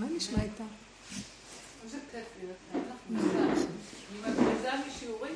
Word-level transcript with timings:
מה 0.00 0.06
נשמע 0.16 0.42
איתה? 0.42 0.64
משיעורים 4.88 5.34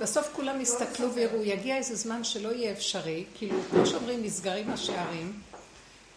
בסוף 0.00 0.28
כולם 0.32 0.60
יסתכלו 0.60 1.14
ויראו, 1.14 1.44
יגיע 1.44 1.76
איזה 1.76 1.94
זמן 1.94 2.24
שלא 2.24 2.48
יהיה 2.48 2.72
אפשרי, 2.72 3.24
כאילו, 3.34 3.58
כמו 3.70 3.86
שאומרים, 3.86 4.22
נסגרים 4.22 4.70
השערים, 4.70 5.40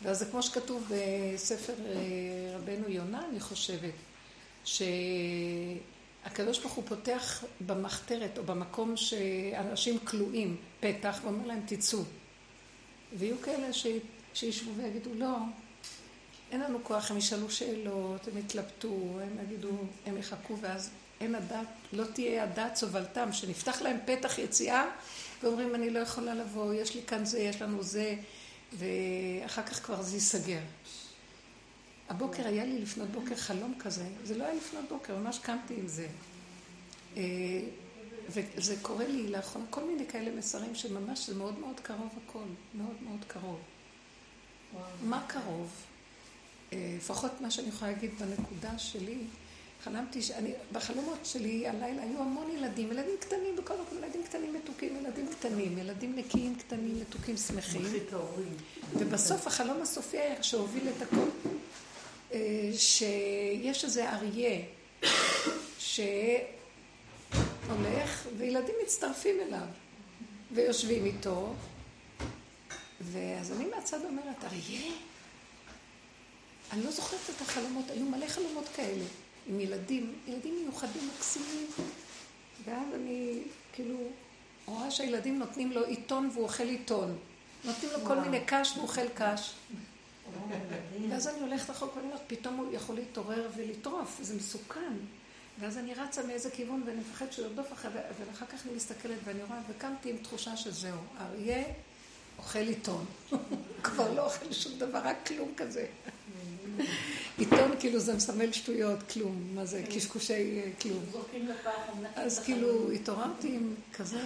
ואז 0.02 0.20
זה 0.20 0.26
כמו 0.26 0.44
שכתוב 0.44 0.90
בספר 0.90 1.74
אה, 1.86 2.56
רבנו 2.56 2.90
יונה, 2.90 3.26
אני 3.30 3.40
חושבת, 3.40 3.94
שהקדוש 4.66 6.60
ברוך 6.60 6.74
הוא 6.74 6.84
פותח 6.88 7.44
במחתרת 7.66 8.38
או 8.38 8.44
במקום 8.44 8.98
שאנשים 8.98 10.00
כלואים 10.00 10.58
פתח 10.80 11.20
ואומר 11.24 11.48
להם 11.48 11.62
תצאו. 11.66 12.00
ויהיו 13.18 13.36
כאלה 13.44 13.74
ש... 13.74 13.88
שישבו 14.34 14.72
ויגידו 14.78 15.10
לא, 15.14 15.36
אין 16.52 16.62
לנו 16.62 16.80
כוח, 16.84 17.12
הם 17.12 17.18
ישאלו 17.18 17.52
שאלות, 17.52 18.28
הם 18.28 18.38
יתלבטו, 18.38 19.20
הם 19.22 19.38
יגידו, 19.44 19.78
הם 20.06 20.18
יחכו 20.18 20.58
ואז 20.62 20.90
אין 21.22 21.36
הדת, 21.36 21.68
לא 21.94 22.04
תהיה 22.14 22.44
הדת 22.44 22.76
סובלתם, 22.76 23.34
שנפתח 23.34 23.82
להם 23.82 23.98
פתח 24.06 24.38
יציאה 24.38 24.86
ואומרים 25.44 25.76
אני 25.76 25.90
לא 25.90 26.00
יכולה 26.00 26.34
לבוא, 26.34 26.74
יש 26.74 26.96
לי 26.96 27.02
כאן 27.08 27.26
זה, 27.26 27.40
יש 27.40 27.62
לנו 27.62 27.84
זה 27.84 28.16
ואחר 28.74 29.64
כך 29.64 29.86
כבר 29.86 30.02
זה 30.02 30.16
ייסגר. 30.16 30.62
הבוקר 32.10 32.48
היה 32.48 32.66
לי 32.66 32.80
לפנות 32.80 33.10
בוקר 33.10 33.36
חלום 33.36 33.74
כזה, 33.80 34.06
זה 34.24 34.38
לא 34.38 34.44
היה 34.44 34.54
לפנות 34.54 34.86
בוקר, 34.90 35.18
ממש 35.18 35.40
קמתי 35.40 35.74
עם 35.74 35.88
זה. 35.88 36.08
אה, 37.18 37.24
וזה 38.30 38.76
קורה 38.82 39.08
לי 39.08 39.28
לאחרונה, 39.28 39.68
כל 39.70 39.84
מיני 39.84 40.08
כאלה 40.08 40.32
מסרים 40.32 40.76
שממש 40.76 41.30
זה 41.30 41.36
מאוד 41.36 41.60
מאוד 41.60 41.80
קרוב 41.80 42.10
הכל, 42.28 42.44
מאוד 42.74 42.96
מאוד 43.02 43.26
קרוב. 43.28 43.60
מה 45.04 45.26
קרוב? 45.28 45.70
לפחות 46.98 47.42
מה 47.42 47.52
שאני 47.52 47.68
יכולה 47.68 47.92
להגיד 47.92 48.12
בנקודה 48.20 48.78
שלי, 48.78 49.18
חלמתי 49.84 50.22
שאני, 50.22 50.54
בחלומות 50.72 51.20
שלי 51.24 51.68
הלילה 51.68 52.04
היו 52.04 52.20
המון 52.20 52.52
ילדים, 52.52 52.92
ילדים 52.92 53.16
קטנים 53.20 53.56
בכל 53.56 53.74
מקום, 53.74 53.98
ילדים 53.98 54.24
קטנים 54.24 54.54
מתוקים, 54.54 54.98
ילדים 54.98 55.28
קטנים, 55.28 55.78
ילדים 55.78 56.16
נקיים 56.16 56.56
קטנים, 56.56 57.00
מתוקים, 57.02 57.38
שמחים. 57.38 57.82
ובסוף 58.94 59.48
החלום 59.48 59.82
הסופי 59.82 60.18
היה 60.18 60.44
שהוביל 60.44 60.90
את 60.90 61.02
הכל, 61.02 61.50
אה, 62.34 62.70
שיש 62.74 63.84
איזה 63.84 64.10
אריה 64.10 64.62
שהולך 65.78 66.18
וילדים 68.38 68.76
מצטרפים 68.84 69.36
אליו 69.48 69.68
ויושבים 70.52 71.06
איתו, 71.06 71.54
ואז 73.02 73.52
אני 73.52 73.66
מהצד 73.76 74.00
אומרת, 74.06 74.44
אריה? 74.44 74.92
אני 76.72 76.84
לא 76.84 76.92
זוכרת 76.92 77.20
את 77.36 77.42
החלומות, 77.42 77.86
היו 77.90 78.06
מלא 78.06 78.28
חלומות 78.28 78.70
כאלה. 78.76 79.04
עם 79.48 79.60
ילדים, 79.60 80.14
ילדים 80.28 80.56
מיוחדים 80.62 81.10
מקסימים. 81.16 81.68
ואז 82.66 82.88
אני 82.96 83.44
כאילו 83.74 83.98
רואה 84.66 84.92
שהילדים 84.92 85.40
נותנים 85.40 85.72
לו 85.72 85.86
עיתון 85.86 86.30
והוא 86.34 86.44
אוכל 86.44 86.64
עיתון. 86.64 87.18
נותנים 87.64 87.92
לו 87.92 88.06
כל 88.06 88.20
מיני 88.20 88.40
קש 88.46 88.72
והוא 88.72 88.84
אוכל 88.84 89.10
קש. 89.10 89.54
ואז 91.10 91.28
אני 91.28 91.40
הולכת 91.40 91.70
רחוק 91.70 91.96
ואני 91.96 92.08
אומרת, 92.08 92.22
פתאום 92.28 92.56
הוא 92.56 92.74
יכול 92.74 92.96
להתעורר 92.96 93.50
ולטרוף, 93.56 94.18
זה 94.22 94.36
מסוכן. 94.36 94.94
ואז 95.60 95.78
אני 95.78 95.94
רצה 95.94 96.24
מאיזה 96.24 96.52
כיוון 96.52 96.84
ואני 96.86 97.00
מפחדת 97.00 97.34
שהוא 97.34 97.46
ירדוף 97.46 97.74
אחרי, 97.74 97.92
ואחר 98.20 98.46
כך 98.46 98.66
אני 98.66 98.76
מסתכלת 98.76 99.18
ואני 99.24 99.44
רואה, 99.44 99.60
וקמתי 99.70 100.10
עם 100.10 100.18
תחושה 100.18 100.58
שזהו, 100.58 100.98
אריה 101.20 101.64
אוכל 102.38 102.60
עיתון. 102.60 103.06
כבר 103.84 104.14
לא 104.14 104.26
אוכל 104.26 104.54
שום 104.54 104.80
דבר, 104.80 105.00
רק 105.04 105.18
כלום 105.28 105.52
כזה. 105.58 105.86
עיתון 107.38 107.72
כאילו 107.80 108.00
זה 108.00 108.14
מסמל 108.14 108.52
שטויות, 108.52 109.00
כלום, 109.14 109.48
מה 109.56 109.66
זה, 109.66 109.84
קשקושי 109.96 110.34
אה, 110.34 110.70
כלום. 110.82 111.06
אז 112.16 112.40
כאילו 112.40 112.92
התעוררתי 112.92 113.48
עם 113.48 113.74
כזה 113.94 114.20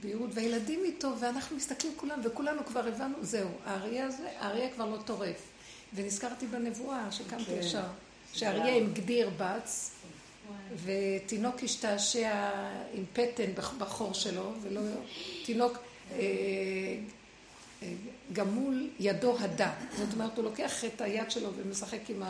בהירות, 0.00 0.30
והילדים 0.34 0.80
איתו, 0.84 1.12
ואנחנו 1.20 1.56
מסתכלים 1.56 1.92
כולם, 1.96 2.20
וכולנו 2.24 2.64
כבר 2.64 2.86
הבנו, 2.86 3.14
זהו, 3.22 3.48
האריה 3.64 4.06
הזה, 4.06 4.28
האריה 4.38 4.70
כבר 4.70 4.86
לא 4.86 4.96
טורף. 5.04 5.42
ונזכרתי 5.94 6.46
בנבואה 6.46 7.12
שקמתי 7.12 7.44
כן. 7.44 7.58
ישר, 7.60 7.86
שאריה 8.32 8.76
עם 8.76 8.92
גדיר 8.92 9.30
בץ, 9.38 9.90
ותינוק 10.84 11.62
השתעשע 11.62 12.50
עם 12.94 13.04
פטן 13.12 13.50
בחור 13.78 14.14
שלו, 14.14 14.52
ולא 14.62 14.80
תינוק 15.44 15.78
אה, 17.82 17.92
גם 18.32 18.48
מול 18.48 18.90
ידו 18.98 19.38
הדה. 19.38 19.72
זאת 19.98 20.12
אומרת, 20.12 20.36
הוא 20.36 20.44
לוקח 20.44 20.84
את 20.84 21.00
היד 21.00 21.30
שלו 21.30 21.50
ומשחק 21.56 22.00
עם 22.10 22.22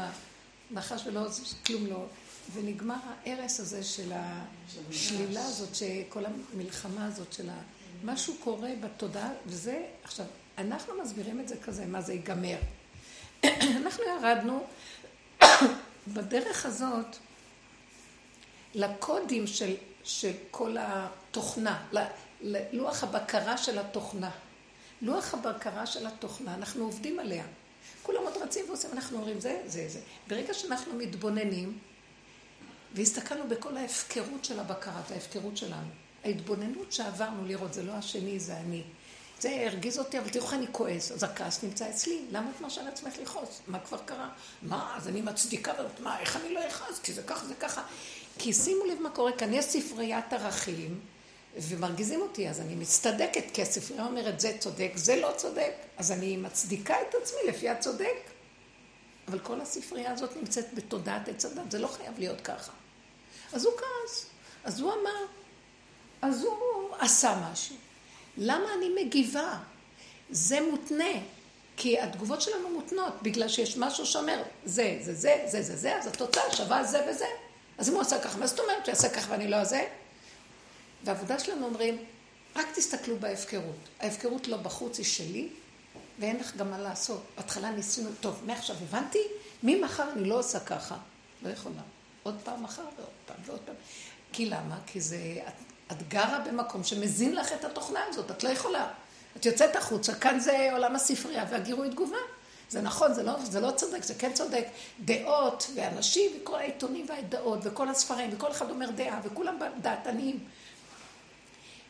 הנחש 0.71 1.07
ולא, 1.07 1.27
כלום 1.67 1.87
לא. 1.87 2.07
ונגמר 2.53 2.95
ההרס 3.27 3.61
הזה 3.61 3.85
של 3.85 4.13
השלילה 4.91 5.45
הזאת, 5.45 5.75
שכל 5.75 6.25
המלחמה 6.27 7.07
הזאת 7.07 7.33
של 7.33 7.51
ה... 7.51 7.61
משהו 8.05 8.35
קורה 8.41 8.71
בתודעה, 8.81 9.31
וזה, 9.47 9.87
עכשיו, 10.05 10.27
אנחנו 10.59 10.93
מסבירים 11.03 11.41
את 11.41 11.49
זה 11.49 11.57
כזה, 11.57 11.87
מה 11.87 12.01
זה 12.01 12.13
ייגמר. 12.13 12.57
אנחנו 13.83 14.05
ירדנו 14.05 14.67
בדרך 16.15 16.67
הזאת 16.67 17.17
לקודים 18.75 19.47
של, 19.47 19.75
של 20.05 20.33
כל 20.51 20.77
התוכנה, 20.81 21.85
ללוח 22.41 23.05
הבקרה 23.05 23.59
של 23.59 23.79
התוכנה. 23.79 24.31
לוח 25.03 25.35
הבקרה 25.35 25.87
של 25.87 26.07
התוכנה, 26.07 26.55
אנחנו 26.55 26.85
עובדים 26.85 27.19
עליה. 27.19 27.45
כולם 28.03 28.23
עוד 28.23 28.37
רצים 28.37 28.65
ועושים, 28.69 28.91
אנחנו 28.93 29.19
אומרים 29.19 29.41
זה, 29.41 29.63
זה, 29.67 29.89
זה. 29.89 30.01
ברגע 30.29 30.55
שאנחנו 30.55 30.95
מתבוננים, 30.95 31.79
והסתכלנו 32.95 33.49
בכל 33.49 33.77
ההפקרות 33.77 34.45
של 34.45 34.61
הבקרת, 34.61 35.11
ההפקרות 35.11 35.57
שלנו, 35.57 35.89
ההתבוננות 36.25 36.93
שעברנו 36.93 37.47
לראות, 37.47 37.75
זה 37.75 37.83
לא 37.83 37.93
השני, 37.93 38.41
זה 38.41 38.57
אני. 38.57 38.83
זה 39.41 39.67
הרגיז 39.67 39.99
אותי, 39.99 40.19
אבל 40.19 40.29
תראו 40.29 40.45
איך 40.45 40.55
אני 40.55 40.67
כועס. 40.73 41.13
אז 41.13 41.23
הכעס 41.23 41.63
נמצא 41.63 41.91
אצלי. 41.91 42.21
למה 42.31 42.51
את 42.57 42.61
מרשה 42.61 42.83
לעצמך 42.83 43.15
לכעוס? 43.23 43.61
מה 43.67 43.79
כבר 43.79 43.99
קרה? 43.99 44.29
מה, 44.63 44.95
אז 44.97 45.09
אני 45.09 45.21
מצדיקה, 45.21 45.73
מה, 46.01 46.21
איך 46.21 46.37
אני 46.37 46.55
לא 46.55 46.67
אכעס? 46.67 46.99
כי 46.99 47.13
זה 47.13 47.23
ככה, 47.23 47.47
זה 47.47 47.55
ככה. 47.55 47.83
כי 48.39 48.53
שימו 48.53 48.85
לב 48.85 49.01
מה 49.01 49.11
קורה 49.11 49.33
כאן, 49.33 49.55
יש 49.55 49.65
ספריית 49.65 50.33
ערכים. 50.33 51.01
ומרגיזים 51.63 52.21
אותי, 52.21 52.49
אז 52.49 52.61
אני 52.61 52.75
מצטדקת, 52.75 53.45
כי 53.53 53.63
הספרייה 53.63 54.07
אומרת 54.07 54.41
זה 54.41 54.57
צודק, 54.59 54.93
זה 54.95 55.17
לא 55.17 55.33
צודק, 55.37 55.73
אז 55.97 56.13
אני 56.13 56.37
מצדיקה 56.37 56.95
את 57.09 57.15
עצמי 57.23 57.39
לפי 57.49 57.69
הצודק. 57.69 58.17
אבל 59.29 59.39
כל 59.39 59.61
הספרייה 59.61 60.13
הזאת 60.13 60.37
נמצאת 60.37 60.75
בתודעת 60.75 61.29
עץ 61.29 61.45
הדת, 61.45 61.71
זה 61.71 61.79
לא 61.79 61.87
חייב 61.87 62.19
להיות 62.19 62.41
ככה. 62.41 62.73
אז 63.53 63.65
הוא 63.65 63.73
כעס, 63.77 64.27
אז 64.65 64.81
הוא 64.81 64.93
אמר, 64.93 65.25
אז 66.23 66.45
הוא 66.45 66.95
עשה 66.99 67.49
משהו. 67.53 67.77
למה 68.37 68.75
אני 68.79 69.05
מגיבה? 69.05 69.59
זה 70.31 70.61
מותנה, 70.71 71.13
כי 71.77 72.01
התגובות 72.01 72.43
שלנו 72.43 72.69
מותנות, 72.71 73.23
בגלל 73.23 73.49
שיש 73.49 73.77
משהו 73.77 74.07
שאומר, 74.07 74.43
זה, 74.65 74.99
זה, 75.01 75.15
זה, 75.15 75.45
זה, 75.47 75.63
זה, 75.63 75.77
זה, 75.77 75.97
אז 75.97 76.07
התוצאה 76.07 76.57
שווה 76.57 76.85
זה 76.85 77.07
וזה. 77.11 77.27
אז 77.79 77.89
אם 77.89 77.95
הוא 77.95 78.03
עשה 78.03 78.19
ככה, 78.19 78.39
מה 78.39 78.47
זאת 78.47 78.61
אומרת 78.61 78.85
שיעשה 78.85 79.09
ככה 79.09 79.33
ואני 79.33 79.49
לא 79.49 79.65
זה? 79.65 79.87
והעבודה 81.05 81.39
שלנו 81.39 81.67
אומרים, 81.67 81.99
רק 82.57 82.67
תסתכלו 82.75 83.17
בהפקרות. 83.19 83.89
ההפקרות 84.01 84.49
לא 84.49 84.57
בחוץ, 84.57 84.99
היא 84.99 85.07
שלי, 85.07 85.49
ואין 86.19 86.37
לך 86.37 86.57
גם 86.57 86.71
מה 86.71 86.79
לעשות. 86.79 87.23
בהתחלה 87.37 87.71
ניסינו, 87.71 88.11
טוב, 88.21 88.43
מעכשיו 88.47 88.77
הבנתי, 88.83 89.23
ממחר 89.63 90.13
אני 90.13 90.29
לא 90.29 90.39
עושה 90.39 90.61
ככה. 90.61 90.97
לא 91.43 91.49
יכולה. 91.49 91.83
עוד 92.23 92.37
פעם 92.45 92.63
מחר 92.63 92.83
ועוד 92.83 93.09
פעם 93.27 93.37
ועוד 93.45 93.61
פעם. 93.65 93.75
כי 94.33 94.47
למה? 94.47 94.79
כי 94.87 95.01
זה, 95.01 95.19
את, 95.49 95.53
את 95.93 96.09
גרה 96.09 96.39
במקום 96.39 96.85
שמזין 96.85 97.35
לך 97.35 97.53
את 97.53 97.65
התוכנה 97.65 98.01
הזאת, 98.09 98.31
את 98.31 98.45
לא 98.45 98.49
יכולה. 98.49 98.91
את 99.37 99.47
יוצאת 99.47 99.77
החוצה, 99.77 100.15
כאן 100.15 100.41
זה 100.41 100.69
עולם 100.73 100.97
הספרייה 100.97 101.45
והגירוי 101.51 101.91
תגובה. 101.91 102.17
זה 102.71 102.81
נכון, 102.81 103.15
זה 103.15 103.23
לא, 103.23 103.45
זה 103.45 103.61
לא 103.61 103.71
צודק, 103.71 104.03
זה 104.03 104.15
כן 104.15 104.33
צודק. 104.33 104.67
דעות 105.05 105.71
ואנשים 105.75 106.31
וכל 106.41 106.59
העיתונים 106.59 107.07
והדעות 107.09 107.59
וכל 107.63 107.89
הספרים 107.89 108.31
וכל 108.33 108.51
אחד 108.51 108.71
אומר 108.71 108.91
דעה 108.91 109.21
וכולם 109.25 109.57
דעתניים. 109.81 110.39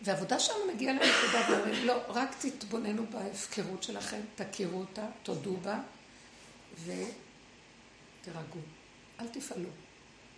והעבודה 0.02 0.40
שלנו 0.40 0.58
מגיעה 0.74 0.92
לנקודה 0.92 1.46
ואומרים, 1.50 1.86
לא, 1.86 2.02
רק 2.08 2.34
תתבוננו 2.40 3.06
בהפקרות 3.10 3.82
שלכם, 3.82 4.20
תכירו 4.34 4.80
אותה, 4.80 5.06
תודו 5.22 5.56
בה, 5.56 5.80
ותירגעו. 6.84 8.60
אל 9.20 9.28
תפעלו, 9.28 9.68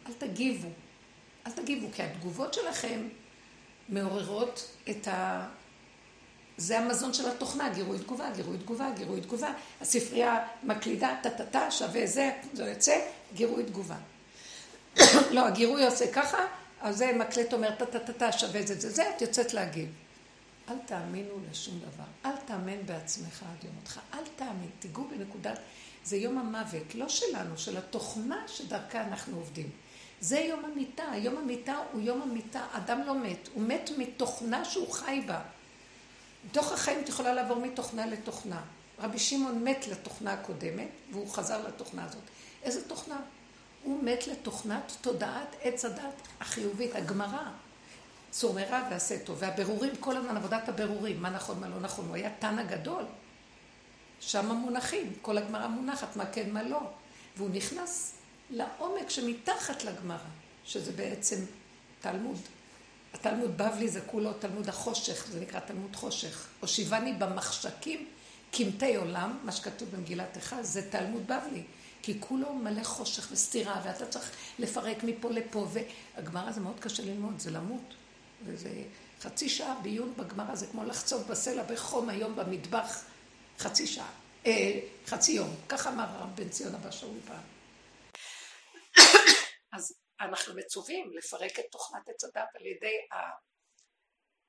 אל 0.07 0.13
תגיבו. 0.13 0.69
אל 1.47 1.53
תגיבו, 1.53 1.87
כי 1.93 2.03
התגובות 2.03 2.55
שלכם 2.55 3.09
מעוררות 3.89 4.77
את 4.91 5.09
ה... 5.09 5.47
זה 6.57 6.79
המזון 6.79 7.13
של 7.13 7.29
התוכנה, 7.29 7.69
גירוי 7.69 7.99
תגובה, 7.99 8.31
גירוי 8.37 8.59
תגובה, 8.59 8.91
גירוי 8.97 9.21
תגובה. 9.21 9.53
הספרייה 9.81 10.47
מקלידה, 10.63 11.17
טה-טה-טה, 11.23 11.71
שווה 11.71 12.07
זה, 12.07 12.31
זה 12.53 12.65
יוצא, 12.65 13.01
גירוי 13.35 13.65
תגובה. 13.65 13.97
לא, 15.35 15.47
הגירוי 15.47 15.85
עושה 15.85 16.13
ככה, 16.13 16.39
אז 16.81 16.97
זה 16.97 17.13
מקלט 17.19 17.53
אומר 17.53 17.75
טה-טה-טה 17.75 18.33
שווה 18.33 18.63
זה 18.67 18.81
זה 18.81 18.91
זה, 18.91 19.11
את 19.17 19.23
יוצאת 19.23 19.55
להגיב. 19.55 19.89
אל 20.69 20.79
תאמינו 20.87 21.35
לשום 21.51 21.79
דבר. 21.79 22.05
אל 22.25 22.37
תאמן 22.37 22.87
בעצמך 22.87 23.43
עד 23.43 23.65
יום 23.65 23.75
מותך. 23.75 24.01
אל 24.15 24.25
תאמין. 24.37 24.71
תיגעו 24.79 25.05
בנקודת... 25.11 25.59
זה 26.05 26.17
יום 26.17 26.39
המוות, 26.39 26.95
לא 26.95 27.09
שלנו, 27.09 27.59
של 27.59 27.77
התוכנה 27.77 28.45
שדרכה 28.47 29.03
אנחנו 29.03 29.37
עובדים. 29.37 29.71
זה 30.21 30.39
יום 30.39 30.65
המיטה. 30.65 31.05
יום 31.17 31.37
המיטה 31.37 31.77
הוא 31.93 32.01
יום 32.01 32.23
המיטה. 32.23 32.67
אדם 32.73 33.03
לא 33.07 33.15
מת. 33.15 33.49
הוא 33.55 33.63
מת 33.63 33.91
מתוכנה 33.99 34.65
שהוא 34.65 34.93
חי 34.93 35.23
בה. 35.27 35.41
בתוך 36.51 36.73
החיים 36.73 37.01
את 37.01 37.09
יכולה 37.09 37.35
לעבור 37.35 37.59
מתוכנה 37.59 38.07
לתוכנה. 38.07 38.61
רבי 38.99 39.19
שמעון 39.19 39.65
מת 39.65 39.87
לתוכנה 39.89 40.33
הקודמת, 40.33 40.89
והוא 41.13 41.31
חזר 41.31 41.69
לתוכנה 41.69 42.05
הזאת. 42.05 42.23
איזה 42.63 42.89
תוכנה? 42.89 43.21
הוא 43.85 44.05
מת 44.05 44.27
לתוכנת 44.27 44.93
תודעת 45.01 45.57
עץ 45.63 45.85
הדת 45.85 46.29
החיובית, 46.41 46.95
הגמרא. 46.95 47.43
מרע 48.45 48.89
ועשה 48.91 49.19
טוב. 49.19 49.37
והבירורים, 49.41 49.97
כל 50.01 50.17
הזמן 50.17 50.37
עבודת 50.37 50.69
הבירורים, 50.69 51.23
מה 51.23 51.31
נכון, 51.31 51.61
מה 51.61 51.69
לא 51.69 51.81
נכון. 51.81 52.07
הוא 52.09 52.15
היה 52.15 52.31
תנא 52.39 52.63
גדול. 52.63 53.05
שם 54.21 54.51
המונחים, 54.51 55.13
כל 55.23 55.39
הגמרא 55.39 55.67
מונחת, 55.67 56.17
מה 56.17 56.27
כן, 56.27 56.51
מה 56.51 56.63
לא. 56.63 56.81
והוא 57.37 57.51
נכנס 57.53 58.15
לעומק 58.51 59.11
שמתחת 59.11 59.85
לגמרא, 59.85 60.19
שזה 60.65 60.93
בעצם 60.93 61.37
תלמוד. 62.01 62.39
התלמוד 63.15 63.59
בבלי 63.59 63.89
זה 63.89 64.01
כולו 64.01 64.33
תלמוד 64.33 64.69
החושך, 64.69 65.27
זה 65.31 65.41
נקרא 65.41 65.61
תלמוד 65.61 65.97
חושך. 65.97 66.47
הושיבני 66.61 67.13
במחשכים 67.13 68.09
קמטי 68.53 68.97
עולם, 68.97 69.39
מה 69.45 69.53
שכתוב 69.53 69.89
במגילת 69.91 70.37
אחד, 70.37 70.63
זה 70.63 70.91
תלמוד 70.91 71.23
בבלי. 71.23 71.63
כי 72.03 72.21
כולו 72.21 72.55
מלא 72.55 72.85
חושך 72.85 73.29
וסתירה, 73.33 73.83
ואתה 73.85 74.07
צריך 74.07 74.37
לפרק 74.59 74.97
מפה 75.03 75.31
לפה, 75.31 75.69
והגמרא 75.73 76.53
זה 76.53 76.61
מאוד 76.61 76.81
קשה 76.81 77.03
ללמוד, 77.03 77.39
זה 77.39 77.51
למות. 77.51 77.95
וזה 78.45 78.71
חצי 79.21 79.49
שעה 79.49 79.81
בעיון 79.83 80.15
בגמרא, 80.17 80.55
זה 80.55 80.67
כמו 80.67 80.85
לחצוב 80.85 81.23
בסלע 81.29 81.63
בחום 81.63 82.09
היום 82.09 82.37
במטבח, 82.37 83.05
חצי 83.59 83.87
שעה, 83.87 84.13
אה, 84.47 84.81
חצי 85.07 85.33
יום. 85.33 85.49
ככה 85.69 85.91
אמר 85.91 86.05
הרב 86.05 86.37
בן 86.37 86.49
ציון 86.49 86.75
אבא 86.75 86.91
שאול 86.91 87.19
פעם. 87.27 87.45
אז 89.77 89.95
אנחנו 90.21 90.55
מצווים 90.57 91.11
לפרק 91.13 91.59
את 91.59 91.65
תוכנת 91.71 92.09
עץ 92.09 92.25
הדת 92.25 92.49
על 92.55 92.67
ידי 92.67 92.97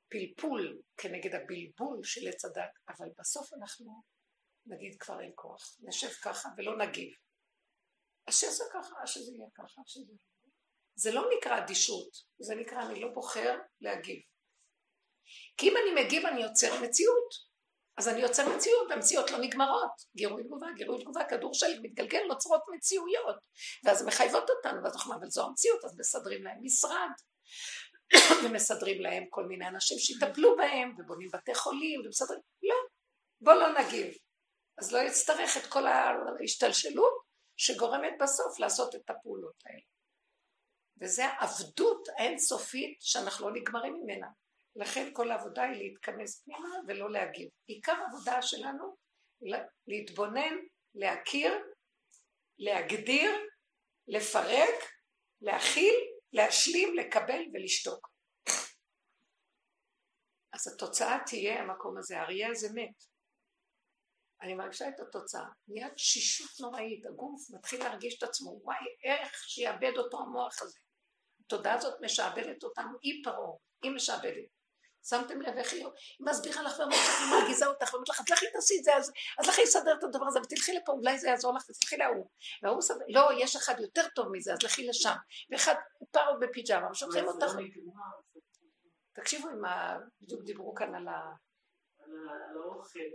הפלפול 0.08 0.82
כנגד 0.98 1.36
הבלבול 1.36 2.04
של 2.04 2.28
עץ 2.28 2.46
הדת, 2.46 2.72
אבל 2.90 3.08
בסוף 3.20 3.54
אנחנו 3.54 4.04
נגיד 4.66 4.96
כבר 5.00 5.22
אין 5.22 5.32
כוח, 5.36 5.76
נשב 5.82 6.10
ככה 6.24 6.50
ולא 6.58 6.78
נגיב. 6.78 7.14
אז 8.28 8.36
שזה 8.36 8.64
ככה, 8.74 8.96
אז 9.04 9.10
שזה 9.10 9.32
יהיה 9.32 9.48
ככה, 9.56 9.82
שזה... 9.86 10.14
זה 10.96 11.12
לא 11.12 11.30
נקרא 11.38 11.58
אדישות, 11.58 12.10
זה 12.40 12.56
נקרא 12.56 12.82
אני 12.82 13.02
לא 13.02 13.08
בוחר 13.14 13.58
להגיב. 13.82 14.20
כי 15.58 15.70
אם 15.70 15.74
אני 15.78 16.04
מגיב 16.04 16.26
אני 16.26 16.44
יוצר 16.44 16.82
מציאות. 16.82 17.52
אז 17.98 18.08
אני 18.08 18.22
יוצר 18.22 18.56
מציאות, 18.56 18.88
והמציאות 18.90 19.32
לא 19.32 19.38
נגמרות. 19.38 19.92
גירוי 20.16 20.44
תגובה, 20.44 20.68
גירוי 20.76 21.02
תגובה, 21.02 21.24
כדור 21.30 21.54
שלג 21.54 21.80
מתגלגל, 21.82 22.22
נוצרות 22.28 22.62
מציאויות. 22.76 23.36
ואז 23.86 24.06
מחייבות 24.06 24.50
אותנו, 24.50 24.84
ואז 24.84 24.96
אנחנו 24.96 25.14
אבל 25.14 25.30
זו 25.30 25.46
המציאות, 25.48 25.86
אז 25.86 26.00
מסדרים 26.00 26.44
להם 26.44 26.58
משרד. 26.62 27.10
ומסדרים 28.44 29.02
להם 29.02 29.24
כל 29.30 29.46
מיני 29.46 29.68
אנשים 29.68 30.00
שיטפלו 30.00 30.58
בהם, 30.58 30.96
ובונים 30.98 31.30
בתי 31.34 31.56
חולים, 31.56 32.02
ומסדרים, 32.06 32.42
לא, 32.64 32.76
בוא 33.42 33.54
לא 33.54 33.80
נגיב. 33.80 34.14
אז 34.80 34.94
לא 34.94 35.00
יצטרך 35.00 35.58
את 35.58 35.66
כל 35.66 35.84
ההשתלשלות 35.88 37.21
שגורמת 37.58 38.14
בסוף 38.22 38.60
לעשות 38.60 38.96
את 38.96 39.10
הפעולות 39.10 39.64
האלה. 39.66 39.82
וזה 41.02 41.26
העבדות 41.26 42.08
האינסופית 42.18 42.98
שאנחנו 43.02 43.50
לא 43.50 43.56
נגמרים 43.56 43.94
ממנה. 44.04 44.28
לכן 44.76 45.10
כל 45.14 45.32
העבודה 45.32 45.64
היא 45.64 45.84
להתכנס 45.84 46.44
פנימה 46.44 46.70
ולא 46.88 47.12
להגיב. 47.12 47.50
עיקר 47.68 47.92
העבודה 47.92 48.42
שלנו 48.42 48.96
להתבונן, 49.88 50.56
להכיר, 50.96 51.54
להגדיר, 52.60 53.32
לפרק, 54.08 54.92
להכיל, 55.42 55.96
להשלים, 56.34 56.96
לקבל 56.96 57.42
ולשתוק. 57.54 58.12
אז 60.54 60.68
התוצאה 60.74 61.18
תהיה 61.26 61.62
המקום 61.62 61.98
הזה, 61.98 62.20
האריה 62.20 62.50
הזה 62.50 62.68
מת. 62.74 63.11
אני 64.42 64.54
מרגישה 64.54 64.90
את 64.90 65.00
התוצאה. 65.00 65.46
נהיה 65.68 65.90
תשישות 65.90 66.60
נוראית, 66.60 67.06
הגוף 67.06 67.50
מתחיל 67.50 67.84
להרגיש 67.84 68.18
את 68.18 68.24
עצמו, 68.24 68.60
וואי, 68.64 68.78
איך 69.04 69.44
שיאבד 69.48 69.98
אותו 69.98 70.20
המוח 70.20 70.62
הזה. 70.62 70.80
התודעה 71.46 71.74
הזאת 71.74 72.02
משעבדת 72.02 72.64
אותנו, 72.64 72.98
היא 73.02 73.24
פרעה, 73.24 73.58
היא 73.84 73.92
משעבדת. 73.92 74.46
שמתם 75.04 75.42
לב 75.42 75.58
איך 75.58 75.74
היא 75.74 75.86
מסבירה 76.20 76.64
לך 76.64 76.80
ואומרת 76.80 76.98
לך, 76.98 77.22
היא 77.22 77.40
מרגיזה 77.40 77.66
אותך, 77.66 77.94
ואומרת 77.94 78.10
לך, 78.10 78.20
אז 78.20 78.30
לכי 78.30 78.46
תעשי 78.54 78.80
את 78.80 78.84
זה, 78.84 78.96
אז, 78.96 79.12
אז 79.40 79.48
לכי 79.48 79.62
לסדר 79.64 79.96
את 80.00 80.04
הדבר 80.04 80.28
הזה, 80.28 80.40
ותלכי 80.40 80.74
לפה, 80.74 80.92
אולי 80.92 81.20
זה 81.20 81.28
יעזור 81.28 81.54
לך, 81.54 81.66
תלכי 81.66 81.98
להוא. 81.98 82.26
והוא 82.64 82.82
סדר, 82.82 83.06
לא, 83.08 83.30
יש 83.38 83.56
אחד 83.56 83.80
יותר 83.80 84.04
טוב 84.16 84.28
מזה, 84.32 84.54
אז 84.54 84.64
לכי 84.64 84.88
לשם. 84.88 85.16
ואחד 85.52 85.76
פרו 86.12 86.40
בפיג'מה, 86.42 86.92
ושולחים 86.92 87.28
אותך. 87.28 87.46
תקשיבו, 89.14 89.48
בדיוק 90.22 90.42
דיברו 90.44 90.76
כאן 90.76 90.96
על 90.96 91.08
ה... 91.08 91.34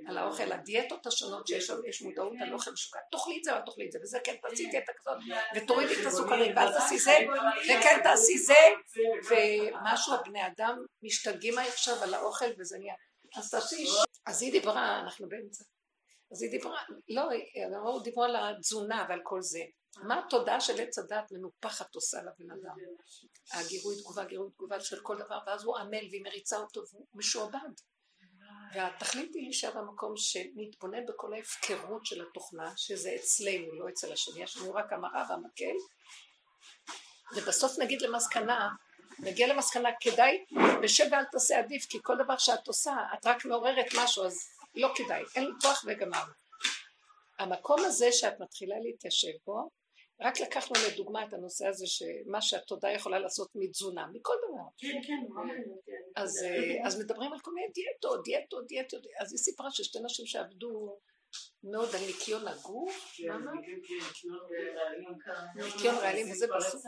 על 0.09 0.19
האוכל, 0.19 0.53
הדיאטות 0.53 1.07
השונות 1.07 1.47
שיש 1.47 1.67
שם, 1.67 1.77
יש 1.89 2.03
מודעות 2.03 2.33
על 2.41 2.55
אוכל 2.55 2.71
משוקע. 2.71 2.99
תאכלי 3.11 3.39
את 3.39 3.45
זה 3.45 3.57
או 3.57 3.65
תאכלי 3.67 3.87
את 3.87 3.93
זה, 3.93 3.99
וזה 4.03 4.19
כן 4.25 4.37
תעשי 4.43 4.71
דיאטה 4.71 4.93
כזאת, 4.97 5.19
ותורידי 5.57 6.03
את 6.03 6.07
הסוכרים, 6.07 6.57
ואל 6.57 6.73
תעשי 6.73 6.99
זה, 6.99 7.17
וכן 7.65 8.01
תעשי 8.03 8.39
זה, 8.39 8.55
ומשהו, 9.29 10.15
הבני 10.15 10.47
אדם 10.47 10.79
משתגעים 11.03 11.59
עכשיו 11.59 12.03
על 12.03 12.15
האוכל, 12.15 12.47
וזה 12.59 12.79
נהיה. 12.79 12.95
אז 13.37 13.51
תעשי, 13.51 13.87
אז 14.27 14.43
היא 14.43 14.53
דיברה, 14.53 15.01
אנחנו 15.01 15.29
באמצע. 15.29 15.65
אז 16.33 16.43
היא 16.43 16.51
דיברה, 16.51 16.83
לא, 17.09 17.31
היא 17.31 18.03
דיברו 18.05 18.25
על 18.25 18.37
התזונה 18.37 19.07
ועל 19.09 19.21
כל 19.23 19.43
זה. 19.43 19.61
מה 20.03 20.25
התודעה 20.27 20.61
של 20.61 20.81
עץ 20.81 20.99
הדת 20.99 21.33
מנופחת 21.33 21.95
עושה 21.95 22.19
לבן 22.19 22.51
אדם? 22.51 22.77
הגירוי 23.53 23.97
תגובה, 24.01 24.25
גירוי 24.25 24.51
תגובה 24.51 24.81
של 24.81 25.01
כל 25.03 25.19
דבר, 25.19 25.39
ואז 25.47 25.65
הוא 25.65 25.77
עמל 25.77 26.07
והיא 26.11 26.23
מריצה 26.25 26.57
אותו 26.57 26.83
והוא 26.93 27.07
משועבד. 27.15 27.59
והתכלית 28.75 29.35
היא 29.35 29.43
להישאר 29.43 29.71
במקום 29.71 30.17
שנתבונן 30.17 31.07
בכל 31.07 31.35
ההפקרות 31.35 32.07
של 32.07 32.23
התוכנה, 32.23 32.73
שזה 32.77 33.15
אצלנו, 33.17 33.73
לא 33.73 33.89
אצל 33.89 34.13
השני, 34.13 34.43
יש 34.43 34.57
לנו 34.57 34.75
רק 34.75 34.93
המראה 34.93 35.25
והמקל, 35.29 35.77
ובסוף 37.37 37.79
נגיד 37.79 38.03
למסקנה, 38.03 38.69
נגיע 39.19 39.47
למסקנה, 39.47 39.89
כדאי, 40.01 40.45
בשב 40.83 41.05
ואל 41.11 41.25
תעשה 41.25 41.59
עדיף, 41.59 41.87
כי 41.87 41.99
כל 42.03 42.17
דבר 42.25 42.37
שאת 42.39 42.67
עושה, 42.67 42.97
את 43.15 43.27
רק 43.27 43.45
מעוררת 43.45 43.87
משהו, 43.99 44.25
אז 44.25 44.49
לא 44.75 44.89
כדאי, 44.95 45.23
אין 45.37 45.45
לי 45.45 45.53
כוח 45.63 45.85
וגמרנו. 45.87 46.33
המקום 47.39 47.81
הזה 47.85 48.13
שאת 48.13 48.41
מתחילה 48.41 48.77
להתיישב 48.83 49.33
בו, 49.47 49.71
רק 50.21 50.41
לקחנו 50.41 50.77
לדוגמה 50.89 51.25
את 51.25 51.33
הנושא 51.33 51.67
הזה 51.67 51.87
שמה 51.87 52.43
שהתודה 52.43 52.91
יכולה 52.91 53.19
לעשות 53.19 53.51
מתזונה, 53.55 54.07
מכל 54.13 54.35
דבר. 54.49 54.63
כן, 54.79 55.01
כן. 55.07 56.06
אז, 56.17 56.43
אה, 56.45 56.87
אז 56.87 57.01
מדברים 57.01 57.33
על 57.33 57.39
כל 57.41 57.51
מיני 57.55 57.73
דיאטות, 57.75 58.25
דיאטות, 58.25 58.67
דיאטות. 58.67 59.03
אז 59.21 59.33
היא 59.33 59.39
סיפרה 59.39 59.71
ששתי 59.71 59.99
נשים 60.05 60.27
שעבדו 60.27 60.99
מאוד 61.65 61.89
על 61.95 62.01
ניקיון 62.07 62.49
הגוף, 62.49 63.15
כן, 63.17 63.25
למה? 63.25 63.51
כן, 63.65 65.63
ניקיון 65.65 65.95
רעלים 65.95 66.27
וזה 66.31 66.47
בסוף. 66.57 66.83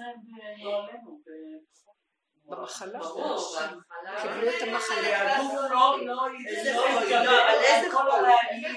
במחלה. 2.49 3.01
קיבלו 4.23 4.49
את 4.49 4.63
המחלה. 4.63 5.37
הגוף 5.37 5.53
לא, 5.71 6.07
לא, 6.07 6.27
איזה 6.47 7.89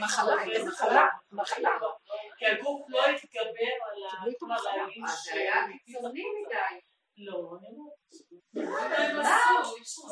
מחלה, 0.01 0.33
את 0.43 0.61
המחלה, 0.61 1.07
מחלה. 1.31 1.69
כי 2.37 2.45
הגוף 2.45 2.85
לא 2.89 3.05
התגבר 3.05 3.73
על 4.21 4.31
כל 4.39 4.51
הרעלים 4.51 5.03
זה 5.07 5.33
היה 5.33 5.55
קיצוני 5.85 6.23
מדי. 6.45 6.79
לא, 7.17 7.57
אני 7.59 7.77
לא, 7.77 7.83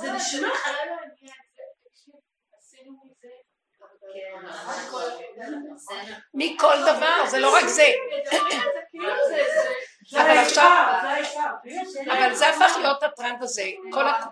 זה 0.02 0.12
נשמע 0.16 0.50
מכל 6.34 6.76
דבר, 6.82 7.26
זה 7.30 7.40
לא 7.40 7.56
רק 7.58 7.66
זה. 7.66 7.88
אבל 10.14 10.38
עכשיו, 10.38 10.94
אבל 12.12 12.36
זה 12.36 12.50
הפך 12.50 12.78
להיות 12.80 13.04
הטרנד 13.04 13.44
הזה. 13.44 13.64
כל 13.94 14.08
ה... 14.08 14.26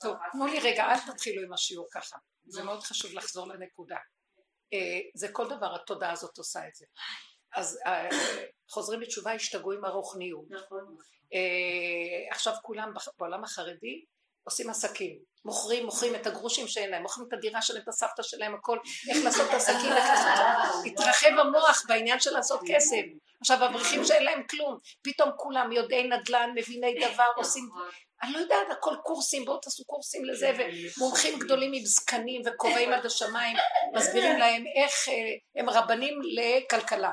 טוב, 0.00 0.16
תנו 0.32 0.46
לי 0.46 0.60
רגע, 0.60 0.84
אל 0.84 1.12
תתחילו 1.12 1.42
עם 1.42 1.52
השיעור 1.52 1.88
ככה. 1.92 2.16
זה 2.46 2.62
מאוד 2.62 2.82
חשוב 2.82 3.12
לחזור 3.14 3.48
לנקודה. 3.48 3.96
זה 5.14 5.28
כל 5.32 5.48
דבר, 5.48 5.74
התודעה 5.74 6.12
הזאת 6.12 6.38
עושה 6.38 6.68
את 6.68 6.74
זה. 6.74 6.86
אז 7.56 7.78
חוזרים 8.70 9.00
בתשובה, 9.00 9.32
השתגעו 9.32 9.72
עם 9.72 9.84
הרוחניות. 9.84 10.44
עכשיו 12.30 12.54
כולם 12.62 12.92
בעולם 13.18 13.44
החרדי 13.44 14.04
עושים 14.44 14.70
עסקים, 14.70 15.18
מוכרים, 15.44 15.84
מוכרים 15.84 16.14
את 16.14 16.26
הגרושים 16.26 16.68
שאין 16.68 16.90
להם, 16.90 17.02
מוכרים 17.02 17.28
את 17.28 17.32
הדירה 17.32 17.62
שלהם, 17.62 17.82
את 17.82 17.88
הסבתא 17.88 18.22
שלהם, 18.22 18.54
הכל, 18.54 18.78
איך 19.10 19.24
לעשות 19.24 19.48
את 19.48 19.54
העסקים, 19.54 19.92
איך 19.92 20.04
לעשות, 20.04 20.86
התרחב 20.86 21.38
המוח 21.38 21.84
בעניין 21.88 22.20
של 22.20 22.30
לעשות 22.30 22.60
כסף, 22.66 23.02
עכשיו 23.40 23.66
אברכים 23.66 24.04
שאין 24.04 24.24
להם 24.24 24.42
כלום, 24.50 24.78
פתאום 25.02 25.30
כולם 25.36 25.72
יודעי 25.72 26.08
נדל"ן, 26.08 26.50
מביני 26.54 26.94
דבר, 26.94 27.24
עושים, 27.36 27.68
אני 28.22 28.32
לא 28.32 28.38
יודעת, 28.38 28.66
הכל 28.70 28.94
קורסים, 29.02 29.44
בואו 29.44 29.58
תעשו 29.58 29.84
קורסים 29.84 30.24
לזה, 30.24 30.52
ומומחים 30.58 31.38
גדולים 31.38 31.72
עם 31.74 31.84
זקנים 31.84 32.42
וקובעים 32.46 32.92
עד 32.92 33.06
השמיים, 33.06 33.56
מסבירים 33.94 34.38
להם 34.38 34.64
איך 34.82 35.08
אה, 35.08 35.60
הם 35.60 35.70
רבנים 35.70 36.18
לכלכלה. 36.22 37.12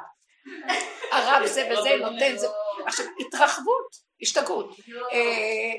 הרב 1.11 1.45
זה 1.45 1.69
וזה 1.71 1.89
נותן 2.01 2.37
זה, 2.37 2.47
עכשיו 2.85 3.05
התרחבות, 3.19 3.87
השתגעות. 4.21 4.75
אה, 5.11 5.73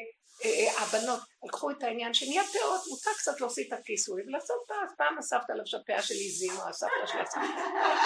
אה, 0.45 0.83
הבנות 0.83 1.21
לקחו 1.45 1.71
את 1.71 1.83
העניין 1.83 2.15
שנהיה 2.15 2.43
פאות, 2.45 2.81
מותר 2.91 3.11
קצת 3.19 3.41
להוסיף 3.41 3.69
את 3.69 3.79
הכיסוי 3.79 4.23
ולעשות 4.27 4.57
פאה, 4.69 4.77
פעם 4.99 5.19
אספת 5.19 5.51
עליו 5.51 5.67
שהפאה 5.67 6.03
של 6.03 6.15
עיזים 6.15 6.53
או 6.53 6.69
הסבתא 6.69 7.07
של 7.07 7.19
הסבתא. 7.19 7.47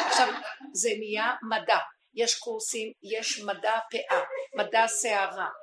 עכשיו, 0.06 0.28
זה 0.74 0.90
נהיה 0.98 1.34
מדע, 1.42 1.78
יש 2.14 2.38
קורסים, 2.38 2.92
יש 3.02 3.40
מדע 3.40 3.78
פאה, 3.90 4.20
מדע 4.56 4.88
שערה, 4.88 5.44
אה, 5.44 5.61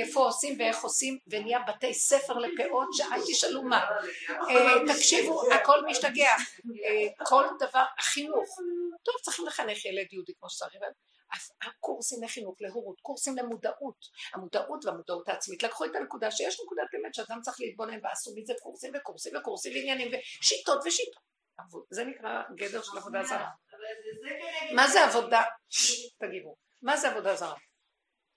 איפה 0.00 0.20
עושים 0.20 0.56
ואיך 0.58 0.82
עושים, 0.82 1.18
ונהיה 1.26 1.58
בתי 1.68 1.94
ספר 1.94 2.38
לפאות 2.38 2.88
שאל 2.92 3.20
תשאלו 3.26 3.62
מה. 3.62 3.84
אה, 4.30 4.94
תקשיבו, 4.94 5.52
הכל 5.52 5.86
משתגע. 5.86 6.30
כל 7.24 7.44
דבר, 7.60 7.84
החינוך. 7.98 8.58
טוב, 9.02 9.14
צריכים 9.22 9.46
לחנך 9.46 9.84
ילד 9.84 10.06
יהודי 10.12 10.32
כמו 10.38 10.50
שצריך, 10.50 10.74
הקורסים 11.62 12.22
לחינוך, 12.22 12.56
להורות, 12.60 13.00
קורסים 13.00 13.36
למודעות, 13.36 14.06
המודעות 14.34 14.84
והמודעות 14.84 15.28
העצמית, 15.28 15.62
לקחו 15.62 15.84
את 15.84 15.90
הנקודה 15.94 16.30
שיש 16.30 16.60
נקודת 16.64 16.88
אמת 17.00 17.14
שאדם 17.14 17.40
צריך 17.42 17.60
להתבונן 17.60 17.98
ועשו 18.02 18.30
מזה 18.36 18.52
קורסים 18.62 18.92
וקורסים 18.94 19.36
וקורסים 19.36 19.72
ועניינים 19.74 20.08
ושיטות 20.40 20.82
ושיטות, 20.84 21.22
זה 21.90 22.04
נקרא 22.04 22.42
גדר 22.56 22.82
של 22.82 22.98
עבודה 22.98 23.22
זרה. 23.22 23.50
מה 24.74 24.88
זה 24.88 25.04
עבודה? 25.04 25.42
תגידו, 26.18 26.56
מה 26.82 26.96
זה 26.96 27.10
עבודה 27.10 27.36
זרה? 27.36 27.54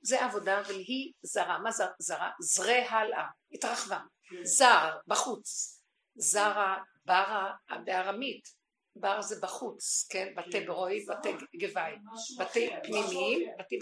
זה 0.06 0.26
עבודה 0.26 0.60
אבל 0.60 0.76
היא 0.76 1.14
זרה, 1.24 1.60
מה 1.60 1.72
זה 1.72 1.84
זרה? 2.00 2.32
זרה 2.40 2.90
הלאה, 2.90 3.26
התרחבה, 3.52 4.00
זר, 4.44 4.98
בחוץ, 5.08 5.80
זרה, 6.16 6.78
ברה, 7.06 7.52
בארמית, 7.86 8.48
בר 8.96 9.22
זה 9.22 9.36
בחוץ, 9.42 10.08
כן? 10.10 10.34
בתי 10.36 10.52
כן. 10.52 10.66
ברוי, 10.66 11.06
בתי 11.10 11.30
גבאי, 11.56 11.96
בתי 12.40 12.70
פנימיים, 12.84 13.50
בתים 13.60 13.80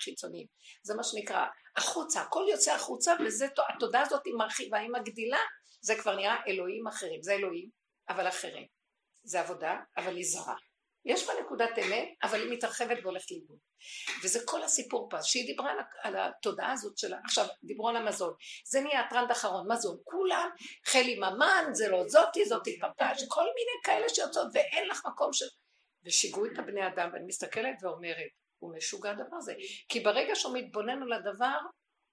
חיצוניים. 0.00 0.46
זה 0.82 0.94
מה 0.94 1.02
שנקרא 1.02 1.46
החוצה, 1.76 2.20
הכל 2.20 2.44
יוצא 2.50 2.74
החוצה 2.74 3.12
וזה, 3.26 3.46
התודעה 3.74 4.02
הזאת 4.02 4.26
היא 4.26 4.34
מרחיבה, 4.34 4.78
היא 4.78 4.90
מגדילה, 4.90 5.40
זה 5.80 5.94
כבר 5.94 6.16
נראה 6.16 6.36
אלוהים 6.46 6.86
אחרים, 6.86 7.22
זה 7.22 7.32
אלוהים, 7.32 7.70
אבל 8.08 8.28
אחרים. 8.28 8.66
זה 9.24 9.40
עבודה, 9.40 9.76
אבל 9.96 10.16
היא 10.16 10.24
זרה. 10.24 10.54
יש 11.04 11.26
בה 11.26 11.32
נקודת 11.44 11.78
אמת, 11.78 12.08
אבל 12.22 12.40
היא 12.40 12.50
מתרחבת 12.52 12.98
והולכת 13.02 13.30
לאיבוד. 13.30 13.58
וזה 14.24 14.40
כל 14.44 14.62
הסיפור 14.62 15.08
פה, 15.10 15.22
שהיא 15.22 15.46
דיברה 15.46 15.72
על 16.02 16.16
התודעה 16.16 16.72
הזאת 16.72 16.98
שלה, 16.98 17.18
עכשיו 17.24 17.46
דיברו 17.64 17.88
על 17.88 17.96
המזון, 17.96 18.34
זה 18.66 18.80
נהיה 18.80 19.00
הטרנד 19.00 19.30
האחרון, 19.30 19.72
מזון, 19.72 19.96
כולם, 20.04 20.50
חלי 20.84 21.16
ממן, 21.16 21.64
זה 21.72 21.88
לא 21.88 22.08
זאתי, 22.08 22.44
זאתי 22.44 22.78
פרטאז', 22.80 23.26
כל 23.28 23.44
מיני 23.44 23.82
כאלה 23.84 24.08
שיוצאות, 24.08 24.48
ואין 24.52 24.88
לך 24.88 25.06
מקום 25.06 25.32
של... 25.32 25.46
ושיגעו 26.04 26.46
את 26.46 26.58
הבני 26.58 26.86
אדם, 26.86 27.10
ואני 27.12 27.26
מסתכלת 27.26 27.74
ואומרת, 27.82 28.30
הוא 28.58 28.76
משוגע 28.76 29.10
הדבר 29.10 29.36
הזה, 29.36 29.54
כי 29.88 30.00
ברגע 30.00 30.34
שהוא 30.34 30.54
מתבונן 30.56 31.02
על 31.02 31.12
הדבר, 31.12 31.58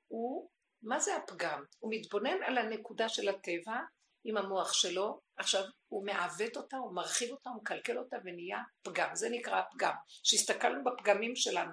הוא, 0.07 0.49
מה 0.83 0.99
זה 0.99 1.15
הפגם? 1.15 1.63
הוא 1.79 1.93
מתבונן 1.95 2.43
על 2.43 2.57
הנקודה 2.57 3.09
של 3.09 3.29
הטבע, 3.29 3.79
עם 4.25 4.37
המוח 4.37 4.73
שלו, 4.73 5.21
עכשיו 5.37 5.63
הוא 5.87 6.05
מעוות 6.05 6.57
אותה, 6.57 6.77
הוא 6.77 6.95
מרחיב 6.95 7.31
אותה, 7.31 7.49
הוא 7.49 7.61
מקלקל 7.61 7.97
אותה 7.97 8.17
ונהיה 8.25 8.59
פגם, 8.83 9.09
זה 9.13 9.29
נקרא 9.29 9.59
הפגם, 9.59 9.93
שהסתכלנו 10.23 10.83
בפגמים 10.83 11.35
שלנו. 11.35 11.71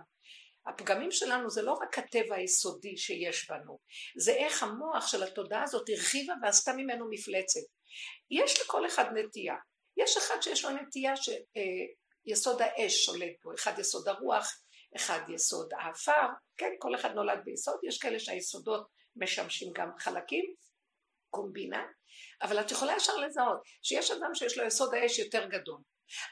הפגמים 0.66 1.10
שלנו 1.10 1.50
זה 1.50 1.62
לא 1.62 1.72
רק 1.72 1.98
הטבע 1.98 2.34
היסודי 2.34 2.96
שיש 2.96 3.50
בנו, 3.50 3.78
זה 4.16 4.32
איך 4.32 4.62
המוח 4.62 5.06
של 5.06 5.22
התודעה 5.22 5.62
הזאת 5.62 5.88
הרחיבה 5.88 6.34
ועשתה 6.42 6.72
ממנו 6.72 7.10
מפלצת. 7.10 7.60
יש 8.30 8.60
לכל 8.60 8.86
אחד 8.86 9.04
נטייה, 9.14 9.56
יש 9.96 10.16
אחד 10.16 10.36
שיש 10.40 10.64
לו 10.64 10.70
נטייה 10.70 11.12
שיסוד 11.16 12.62
האש 12.62 13.04
שולט 13.04 13.32
בו, 13.44 13.54
אחד 13.54 13.78
יסוד 13.78 14.08
הרוח, 14.08 14.62
אחד 14.96 15.20
יסוד 15.28 15.68
האפר, 15.78 16.28
כן, 16.56 16.70
כל 16.78 16.94
אחד 16.94 17.14
נולד 17.14 17.40
ביסוד, 17.44 17.80
יש 17.82 17.98
כאלה 17.98 18.18
שהיסודות 18.18 18.86
משמשים 19.16 19.72
גם 19.74 19.90
חלקים, 19.98 20.54
קומבינה, 21.30 21.86
אבל 22.42 22.60
את 22.60 22.70
יכולה 22.70 22.96
ישר 22.96 23.16
לזהות 23.16 23.58
שיש 23.82 24.10
אדם 24.10 24.34
שיש 24.34 24.58
לו 24.58 24.66
יסוד 24.66 24.94
האש 24.94 25.18
יותר 25.18 25.46
גדול, 25.46 25.78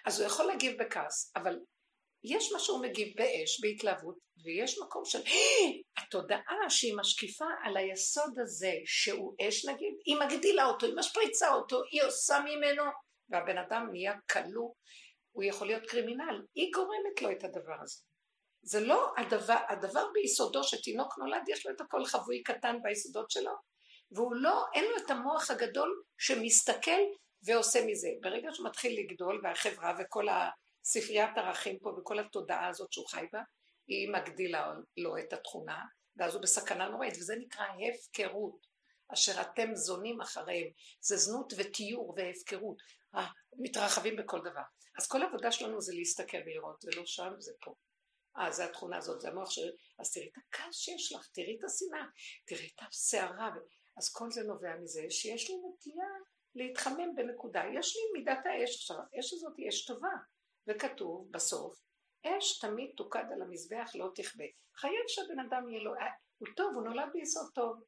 אז 0.06 0.20
הוא 0.20 0.26
יכול 0.26 0.44
להגיב 0.44 0.82
בכעס, 0.82 1.32
אבל 1.36 1.56
יש 2.24 2.52
מה 2.52 2.58
שהוא 2.58 2.82
מגיב 2.82 3.08
באש, 3.16 3.60
בהתלהבות, 3.60 4.14
ויש 4.44 4.78
מקום 4.78 5.04
של 5.04 5.18
התודעה 5.98 6.70
שהיא 6.70 6.96
משקיפה 6.96 7.44
על 7.64 7.76
היסוד 7.76 8.38
הזה 8.38 8.72
שהוא 8.84 9.34
אש 9.40 9.64
נגיד, 9.64 9.94
היא 10.04 10.16
מגדילה 10.16 10.64
אותו, 10.64 10.86
היא 10.86 10.94
משפריצה 10.96 11.54
אותו, 11.54 11.82
היא 11.90 12.02
עושה 12.02 12.40
ממנו, 12.40 12.84
והבן 13.30 13.58
אדם 13.58 13.88
נהיה 13.92 14.12
כלוא, 14.30 14.72
הוא 15.32 15.44
יכול 15.44 15.66
להיות 15.66 15.86
קרימינל, 15.86 16.42
היא 16.54 16.70
גורמת 16.74 17.22
לו 17.22 17.30
את 17.30 17.44
הדבר 17.44 17.76
הזה. 17.82 17.98
זה 18.62 18.80
לא 18.80 19.12
הדבר, 19.16 19.56
הדבר 19.68 20.06
ביסודו 20.12 20.64
שתינוק 20.64 21.18
נולד, 21.18 21.42
יש 21.48 21.66
לו 21.66 21.74
את 21.74 21.80
הכל 21.80 22.04
חבוי 22.04 22.42
קטן 22.42 22.76
ביסודות 22.82 23.30
שלו, 23.30 23.52
והוא 24.12 24.34
לא, 24.34 24.64
אין 24.74 24.84
לו 24.84 24.96
את 24.96 25.10
המוח 25.10 25.50
הגדול 25.50 26.02
שמסתכל 26.18 27.00
ועושה 27.42 27.86
מזה. 27.86 28.08
ברגע 28.20 28.48
שהוא 28.52 28.66
מתחיל 28.66 29.00
לגדול 29.00 29.40
והחברה 29.44 29.94
וכל 29.98 30.26
הספריית 30.28 31.38
ערכים 31.38 31.78
פה 31.78 31.88
וכל 31.88 32.18
התודעה 32.18 32.68
הזאת 32.68 32.92
שהוא 32.92 33.08
חי 33.08 33.26
בה, 33.32 33.42
היא 33.86 34.12
מגדילה 34.12 34.72
לו 34.96 35.18
את 35.18 35.32
התכונה, 35.32 35.84
ואז 36.16 36.34
הוא 36.34 36.42
בסכנה 36.42 36.88
נוראית, 36.88 37.14
וזה 37.16 37.34
נקרא 37.36 37.64
הפקרות, 37.94 38.66
אשר 39.12 39.40
אתם 39.40 39.74
זונים 39.74 40.20
אחריהם. 40.20 40.68
זה 41.00 41.16
זנות 41.16 41.52
וטיור 41.56 42.14
והפקרות, 42.16 42.76
מתרחבים 43.58 44.16
בכל 44.16 44.40
דבר. 44.40 44.62
אז 44.98 45.08
כל 45.08 45.22
העבודה 45.22 45.52
שלנו 45.52 45.80
זה 45.80 45.92
להסתכל 45.94 46.38
ולראות, 46.46 46.80
זה 46.80 46.90
לא 46.96 47.06
שם, 47.06 47.32
זה 47.38 47.52
פה. 47.64 47.74
אה, 48.38 48.52
זה 48.52 48.64
התכונה 48.64 48.96
הזאת, 48.96 49.20
זה 49.20 49.28
המוח 49.28 49.50
של... 49.50 49.70
אז 49.98 50.12
תראי 50.12 50.28
את 50.32 50.38
הכעס 50.48 50.76
שיש 50.76 51.12
לך, 51.12 51.26
תראי 51.32 51.56
את 51.58 51.64
השנאה, 51.64 52.04
תראי 52.44 52.68
את 52.74 52.82
הסערה, 52.88 53.50
אז 54.00 54.12
כל 54.12 54.30
זה 54.30 54.42
נובע 54.42 54.76
מזה 54.76 55.02
שיש 55.10 55.50
לי 55.50 55.56
נטייה 55.56 56.08
להתחמם 56.54 57.14
בנקודה. 57.14 57.62
יש 57.78 57.96
לי 57.96 58.20
מידת 58.20 58.46
האש 58.46 58.76
עכשיו, 58.76 58.96
האש 58.96 59.32
הזאת 59.32 59.52
היא 59.56 59.68
אש 59.68 59.86
טובה, 59.86 60.12
וכתוב 60.66 61.28
בסוף, 61.30 61.80
אש 62.26 62.58
תמיד 62.58 62.90
תוקד 62.96 63.24
על 63.32 63.42
המזבח 63.42 63.90
לא 63.94 64.08
תכבה. 64.14 64.44
חייב 64.76 65.04
שהבן 65.06 65.38
אדם 65.38 65.68
יהיה 65.68 65.82
לו, 65.82 65.92
הוא 66.38 66.48
טוב, 66.56 66.74
הוא 66.74 66.82
נולד 66.82 67.08
ביסוד 67.12 67.50
טוב. 67.54 67.82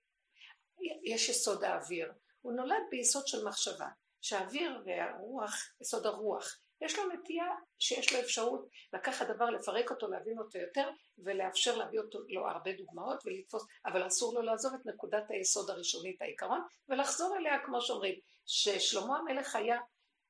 יש 1.05 1.29
יסוד 1.29 1.65
האוויר, 1.65 2.13
הוא 2.41 2.53
נולד 2.53 2.83
ביסוד 2.91 3.27
של 3.27 3.45
מחשבה, 3.45 3.89
שהאוויר 4.21 4.83
והרוח, 4.87 5.55
יסוד 5.81 6.07
הרוח, 6.07 6.59
יש 6.85 6.99
לו 6.99 7.09
נטייה 7.13 7.47
שיש 7.79 8.13
לו 8.13 8.21
אפשרות 8.21 8.69
לקחת 8.93 9.27
דבר, 9.27 9.51
לפרק 9.51 9.91
אותו, 9.91 10.09
להבין 10.09 10.39
אותו 10.39 10.59
יותר 10.59 10.91
ולאפשר 11.19 11.77
להביא 11.77 12.01
אותו 12.01 12.19
לו 12.29 12.49
הרבה 12.49 12.73
דוגמאות 12.73 13.23
ולתפוס, 13.27 13.67
אבל 13.87 14.07
אסור 14.07 14.35
לו 14.35 14.43
לעזוב 14.43 14.75
את 14.75 14.87
נקודת 14.87 15.25
היסוד 15.29 15.71
הראשונית 15.71 16.23
העיקרון 16.23 16.61
ולחזור 16.89 17.37
אליה 17.37 17.59
כמו 17.65 17.81
שאומרים, 17.81 18.15
ששלמה 18.47 19.19
המלך 19.19 19.57
היה 19.57 19.79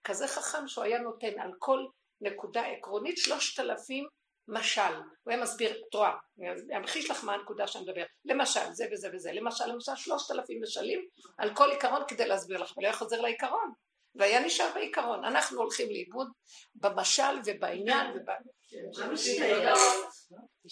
כזה 0.05 0.29
חכם 0.29 0.69
שהוא 0.69 0.85
היה 0.85 0.99
נותן 0.99 1.41
על 1.41 1.51
כל 1.59 1.87
נקודה 2.21 2.67
עקרונית 2.67 3.19
שלושת 3.19 3.61
אלפים 3.61 4.09
משל, 4.49 4.95
הוא 5.25 5.33
היה 5.33 5.43
מסביר, 5.43 5.71
את 5.89 5.95
רואה, 5.95 6.13
אני 6.39 6.77
אמחיש 6.77 7.11
לך 7.11 7.25
מה 7.25 7.35
הנקודה 7.35 7.67
שאני 7.67 7.85
מדבר, 7.85 8.05
למשל 8.25 8.73
זה 8.73 8.87
וזה 8.93 9.09
וזה, 9.13 9.33
למשל 9.33 9.67
למשל 9.67 9.97
שלושת 9.97 10.31
אלפים 10.31 10.63
משלים 10.63 11.09
על 11.39 11.55
כל 11.55 11.71
עיקרון 11.71 12.03
כדי 12.09 12.29
להסביר 12.29 12.59
לך, 12.59 12.73
אבל 12.77 12.85
היה 12.85 12.93
חוזר 12.93 13.21
לעיקרון, 13.21 13.73
והיה 14.14 14.40
נשאר 14.40 14.71
בעיקרון. 14.75 15.25
אנחנו 15.25 15.59
הולכים 15.59 15.88
לאיבוד 15.90 16.28
במשל 16.75 17.40
ובעניין 17.45 18.11
וב... 18.11 18.28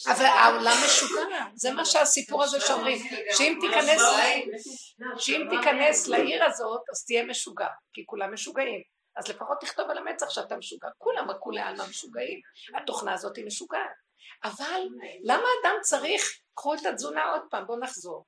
אבל 0.06 0.24
העולם 0.24 0.76
משוגע, 0.84 1.44
זה 1.54 1.72
מה 1.72 1.84
שהסיפור 1.84 2.42
הזה 2.42 2.60
שאומרים, 2.60 2.98
שאם 3.36 3.58
תיכנס, 3.60 4.00
שאם 5.18 5.46
תיכנס 5.50 6.08
לעיר 6.08 6.44
הזאת, 6.44 6.80
אז 6.92 7.04
תהיה 7.04 7.24
משוגע, 7.24 7.68
כי 7.92 8.02
כולם 8.06 8.34
משוגעים. 8.34 8.82
אז 9.16 9.28
לפחות 9.28 9.58
תכתוב 9.60 9.90
על 9.90 9.98
המצח 9.98 10.30
שאתה 10.30 10.56
משוגע. 10.56 10.88
כולם 10.98 11.26
כולי 11.40 11.60
עלמא 11.60 11.84
משוגעים, 11.90 12.40
התוכנה 12.76 13.12
הזאת 13.12 13.36
היא 13.36 13.46
משוגעת. 13.46 13.90
אבל 14.44 14.80
למה 15.24 15.44
אדם 15.62 15.74
צריך, 15.82 16.22
קחו 16.54 16.74
את 16.74 16.86
התזונה 16.86 17.24
עוד 17.24 17.42
פעם, 17.50 17.66
בואו 17.66 17.78
נחזור. 17.78 18.24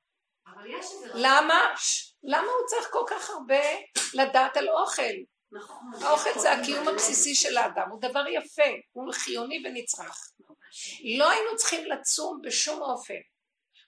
למה? 1.13 1.73
למה 2.23 2.47
הוא 2.47 2.67
צריך 2.67 2.87
כל 2.91 3.03
כך 3.07 3.29
הרבה 3.29 3.63
לדעת 4.13 4.57
על 4.57 4.69
אוכל? 4.69 5.13
נכון. 5.51 5.91
האוכל 6.01 6.39
זה 6.39 6.51
הקיום 6.51 6.87
הבסיסי 6.87 7.35
של 7.35 7.57
האדם, 7.57 7.89
הוא 7.91 8.01
דבר 8.01 8.23
יפה, 8.27 8.63
הוא 8.91 9.13
חיוני 9.13 9.63
ונצרך. 9.65 10.31
לא 11.17 11.29
היינו 11.29 11.55
צריכים 11.55 11.85
לצום 11.85 12.41
בשום 12.43 12.81
אופן, 12.81 13.19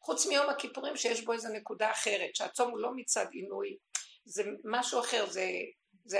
חוץ 0.01 0.25
מיום 0.25 0.49
הכיפורים 0.49 0.97
שיש 0.97 1.25
בו 1.25 1.33
איזו 1.33 1.49
נקודה 1.53 1.91
אחרת, 1.91 2.35
שהצום 2.35 2.71
הוא 2.71 2.79
לא 2.79 2.89
מצד 2.95 3.25
עינוי, 3.31 3.77
זה 4.25 4.43
משהו 4.65 4.99
אחר, 4.99 5.25
זה, 5.29 5.47
זה 6.05 6.19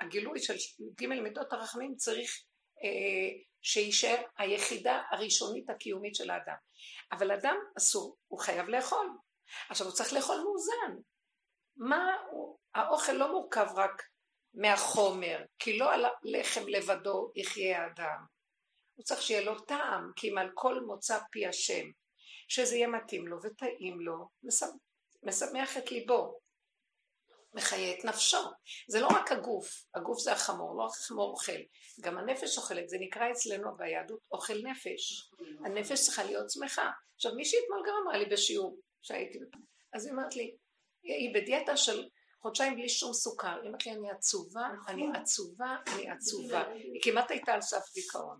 הגילוי 0.00 0.40
של 0.40 0.54
ג' 1.00 1.06
מידות 1.06 1.52
הרחמים 1.52 1.94
צריך 1.96 2.42
אה, 2.84 3.38
שיישאר 3.62 4.22
היחידה 4.38 5.02
הראשונית 5.10 5.70
הקיומית 5.70 6.14
של 6.14 6.30
האדם. 6.30 6.56
אבל 7.12 7.32
אדם 7.32 7.56
אסור, 7.78 8.16
הוא 8.28 8.40
חייב 8.40 8.68
לאכול. 8.68 9.08
עכשיו 9.68 9.86
הוא 9.86 9.94
צריך 9.94 10.12
לאכול 10.12 10.36
מאוזן. 10.36 11.02
מה 11.76 12.16
הוא, 12.30 12.58
האוכל 12.74 13.12
לא 13.12 13.32
מורכב 13.32 13.66
רק 13.76 14.02
מהחומר, 14.54 15.38
כי 15.58 15.78
לא 15.78 15.94
על 15.94 16.04
לחם 16.22 16.68
לבדו 16.68 17.32
יחיה 17.34 17.82
האדם. 17.82 18.18
הוא 18.94 19.04
צריך 19.04 19.22
שיהיה 19.22 19.40
לו 19.40 19.60
טעם, 19.60 20.10
כי 20.16 20.30
אם 20.30 20.38
על 20.38 20.50
כל 20.54 20.80
מוצא 20.80 21.18
פי 21.30 21.46
השם, 21.46 21.86
שזה 22.48 22.76
יהיה 22.76 22.88
מתאים 22.88 23.28
לו 23.28 23.36
וטעים 23.42 24.00
לו, 24.00 24.28
משמח 25.22 25.76
את 25.76 25.90
ליבו. 25.90 26.38
מחיה 27.56 27.98
את 27.98 28.04
נפשו. 28.04 28.38
זה 28.88 29.00
לא 29.00 29.06
רק 29.06 29.32
הגוף, 29.32 29.68
הגוף 29.94 30.18
זה 30.18 30.32
החמור, 30.32 30.76
לא 30.78 30.82
רק 30.82 30.90
החמור 30.90 31.30
אוכל, 31.30 31.60
גם 32.00 32.18
הנפש 32.18 32.58
אוכלת, 32.58 32.88
זה 32.88 32.96
נקרא 33.00 33.30
אצלנו 33.30 33.76
ביהדות 33.76 34.20
אוכל 34.32 34.58
נפש. 34.62 35.30
הנפש 35.64 36.00
צריכה 36.04 36.24
להיות 36.24 36.50
שמחה. 36.50 36.90
עכשיו 37.14 37.34
מישהי 37.34 37.58
אתמול 37.64 37.82
גם 37.86 37.94
אמרה 38.02 38.18
לי 38.18 38.26
בשיעור 38.26 38.78
שהייתי, 39.06 39.38
אז 39.94 40.06
היא 40.06 40.12
אומרת 40.12 40.36
לי, 40.36 40.56
היא 41.02 41.34
בדיאטה 41.34 41.76
של 41.76 42.08
חודשיים 42.42 42.74
בלי 42.74 42.88
שום 42.88 43.12
סוכר, 43.12 43.60
היא 43.60 43.66
אומרת 43.66 43.86
לי 43.86 43.92
אני 43.92 44.10
עצובה, 44.10 44.68
אני 44.88 45.06
עצובה, 45.14 45.76
אני 45.86 46.10
עצובה, 46.10 46.64
היא 46.68 47.00
כמעט 47.02 47.30
הייתה 47.30 47.52
על 47.54 47.60
סף 47.60 47.92
דיכאון. 47.94 48.38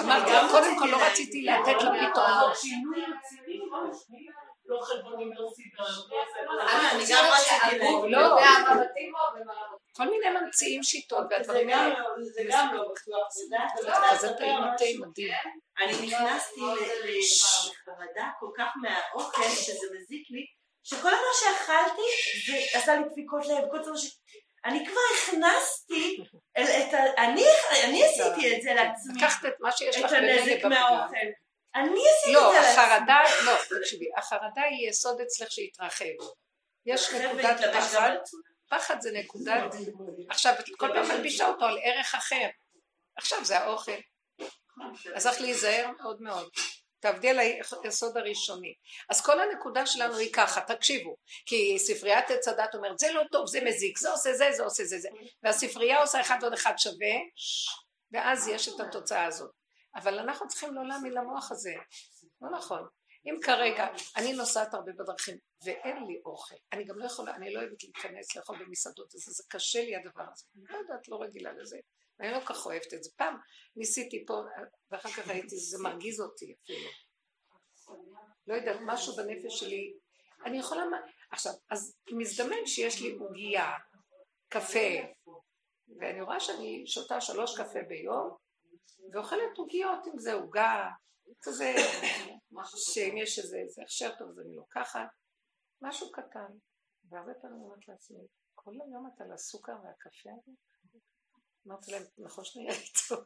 אמרתי, 0.00 0.30
קודם 0.50 0.78
כל 0.78 0.86
לא 0.86 1.06
רציתי 1.06 1.42
לתת 1.42 1.82
לה 1.82 2.10
פתרונות. 2.10 2.56
לא 4.66 4.80
חלבונים, 4.82 5.32
לא 5.32 5.52
אה, 6.60 6.92
אני 6.92 7.04
גם 7.10 7.24
רציתי 7.32 7.78
לא. 8.10 8.38
כל 9.92 10.10
מיני 10.10 10.26
ממציאים 10.40 10.82
שיטות 10.82 11.26
והדברים 11.30 11.68
האלה. 11.68 11.94
זה 12.34 12.42
גם 12.48 12.74
לא 12.74 12.92
בטוח, 12.92 14.20
זה 14.20 14.32
טעים 14.38 14.58
טעים 14.78 15.00
מדהים. 15.00 15.32
אני 15.80 16.06
נכנסתי 16.06 16.60
לחרדה 16.60 18.30
כל 18.40 18.50
כך 18.58 18.68
מהאוכל 18.82 19.48
שזה 19.48 19.86
מזיק 19.94 20.30
לי, 20.30 20.46
שכל 20.82 21.10
מה 21.10 21.32
שאכלתי 21.40 22.02
זה 22.46 22.78
עשה 22.78 22.96
לי 22.96 23.02
דפיקות 23.12 23.46
לב, 23.46 23.70
כל 23.70 23.78
דבר 23.82 23.96
ש... 23.96 24.18
אני 24.64 24.86
כבר 24.86 25.00
הכנסתי, 25.14 26.16
אני 27.84 28.04
עשיתי 28.04 28.56
את 28.56 28.62
זה 28.62 28.74
לעצמי, 28.74 29.14
לקחת 29.16 29.44
את 29.46 29.54
מה 29.60 29.72
שיש 29.72 29.96
לך 29.98 30.12
בנגב 30.12 30.66
מהאוכל. 30.68 31.26
אני 31.74 32.00
עשיתי 32.14 32.32
לא, 32.32 32.56
את 32.56 32.62
זה. 32.62 32.76
לא, 32.76 32.82
החרדה, 32.82 33.18
לא, 33.44 33.78
תקשיבי, 33.80 34.06
החרדה 34.16 34.62
היא 34.62 34.88
יסוד 34.88 35.20
אצלך 35.20 35.50
שהתרחב. 35.50 36.04
יש 36.86 37.12
נקודת 37.12 37.60
פחד, 37.74 38.16
פחד 38.70 39.00
זה 39.00 39.10
נקודת, 39.12 39.74
עכשיו 40.30 40.54
את 40.60 40.64
כל 40.76 40.88
פעם 40.94 41.08
מלבישה 41.08 41.48
אותו 41.48 41.64
על 41.64 41.78
ערך 41.82 42.14
אחר. 42.14 42.48
עכשיו 43.16 43.44
זה 43.44 43.58
האוכל. 43.58 44.00
אז 45.14 45.22
צריך 45.22 45.40
להיזהר 45.40 45.90
מאוד 45.98 46.22
מאוד. 46.22 46.50
תעבדי 47.00 47.28
על 47.28 47.38
היסוד 47.84 48.16
הראשוני. 48.16 48.74
אז 49.08 49.20
כל 49.20 49.40
הנקודה 49.40 49.86
שלנו 49.86 50.16
היא 50.16 50.32
ככה, 50.32 50.60
תקשיבו, 50.60 51.16
כי 51.46 51.78
ספריית 51.78 52.30
עץ 52.30 52.48
הדת 52.48 52.74
אומרת 52.74 52.98
זה 52.98 53.12
לא 53.12 53.22
טוב, 53.32 53.46
זה 53.46 53.60
מזיק, 53.64 53.98
זה 53.98 54.10
עושה 54.10 54.32
זה, 54.32 54.52
זה 54.56 54.62
עושה 54.62 54.84
זה, 54.84 54.98
זה, 54.98 55.08
והספרייה 55.42 56.00
עושה 56.00 56.20
אחד 56.20 56.38
ועוד 56.40 56.52
אחד 56.52 56.72
שווה, 56.78 57.14
ואז 58.12 58.48
יש 58.48 58.68
את 58.68 58.80
התוצאה 58.80 59.24
הזאת. 59.24 59.50
אבל 59.94 60.18
אנחנו 60.18 60.48
צריכים 60.48 60.74
לא 60.74 60.88
להאמין 60.88 61.12
למוח 61.12 61.52
הזה, 61.52 61.74
לא 62.40 62.50
נכון. 62.50 62.86
אם 63.26 63.38
כרגע 63.42 63.86
אני 64.16 64.32
נוסעת 64.32 64.74
הרבה 64.74 64.92
בדרכים 64.92 65.38
ואין 65.64 66.04
לי 66.06 66.20
אוכל, 66.24 66.54
אני 66.72 66.84
גם 66.84 66.98
לא 66.98 67.04
יכולה, 67.04 67.34
אני 67.34 67.54
לא 67.54 67.60
אוהבת 67.60 67.82
להיכנס 67.82 68.36
לאכול 68.36 68.64
במסעדות, 68.64 69.14
הזה, 69.14 69.32
זה 69.32 69.42
קשה 69.48 69.82
לי 69.82 69.96
הדבר 69.96 70.24
הזה, 70.32 70.44
אני 70.56 70.64
לא 70.70 70.76
יודעת, 70.76 71.08
לא 71.08 71.22
רגילה 71.22 71.52
לזה, 71.52 71.78
אני 72.20 72.30
לא 72.30 72.40
כך 72.40 72.66
אוהבת 72.66 72.94
את 72.94 73.02
זה. 73.02 73.10
פעם 73.16 73.36
ניסיתי 73.76 74.24
פה, 74.26 74.42
ואחר 74.90 75.08
כך 75.08 75.28
ראיתי, 75.28 75.56
זה 75.56 75.78
מרגיז 75.82 76.20
אותי 76.20 76.54
אפילו. 76.64 76.88
לא 78.46 78.54
יודעת, 78.54 78.80
משהו 78.84 79.16
בנפש 79.16 79.60
שלי, 79.60 79.94
אני 80.44 80.58
יכולה, 80.58 80.82
עכשיו, 81.30 81.52
אז 81.70 81.96
מזדמן 82.10 82.66
שיש 82.66 83.02
לי 83.02 83.10
עוגייה, 83.10 83.72
קפה, 84.48 84.88
ואני 85.98 86.20
רואה 86.20 86.40
שאני 86.40 86.84
שותה 86.86 87.20
שלוש 87.20 87.60
קפה 87.60 87.82
ביום, 87.88 88.36
ואוכלת 89.12 89.56
עוגיות, 89.56 90.06
אם 90.06 90.18
זה 90.18 90.32
עוגה, 90.32 90.88
כזה, 91.42 91.74
שאם 92.76 93.16
יש 93.16 93.38
איזה 93.38 93.58
הכשר 93.82 94.14
טוב 94.18 94.28
אז 94.28 94.38
אני 94.38 94.56
לוקחת, 94.56 95.08
משהו 95.82 96.12
קטן. 96.12 96.52
והרבה 97.08 97.34
פעמים 97.34 97.60
אומרת 97.60 97.88
לעצמי, 97.88 98.26
כל 98.54 98.72
היום 98.84 99.10
אתה 99.14 99.24
על 99.24 99.32
הסוכר 99.32 99.72
והקפה 99.72 100.30
הזה? 100.30 100.52
אמרתי 101.66 101.92
להם, 101.92 102.02
נכון 102.18 102.44
שנהיה 102.44 102.72
לי 102.72 102.86
טוב. 103.08 103.18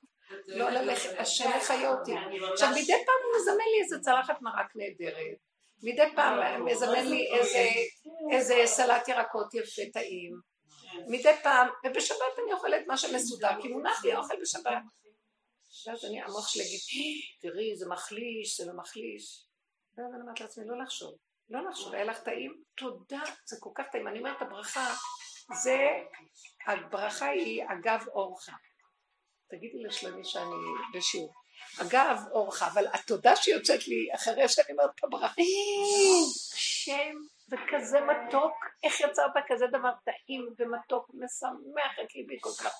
לא 0.46 0.70
ללכת, 0.70 1.18
השם 1.18 1.50
מחיה 1.56 1.90
אותי. 1.90 2.12
עכשיו 2.52 2.68
מדי 2.70 3.04
פעם 3.06 3.20
הוא 3.24 3.40
מזמן 3.40 3.64
לי 3.74 3.82
איזה 3.82 3.98
צלחת 4.00 4.42
מרק 4.42 4.76
נהדרת. 4.76 5.36
מדי 5.82 6.16
פעם 6.16 6.64
מזמן 6.64 7.06
לי 7.06 7.26
איזה 8.32 8.62
סלט 8.66 9.08
ירקות 9.08 9.54
יפה 9.54 9.82
טעים. 9.92 10.40
מדי 11.08 11.32
פעם, 11.42 11.68
ובשבת 11.86 12.18
אני 12.44 12.52
אוכלת 12.52 12.86
מה 12.86 12.96
שמסודר, 12.96 13.62
כי 13.62 13.68
מונח 13.68 14.04
לי 14.04 14.16
אוכל 14.16 14.34
בשבת. 14.42 14.82
ואז 15.86 16.04
אני, 16.04 16.22
המוח 16.22 16.48
שלי 16.48 16.62
יגיד, 16.62 17.22
תראי, 17.40 17.76
זה 17.76 17.88
מחליש, 17.88 18.60
זה 18.60 18.66
לא 18.66 18.78
מחליש. 18.78 19.44
ואז 19.98 20.06
אני 20.14 20.22
אומרת 20.22 20.40
לעצמי, 20.40 20.64
לא 20.66 20.82
לחשוב, 20.82 21.14
לא 21.50 21.68
לחשוב, 21.70 21.94
היה 21.94 22.04
לך 22.04 22.18
טעים? 22.20 22.62
תודה, 22.76 23.22
זה 23.46 23.56
כל 23.60 23.70
כך 23.74 23.84
טעים. 23.92 24.08
אני 24.08 24.18
אומרת, 24.18 24.42
הברכה, 24.42 24.94
זה, 25.52 25.78
הברכה 26.66 27.26
היא 27.26 27.64
אגב 27.68 28.04
אורחה. 28.08 28.52
תגידי 29.50 29.82
לשלמי 29.82 30.24
שאני 30.24 30.54
בשיעור. 30.94 31.32
אגב 31.80 32.22
אורחה, 32.32 32.66
אבל 32.66 32.86
התודה 32.92 33.36
שיוצאת 33.36 33.88
לי 33.88 34.14
אחרי 34.14 34.48
שאני 34.48 34.72
אומרת 34.72 34.90
את 34.94 35.04
הברכה, 35.04 35.42
שם 36.54 37.16
וכזה 37.50 37.98
מתוק, 38.00 38.54
איך 38.82 39.00
יצרת 39.00 39.32
כזה 39.48 39.66
דבר 39.66 39.92
טעים 40.04 40.54
ומתוק, 40.58 41.10
משמח 41.14 41.98
את 42.04 42.14
ליבי 42.14 42.38
כל 42.40 42.64
כך. 42.64 42.74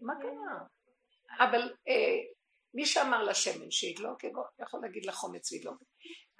מה 0.00 0.12
קרה? 0.22 0.66
אבל 1.38 1.74
אה, 1.88 2.18
מי 2.74 2.86
שאמר 2.86 3.22
לשמן 3.22 3.70
שידלוק, 3.70 4.24
יכול 4.58 4.80
להגיד 4.82 5.06
לחומץ 5.06 5.52
וידלוק. 5.52 5.82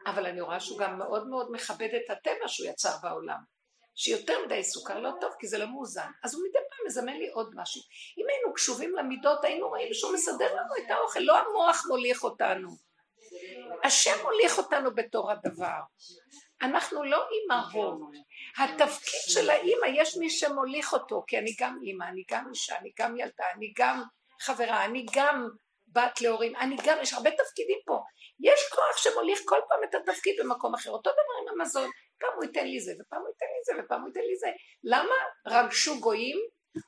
אבל 0.06 0.26
אני 0.26 0.40
רואה 0.40 0.60
שהוא 0.60 0.78
גם 0.78 0.98
מאוד 0.98 1.28
מאוד 1.28 1.52
מכבד 1.52 1.88
את 1.94 2.10
הטבע 2.10 2.48
שהוא 2.48 2.68
יצר 2.68 2.96
בעולם. 3.02 3.59
שיותר 4.02 4.44
מדי 4.46 4.64
סוכר 4.64 5.00
לא 5.00 5.10
טוב 5.20 5.32
כי 5.38 5.46
זה 5.46 5.58
לא 5.58 5.66
מאוזן. 5.66 6.10
אז 6.22 6.34
הוא 6.34 6.42
מדי 6.48 6.58
פעם 6.70 6.86
מזמן 6.86 7.16
לי 7.16 7.28
עוד 7.28 7.52
משהו. 7.54 7.82
אם 8.18 8.24
היינו 8.28 8.54
קשובים 8.54 8.96
למידות 8.96 9.44
היינו 9.44 9.68
רואים 9.68 9.94
שהוא 9.94 10.12
מסדר 10.12 10.54
לנו 10.54 10.74
את 10.78 10.90
האוכל, 10.90 11.20
לא 11.20 11.38
המוח 11.38 11.86
מוליך 11.88 12.24
אותנו. 12.24 12.68
השם 13.84 14.22
מוליך 14.22 14.58
אותנו 14.58 14.94
בתור 14.94 15.30
הדבר. 15.30 15.80
אנחנו 16.62 17.04
לא 17.04 17.24
אימהות. 17.30 18.00
התפקיד 18.56 19.20
של 19.28 19.50
האימא, 19.50 19.86
יש 19.94 20.16
מי 20.16 20.30
שמוליך 20.30 20.92
אותו, 20.92 21.24
כי 21.26 21.38
אני 21.38 21.54
גם 21.60 21.78
אימא, 21.82 22.04
אני 22.04 22.24
גם 22.30 22.48
אישה, 22.50 22.78
אני 22.78 22.92
גם 22.98 23.16
ילדה, 23.16 23.44
אני 23.56 23.72
גם 23.76 24.02
חברה, 24.40 24.84
אני 24.84 25.06
גם 25.14 25.48
בת 25.88 26.20
להורים, 26.20 26.56
אני 26.56 26.76
גם, 26.84 26.98
יש 27.02 27.12
הרבה 27.12 27.30
תפקידים 27.30 27.78
פה. 27.86 28.00
יש 28.40 28.60
כוח 28.72 28.96
שמוליך 28.96 29.40
כל 29.44 29.60
פעם 29.68 29.78
את 29.84 29.94
התפקיד 29.94 30.34
במקום 30.40 30.74
אחר. 30.74 30.90
אותו 30.90 31.10
דבר 31.10 31.52
עם 31.52 31.60
המזון, 31.60 31.90
פעם 32.20 32.30
הוא 32.36 32.44
ייתן 32.44 32.66
לי 32.66 32.80
זה, 32.80 32.92
ופעם 33.00 33.20
הוא 33.20 33.28
ייתן 33.28 33.46
לי 33.46 33.60
זה, 33.64 33.84
ופעם 33.84 34.00
הוא 34.00 34.08
ייתן 34.08 34.20
לי 34.20 34.36
זה. 34.36 34.48
למה 34.84 35.14
רגשו 35.46 36.00
גויים 36.00 36.38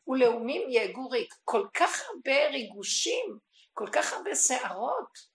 ולאומים 0.09 0.71
יהגו 0.71 1.09
ריק? 1.09 1.35
כל 1.45 1.67
כך 1.75 2.03
הרבה 2.09 2.49
ריגושים, 2.49 3.39
כל 3.73 3.87
כך 3.93 4.13
הרבה 4.13 4.35
שערות. 4.35 5.33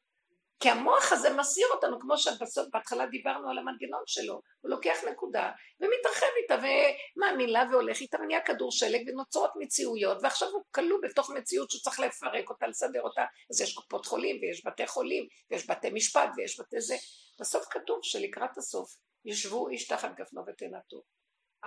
כי 0.60 0.70
המוח 0.70 1.12
הזה 1.12 1.34
מסיר 1.34 1.68
אותנו, 1.76 2.00
כמו 2.00 2.18
שבסוף, 2.18 2.68
בהתחלה 2.74 3.06
דיברנו 3.06 3.50
על 3.50 3.58
המנגנון 3.58 4.04
שלו, 4.06 4.42
הוא 4.62 4.72
לוקח 4.72 4.98
נקודה 5.12 5.52
ומתרחב 5.80 6.26
איתה 6.42 6.56
ומאמין 6.56 7.50
לה 7.50 7.64
והולך 7.72 8.02
איתה 8.02 8.18
ונהיה 8.22 8.42
כדור 8.42 8.72
שלג 8.72 9.10
ונוצרות 9.10 9.52
מציאויות 9.60 10.18
ועכשיו 10.24 10.48
הוא 10.48 10.64
כלוא 10.72 11.00
בתוך 11.04 11.30
מציאות 11.30 11.72
שהוא 11.72 11.82
צריך 11.82 12.00
לפרק 12.00 12.50
אותה, 12.50 12.68
לסדר 12.68 13.02
אותה, 13.02 13.26
אז 13.52 13.62
יש 13.62 13.74
קופות 13.74 14.06
חולים 14.06 14.40
ויש 14.42 14.66
בתי 14.66 14.88
חולים 14.88 15.28
ויש 15.52 15.70
בתי 15.70 15.90
משפט 15.90 16.30
ויש 16.38 16.60
בתי 16.60 16.82
זה, 16.82 16.96
בסוף 17.40 17.66
כתוב 17.70 18.00
שלקראת 18.04 18.58
הסוף 18.58 18.90
ישבו 19.28 19.70
איש 19.70 19.88
תחת 19.88 20.16
גפנו 20.16 20.42
ותנתו. 20.48 21.04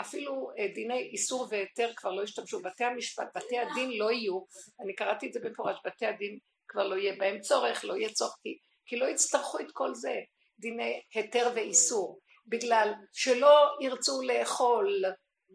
אפילו 0.01 0.51
אה, 0.59 0.69
דיני 0.75 0.99
איסור 0.99 1.49
והיתר 1.51 1.91
כבר 1.97 2.13
לא 2.13 2.23
השתמשו, 2.23 2.61
בתי 2.63 2.85
המשפט, 2.85 3.37
בתי 3.37 3.59
הדין 3.59 3.91
לא 3.99 4.11
יהיו, 4.11 4.41
אני 4.81 4.95
קראתי 4.95 5.27
את 5.27 5.33
זה 5.33 5.41
במפורש, 5.41 5.79
בתי 5.87 6.07
הדין 6.07 6.39
כבר 6.69 6.89
לא 6.89 6.95
יהיה 6.95 7.17
בהם 7.19 7.41
צורך, 7.41 7.85
לא 7.85 7.97
יהיה 7.97 8.13
צורך, 8.13 8.37
כי 8.43 8.59
כי 8.91 8.97
לא 8.97 9.07
יצטרכו 9.07 9.61
את 9.61 9.73
כל 9.73 9.95
זה, 9.95 10.15
דיני 10.59 11.01
היתר 11.15 11.53
ואיסור, 11.55 12.21
בגלל 12.47 12.93
שלא 13.13 13.77
ירצו 13.81 14.23
לאכול 14.23 15.03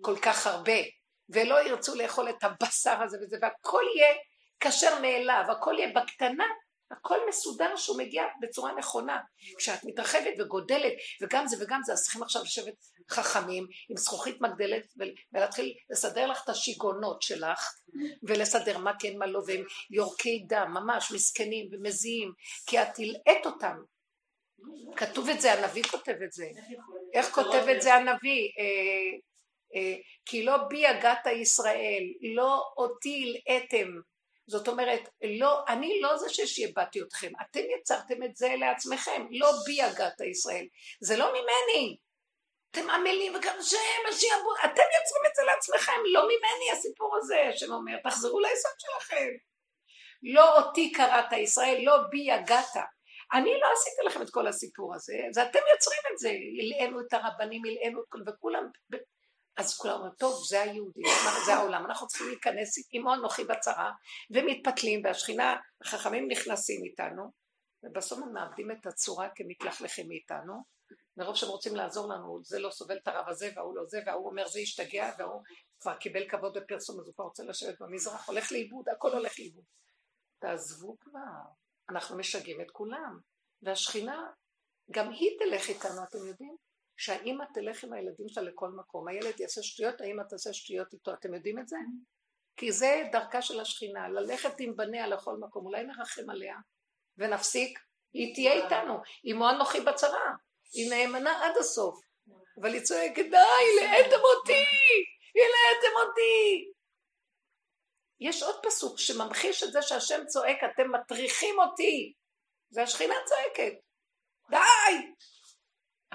כל 0.02 0.16
כך 0.22 0.48
הרבה, 0.48 0.78
ולא 1.30 1.68
ירצו 1.68 1.96
לאכול 1.96 2.30
את 2.30 2.44
הבשר 2.44 3.02
הזה 3.04 3.18
וזה, 3.22 3.38
והכל 3.42 3.84
יהיה 3.96 4.16
כשר 4.60 5.00
מאליו, 5.02 5.44
הכל 5.52 5.76
יהיה 5.78 5.92
בקטנה, 5.96 6.46
הכל 6.92 7.18
מסודר 7.30 7.76
שהוא 7.76 7.98
מגיע 7.98 8.24
בצורה 8.42 8.76
נכונה. 8.76 9.18
כשאת 9.58 9.80
מתרחבת 9.84 10.34
וגודלת, 10.40 10.94
וגם 11.22 11.48
זה 11.48 11.58
וגם 11.60 11.80
זה, 11.86 11.94
אז 11.94 12.04
צריכים 12.04 12.24
עכשיו 12.24 12.42
לשבת 12.42 12.74
חכמים 13.10 13.68
עם 13.90 13.98
זכוכית 13.98 14.42
מגדלת 14.42 14.94
ולהתחיל 15.34 15.74
לסדר 15.90 16.28
לך 16.28 16.44
את 16.44 16.50
השיגעונות 16.50 17.22
שלך, 17.22 17.74
ולסדר 18.24 18.78
מה 18.78 18.92
כן 19.00 19.18
מה 19.18 19.26
לא, 19.26 19.42
והם 19.48 19.64
יורקי 19.92 20.46
דם, 20.48 20.72
ממש 20.74 21.12
מסכנים 21.12 21.70
ומזיעים, 21.72 22.32
כי 22.68 22.82
את 22.82 22.88
תלעט 22.96 23.46
אותם. 23.46 23.78
כתוב 24.96 25.30
את 25.30 25.42
זה, 25.42 25.54
הנביא 25.54 25.84
כותב 25.84 26.16
את 26.26 26.32
זה. 26.32 26.46
איך 27.14 27.30
כותב 27.36 27.68
את 27.76 27.82
זה 27.82 27.94
הנביא? 27.94 28.50
אה, 28.60 29.18
אה, 29.76 29.96
כי 30.26 30.44
לא 30.44 30.58
בי 30.70 30.88
הגעת 30.88 31.28
ישראל, 31.42 32.04
לא 32.36 32.64
אותי 32.78 33.42
הלאתם. 33.48 33.88
זאת 34.48 34.68
אומרת, 34.68 35.10
לא, 35.40 35.64
אני 35.68 36.02
לא 36.02 36.18
זה 36.18 36.30
ששיבדתי 36.30 37.02
אתכם, 37.02 37.32
אתם 37.42 37.60
יצרתם 37.80 38.24
את 38.24 38.36
זה 38.36 38.50
לעצמכם, 38.60 39.28
לא 39.32 39.52
בי 39.66 39.82
הגעת 39.82 40.22
ישראל. 40.22 40.66
זה 41.02 41.18
לא 41.18 41.32
ממני. 41.32 41.98
אתם 42.72 42.90
עמלים 42.90 43.36
וגם 43.36 43.56
זה 43.60 43.78
מה 44.06 44.12
שיעבוד, 44.12 44.58
אתם 44.66 44.88
יוצרים 45.00 45.24
את 45.28 45.36
זה 45.36 45.44
לעצמכם, 45.44 46.02
לא 46.14 46.22
ממני 46.24 46.72
הסיפור 46.74 47.18
הזה, 47.18 47.36
השם 47.54 47.74
אומר, 47.74 47.98
תחזרו 48.04 48.40
ליסוד 48.40 48.72
שלכם. 48.78 49.28
לא 50.24 50.58
אותי 50.58 50.92
קראת 50.92 51.34
ישראל, 51.34 51.82
לא 51.84 51.98
בי 52.10 52.32
הגעת. 52.32 52.76
אני 53.34 53.60
לא 53.60 53.68
עשיתי 53.74 54.02
לכם 54.06 54.22
את 54.22 54.30
כל 54.30 54.48
הסיפור 54.48 54.96
הזה, 54.96 55.14
זה 55.32 55.44
אתם 55.44 55.60
יוצרים 55.74 56.02
את 56.14 56.18
זה, 56.20 56.30
הלאינו 56.30 57.00
את 57.00 57.14
הרבנים, 57.14 57.62
הלאינו 57.66 58.02
את 58.02 58.06
כל, 58.10 58.20
וכולם, 58.28 58.64
אז 59.58 59.78
כולם 59.78 59.94
אומרים, 59.94 60.14
טוב, 60.14 60.46
זה 60.48 60.62
היהודי, 60.62 61.02
זה 61.46 61.54
העולם, 61.54 61.86
אנחנו 61.86 62.08
צריכים 62.08 62.28
להיכנס 62.28 62.76
עם 62.92 63.08
אנוכי 63.08 63.44
בצרה, 63.44 63.92
ומתפתלים, 64.32 65.02
והשכינה, 65.04 65.56
החכמים 65.82 66.28
נכנסים 66.32 66.84
איתנו, 66.84 67.32
ובסוף 67.84 68.20
הם 68.20 68.34
מאבדים 68.34 68.72
את 68.72 68.86
הצורה 68.86 69.30
כמתלכלכים 69.36 70.08
מאיתנו, 70.08 70.64
מרוב 71.18 71.36
שהם 71.36 71.50
רוצים 71.50 71.76
לעזור 71.76 72.14
לנו, 72.14 72.40
זה 72.44 72.60
לא 72.60 72.70
סובל 72.70 72.98
את 72.98 73.08
הרב 73.08 73.30
הזה, 73.30 73.50
וההוא 73.56 73.76
לא 73.76 73.86
זה, 73.86 74.00
וההוא 74.06 74.30
אומר 74.30 74.48
זה 74.48 74.60
השתגע, 74.60 75.12
וההוא 75.18 75.42
כבר 75.80 75.96
קיבל 75.96 76.30
כבוד 76.30 76.58
בפרסום, 76.58 77.00
אז 77.00 77.08
הוא 77.08 77.16
כבר 77.16 77.26
רוצה 77.26 77.44
לשבת 77.44 77.82
במזרח, 77.82 78.28
הולך 78.28 78.52
לאיבוד, 78.52 78.90
הכל 78.90 79.12
הולך 79.12 79.40
לאיבוד. 79.40 79.64
תעזבו 80.40 80.98
כבר, 81.00 81.20
אנחנו 81.90 82.18
משגעים 82.18 82.62
את 82.62 82.72
כולם, 82.72 83.20
והשכינה, 83.62 84.32
גם 84.92 85.10
היא 85.10 85.40
תלך 85.40 85.70
איתנו, 85.70 86.04
אתם 86.04 86.28
יודעים? 86.28 86.56
שהאימא 86.98 87.46
תלך 87.54 87.84
עם 87.84 87.94
הילדים 87.94 88.30
שלה 88.30 88.44
לכל 88.44 88.70
מקום, 88.70 89.08
הילד 89.08 89.40
יעשה 89.40 89.64
שטויות, 89.64 90.02
האימא 90.02 90.24
תעשה 90.30 90.54
שטויות 90.54 90.94
איתו, 90.94 91.14
אתם 91.14 91.34
יודעים 91.34 91.60
את 91.60 91.68
זה? 91.68 91.78
כי 92.58 92.72
זה 92.72 93.04
דרכה 93.12 93.42
של 93.42 93.60
השכינה, 93.60 94.10
ללכת 94.10 94.60
עם 94.60 94.76
בניה 94.76 95.08
לכל 95.08 95.38
מקום, 95.40 95.66
אולי 95.66 95.84
נרחם 95.84 96.30
עליה 96.30 96.56
ונפסיק, 97.18 97.80
היא 98.14 98.34
תהיה 98.34 98.54
איתנו, 98.54 98.98
אמו 99.32 99.50
אנוכי 99.50 99.82
בצרה, 99.82 100.34
היא 100.74 100.90
נאמנה 100.90 101.46
עד 101.46 101.58
הסוף, 101.58 102.00
אבל 102.62 102.74
היא 102.74 102.82
צועקת, 102.82 103.26
די, 103.30 103.38
העליתם 103.82 104.16
אותי, 104.16 104.66
העליתם 105.36 105.96
אותי. 106.08 106.72
יש 108.20 108.44
עוד 108.44 108.56
פסוק 108.64 109.00
שממחיש 109.00 109.64
את 109.64 109.72
זה 109.72 109.82
שהשם 109.82 110.26
צועק, 110.26 110.58
אתם 110.74 110.92
מטריחים 110.92 111.60
אותי, 111.60 112.14
והשכינה 112.72 113.16
צועקת, 113.26 113.74
די, 114.50 115.12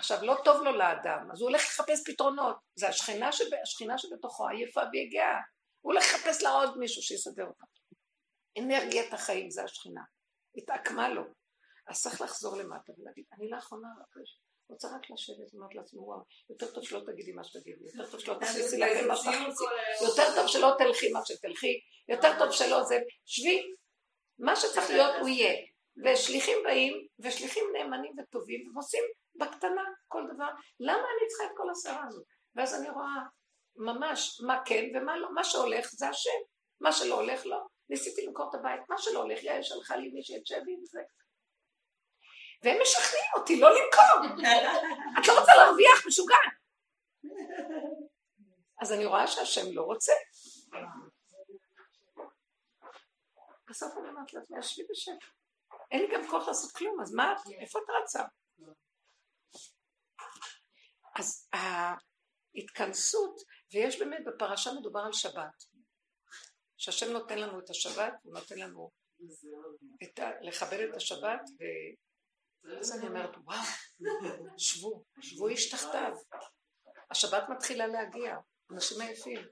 עכשיו, 0.00 0.18
לא 0.22 0.36
טוב 0.44 0.62
לו 0.62 0.72
לאדם, 0.72 1.28
אז 1.32 1.40
הוא 1.40 1.48
הולך 1.48 1.62
לחפש 1.62 2.02
פתרונות. 2.06 2.56
זה 2.74 2.88
השכינה, 2.88 3.32
שב, 3.32 3.44
השכינה 3.62 3.98
שבתוכו 3.98 4.48
עייפה 4.48 4.80
ויגעה. 4.92 5.40
הוא 5.80 5.92
הולך 5.92 6.04
לחפש 6.04 6.42
לה 6.42 6.50
עוד 6.50 6.78
מישהו 6.78 7.02
שיסדר 7.02 7.46
אותה. 7.46 7.64
אנרגיית 8.58 9.12
החיים 9.12 9.50
זה 9.50 9.64
השכינה. 9.64 10.00
התעקמה 10.56 11.08
לו. 11.08 11.22
אז 11.88 12.02
צריך 12.02 12.20
לחזור 12.20 12.56
למטה 12.56 12.92
ולהגיד, 12.98 13.24
אני 13.32 13.50
לאחרונה 13.50 13.88
רוצה 14.70 14.88
רק 14.88 15.10
לשבת, 15.10 15.54
אמרת 15.54 15.74
לעצמי, 15.74 16.00
וואו, 16.00 16.20
יותר 16.50 16.74
טוב 16.74 16.84
שלא 16.84 17.00
תגידי 17.06 17.32
מה 17.32 17.44
שתגידי, 17.44 17.84
יותר 17.84 18.10
טוב 18.10 18.20
שלא 18.20 18.34
תכניסי 18.40 18.78
להם 18.78 19.08
מה 19.08 19.16
שתכניסי, 19.16 19.64
יותר 20.02 20.34
טוב 20.36 20.46
שלא 20.46 20.74
תלכי 20.78 21.12
מה 21.12 21.20
שתלכי, 21.24 21.80
יותר 22.08 22.38
טוב 22.38 22.52
שלא 22.52 22.84
זה, 22.84 22.98
שבי, 23.24 23.62
מה 24.38 24.56
שצריך 24.56 24.90
להיות 24.90 25.14
הוא 25.20 25.28
יהיה. 25.28 25.69
ושליחים 26.04 26.58
באים, 26.64 27.06
ושליחים 27.18 27.64
נאמנים 27.72 28.12
וטובים, 28.18 28.72
ועושים 28.74 29.04
בקטנה 29.34 29.82
כל 30.08 30.22
דבר. 30.34 30.48
למה 30.80 30.98
אני 30.98 31.28
צריכה 31.28 31.44
את 31.44 31.56
כל 31.56 31.70
הסערה 31.70 32.04
הזאת? 32.06 32.24
ואז 32.56 32.80
אני 32.80 32.90
רואה 32.90 33.16
ממש 33.76 34.40
מה 34.46 34.62
כן 34.64 34.84
ומה 34.94 35.16
לא, 35.16 35.34
מה 35.34 35.44
שהולך 35.44 35.86
זה 35.90 36.08
השם, 36.08 36.40
מה 36.80 36.92
שלא 36.92 37.14
הולך 37.14 37.46
לא. 37.46 37.66
ניסיתי 37.88 38.26
למכור 38.26 38.50
את 38.50 38.54
הבית, 38.54 38.80
מה 38.88 38.98
שלא 38.98 39.18
הולך, 39.18 39.44
יעל 39.44 39.62
שלחה 39.62 39.96
לי 39.96 40.08
מישהי 40.08 40.36
את 40.36 40.46
שבי 40.46 40.76
וזה. 40.82 41.00
והם 42.62 42.78
משכנעים 42.82 43.24
אותי 43.36 43.60
לא 43.60 43.68
למכור. 43.70 44.46
את 45.18 45.28
לא 45.28 45.40
רוצה 45.40 45.56
להרוויח, 45.56 46.06
משוגע. 46.06 46.36
אז 48.82 48.92
אני 48.92 49.04
רואה 49.04 49.26
שהשם 49.26 49.72
לא 49.72 49.82
רוצה. 49.82 50.12
בסוף 53.68 53.92
אני 53.98 54.08
אומרת 54.08 54.34
לעצמי, 54.34 54.58
ישבי 54.58 54.82
בשקט. 54.90 55.39
אין 55.90 56.02
לי 56.02 56.14
גם 56.14 56.30
כוח 56.30 56.48
לעשות 56.48 56.72
כלום, 56.72 57.00
אז 57.00 57.14
מה, 57.14 57.34
איפה 57.60 57.78
את 57.78 57.84
רצה? 58.02 58.24
אז 61.16 61.48
ההתכנסות, 61.52 63.42
ויש 63.72 63.98
באמת 63.98 64.24
בפרשה 64.26 64.70
מדובר 64.80 65.00
על 65.00 65.12
שבת, 65.12 65.64
שהשם 66.76 67.12
נותן 67.12 67.38
לנו 67.38 67.58
את 67.58 67.70
השבת, 67.70 68.12
הוא 68.22 68.34
נותן 68.34 68.58
לנו 68.58 68.90
את 70.02 70.18
ה, 70.18 70.30
לכבד 70.40 70.78
את 70.90 70.96
השבת, 70.96 71.40
ואז 72.64 72.98
אני 72.98 73.08
אומרת, 73.08 73.36
וואו, 73.44 73.62
שבו, 74.58 75.04
שבו 75.20 75.48
איש 75.48 75.70
תחתיו. 75.70 76.12
השבת 77.10 77.42
מתחילה 77.48 77.86
להגיע, 77.86 78.36
אנשים 78.70 79.00
עייפים. 79.00 79.46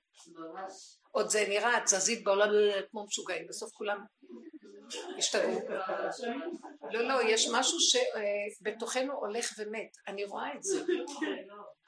עוד 1.10 1.28
זה 1.28 1.44
נראה 1.48 1.84
תזזית 1.84 2.24
בעולם 2.24 2.48
כמו 2.90 3.04
משוגעים, 3.06 3.46
בסוף 3.48 3.72
כולם 3.72 4.04
השתגעו. 5.18 5.60
לא, 6.92 7.00
לא, 7.00 7.22
יש 7.28 7.48
משהו 7.52 7.78
שבתוכנו 7.80 9.12
הולך 9.12 9.54
ומת, 9.58 9.96
אני 10.08 10.24
רואה 10.24 10.54
את 10.54 10.62
זה. 10.62 10.84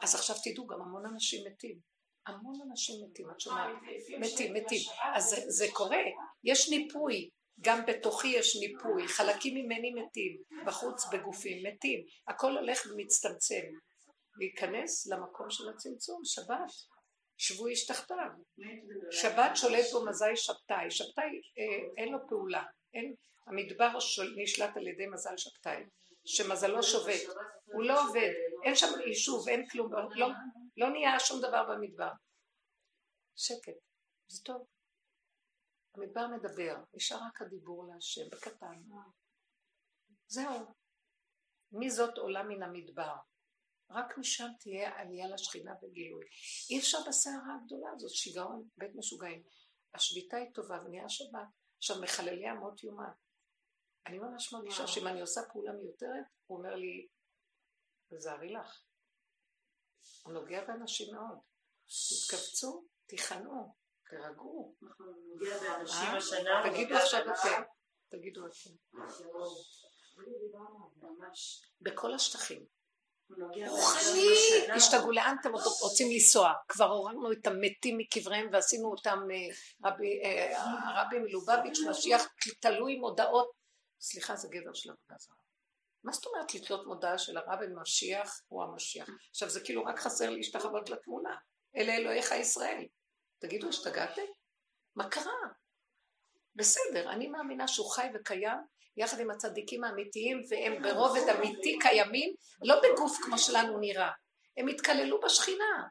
אז 0.00 0.14
עכשיו 0.14 0.36
תדעו, 0.44 0.66
גם 0.66 0.82
המון 0.82 1.06
אנשים 1.06 1.46
מתים. 1.46 1.78
המון 2.26 2.54
אנשים 2.70 2.94
מתים, 3.04 3.30
את 3.30 3.40
שומעת? 3.40 3.76
מתים, 4.18 4.54
מתים. 4.54 4.80
אז 5.14 5.36
זה, 5.48 5.66
קורה, 5.72 6.02
יש 6.44 6.70
ניפוי, 6.70 7.30
גם 7.60 7.86
בתוכי 7.86 8.28
יש 8.28 8.56
ניפוי, 8.56 9.08
חלקים 9.08 9.54
ממני 9.54 9.90
מתים, 9.90 10.42
בחוץ 10.66 11.06
בגופים 11.12 11.66
מתים, 11.66 12.00
הכל 12.28 12.58
הולך 12.58 12.86
ומצטמצם. 12.86 13.62
להיכנס 14.36 15.06
למקום 15.06 15.50
של 15.50 15.68
הצמצום, 15.68 16.20
שבת. 16.24 16.72
שבו 17.40 17.66
איש 17.66 17.86
תחתיו. 17.86 18.30
שבת 19.10 19.50
שולט 19.54 19.84
בו 19.92 20.06
מזי 20.06 20.36
שבתאי, 20.36 20.90
שבתאי 20.90 21.24
אה, 21.58 22.02
אין 22.02 22.12
לו 22.12 22.18
פעולה, 22.28 22.62
אין, 22.94 23.14
המדבר 23.46 23.88
נשלט 24.37 24.76
על 24.76 24.87
ידי 24.87 25.07
מזל 25.07 25.37
שבתאי, 25.37 25.85
שמזלו 26.24 26.83
שובת, 26.83 27.20
הוא 27.64 27.85
לא 27.85 28.09
עובד, 28.09 28.33
אין 28.64 28.76
שם 28.76 28.87
יישוב, 29.07 29.48
אין 29.48 29.68
כלום, 29.68 29.92
לא, 30.14 30.29
לא 30.76 30.90
נהיה 30.90 31.20
שום 31.20 31.38
דבר 31.40 31.64
במדבר. 31.70 32.11
שקט, 33.37 33.79
זה 34.29 34.42
טוב. 34.44 34.66
המדבר 35.94 36.26
מדבר, 36.26 36.74
נשאר 36.94 37.16
רק 37.16 37.42
הדיבור 37.42 37.85
להשם, 37.88 38.29
בקטן. 38.33 38.83
זהו. 40.29 40.66
מי 41.72 41.90
זאת 41.90 42.18
עולה 42.18 42.42
מן 42.42 42.62
המדבר? 42.62 43.14
רק 43.90 44.18
משם 44.18 44.48
תהיה 44.61 45.00
עלייה 45.00 45.29
לשכינה 45.29 45.72
וגילוי. 45.83 46.24
אי 46.70 46.79
אפשר 46.79 46.98
בסערה 47.09 47.57
הגדולה 47.62 47.90
הזאת, 47.94 48.11
שיגעון, 48.11 48.68
בית 48.76 48.90
משוגעים. 48.94 49.42
השביתה 49.94 50.37
היא 50.37 50.50
טובה 50.55 50.79
ונהיה 50.85 51.09
שבת. 51.09 51.60
עכשיו, 51.81 52.01
מחללי 52.03 52.51
אמות 52.51 52.85
יומה. 52.85 53.12
אני 54.07 54.19
ממש 54.19 54.53
מרגישה 54.53 54.87
שאם 54.87 55.07
אני 55.07 55.21
עושה 55.21 55.40
פעולה 55.53 55.73
מיותרת, 55.73 56.25
הוא 56.47 56.59
אומר 56.59 56.75
לי, 56.75 57.09
תזהרי 58.09 58.53
לך. 58.53 58.83
הוא 60.23 60.33
נוגע 60.33 60.64
באנשים 60.64 61.14
מאוד. 61.14 61.38
תתכווצו, 61.87 62.85
תיכנעו, 63.07 63.75
תירגעו. 64.11 64.77
אה? 66.47 66.71
תגידו 66.71 66.97
עכשיו 66.97 67.21
אתם. 67.21 67.62
תגידו 68.09 68.47
אתם. 68.47 68.71
בכל 71.81 72.14
השטחים. 72.14 72.66
רוחני, 73.69 74.35
תשתגעו, 74.77 75.12
לאן 75.12 75.37
אתם 75.40 75.51
רוצים 75.83 76.11
לנסוע? 76.11 76.53
כבר 76.69 76.85
הורדנו 76.85 77.33
את 77.33 77.47
המתים 77.47 77.99
מקבריהם 77.99 78.49
ועשינו 78.53 78.90
אותם 78.90 79.19
אה, 79.85 79.90
אה, 80.25 80.62
הרבי 80.64 81.19
מלובביץ', 81.19 81.79
משיח 81.90 82.27
תלוי 82.61 82.97
מודעות, 82.97 83.51
סליחה 84.01 84.37
זה 84.37 84.49
גבר 84.51 84.75
של 84.75 84.90
עבודה 84.90 85.14
זרה. 85.19 85.37
מה 86.05 86.12
זאת 86.12 86.27
אומרת 86.27 86.55
לתלות 86.55 86.87
מודעה 86.87 87.19
של 87.19 87.37
הרבי 87.37 87.66
משיח 87.83 88.43
הוא 88.49 88.62
המשיח? 88.62 89.09
עכשיו 89.31 89.49
זה 89.49 89.61
כאילו 89.64 89.85
רק 89.85 89.99
חסר 89.99 90.31
להשתחוות 90.31 90.90
לתמונה, 90.90 91.37
אלה 91.77 91.97
אלוהיך 91.97 92.33
ישראל. 92.33 92.85
תגידו, 93.38 93.69
השתגעתם? 93.69 94.23
מה 94.97 95.09
קרה? 95.09 95.33
בסדר, 96.55 97.11
אני 97.11 97.29
מאמינה 97.29 97.69
שהוא 97.69 97.90
חי 97.90 98.09
וקיים, 98.14 98.59
יחד 98.96 99.20
עם 99.20 99.31
הצדיקים 99.31 99.85
האמיתיים, 99.85 100.42
והם 100.48 100.83
ברובד 100.83 101.29
אמיתי 101.29 101.79
קיימים, 101.81 102.35
לא 102.62 102.81
בגוף 102.83 103.18
כמו 103.22 103.38
שלנו 103.38 103.79
נראה. 103.79 104.11
הם 104.57 104.68
התקללו 104.68 105.20
בשכינה, 105.20 105.85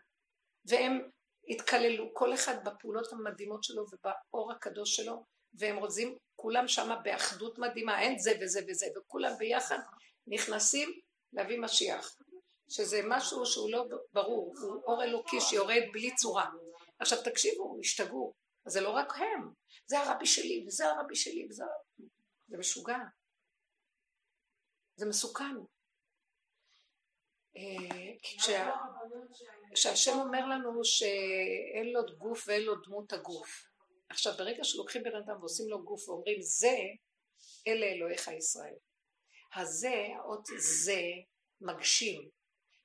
והם 0.65 1.09
התקללו, 1.49 2.13
כל 2.13 2.33
אחד 2.33 2.63
בפעולות 2.63 3.13
המדהימות 3.13 3.63
שלו 3.63 3.85
ובאור 3.91 4.51
הקדוש 4.51 4.95
שלו, 4.95 5.23
והם 5.53 5.77
רוצים, 5.77 6.17
כולם 6.35 6.67
שמה 6.67 6.95
באחדות 6.95 7.59
מדהימה, 7.59 8.01
אין 8.01 8.19
זה 8.19 8.31
וזה 8.41 8.62
וזה, 8.67 8.85
וכולם 8.97 9.31
ביחד 9.38 9.79
נכנסים 10.27 10.89
להביא 11.33 11.59
משיח, 11.59 12.15
שזה 12.69 13.01
משהו 13.07 13.45
שהוא 13.45 13.71
לא 13.71 13.85
ברור, 14.13 14.53
הוא 14.62 14.83
אור 14.83 15.03
אלוקי 15.03 15.41
שיורד 15.41 15.83
בלי 15.91 16.15
צורה. 16.15 16.49
עכשיו 16.99 17.23
תקשיבו, 17.23 17.77
השתגעו, 17.79 18.33
זה 18.67 18.81
לא 18.81 18.89
רק 18.89 19.13
הם, 19.17 19.49
זה 19.88 19.99
הרבי 19.99 20.25
שלי, 20.25 20.63
וזה 20.67 20.88
הרבי 20.88 21.15
שלי, 21.15 21.47
וזה... 21.49 21.63
זה 22.49 22.57
משוגע. 22.57 22.97
זה 24.95 25.05
מסוכן. 25.05 25.55
אה, 27.57 28.15
כשהשם 29.73 30.12
אומר 30.19 30.45
לנו 30.45 30.85
שאין 30.85 31.93
לו 31.93 32.17
גוף 32.17 32.47
ואין 32.47 32.62
לו 32.62 32.75
דמות 32.75 33.13
הגוף. 33.13 33.69
עכשיו 34.09 34.33
ברגע 34.38 34.63
שלוקחים 34.63 35.03
בן 35.03 35.15
אדם 35.15 35.39
ועושים 35.39 35.69
לו 35.69 35.83
גוף 35.83 36.09
ואומרים 36.09 36.41
זה, 36.41 36.77
אלה 37.67 37.85
אלוהיך 37.85 38.27
ישראל. 38.27 38.75
הזה, 39.55 40.07
האות 40.17 40.45
זה 40.57 41.01
מגשים. 41.62 42.29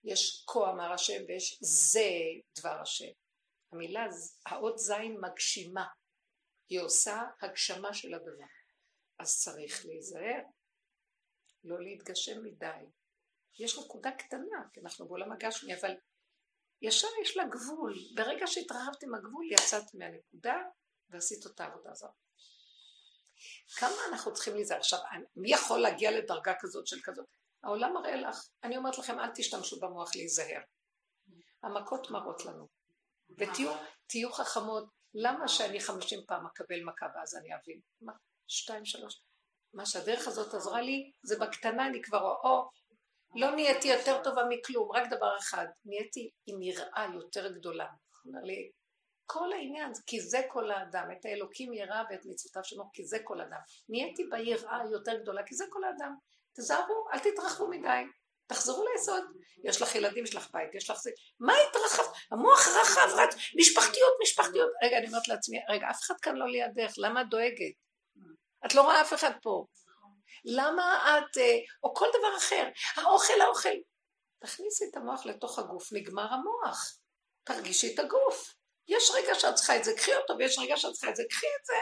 יש 0.04 0.44
כה 0.48 0.70
אמר 0.70 0.92
השם 0.92 1.22
ויש 1.28 1.58
זה 1.60 2.10
דבר 2.58 2.80
השם. 2.82 3.12
המילה, 3.72 4.06
האות 4.46 4.78
זין 4.78 5.16
מגשימה. 5.20 5.84
היא 6.68 6.80
עושה 6.80 7.22
הגשמה 7.42 7.94
של 7.94 8.14
הדבר. 8.14 8.63
אז 9.18 9.40
צריך 9.40 9.86
להיזהר, 9.86 10.42
לא 11.64 11.82
להתגשם 11.82 12.44
מדי. 12.44 12.84
יש 13.58 13.78
נקודה 13.78 14.10
קטנה, 14.10 14.68
כי 14.72 14.80
אנחנו 14.80 15.08
בעולם 15.08 15.32
הגשמי, 15.32 15.74
אבל 15.74 15.94
ישר 16.82 17.08
יש 17.22 17.36
לה 17.36 17.44
גבול. 17.44 17.94
ברגע 18.14 18.46
שהתרחבת 18.46 19.02
עם 19.02 19.14
הגבול, 19.14 19.52
יצאת 19.52 19.94
מהנקודה 19.94 20.56
ועשית 21.08 21.44
אותה 21.44 21.64
עבודה 21.64 21.90
הזאת. 21.90 22.10
כמה 23.76 23.96
אנחנו 24.12 24.32
צריכים 24.32 24.54
להיזהר? 24.54 24.78
עכשיו, 24.78 24.98
מי 25.36 25.50
יכול 25.52 25.78
להגיע 25.78 26.10
לדרגה 26.10 26.54
כזאת 26.60 26.86
של 26.86 26.96
כזאת? 27.04 27.26
העולם 27.62 27.94
מראה 27.94 28.16
לך, 28.16 28.48
אני 28.64 28.76
אומרת 28.76 28.98
לכם, 28.98 29.18
אל 29.18 29.30
תשתמשו 29.34 29.80
במוח 29.80 30.16
להיזהר. 30.16 30.60
המכות 31.62 32.10
מראות 32.10 32.44
לנו. 32.44 32.68
ותהיו 33.30 34.32
חכמות, 34.32 34.84
למה 35.14 35.48
שאני 35.48 35.80
חמישים 35.80 36.20
פעם 36.26 36.46
אקבל 36.46 36.84
מכה 36.84 37.06
ואז 37.14 37.36
אני 37.36 37.48
אבין? 37.54 37.80
שתיים, 38.48 38.84
שלוש. 38.84 39.20
מה 39.74 39.86
שהדרך 39.86 40.28
הזאת 40.28 40.54
עזרה 40.54 40.80
לי, 40.80 41.12
זה 41.22 41.38
בקטנה 41.38 41.86
אני 41.86 42.02
כבר, 42.02 42.34
או, 42.44 42.68
לא 43.36 43.50
נהייתי 43.50 43.88
יותר 43.88 44.22
טובה 44.24 44.42
מכלום, 44.48 44.92
רק 44.92 45.10
דבר 45.10 45.38
אחד, 45.38 45.66
נהייתי 45.84 46.30
עם 46.46 46.62
יראה 46.62 47.06
יותר 47.14 47.52
גדולה. 47.52 47.86
אומר 48.26 48.40
לי, 48.42 48.70
כל 49.26 49.52
העניין, 49.52 49.92
כי 50.06 50.20
זה 50.20 50.42
כל 50.48 50.70
האדם, 50.70 51.08
את 51.12 51.24
האלוקים 51.24 51.72
יראה 51.72 52.02
ואת 52.10 52.20
מצוותיו 52.24 52.64
שלו, 52.64 52.84
כי 52.92 53.04
זה 53.04 53.18
כל 53.24 53.40
אדם. 53.40 53.60
נהייתי 53.88 54.22
ביראה 54.30 54.78
יותר 54.92 55.22
גדולה, 55.22 55.42
כי 55.46 55.54
זה 55.54 55.64
כל 55.70 55.84
האדם. 55.84 56.14
תזהרו, 56.56 57.06
אל 57.12 57.18
תתרחבו 57.18 57.68
מדי. 57.68 58.02
תחזרו 58.46 58.84
ליסוד. 58.92 59.24
יש 59.64 59.82
לך 59.82 59.94
ילדים, 59.94 60.24
יש 60.24 60.34
לך 60.34 60.48
בית, 60.52 60.74
יש 60.74 60.90
לך 60.90 60.96
זה. 60.98 61.10
מה 61.40 61.52
התרחב? 61.68 62.02
המוח 62.32 62.68
רחב, 62.68 63.08
רץ, 63.16 63.34
משפחתיות, 63.60 64.12
משפחתיות. 64.22 64.70
רגע, 64.84 64.98
אני 64.98 65.06
אומרת 65.06 65.28
לעצמי, 65.28 65.58
רגע, 65.70 65.90
אף 65.90 66.00
אחד 66.02 66.14
כאן 66.22 66.36
לא 66.36 66.46
לידך, 66.48 66.92
למה 66.98 67.20
את 67.20 67.28
דואגת? 67.30 67.74
את 68.66 68.74
לא 68.74 68.82
רואה 68.82 69.00
אף 69.00 69.14
אחד 69.14 69.30
פה. 69.42 69.66
למה 70.44 71.18
את, 71.18 71.38
אה, 71.38 71.58
או 71.82 71.94
כל 71.94 72.06
דבר 72.18 72.36
אחר, 72.36 72.68
האוכל, 72.96 73.40
האוכל. 73.40 73.78
תכניסי 74.38 74.84
את 74.90 74.96
המוח 74.96 75.26
לתוך 75.26 75.58
הגוף, 75.58 75.92
נגמר 75.92 76.32
המוח. 76.32 76.98
תרגישי 77.44 77.94
את 77.94 77.98
הגוף. 77.98 78.54
יש 78.88 79.10
רגע 79.14 79.34
שאת 79.34 79.54
צריכה 79.54 79.76
את 79.76 79.84
זה, 79.84 79.92
קחי 79.96 80.14
אותו, 80.14 80.34
ויש 80.38 80.58
רגע 80.58 80.76
שאת 80.76 80.92
צריכה 80.92 81.10
את 81.10 81.16
זה, 81.16 81.22
קחי 81.30 81.46
את 81.60 81.64
זה. 81.64 81.74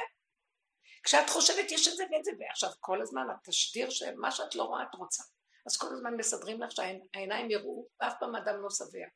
כשאת 1.02 1.30
חושבת 1.30 1.70
יש 1.70 1.88
את 1.88 1.96
זה 1.96 2.04
ואת 2.12 2.24
זה, 2.24 2.30
ועכשיו 2.40 2.70
כל 2.80 3.02
הזמן 3.02 3.26
התשדיר 3.30 3.90
שמה 3.90 4.30
שאת 4.30 4.54
לא 4.54 4.62
רואה 4.62 4.82
את 4.82 4.94
רוצה. 4.94 5.22
אז 5.66 5.76
כל 5.76 5.86
הזמן 5.86 6.14
מסדרים 6.16 6.62
לך 6.62 6.72
שהעיניים 6.72 7.50
יראו, 7.50 7.86
ואף 8.00 8.12
פעם 8.20 8.36
אדם 8.36 8.62
לא 8.62 8.70
שבע. 8.70 9.06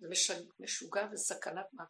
זה 0.00 0.34
משוגע 0.60 1.06
וסכנת 1.12 1.66
מוות. 1.72 1.88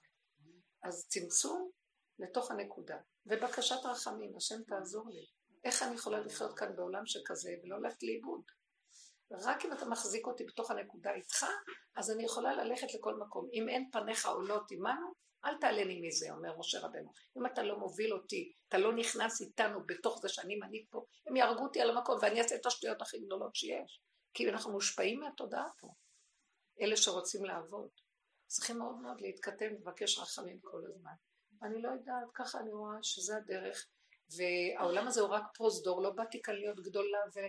אז 0.83 1.07
צמצום 1.09 1.71
לתוך 2.19 2.51
הנקודה, 2.51 2.97
ובקשת 3.27 3.85
רחמים, 3.85 4.37
השם 4.37 4.63
תעזור 4.67 5.11
לי. 5.11 5.27
איך 5.65 5.83
אני 5.83 5.95
יכולה 5.95 6.21
לחיות 6.21 6.59
כאן 6.59 6.77
בעולם 6.77 7.07
שכזה 7.07 7.51
ולא 7.63 7.81
ללכת 7.81 8.03
לאיבוד? 8.03 8.43
רק 9.31 9.65
אם 9.65 9.73
אתה 9.73 9.85
מחזיק 9.85 10.27
אותי 10.27 10.45
בתוך 10.45 10.71
הנקודה 10.71 11.15
איתך, 11.15 11.47
אז 11.97 12.11
אני 12.11 12.25
יכולה 12.25 12.55
ללכת 12.65 12.95
לכל 12.95 13.15
מקום. 13.17 13.49
אם 13.53 13.69
אין 13.69 13.91
פניך 13.93 14.27
עולות 14.27 14.71
עמנו, 14.71 15.13
אל 15.45 15.59
תעלה 15.61 15.85
לי 15.85 16.01
מזה, 16.07 16.27
אומר 16.31 16.59
משה 16.59 16.81
רבנו. 16.81 17.13
אם 17.39 17.47
אתה 17.47 17.63
לא 17.63 17.79
מוביל 17.79 18.15
אותי, 18.15 18.53
אתה 18.69 18.79
לא 18.79 18.93
נכנס 18.97 19.41
איתנו 19.41 19.81
בתוך 19.87 20.19
זה 20.23 20.29
שאני 20.29 20.57
מנהיג 20.57 20.87
פה, 20.91 21.05
הם 21.27 21.37
יהרגו 21.37 21.63
אותי 21.63 21.81
על 21.81 21.91
המקום 21.91 22.19
ואני 22.23 22.41
אעשה 22.41 22.55
את 22.55 22.67
השטויות 22.67 23.03
הכי 23.03 23.19
גדולות 23.19 23.55
שיש. 23.55 24.01
כי 24.35 24.51
אנחנו 24.51 24.73
מושפעים 24.73 25.21
מהתודעה 25.21 25.67
פה. 25.81 25.95
אלה 26.81 26.97
שרוצים 26.97 27.45
לעבוד. 27.45 27.89
צריכים 28.47 28.79
מאוד 28.79 28.97
מאוד 28.97 29.21
להתכתב 29.21 29.67
ולבקש 29.71 30.19
רחמים 30.19 30.59
כל 30.61 30.83
הזמן. 30.87 31.13
אני 31.65 31.83
לא 31.83 31.89
יודעת, 31.89 32.25
ככה 32.35 32.59
אני 32.61 32.73
רואה 32.73 32.97
שזה 33.03 33.37
הדרך. 33.37 33.87
והעולם 34.37 35.07
הזה 35.07 35.21
הוא 35.21 35.29
רק 35.29 35.43
פרוזדור, 35.55 36.03
לא 36.03 36.11
באתי 36.11 36.43
כאן 36.43 36.55
להיות 36.55 36.81
גדולה, 36.81 37.19
ו, 37.35 37.41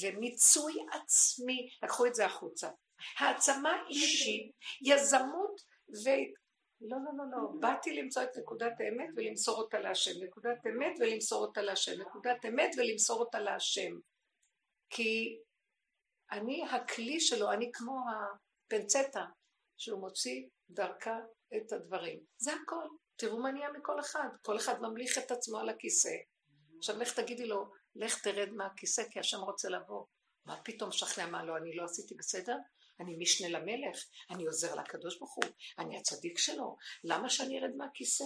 ומיצוי 0.00 0.74
עצמי, 0.92 1.68
לקחו 1.82 2.06
את 2.06 2.14
זה 2.14 2.26
החוצה. 2.26 2.70
העצמה 3.18 3.72
אישית, 3.90 4.52
יזמות 4.82 5.60
ו... 6.04 6.08
לא, 6.80 6.96
לא, 7.04 7.10
לא, 7.16 7.24
לא, 7.30 7.60
באתי 7.60 7.92
למצוא 7.92 8.22
את 8.22 8.36
נקודת 8.36 8.72
האמת 8.80 9.08
ולמסור 9.16 9.58
אותה 9.58 9.78
להשם, 9.78 10.24
נקודת 10.24 10.66
אמת 10.66 10.92
ולמסור 11.00 11.42
אותה 11.42 11.62
להשם, 11.62 12.00
נקודת 12.00 12.44
אמת 12.48 12.70
ולמסור 12.76 13.20
אותה 13.20 13.38
להשם. 13.38 13.98
כי 14.90 15.38
אני 16.32 16.64
הכלי 16.70 17.20
שלו, 17.20 17.52
אני 17.52 17.70
כמו 17.72 18.00
הפנצטה 18.10 19.24
שהוא 19.76 20.00
מוציא 20.00 20.46
דרכה 20.70 21.18
את 21.56 21.72
הדברים. 21.72 22.20
זה 22.36 22.52
הכל. 22.52 23.03
תראו 23.16 23.38
מה 23.38 23.52
נהיה 23.52 23.72
מכל 23.72 24.00
אחד. 24.00 24.28
כל 24.42 24.56
אחד 24.56 24.80
ממליך 24.80 25.18
את 25.18 25.30
עצמו 25.30 25.58
על 25.58 25.68
הכיסא. 25.68 26.14
עכשיו 26.78 26.98
לך 26.98 27.20
תגידי 27.20 27.46
לו, 27.46 27.70
לך 27.96 28.22
תרד 28.22 28.48
מהכיסא 28.48 29.02
כי 29.10 29.20
השם 29.20 29.40
רוצה 29.40 29.68
לבוא. 29.68 30.04
מה 30.46 30.60
פתאום 30.64 30.92
שכנע 30.92 31.26
מה 31.26 31.44
לא, 31.44 31.56
אני 31.56 31.76
לא 31.76 31.84
עשיתי 31.84 32.14
בסדר? 32.14 32.56
אני 33.00 33.16
משנה 33.18 33.48
למלך, 33.48 34.04
אני 34.30 34.46
עוזר 34.46 34.74
לקדוש 34.74 35.18
ברוך 35.18 35.34
הוא, 35.34 35.44
אני 35.78 35.98
הצדיק 35.98 36.38
שלו, 36.38 36.76
למה 37.04 37.30
שאני 37.30 37.58
ארד 37.58 37.70
מהכיסא? 37.76 38.24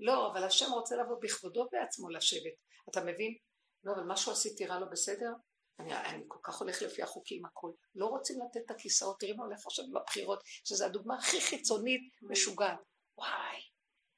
לא, 0.00 0.32
אבל 0.32 0.44
השם 0.44 0.72
רוצה 0.72 0.96
לבוא 0.96 1.16
בכבודו 1.22 1.68
בעצמו 1.72 2.08
לשבת. 2.08 2.52
אתה 2.90 3.00
מבין? 3.00 3.36
לא, 3.84 3.92
אבל 3.92 4.02
משהו 4.06 4.32
עשיתי 4.32 4.66
רע 4.66 4.80
לא 4.80 4.86
בסדר? 4.86 5.30
אני, 5.78 5.94
אני 5.94 6.24
כל 6.28 6.38
כך 6.42 6.60
הולך 6.60 6.82
לפי 6.82 7.02
החוקים 7.02 7.44
הכל. 7.46 7.70
לא 7.94 8.06
רוצים 8.06 8.36
לתת 8.40 8.66
את 8.66 8.70
הכיסאות, 8.70 9.20
תראי 9.20 9.32
מה 9.32 9.44
הולך 9.44 9.66
עכשיו 9.66 9.84
בבחירות, 9.94 10.42
שזו 10.64 10.84
הדוגמה 10.84 11.18
הכי 11.18 11.40
חיצונית 11.40 12.00
משוגעת. 12.22 12.78
וואי, 13.18 13.60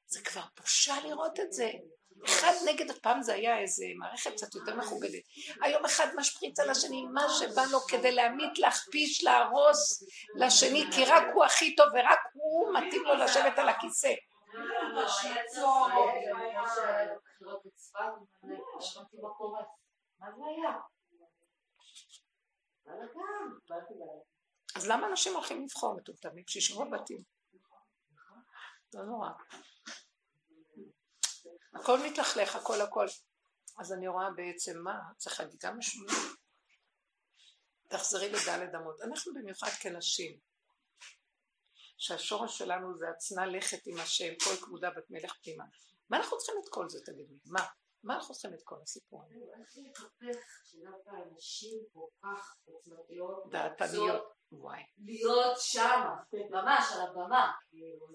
זה 0.07 0.21
כבר 0.23 0.43
בושה 0.61 0.95
לראות 1.05 1.41
את 1.41 1.53
זה. 1.53 1.71
אחד 2.25 2.53
נגד, 2.67 2.93
פעם 2.93 3.23
זה 3.23 3.35
היה 3.35 3.59
איזה 3.59 3.85
מערכת 3.99 4.31
קצת 4.33 4.55
יותר 4.55 4.77
מכובדת. 4.77 5.23
היום 5.63 5.85
אחד 5.85 6.07
משפריץ 6.17 6.61
על 6.61 6.71
השני, 6.71 7.05
מה 7.13 7.27
שבא 7.29 7.63
לו 7.71 7.81
כדי 7.81 8.13
להמית, 8.13 8.59
להכפיש, 8.59 9.25
להרוס 9.25 10.03
לשני, 10.35 10.85
כי 10.95 11.05
רק 11.05 11.23
הוא 11.35 11.45
הכי 11.45 11.77
טוב 11.77 11.87
ורק 11.95 12.19
הוא 12.33 12.75
מתאים 12.75 13.03
לו 13.03 13.15
לשבת 13.15 13.59
על 13.59 13.69
הכיסא. 13.69 14.15
אז 24.77 24.89
למה 24.89 25.07
אנשים 25.07 25.35
הולכים 25.35 25.65
לבחור 25.65 25.97
מטומטמים? 25.97 26.45
שישבו 26.47 26.85
בבתים. 26.85 27.19
לא 28.95 29.05
נורא. 29.05 29.29
הכל 31.81 31.99
מתלכלך, 32.07 32.57
הכל 32.57 32.81
הכל. 32.81 33.07
אז 33.79 33.93
אני 33.93 34.09
רואה 34.09 34.31
בעצם 34.31 34.79
מה, 34.79 34.99
צריך 35.17 35.37
חגיגה 35.37 35.73
משונה. 35.73 36.13
תחזרי 37.89 38.29
לדלת 38.29 38.75
אמות. 38.75 39.01
אנחנו 39.01 39.35
במיוחד 39.35 39.71
כנשים, 39.81 40.39
שהשורש 41.99 42.59
שלנו 42.59 42.99
זה 42.99 43.07
הצנע 43.11 43.47
לכת 43.47 43.87
עם 43.87 44.01
השם, 44.01 44.35
כל 44.45 44.67
כבודה 44.67 44.91
בת 44.91 45.11
מלך 45.11 45.33
פנימה. 45.43 45.65
מה 46.11 46.17
אנחנו 46.17 46.39
צריכים 46.39 46.61
את 46.65 46.69
כל 46.69 46.89
זה, 46.89 46.99
תגידו 47.07 47.33
לי? 47.33 47.41
מה? 47.47 47.61
מה 48.03 48.15
אנחנו 48.15 48.35
צריכים 48.35 48.55
את 48.55 48.63
כל 48.65 48.77
הסיפור 48.83 49.25
הזה? 49.25 49.35
דעתניות, 53.51 54.33
וואי. 54.53 54.83
להיות 54.99 55.57
שם, 55.61 56.01
ממש 56.51 56.85
על 56.93 57.01
הבמה, 57.01 57.53
כאילו. 57.69 58.07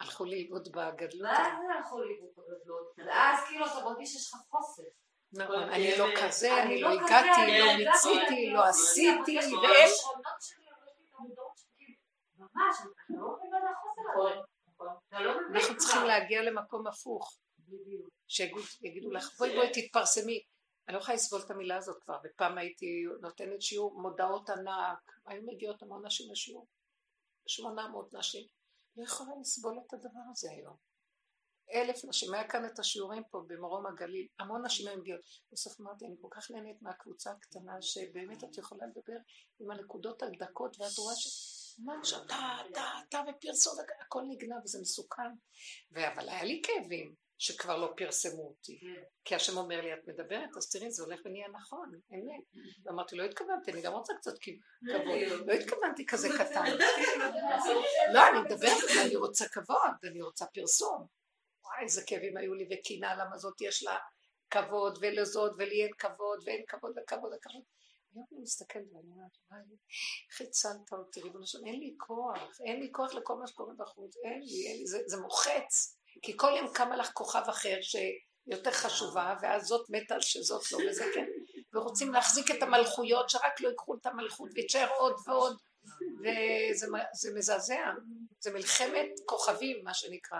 הלכו 0.00 0.24
לאיבוד 0.24 0.68
בגדלות. 0.68 1.30
ואז 1.30 1.52
זה 1.66 1.74
הלכו 1.78 1.98
לאיבוד 1.98 2.30
בגדלות, 2.36 2.92
ואז 3.06 3.38
כאילו 3.48 3.66
אתה 3.66 3.84
מרגיש 3.84 4.12
שיש 4.12 4.34
לך 4.34 4.40
חוסר. 4.50 4.82
נכון, 5.32 5.62
אני 5.62 5.98
לא 5.98 6.06
כזה, 6.22 6.62
אני 6.62 6.80
לא 6.80 6.88
כזה, 6.88 7.04
הגעתי, 7.04 7.42
אני 7.42 7.60
לא 7.60 7.70
הגעתי, 7.70 7.84
מיציתי, 7.84 8.50
לא 8.50 8.54
לא 8.54 8.64
עשיתי, 8.64 9.38
ואין... 9.38 9.88
שלי, 10.40 11.94
ממש, 12.38 12.76
אני 12.80 13.16
לא 13.18 13.36
הזה. 13.42 13.56
נכון, 14.10 14.32
נכון. 14.66 14.88
לא 15.12 15.40
מבין 15.40 15.56
אנחנו 15.56 15.76
צריכים. 15.76 16.02
להגיע 16.02 16.42
למקום 16.42 16.86
הפוך. 16.86 17.38
שיגידו 18.28 19.10
לך, 19.10 19.38
בואי 19.38 19.54
בואי 19.54 19.68
תתפרסמי. 19.72 20.42
אני 20.88 20.94
לא 20.94 21.00
יכולה 21.00 21.14
לסבול 21.14 21.40
את 21.46 21.50
המילה 21.50 21.76
הזאת 21.76 22.02
כבר, 22.02 22.18
ופעם 22.24 22.58
הייתי 22.58 23.04
נותנת 23.20 23.62
שיעור 23.62 24.00
מודעות 24.00 24.50
ענק, 24.50 25.12
היו 25.26 25.42
מגיעות 25.42 25.82
המון 25.82 26.06
נשים 26.06 26.32
לשיעור, 26.32 26.66
800 27.46 28.12
נשים, 28.12 28.46
לא 28.96 29.04
יכולה 29.04 29.30
לסבול 29.40 29.78
את 29.86 29.94
הדבר 29.94 30.20
הזה 30.30 30.50
היום. 30.50 30.76
אלף 31.72 32.04
נשים, 32.04 32.34
היה 32.34 32.48
כאן 32.48 32.66
את 32.66 32.78
השיעורים 32.78 33.22
פה 33.30 33.42
במרום 33.46 33.86
הגליל, 33.86 34.26
המון 34.38 34.66
נשים 34.66 34.88
היו 34.88 34.98
מגיעות. 34.98 35.20
בסוף 35.52 35.80
אמרתי, 35.80 36.06
אני 36.06 36.14
כל 36.20 36.28
כך 36.30 36.50
נהנית 36.50 36.82
מהקבוצה 36.82 37.30
הקטנה, 37.30 37.82
שבאמת 37.82 38.44
את 38.44 38.58
יכולה 38.58 38.86
לדבר 38.86 39.18
עם 39.60 39.70
הנקודות 39.70 40.22
הדקות, 40.22 40.80
ואת 40.80 40.98
רואה 40.98 41.14
ש... 41.16 41.28
ממש 41.78 42.12
אתה, 42.12 42.56
אתה, 42.70 42.82
אתה 43.08 43.20
ופרסום, 43.28 43.74
הכל 44.06 44.22
נגנב 44.28 44.64
וזה 44.64 44.78
מסוכן. 44.80 45.32
אבל 45.96 46.28
היה 46.28 46.44
לי 46.44 46.62
כאבים 46.64 47.14
שכבר 47.40 47.76
לא 47.76 47.92
פרסמו 47.96 48.42
אותי. 48.42 48.80
כי 49.24 49.34
השם 49.34 49.56
אומר 49.56 49.80
לי, 49.80 49.94
את 49.94 49.98
מדברת, 50.06 50.56
אז 50.56 50.70
תראי, 50.70 50.90
זה 50.90 51.02
הולך 51.02 51.20
ונהיה 51.24 51.48
נכון, 51.48 51.92
אמת. 52.12 52.64
ואמרתי, 52.84 53.16
לא 53.16 53.24
התכוונתי, 53.24 53.72
אני 53.72 53.82
גם 53.82 53.92
רוצה 53.92 54.12
קצת 54.14 54.38
כבוד. 54.38 55.46
לא 55.46 55.52
התכוונתי 55.52 56.06
כזה 56.06 56.28
קטן. 56.38 56.64
לא, 58.14 58.28
אני 58.28 58.40
מדברת, 58.40 58.84
אני 59.06 59.16
רוצה 59.16 59.48
כבוד, 59.48 59.94
אני 60.10 60.22
רוצה 60.22 60.46
פרסום. 60.46 61.06
וואי, 61.64 61.82
איזה 61.82 62.02
כאבים 62.06 62.36
היו 62.36 62.54
לי, 62.54 62.68
וקינה, 62.72 63.14
למה 63.14 63.38
זאת 63.38 63.60
יש 63.60 63.82
לה 63.82 63.96
כבוד, 64.50 64.98
ולזאת, 65.00 65.52
ולי 65.58 65.82
אין 65.82 65.92
כבוד, 65.98 66.42
ואין 66.46 66.64
כבוד 66.68 66.92
וכבוד 67.02 67.32
וכבוד. 67.36 67.62
היום 68.12 68.24
אני 68.32 68.40
מסתכלת 68.40 68.84
ואני 68.92 69.10
אומרת, 69.12 69.36
וואי, 69.50 69.60
איך 70.30 70.40
הצלת 70.48 70.92
אותי, 70.92 71.20
ריבונו 71.20 71.46
שלום, 71.46 71.66
אין 71.66 71.80
לי 71.80 71.94
כוח, 71.98 72.60
אין 72.66 72.80
לי 72.80 72.88
כוח 72.92 73.14
לכל 73.14 73.34
מה 73.34 73.46
שקורה 73.46 73.74
בחוץ, 73.78 74.16
אין 74.16 74.40
לי, 74.42 74.68
אין 74.68 74.78
לי, 74.78 74.86
זה, 74.86 74.98
זה 75.06 75.20
מוחץ. 75.20 75.99
כי 76.22 76.36
כל 76.36 76.52
יום 76.56 76.72
קמה 76.74 76.96
לך 76.96 77.10
כוכב 77.12 77.42
אחר 77.48 77.76
שיותר 77.80 78.70
חשובה, 78.70 79.34
ואז 79.42 79.66
זאת 79.66 79.86
מתה 79.90 80.20
שזאת 80.20 80.72
לא, 80.72 80.78
וזה 80.90 81.04
כן. 81.14 81.26
ורוצים 81.74 82.12
להחזיק 82.12 82.50
את 82.50 82.62
המלכויות, 82.62 83.30
שרק 83.30 83.60
לא 83.60 83.68
ייקחו 83.68 83.94
את 83.94 84.06
המלכות, 84.06 84.50
ויתשאר 84.54 84.88
עוד 84.98 85.16
ועוד, 85.26 85.56
וזה 86.20 86.86
זה 87.12 87.30
מזעזע. 87.34 87.90
זה 88.40 88.52
מלחמת 88.52 89.08
כוכבים, 89.26 89.84
מה 89.84 89.94
שנקרא. 89.94 90.38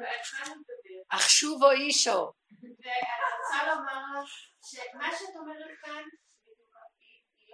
והתחלנו 0.00 0.54
לדבר. 0.60 1.02
אך 1.08 1.30
שובו 1.30 1.70
אישו. 1.70 2.32
ואני 2.62 3.24
רוצה 3.42 3.66
לומר 3.66 4.22
לך 4.22 4.30
שמה 4.64 5.08
שאת 5.18 5.36
אומרת 5.36 5.70
כאן, 5.82 6.02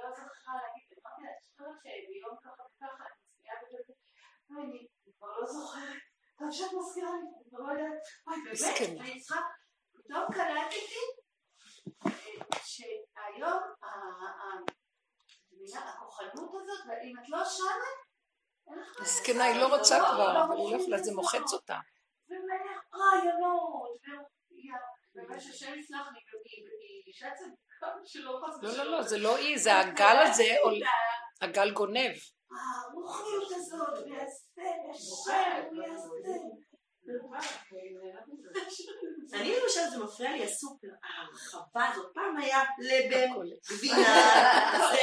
לא 0.04 0.10
זכרה 0.16 0.54
להגיד, 0.62 0.86
אמרתי 0.98 1.22
לה, 1.22 1.30
את 1.30 1.42
זוכרת 1.42 1.76
שביום 1.82 2.36
ככה 2.44 2.62
וככה, 2.62 3.04
אני 3.04 3.16
מזכירה 3.24 3.54
בזה, 3.62 3.78
וואי, 4.50 4.62
אני 4.64 4.88
כבר 5.18 5.38
לא 5.40 5.46
זוכרת, 5.46 6.02
טוב 6.38 6.48
שאת 6.52 6.72
מזכירה 6.78 7.10
לי, 7.10 7.16
אני 7.16 7.44
כבר 7.50 7.60
לא 7.60 7.72
יודעת, 7.72 8.02
וואי. 8.26 8.36
באמת, 8.44 9.00
אני 9.00 9.20
צריכה, 9.20 9.40
פתאום 9.92 10.24
קלטתי 10.34 11.00
אה, 12.06 12.10
שהיום 12.64 13.62
הכוחנות 15.74 16.50
הזאת, 16.54 16.80
ואם 16.88 17.14
את 17.22 17.28
לא 17.28 17.38
שמה, 17.44 17.90
מסכנה, 19.02 19.44
היא 19.44 19.54
לא 19.54 19.60
לעשות. 19.60 19.78
רוצה 19.78 19.98
לא- 19.98 20.04
כבר, 20.04 20.32
לא 20.34 20.44
אבל 20.44 20.56
היא 20.56 20.76
לא 20.76 20.80
יכולה, 20.82 20.98
זה. 21.02 21.12
מוחץ 21.14 21.52
אותה. 21.52 21.78
ומלא 22.28 22.72
רעיונות, 22.94 24.00
ובאמת 25.14 25.40
שהשם 25.40 25.74
יסלח 25.78 26.06
לי, 26.12 26.20
והיא 26.34 27.02
אישה 27.06 27.30
צדיקה 27.34 27.63
לא, 28.62 28.76
לא. 28.76 28.84
לא, 28.84 29.02
זה 29.02 29.18
לא 29.18 29.36
היא, 29.36 29.58
זה 29.58 29.78
הגל 29.78 30.16
הזה, 30.22 30.56
הגל 31.40 31.70
גונב. 31.70 32.12
הרוחיות 32.50 33.52
הזאת, 33.52 34.06
ויעשה, 34.06 34.62
וישם, 34.92 35.76
ויעשה. 35.76 36.08
אני 39.32 39.54
למשל 39.62 39.80
זה 39.90 39.98
מפריע 40.04 40.32
לי 40.32 40.44
הסופר, 40.44 40.88
ההרחבה 41.04 41.88
הזאת, 41.92 42.06
פעם 42.14 42.36
היה 42.36 42.60
לבן. 42.78 43.32
גבינה, 43.70 44.04
זה 44.88 44.96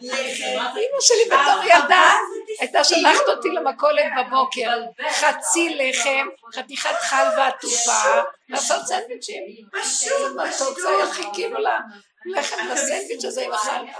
לחם, 0.00 0.58
אמא 0.58 1.00
שלי 1.00 1.24
בתור 1.26 1.62
ילדה 1.64 2.02
הזאת 2.02 2.60
הייתה 2.60 2.84
שולחת 2.84 3.28
אותי 3.28 3.48
למכולת 3.48 4.04
בבוקר, 4.18 4.82
חצי 5.10 5.74
לחם, 5.74 6.28
חתיכת 6.54 6.94
חלבה 7.00 7.46
עטופה, 7.46 8.22
לעשות 8.48 8.86
סנדוויצ'ים. 8.86 9.42
פשוט, 9.72 10.76
היה 10.88 11.12
חיכינו 11.12 11.58
לה, 11.58 11.78
לחם 12.24 12.68
לסנדוויץ' 12.72 13.24
הזה 13.24 13.44
עם 13.44 13.52
החלבה. 13.52 13.92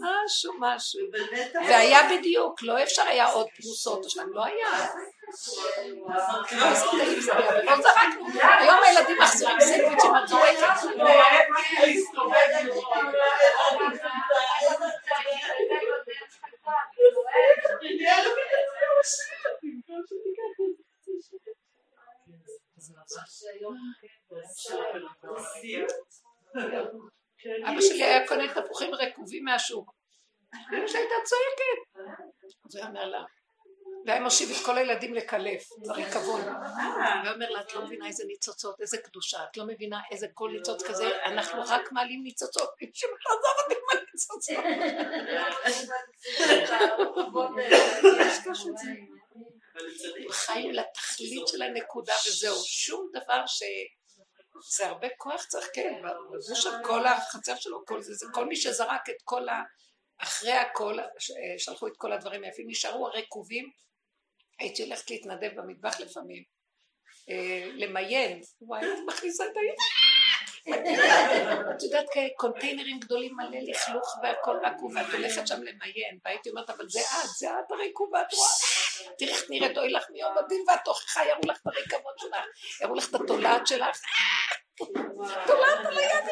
משהו, 0.00 0.52
משהו. 0.58 1.00
והיה 1.54 1.98
בדיוק, 2.12 2.62
לא 2.62 2.82
אפשר 2.82 3.02
היה 3.02 3.26
עוד 3.26 3.46
פרוסות, 3.56 4.04
עכשיו 4.04 4.26
לא 4.26 4.44
היה. 4.44 4.86
טעים 6.90 7.20
זה 7.20 7.36
היה, 7.36 7.62
ולא 7.62 7.76
זרקנו. 7.82 8.26
היום 8.42 8.78
הילדים 8.86 9.18
מחזירים 9.18 9.60
סנדוויצ'ים, 9.60 10.10
את 10.22 10.28
זורקת. 10.28 10.96
אבא 27.64 27.80
שלי 27.80 28.04
היה 28.04 28.28
קונה 28.28 28.54
תפוחים 28.54 28.94
רקובים 28.94 29.44
מהשוק. 29.44 29.92
אמא 30.72 30.86
שלי 30.86 30.98
הייתה 30.98 31.14
צועקת. 31.24 32.08
אז 32.64 32.76
הוא 32.76 32.80
היה 32.80 32.88
אומר 32.88 33.04
לה, 33.04 33.22
והיה 34.06 34.20
מושיב 34.20 34.50
את 34.50 34.66
כל 34.66 34.78
הילדים 34.78 35.14
לקלף, 35.14 35.68
בריקבון. 35.86 36.40
והיה 36.40 37.32
אומר 37.34 37.50
לה, 37.50 37.60
את 37.60 37.74
לא 37.74 37.84
מבינה 37.84 38.06
איזה 38.06 38.24
ניצוצות, 38.26 38.80
איזה 38.80 38.98
קדושה, 38.98 39.38
את 39.50 39.56
לא 39.56 39.64
מבינה 39.66 40.00
איזה 40.10 40.26
כל 40.34 40.50
ניצוץ 40.52 40.82
כזה, 40.82 41.24
אנחנו 41.24 41.62
רק 41.68 41.92
מעלים 41.92 42.22
ניצוצות. 42.22 42.68
מישהו 42.82 43.08
עזוב 43.28 43.56
אותי 43.64 43.74
עם 43.74 43.98
הניצוצות. 43.98 44.56
חיים 50.30 50.70
לתכלית 50.70 51.48
של 51.48 51.62
הנקודה 51.62 52.14
וזהו, 52.26 52.56
שום 52.64 53.10
דבר 53.12 53.46
ש... 53.46 53.62
זה 54.76 54.86
הרבה 54.86 55.08
כוח 55.16 55.44
צריך, 55.44 55.66
כן, 55.74 56.02
בגוש 56.28 56.62
של 56.62 56.70
כל 56.84 57.06
החצר 57.06 57.56
שלו, 57.56 57.86
כל 57.86 58.02
זה, 58.02 58.14
זה 58.14 58.26
כל 58.32 58.46
מי 58.46 58.56
שזרק 58.56 59.10
את 59.10 59.22
כל 59.24 59.48
ה... 59.48 59.62
אחרי 60.18 60.52
הכל, 60.52 60.98
ש- 61.18 61.32
שלחו 61.58 61.86
את 61.86 61.92
כל 61.96 62.12
הדברים 62.12 62.44
היפים, 62.44 62.66
נשארו 62.68 63.06
הרקובים, 63.08 63.70
הייתי 64.58 64.84
הולכת 64.84 65.10
להתנדב 65.10 65.50
במטבח 65.56 66.00
לפעמים, 66.00 66.42
אה, 67.30 67.68
למיין, 67.74 68.40
וואי, 68.60 68.84
הייתי 68.84 69.02
מכניסה 69.06 69.44
את 69.44 69.56
היד. 69.56 69.76
את 71.76 71.82
יודעת, 71.82 72.06
קונטיינרים 72.36 73.00
גדולים 73.00 73.36
מלא 73.36 73.58
לכלוך 73.58 74.18
והכל 74.22 74.56
רקוב, 74.64 74.92
ואת 74.96 75.14
הולכת 75.14 75.46
שם 75.46 75.62
למיין, 75.62 76.18
והייתי 76.24 76.50
אומרת, 76.50 76.70
אבל 76.70 76.88
זה 76.88 77.00
את, 77.00 77.28
זה 77.38 77.48
את 77.50 77.70
הרקובה, 77.70 78.22
את 78.22 78.34
רואה? 78.34 78.48
תראי 79.18 79.32
איך 79.32 79.50
נראית, 79.50 79.78
אוי 79.78 79.90
לך 79.90 80.04
מיום 80.10 80.38
הדין 80.38 80.64
והתוכחה, 80.68 81.24
יראו 81.24 81.40
לך 81.44 81.60
את 81.60 81.66
הריקבון 81.66 82.12
שלך, 82.16 82.44
יראו 82.82 82.94
לך 82.94 83.10
את 83.10 83.14
התולעת 83.14 83.66
שלך, 83.66 84.00
תולעת 85.46 85.86
על 85.86 85.98
היד, 85.98 86.24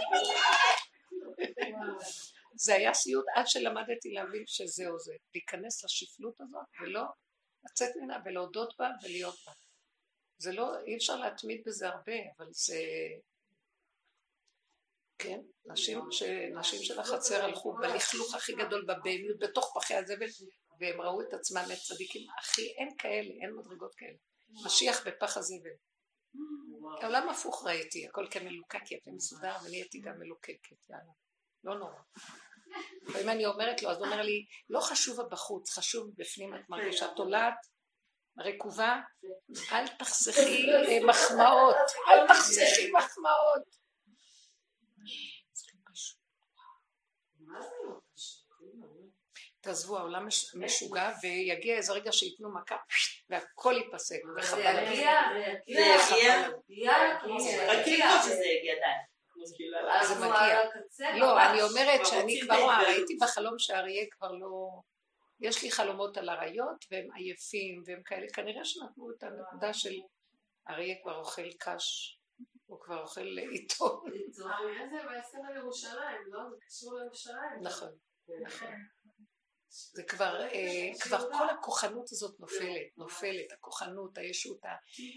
זה 2.56 2.74
היה 2.74 2.94
סיוט 2.94 3.24
עד 3.34 3.46
שלמדתי 3.46 4.10
להבין 4.10 4.44
שזהו 4.46 4.98
זה, 4.98 5.14
להיכנס 5.34 5.84
לשפלות 5.84 6.34
הזאת 6.40 6.66
ולא 6.80 7.02
לצאת 7.64 7.96
ממנה 7.96 8.18
ולהודות 8.24 8.74
בה 8.78 8.88
ולהיות 9.02 9.36
בה. 9.46 9.52
זה 10.38 10.52
לא, 10.52 10.80
אי 10.86 10.96
אפשר 10.96 11.16
להתמיד 11.16 11.62
בזה 11.66 11.88
הרבה, 11.88 12.12
אבל 12.38 12.46
זה... 12.50 12.78
כן, 15.18 15.40
נשים, 15.66 16.00
ש... 16.10 16.22
נשים 16.58 16.82
של 16.82 17.00
החצר 17.00 17.44
הלכו 17.44 17.72
בלכלוך 17.72 18.34
הכי 18.34 18.52
גדול 18.52 18.84
בבהמיות, 18.84 19.38
בתוך 19.38 19.72
פחי 19.74 19.94
הזבל, 19.94 20.26
והם 20.80 21.00
ראו 21.00 21.20
את 21.20 21.34
עצמם 21.34 21.62
לצדיקים 21.70 22.26
הכי, 22.38 22.74
אין 22.78 22.88
כאלה, 22.98 23.30
אין 23.42 23.56
מדרגות 23.56 23.94
כאלה. 23.94 24.16
משיח 24.66 25.06
בפח 25.06 25.36
הזבל. 25.36 25.76
העולם 27.02 27.28
הפוך 27.28 27.66
ראיתי, 27.66 28.06
הכל 28.06 28.26
כמלוקק 28.30 28.92
יפה 28.92 29.10
מסודר, 29.10 29.56
ונהייתי 29.64 30.00
גם 30.00 30.18
מלוקקת, 30.18 30.88
יאללה. 30.90 31.12
לא 31.64 31.78
נורא. 31.78 32.00
ואם 33.12 33.28
אני 33.28 33.46
אומרת 33.46 33.82
לו, 33.82 33.90
אז 33.90 33.96
הוא 33.96 34.06
אומר 34.06 34.22
לי, 34.22 34.46
לא 34.70 34.80
חשוב 34.80 35.20
הבחוץ, 35.20 35.70
חשוב 35.78 36.10
בפנים 36.16 36.54
את 36.54 36.68
מרגישה 36.68 37.06
תולעת, 37.16 37.54
רקובה, 38.38 39.00
אל 39.72 39.88
תחסכי 39.88 40.66
אה, 40.72 41.06
מחמאות, 41.06 41.76
אל 42.08 42.28
תחסכי 42.28 42.90
מחמאות. 42.92 43.84
תעזבו, 49.64 49.98
העולם 49.98 50.26
מש- 50.26 50.54
משוגע, 50.54 51.10
ויגיע 51.22 51.76
איזה 51.76 51.92
רגע 51.92 52.12
שייתנו 52.12 52.54
מכה, 52.54 52.76
והכל 53.30 53.74
ייפסק. 53.76 54.20
זה. 54.40 54.60
יגיע, 54.60 55.20
זה 55.34 55.54
זה 55.66 56.14
יגיע, 56.16 56.48
יגיע, 56.68 56.92
רק 57.72 57.86
לקרות 57.86 58.22
שזה 58.24 58.44
יגיע 58.58 58.74
די. 58.74 59.46
זה 60.06 60.14
מגיע. 60.14 60.60
לא. 61.18 61.42
אני 61.42 61.62
אומרת 61.62 62.06
שאני 62.06 62.40
כבר 62.40 62.60
רואה. 62.62 62.82
ראיתי 62.82 63.16
בחלום 63.20 63.58
שהאריה 63.58 64.04
כבר 64.10 64.32
לא... 64.32 64.68
יש 65.40 65.62
לי 65.62 65.70
חלומות 65.70 66.16
על 66.16 66.30
אריות, 66.30 66.84
והם 66.90 67.08
עייפים, 67.14 67.82
והם 67.86 68.02
כאלה, 68.04 68.26
כנראה 68.34 68.64
שנתנו 68.64 69.10
את 69.10 69.22
הנקודה 69.22 69.74
של 69.74 69.94
אריה 70.70 70.94
כבר 71.02 71.18
אוכל 71.18 71.52
קש, 71.58 72.18
הוא 72.66 72.80
כבר 72.80 73.00
אוכל 73.02 73.38
עיתון. 73.38 74.00
האריה 74.50 74.88
זה 74.90 75.08
בעצם 75.08 75.38
על 75.48 75.56
ירושלים, 75.56 76.22
לא? 76.26 76.40
זה 76.50 76.56
קשור 76.66 76.98
לירושלים. 76.98 77.60
נכון, 77.62 77.88
נכון. 78.46 78.68
זה 79.74 80.02
כבר, 80.02 80.42
אה, 80.42 80.90
כבר 81.00 81.32
כל 81.38 81.50
הכוחנות 81.50 82.12
הזאת 82.12 82.40
נופלת, 82.40 82.86
נופלת, 82.96 83.52
הכוחנות, 83.52 84.18
הישות, 84.18 84.60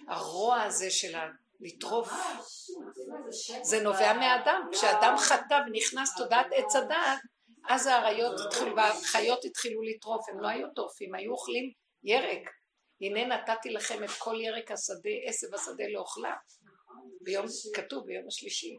הרוע 0.07 0.61
הזה 0.61 0.91
של 0.91 1.17
לטרוף, 1.59 2.09
זה 3.61 3.79
נובע 3.79 4.13
מהאדם. 4.13 4.69
כשאדם 4.71 5.15
חטא 5.17 5.61
ונכנס 5.67 6.15
תודעת 6.17 6.45
עץ 6.55 6.75
הדעת, 6.75 7.19
אז 7.69 7.87
האריות 7.87 8.39
התחילו, 8.39 8.75
והחיות 8.75 9.45
התחילו 9.45 9.81
לטרוף, 9.81 10.29
הם 10.29 10.39
לא 10.39 10.47
היו 10.47 10.67
טורפים, 10.75 11.15
היו 11.15 11.31
אוכלים 11.31 11.71
ירק. 12.03 12.49
הנה 13.01 13.25
נתתי 13.25 13.69
לכם 13.69 14.03
את 14.03 14.09
כל 14.19 14.35
ירק 14.41 14.71
השדה, 14.71 15.09
עשב 15.27 15.53
השדה 15.53 15.83
לאוכלה. 15.93 16.35
ביום, 17.21 17.45
כתוב 17.73 18.05
ביום 18.05 18.27
השלישי. 18.27 18.77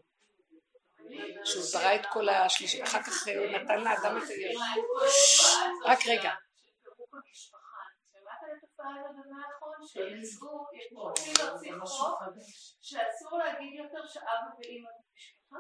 שהוא 1.45 1.65
ברא 1.75 1.95
את 1.95 2.07
כל 2.07 2.29
השלישי, 2.29 2.83
אחר 2.83 3.03
כך 3.03 3.27
הוא 3.27 3.47
נתן 3.47 3.81
לאדם 3.81 4.19
את 4.19 4.29
הירק. 4.29 4.57
רק 5.85 5.99
רגע. 6.07 6.33
שאסור 12.81 13.39
להגיד 13.39 13.75
יותר 13.75 14.07
שאבא 14.07 14.49
ואימא 14.59 14.91
זה 14.91 15.03
משפחה? 15.15 15.59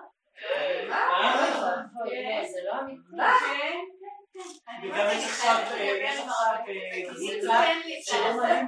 לא, 0.88 2.48
זה 2.48 2.60
לא 2.64 2.80
אמיתי. 2.80 4.17
כן, 4.38 4.44
כן, 4.44 4.72
כן. 4.82 4.88
וגם 4.88 5.06
יש 5.12 5.24
עכשיו, 5.24 5.56
אה. 5.70 5.78
אה, 5.78 7.02
קבוצה 7.08 7.64
שלא 8.02 8.32
זה. 8.32 8.62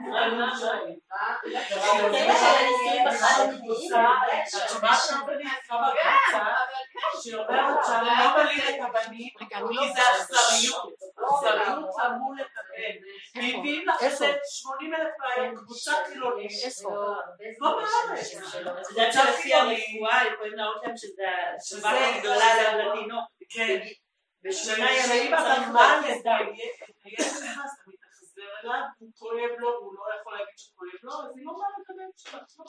זה. 0.57 0.71
קבוצה 3.59 4.05
שאומרת 7.23 7.85
שאני 7.87 8.09
לא 8.25 8.45
מלין 8.45 8.61
את 8.69 8.81
הבנים 8.89 9.29
לא... 9.41 9.47
כי 9.69 9.93
זה 9.95 10.01
אכזריות, 10.11 10.93
אכזריות 11.25 11.95
אמור 12.07 12.35
לקבל. 12.35 12.95
והביאים 13.35 13.89
לך 13.89 14.03
איפה? 14.03 14.25
איזה 14.25 14.39
80 14.45 14.95
אלף 14.95 15.11
קבוצה 15.57 15.93
חילונית. 16.07 16.53
פה 17.59 17.69
בארץ. 17.69 18.35
את 18.35 18.91
יודעת 18.91 19.13
שלפי 19.13 19.55
הרפואה 19.55 20.23
יכולים 20.35 20.55
להראות 20.55 20.83
להם 20.83 20.97
שזה 20.97 21.25
השבת 21.57 21.99
הגדולה 22.17 22.75
לתינוק. 22.79 23.25
בשמונה 24.45 24.91
ימים 24.93 25.35
אתה 25.35 25.43
להכניס 25.43 26.21
לדם, 26.21 26.47
הילד 27.05 27.21
נכנס, 27.21 27.71
אתה 27.83 27.91
מתאכזר 27.91 28.43
אליו, 28.65 28.83
הוא 28.99 29.09
כואב 29.19 29.51
לו, 29.59 29.69
והוא 29.69 29.95
לא 29.95 30.05
יכול 30.21 30.33
להגיד 30.33 30.55
שכואב 30.57 30.89
לו, 31.03 31.13
אז 31.13 31.37
היא 31.37 31.47
לא 31.47 31.53
באה 31.53 31.69
לקבל 31.81 32.05
תשובה. 32.17 32.39
לא. 32.59 32.65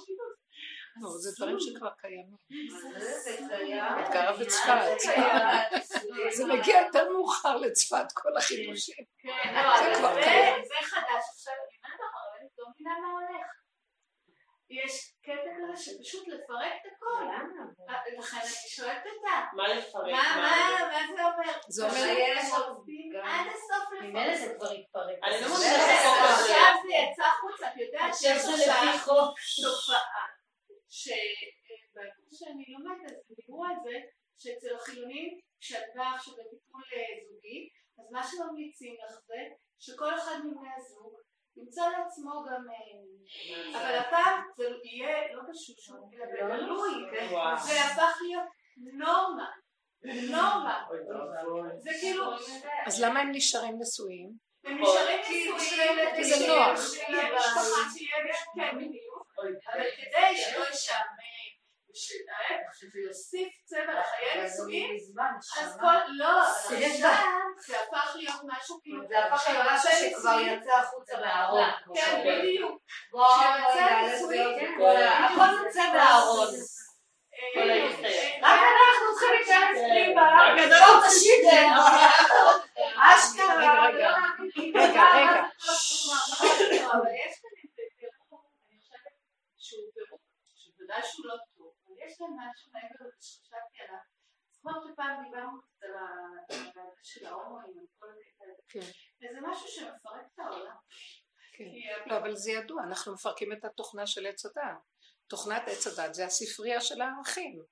לא, 1.02 1.10
זה 1.18 1.30
דברים 1.38 1.58
שכבר 1.60 1.90
קיימים. 2.02 2.36
את 4.06 4.14
גרה 4.14 4.38
בצפת. 4.38 5.00
זה 6.32 6.46
מגיע 6.46 6.82
יותר 6.86 7.12
מאוחר 7.12 7.56
לצפת, 7.58 8.06
כל 8.14 8.38
החידושים. 8.38 9.06
כן, 9.22 9.54
לא, 9.56 9.78
זה 9.84 10.00
כבר 10.00 10.14
זה- 10.14 10.22
קיים. 10.24 10.66
זה 10.66 10.74
חדש 10.82 11.24
עכשיו, 11.34 11.54
אני 11.54 11.78
אומרת 11.84 12.00
לך, 12.00 12.16
אבל 12.16 12.40
אני 12.40 12.48
לא 12.58 12.66
מבינה 12.70 12.92
מה 13.02 13.08
הולך. 13.12 13.61
יש 14.72 15.14
קטע 15.22 15.50
כזה 15.58 15.84
שפשוט 15.84 16.28
לפרק 16.28 16.74
את 16.82 16.92
הכל. 16.98 17.24
אה, 17.90 17.96
לכן 18.20 18.38
אני 18.38 18.50
שואלת 18.76 19.04
אותה, 19.06 19.42
מה 19.54 19.68
לפרק? 19.68 20.06
מה 20.12 20.24
מה- 20.36 20.88
מה 20.92 21.16
זה 21.16 21.24
אומר? 21.26 21.52
זה 21.68 21.84
אומר- 21.84 21.96
שהם 21.96 22.76
עובדים 22.76 23.12
עד 23.24 23.48
הסוף 23.48 23.92
ממילא 24.02 24.26
לפרק. 24.26 24.38
זה 24.40 24.54
כבר 24.58 24.72
התפרק. 24.72 25.18
אני 25.24 25.42
לא 25.42 25.48
מבינה. 25.56 26.32
עכשיו 26.34 26.74
זה 26.84 26.94
יצא 26.94 27.24
החוצה, 27.24 27.68
את 27.68 27.78
יודעת 27.78 28.12
שיש 28.16 28.38
עכשיו. 28.38 28.84
תופעה 29.64 30.26
שבקורס 30.90 32.40
שאני 32.40 32.66
לומדת 32.74 33.12
אז 33.12 33.36
דיברו 33.36 33.66
על 33.66 33.76
זה 33.84 33.96
שאצל 34.38 34.76
החילונים 34.76 35.40
כשאת 35.60 35.84
באה 35.96 36.16
עכשיו 36.16 36.34
לטיפול 36.34 36.82
אה, 36.94 37.00
זוגי 37.30 37.70
אז 38.00 38.06
מה 38.12 38.22
שממליצים 38.24 38.96
לך 39.06 39.12
זה 39.28 39.40
שכל 39.80 40.16
אחד 40.16 40.36
מבני 40.46 40.70
הזוג 40.78 41.14
ימצא 41.58 41.82
לעצמו 41.82 42.32
גם 42.50 42.66
אה, 42.70 43.80
אבל 43.80 43.98
הפעם 43.98 44.42
זה 44.58 44.64
יהיה 44.84 45.34
לא 45.34 45.42
בשושו 45.50 45.94
אלא 45.94 46.26
בגלוי 46.26 46.92
וואו. 47.32 47.58
זה 47.58 47.82
הפך 47.82 48.18
להיות 48.22 48.50
נורמה 48.94 49.50
נורמה 50.04 50.84
זה 51.78 51.90
כאילו 52.02 52.24
אז 52.86 53.02
למה 53.04 53.20
הם 53.20 53.32
נשארים 53.32 53.76
נשואים? 53.80 54.30
הם 54.64 54.82
נשארים 54.82 55.20
נשואים 55.20 56.16
כי 56.16 56.24
זה 56.24 56.48
נוח. 56.48 56.80
שיהיה 56.92 57.36
משפחה 57.36 57.90
שיהיה 57.94 58.34
כן 58.56 58.78
בדיוק. 58.78 59.28
אבל 59.38 59.84
כדי 59.98 60.38
שלא 60.38 60.64
ישעמם 60.70 61.52
ושההפך, 61.90 62.74
שזה 62.74 63.00
יוסיף 63.00 63.50
צבע 63.72 64.00
לחיי 64.00 64.44
נישואים, 64.44 64.96
אז 65.62 65.78
כל, 65.80 65.96
לא, 66.08 66.42
עכשיו 66.42 66.78
זה 67.58 67.76
הפך 67.84 68.16
להיות 68.16 68.42
משהו 68.44 68.80
כאילו, 68.84 69.08
זה 69.08 69.26
הפך 69.26 69.50
להיות 69.50 69.66
משהו 69.72 69.92
שכבר 69.92 70.40
יצא 70.40 70.74
החוצה 70.74 71.20
מהארון. 71.20 71.70
כן, 71.96 72.24
בדיוק, 72.26 72.82
שיוצא 73.12 74.02
נישואים. 74.02 74.82
הכל 75.02 75.66
יוצא 75.66 75.94
מהארון. 75.94 76.48
אה, 77.34 77.62
אה. 77.62 77.88
רק 78.42 78.60
אנחנו 78.60 79.06
צריכים 79.14 79.30
להיכנס 79.38 79.78
פנימה. 79.78 80.56
לא 80.56 80.76
אנחנו 80.78 81.08
תשיתם. 81.08 81.68
אשכרה. 82.96 83.88
רגע, 83.88 83.88
רגע. 83.88 84.18
רגע, 84.76 85.04
רגע. 85.16 85.44
אבל 86.92 87.12
יש 87.26 87.34
כאן 87.42 87.54
איזה 87.64 87.84
פירוק, 88.00 88.46
אני 88.70 88.80
חושבת 88.80 89.14
שהוא 89.58 89.86
פירוק, 89.94 90.22
שבוודאי 90.56 91.02
שהוא 91.04 91.26
לא 91.26 91.36
כאן 92.22 92.34
משהו 92.52 92.72
מעבר 92.74 93.08
לזה 93.08 93.18
שחשבתי 93.22 93.78
עליו. 93.88 94.00
זוכרת 94.52 94.82
שפעם 94.94 95.24
דיברנו 95.26 95.62
קצת 95.62 95.84
על 95.84 95.94
ה- 95.96 96.56
על 96.56 96.72
זה 96.74 96.82
של 97.04 97.26
ההומואים, 97.26 97.80
על 97.80 97.86
כל 98.00 98.08
הקטע 98.10 98.46
הזה. 98.46 98.92
וזה 99.22 99.40
משהו 99.42 99.68
שמפרק 99.68 100.26
את 100.34 100.40
העולם. 100.40 100.76
כן. 101.54 101.64
לא, 102.06 102.18
אבל 102.18 102.36
זה 102.36 102.52
ידוע, 102.52 102.84
אנחנו 102.84 103.14
מפרקים 103.14 103.54
את 103.54 103.66
התוכנה 103.66 104.08
של 104.08 104.26
עץ 104.28 104.46
הדת. 104.46 104.78
תוכנת 105.28 105.62
עץ 105.68 105.88
הדת 105.88 106.14
זה 106.14 106.26
הספרייה 106.26 106.82
של 106.82 107.02
הערכים. 107.02 107.64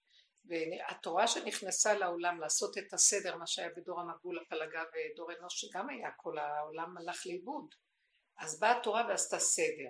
והתורה 0.46 1.28
שנכנסה 1.28 1.94
לעולם 1.94 2.40
לעשות 2.40 2.78
את 2.78 2.94
הסדר, 2.94 3.36
מה 3.38 3.48
שהיה 3.48 3.70
בדור 3.76 4.00
המבול, 4.02 4.40
הפלגה 4.40 4.84
ודור 4.84 5.32
אנוש, 5.40 5.62
שגם 5.62 5.90
היה, 5.90 6.10
כל 6.18 6.38
העולם 6.38 6.98
הלך 6.98 7.26
לאיבוד. 7.26 7.76
אז 8.38 8.60
באה 8.60 8.78
התורה 8.80 9.06
ועשתה 9.10 9.40
סדר. 9.40 9.90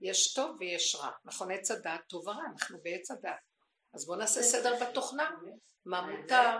יש 0.00 0.34
טוב 0.34 0.56
ויש 0.60 0.94
רע. 0.94 1.10
נכון, 1.24 1.50
עץ 1.50 1.70
הדת 1.70 2.00
טוב 2.08 2.26
ורע, 2.28 2.42
אנחנו 2.52 2.78
בעץ 2.82 3.10
הדת. 3.10 3.40
אז 3.94 4.06
בואו 4.06 4.18
נעשה 4.18 4.42
סדר 4.42 4.74
בתוכנה. 4.84 5.30
מה 5.86 6.00
מותר, 6.00 6.56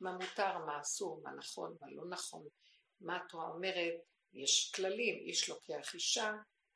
מה 0.00 0.12
מותר, 0.12 0.58
מה 0.58 0.80
אסור, 0.80 1.20
מה 1.22 1.30
נכון, 1.38 1.76
מה 1.80 1.86
לא 1.90 2.02
נכון. 2.08 2.46
מה 3.00 3.16
התורה 3.16 3.48
אומרת, 3.48 3.94
יש 4.32 4.72
כללים, 4.74 5.18
איש 5.26 5.48
לוקח 5.48 5.94
אישה, 5.94 6.32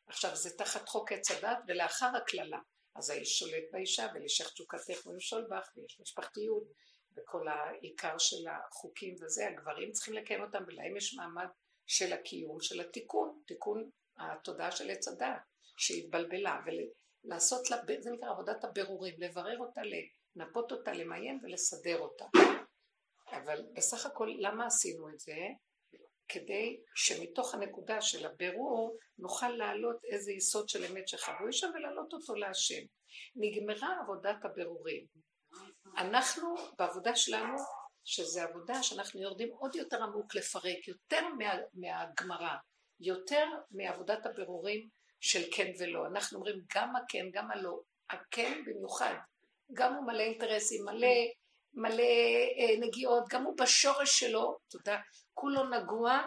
עכשיו 0.07 0.37
זה 0.37 0.57
תחת 0.57 0.89
חוק 0.89 1.13
עץ 1.13 1.31
הדת 1.31 1.59
ולאחר 1.69 2.11
הקללה. 2.17 2.59
אז 2.95 3.11
האיש 3.11 3.39
שולט 3.39 3.65
באישה 3.73 4.07
ולשך 4.15 4.53
תשוקתך 4.53 5.07
ולמשול 5.07 5.47
בך 5.51 5.71
ויש 5.77 6.01
משפחתיות 6.01 6.63
וכל 7.17 7.49
העיקר 7.49 8.19
של 8.19 8.49
החוקים 8.49 9.15
וזה, 9.21 9.49
הגברים 9.49 9.93
צריכים 9.93 10.15
לקיים 10.15 10.43
אותם 10.43 10.63
ולהם 10.67 10.97
יש 10.97 11.15
מעמד 11.15 11.47
של 11.87 12.13
הקיום, 12.13 12.61
של 12.61 12.81
התיקון, 12.81 13.43
תיקון 13.47 13.91
התודעה 14.19 14.73
של 14.73 14.91
עץ 14.91 15.09
הדת 15.09 15.39
שהתבלבלה 15.77 16.61
ולעשות 17.27 17.71
לה, 17.71 17.77
זה 18.01 18.11
נקרא 18.11 18.31
עבודת 18.31 18.65
הבירורים, 18.65 19.15
לברר 19.19 19.59
אותה, 19.59 19.81
לנפות 20.37 20.73
אותה, 20.73 20.93
למיין 20.93 21.41
ולסדר 21.43 21.99
אותה. 21.99 22.25
אבל 23.33 23.67
בסך 23.73 24.07
הכל 24.07 24.35
למה 24.39 24.67
עשינו 24.67 25.09
את 25.09 25.21
זה? 25.21 25.37
כדי 26.29 26.81
שמתוך 26.95 27.55
הנקודה 27.55 28.01
של 28.01 28.27
הבירור 28.27 28.99
נוכל 29.19 29.49
להעלות 29.49 30.05
איזה 30.05 30.33
יסוד 30.33 30.69
של 30.69 30.85
אמת 30.85 31.09
שחבוי 31.09 31.53
שם 31.53 31.71
ולהעלות 31.75 32.13
אותו 32.13 32.35
להשם. 32.35 32.83
נגמרה 33.37 34.01
עבודת 34.03 34.45
הבירורים. 34.45 35.07
אנחנו 35.97 36.55
בעבודה 36.79 37.17
שלנו, 37.17 37.57
שזה 38.05 38.43
עבודה 38.43 38.83
שאנחנו 38.83 39.23
יורדים 39.23 39.49
עוד 39.51 39.75
יותר 39.77 40.03
עמוק 40.03 40.35
לפרק, 40.35 40.89
יותר 40.89 41.29
מה, 41.29 41.55
מהגמרא, 41.75 42.57
יותר 43.01 43.47
מעבודת 43.71 44.27
הבירורים 44.27 44.89
של 45.21 45.43
כן 45.53 45.73
ולא. 45.79 46.07
אנחנו 46.07 46.39
אומרים 46.39 46.61
גם 46.75 46.97
הכן, 46.97 47.31
גם 47.33 47.51
הלא. 47.51 47.81
הכן 48.11 48.63
במיוחד, 48.67 49.15
גם 49.73 49.95
הוא 49.95 50.07
מלא 50.07 50.23
אינטרסים, 50.23 50.85
מלא 50.85 51.17
מלא 51.77 52.03
אה, 52.59 52.81
נגיעות, 52.81 53.25
גם 53.31 53.45
הוא 53.45 53.57
בשורש 53.59 54.21
שלו, 54.21 54.59
יודע, 54.75 54.99
כולו 55.35 55.71
נגוע, 55.71 56.23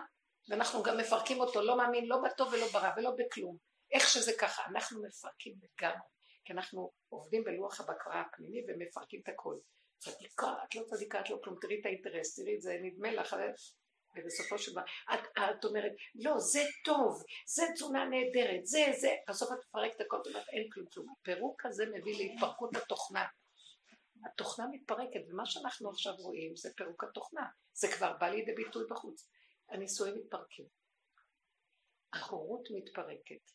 ואנחנו 0.49 0.83
גם 0.83 0.97
מפרקים 0.97 1.39
אותו, 1.39 1.61
לא 1.61 1.77
מאמין 1.77 2.05
לא 2.07 2.17
בטוב 2.25 2.53
ולא 2.53 2.67
ברע 2.73 2.89
ולא 2.97 3.11
בכלום. 3.17 3.57
איך 3.91 4.09
שזה 4.09 4.31
ככה, 4.39 4.63
אנחנו 4.71 5.01
מפרקים 5.03 5.53
לגמרי, 5.53 6.07
כי 6.45 6.53
אנחנו 6.53 6.91
עובדים 7.09 7.43
בלוח 7.43 7.79
הבקרה 7.79 8.21
הפנימי 8.21 8.61
ומפרקים 8.67 9.21
את 9.23 9.29
הכל. 9.29 9.55
צדיקה, 9.97 10.53
את 10.63 10.75
לא 10.75 10.83
צדיקה, 10.85 11.19
את 11.19 11.29
לא 11.29 11.39
כלום, 11.43 11.55
תראי 11.61 11.79
את 11.81 11.85
האינטרס, 11.85 12.35
תראי 12.39 12.55
את 12.55 12.61
זה, 12.61 12.77
נדמה 12.81 13.11
לך, 13.11 13.35
ובסופו 14.15 14.57
של 14.57 14.71
דבר, 14.71 14.81
את, 15.13 15.19
את 15.37 15.65
אומרת, 15.65 15.91
לא, 16.15 16.39
זה 16.39 16.63
טוב, 16.85 17.23
זה 17.47 17.63
תזונה 17.73 18.05
נהדרת, 18.05 18.65
זה, 18.65 18.79
זה, 18.99 19.15
בסוף 19.29 19.49
את 19.51 19.57
מפרקת 19.69 20.01
הכל, 20.01 20.21
את 20.21 20.27
אומרת, 20.27 20.49
אין 20.49 20.69
כלום 20.71 20.85
כלום. 20.93 21.07
הפירוק 21.21 21.65
הזה 21.65 21.85
מביא 21.85 22.17
להתפרקות 22.17 22.75
התוכנה. 22.75 23.25
התוכנה 24.25 24.65
מתפרקת, 24.71 25.19
ומה 25.29 25.45
שאנחנו 25.45 25.89
עכשיו 25.89 26.13
רואים 26.17 26.55
זה 26.55 26.69
פירוק 26.77 27.03
התוכנה. 27.03 27.47
זה 27.73 27.87
כבר 27.97 28.13
בא 28.19 28.29
לידי 28.29 28.53
ביטוי 28.53 28.85
בחוץ. 28.89 29.29
הנישואים 29.69 30.15
מתפרקים. 30.15 30.65
ההורות 32.13 32.67
מתפרקת. 32.71 33.51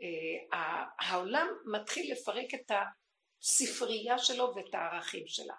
Uh, 0.00 0.56
העולם 1.00 1.48
מתחיל 1.72 2.12
לפרק 2.12 2.54
את 2.54 2.70
הספרייה 3.42 4.18
שלו 4.18 4.52
ואת 4.56 4.74
הערכים 4.74 5.26
שלה. 5.26 5.54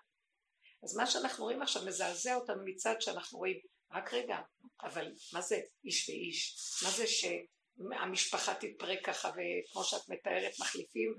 אז 0.83 0.97
מה 0.97 1.07
שאנחנו 1.07 1.43
רואים 1.43 1.61
עכשיו 1.61 1.85
מזעזע 1.85 2.35
אותנו 2.35 2.61
מצד 2.65 2.95
שאנחנו 2.99 3.37
רואים, 3.37 3.59
רק 3.91 4.13
רגע, 4.13 4.37
אבל 4.81 5.13
מה 5.33 5.41
זה 5.41 5.59
איש 5.83 6.09
ואיש? 6.09 6.55
מה 6.83 6.89
זה 6.89 7.03
שהמשפחה 7.07 8.53
תתפרק 8.53 9.05
ככה 9.05 9.29
וכמו 9.29 9.83
שאת 9.83 10.09
מתארת 10.09 10.51
מחליפים 10.59 11.13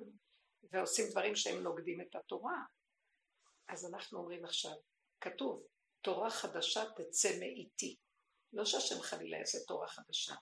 ועושים 0.73 1.05
דברים 1.11 1.37
שהם 1.37 1.62
נוגדים 1.62 2.01
את 2.01 2.16
התורה? 2.16 2.62
אז 3.69 3.87
אנחנו 3.87 4.19
אומרים 4.19 4.45
עכשיו, 4.45 4.73
כתוב, 5.21 5.62
תורה 6.01 6.31
חדשה 6.31 6.85
תצא 6.97 7.39
מאיתי. 7.41 7.97
לא 8.53 8.64
שהשם 8.64 9.01
חלילה 9.03 9.39
יעשה 9.39 9.59
תורה 9.66 9.89
חדשה, 9.89 10.35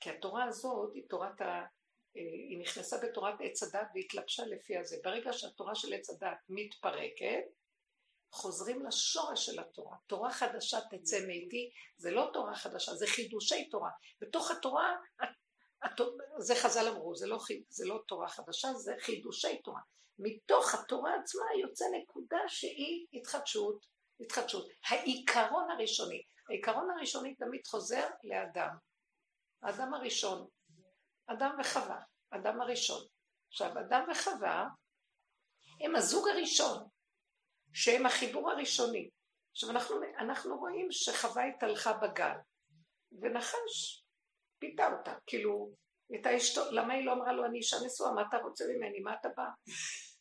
כי 0.00 0.10
התורה 0.10 0.44
הזאת 0.44 0.90
היא 0.94 1.02
תורת 1.08 1.40
ה... 1.40 1.44
אה, 2.16 2.22
היא 2.50 2.58
נכנסה 2.60 2.96
בתורת 3.02 3.34
עץ 3.40 3.62
הדת 3.62 3.88
והתלבשה 3.94 4.42
לפי 4.46 4.76
הזה. 4.76 4.96
ברגע 5.04 5.32
שהתורה 5.32 5.74
של 5.74 5.92
עץ 5.92 6.10
הדת 6.10 6.38
מתפרקת, 6.48 7.44
חוזרים 8.30 8.86
לשורש 8.86 9.46
של 9.46 9.60
התורה. 9.60 9.96
תורה 10.06 10.32
חדשה 10.32 10.78
תצא 10.90 11.26
מאיתי, 11.26 11.70
זה 11.96 12.10
לא 12.10 12.30
תורה 12.32 12.54
חדשה, 12.54 12.94
זה 12.94 13.06
חידושי 13.06 13.68
תורה. 13.68 13.90
בתוך 14.20 14.50
התורה, 14.50 14.96
זה 16.38 16.54
חז"ל 16.54 16.88
אמרו, 16.88 17.16
זה 17.16 17.26
לא, 17.26 17.38
זה 17.68 17.86
לא 17.86 18.00
תורה 18.08 18.28
חדשה, 18.28 18.68
זה 18.74 18.94
חידושי 19.00 19.62
תורה. 19.62 19.80
מתוך 20.18 20.74
התורה 20.74 21.14
עצמה 21.22 21.44
יוצא 21.60 21.84
נקודה 22.02 22.38
שהיא 22.48 23.06
התחדשות, 23.12 23.86
התחדשות. 24.20 24.68
העיקרון 24.88 25.70
הראשוני, 25.70 26.22
העיקרון 26.48 26.90
הראשוני 26.90 27.34
תמיד 27.34 27.66
חוזר 27.66 28.06
לאדם. 28.24 28.76
האדם 29.62 29.94
הראשון, 29.94 30.46
אדם 31.26 31.56
וחווה, 31.60 32.00
אדם 32.30 32.60
הראשון. 32.60 33.06
עכשיו, 33.48 33.72
אדם 33.78 34.06
וחווה 34.10 34.68
הם 35.80 35.96
הזוג 35.96 36.28
הראשון, 36.28 36.88
שהם 37.72 38.06
החיבור 38.06 38.50
הראשוני. 38.50 39.10
עכשיו, 39.52 39.70
אנחנו, 39.70 39.96
אנחנו 40.18 40.58
רואים 40.58 40.88
שחווה 40.90 41.44
התהלכה 41.44 41.92
בגל, 41.92 42.36
ונחש 43.20 44.04
פיתה 44.58 44.92
אותה, 44.92 45.14
כאילו, 45.26 45.70
הייתה 46.10 46.36
אשתו, 46.36 46.60
למה 46.70 46.94
היא 46.94 47.06
לא 47.06 47.12
אמרה 47.12 47.32
לו, 47.32 47.44
אני 47.44 47.58
אישה 47.58 47.76
נשואה, 47.86 48.12
מה 48.12 48.22
אתה 48.28 48.36
רוצה 48.36 48.64
ממני, 48.68 49.00
מה 49.00 49.14
אתה 49.20 49.28
בא? 49.36 49.44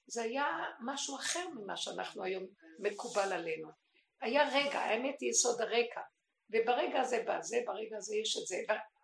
זה 0.08 0.24
היה 0.24 0.45
משהו 0.80 1.16
אחר 1.16 1.48
ממה 1.56 1.78
שאנחנו 1.78 2.24
היום 2.24 2.45
מקובל 2.80 3.34
עלינו. 3.34 3.70
היה 4.22 4.50
רגע, 4.54 4.80
האמת 4.80 5.16
היא 5.22 5.30
יסוד 5.30 5.62
הרקע, 5.62 6.02
וברגע 6.50 7.02
הזה 7.02 7.24
בא 7.26 7.41
זה, 7.41 7.58
ברגע 7.66 7.98
הזה 7.98 8.16
יש 8.16 8.38
את 8.38 8.48
זה, 8.48 8.58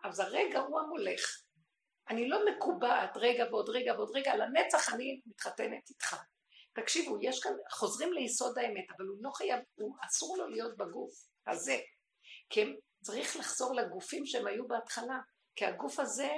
אז 0.03 0.19
הרגע 0.19 0.59
הוא 0.59 0.79
המולך. 0.79 1.43
אני 2.09 2.27
לא 2.29 2.39
מקובעת 2.51 3.17
רגע 3.17 3.45
ועוד 3.51 3.69
רגע 3.69 3.93
ועוד 3.93 4.11
רגע, 4.15 4.35
לנצח 4.35 4.93
אני 4.93 5.21
מתחתנת 5.25 5.89
איתך. 5.89 6.15
תקשיבו, 6.75 7.17
יש 7.21 7.39
כאן, 7.39 7.53
חוזרים 7.71 8.13
ליסוד 8.13 8.57
האמת, 8.57 8.85
אבל 8.97 9.05
הוא 9.05 9.17
לא 9.21 9.29
חייב, 9.31 9.59
הוא 9.75 9.95
אסור 10.07 10.37
לו 10.37 10.47
להיות 10.47 10.77
בגוף 10.77 11.13
הזה. 11.47 11.77
כי 12.49 12.61
צריך 13.03 13.35
לחזור 13.35 13.75
לגופים 13.75 14.25
שהם 14.25 14.47
היו 14.47 14.67
בהתחלה, 14.67 15.19
כי 15.55 15.65
הגוף 15.65 15.99
הזה 15.99 16.31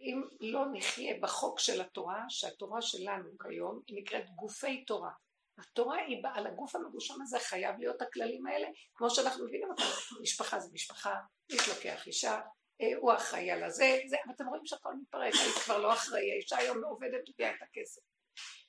אם 0.00 0.22
לא 0.40 0.64
נחיה 0.72 1.14
בחוק 1.20 1.58
של 1.58 1.80
התורה, 1.80 2.24
שהתורה 2.28 2.82
שלנו 2.82 3.38
כיום 3.38 3.80
היא 3.86 4.02
נקראת 4.02 4.30
גופי 4.30 4.84
תורה. 4.84 5.10
התורה 5.58 5.96
היא, 5.96 6.22
על 6.34 6.46
הגוף 6.46 6.76
המגושם 6.76 7.22
הזה 7.22 7.38
חייב 7.38 7.78
להיות 7.78 8.02
הכללים 8.02 8.46
האלה, 8.46 8.68
כמו 8.94 9.10
שאנחנו 9.10 9.46
מבינים 9.46 9.70
אותם. 9.70 9.82
משפחה 10.22 10.58
זה 10.58 10.68
משפחה, 10.72 11.14
איש 11.50 11.68
לוקח 11.68 12.06
אישה, 12.06 12.40
אה, 12.80 12.96
הוא 13.00 13.12
אחראי 13.12 13.50
על 13.50 13.64
הזה, 13.64 13.98
זה, 14.06 14.16
אתם 14.34 14.46
רואים 14.46 14.66
שהכל 14.66 14.94
מתפרק, 14.94 15.34
היית 15.34 15.56
כבר 15.64 15.78
לא 15.78 15.92
אחראי, 15.92 16.32
האישה 16.32 16.58
היום 16.58 16.84
עובדת, 16.84 17.28
הביאה 17.28 17.50
את 17.50 17.62
הכסף. 17.62 18.02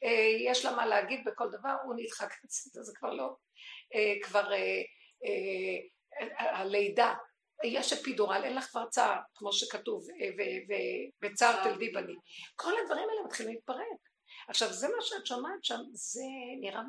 אה, 0.04 0.52
יש 0.52 0.66
לה 0.66 0.72
מה 0.72 0.86
להגיד 0.86 1.20
בכל 1.26 1.50
דבר, 1.60 1.76
הוא 1.86 1.96
נדחק 1.98 2.30
את 2.46 2.86
זה 2.86 2.92
כבר 2.96 3.14
לא. 3.14 3.36
אה, 3.96 4.14
כבר 4.24 4.50
הלידה, 6.40 7.14
יש 7.64 7.94
אפידורל, 7.94 8.42
אין 8.44 8.56
לך 8.56 8.66
כבר 8.66 8.90
צער, 8.90 9.20
כמו 9.36 9.54
שכתוב, 9.54 10.08
וצער 11.24 11.64
תלדי 11.64 11.90
בני. 11.90 12.14
כל 12.56 12.72
הדברים 12.82 13.10
האלה 13.10 13.26
מתחילים 13.26 13.54
להתפרק. 13.54 14.14
עכשיו, 14.48 14.74
זה 14.74 14.88
מה 14.88 15.02
שאת 15.02 15.26
שומעת 15.26 15.64
שם, 15.64 15.80
זה 15.94 16.22
נראה 16.62 16.82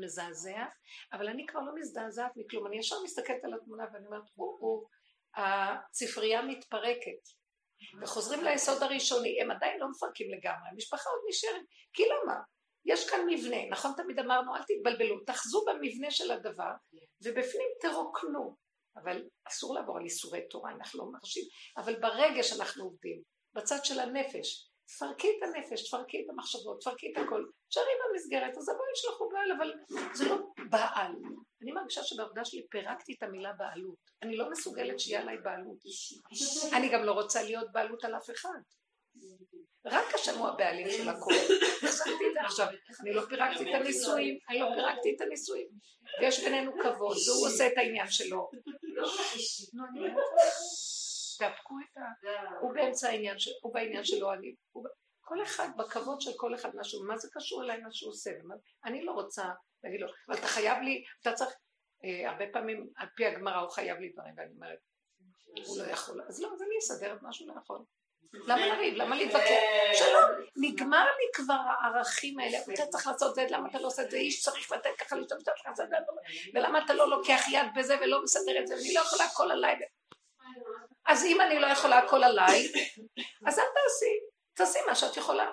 מזעזע, 0.00 0.64
אבל 1.12 1.28
אני 1.28 1.46
כבר 1.46 1.60
לא 1.60 1.72
מזדעזעת 1.74 2.32
מכלום. 2.36 2.66
אני 2.66 2.78
ישר 2.78 2.96
מסתכלת 3.04 3.44
על 3.44 3.54
התמונה 3.54 3.84
ואני 3.92 4.06
אומרת, 4.06 4.22
או, 4.38 4.86
הצפרייה 5.34 6.42
מתפרקת. 6.42 7.39
וחוזרים 8.02 8.44
ליסוד 8.44 8.82
הראשוני, 8.82 9.42
הם 9.42 9.50
עדיין 9.50 9.80
לא 9.80 9.86
מפרקים 9.90 10.26
לגמרי, 10.30 10.68
המשפחה 10.72 11.10
עוד 11.10 11.20
נשארת. 11.28 11.62
כי 11.92 12.02
למה? 12.02 12.34
יש 12.84 13.10
כאן 13.10 13.20
מבנה, 13.28 13.68
נכון 13.70 13.92
תמיד 13.96 14.18
אמרנו, 14.18 14.56
אל 14.56 14.62
תתבלבלו, 14.62 15.20
תחזו 15.26 15.64
במבנה 15.66 16.10
של 16.10 16.30
הדבר, 16.30 16.70
ובפנים 17.24 17.68
תרוקנו. 17.80 18.56
אבל 18.96 19.22
אסור 19.48 19.74
לעבור 19.74 19.98
על 19.98 20.04
איסורי 20.04 20.48
תורה, 20.50 20.70
אנחנו 20.70 20.98
לא 20.98 21.12
מרשים, 21.12 21.44
אבל 21.76 22.00
ברגע 22.00 22.42
שאנחנו 22.42 22.84
עובדים, 22.84 23.22
בצד 23.54 23.84
של 23.84 24.00
הנפש, 24.00 24.70
תפרקי 24.86 25.28
את 25.28 25.42
הנפש, 25.42 25.88
תפרקי 25.88 26.24
את 26.24 26.30
המחשבות, 26.30 26.80
תפרקי 26.80 27.12
את 27.12 27.16
הכל, 27.16 27.44
תשארי 27.68 27.92
במסגרת, 28.02 28.56
אז 28.58 28.68
הבוא 28.68 28.84
ישלחו 28.94 29.28
בעל, 29.28 29.52
אבל 29.52 29.72
זה 30.14 30.28
לא 30.28 30.36
בעל. 30.70 31.12
אני 31.62 31.72
מרגישה 31.72 32.02
שבעבודה 32.02 32.44
שלי 32.44 32.66
פירקתי 32.70 33.14
את 33.18 33.22
המילה 33.22 33.52
בעלות. 33.52 33.98
אני 34.22 34.36
לא 34.36 34.50
מסוגלת 34.50 35.00
שיהיה 35.00 35.20
עליי 35.20 35.38
בעלות. 35.38 35.78
אני 36.76 36.88
גם 36.88 37.04
לא 37.04 37.12
רוצה 37.12 37.42
להיות 37.42 37.72
בעלות 37.72 38.04
על 38.04 38.16
אף 38.16 38.30
אחד. 38.30 38.60
רק 39.84 40.14
השם 40.14 40.38
הוא 40.38 40.48
הבעלים 40.48 40.90
של 40.90 41.08
הכל. 41.08 41.32
חשבתי 41.86 42.10
את 42.10 42.32
זה 42.34 42.40
עכשיו, 42.40 42.66
אני 43.00 43.12
לא 43.12 43.22
פירקתי 43.28 43.70
את 43.70 43.80
הנישואים, 43.80 44.38
אני 44.48 44.58
לא 44.58 44.66
פירקתי 44.74 45.14
את 45.16 45.20
הנישואים. 45.20 45.68
ויש 46.20 46.44
בינינו 46.44 46.72
כבוד, 46.72 47.16
והוא 47.28 47.46
עושה 47.46 47.66
את 47.66 47.72
העניין 47.76 48.10
שלו. 48.10 48.50
תאפקו 51.38 51.74
את 51.80 51.96
ה... 51.96 52.00
הוא 52.60 52.74
באמצע 52.74 53.08
העניין 53.08 53.38
שלו, 53.38 53.54
הוא 53.62 53.74
בעניין 53.74 54.04
שלו, 54.04 54.32
אני... 54.32 54.54
כל 55.30 55.42
אחד 55.42 55.68
בכבוד 55.76 56.20
של 56.20 56.30
כל 56.36 56.54
אחד 56.54 56.70
משהו, 56.74 57.04
מה 57.04 57.18
זה 57.18 57.28
קשור 57.32 57.62
אליי 57.62 57.80
מה 57.80 57.88
שהוא 57.92 58.10
עושה? 58.10 58.30
אני 58.84 59.04
לא 59.04 59.12
רוצה 59.12 59.44
להגיד 59.84 60.00
לו, 60.00 60.06
אבל 60.28 60.38
אתה 60.38 60.46
חייב 60.46 60.78
לי, 60.82 61.04
אתה 61.20 61.32
צריך, 61.32 61.50
אה, 62.04 62.30
הרבה 62.30 62.44
פעמים 62.52 62.88
על 62.96 63.08
פי 63.16 63.26
הגמרא 63.26 63.60
הוא 63.60 63.70
חייב 63.70 63.98
לי 63.98 64.12
דברים, 64.12 64.34
ואני 64.36 64.50
אומרת, 64.54 64.78
הוא 65.66 65.78
לא 65.78 65.84
יכול, 65.84 66.22
אז 66.28 66.42
לא, 66.42 66.48
אז 66.54 66.62
אני 66.62 66.78
אסדר 66.78 67.14
את 67.14 67.22
מה 67.22 67.32
שהוא 67.32 67.52
יכול. 67.62 67.78
למה 68.32 68.66
לריב? 68.66 68.94
למה 68.94 69.16
להתווכח? 69.16 69.60
שלום, 69.94 70.30
נגמר 70.56 71.04
לי 71.04 71.44
כבר 71.44 71.54
הערכים 71.82 72.38
האלה, 72.38 72.58
אתה 72.74 72.86
צריך 72.86 73.06
לעשות 73.06 73.34
זה, 73.34 73.46
למה 73.50 73.68
אתה 73.68 73.78
לא 73.78 73.86
עושה 73.86 74.02
את 74.02 74.10
זה, 74.10 74.16
איש 74.16 74.42
צריך 74.42 74.72
לתת 74.72 74.90
ככה 74.98 75.16
להשתמש 75.16 75.42
זה, 75.74 75.84
ולמה 76.54 76.84
אתה 76.84 76.94
לא 76.94 77.10
לוקח 77.10 77.40
יד 77.52 77.66
בזה 77.76 77.96
ולא 78.00 78.22
מסדר 78.22 78.60
את 78.60 78.66
זה, 78.66 78.74
ואני 78.74 78.94
לא 78.94 79.00
יכולה 79.00 79.24
הכל 79.24 79.50
עליי. 79.50 79.76
אז 81.06 81.24
אם 81.24 81.40
אני 81.40 81.58
לא 81.58 81.66
יכולה 81.66 81.98
הכל 81.98 82.24
עליי, 82.24 82.72
אז 83.46 83.58
אל 83.58 83.64
תעשי, 83.64 84.29
תעשי 84.60 84.78
מה 84.86 84.94
שאת 84.94 85.16
יכולה. 85.16 85.52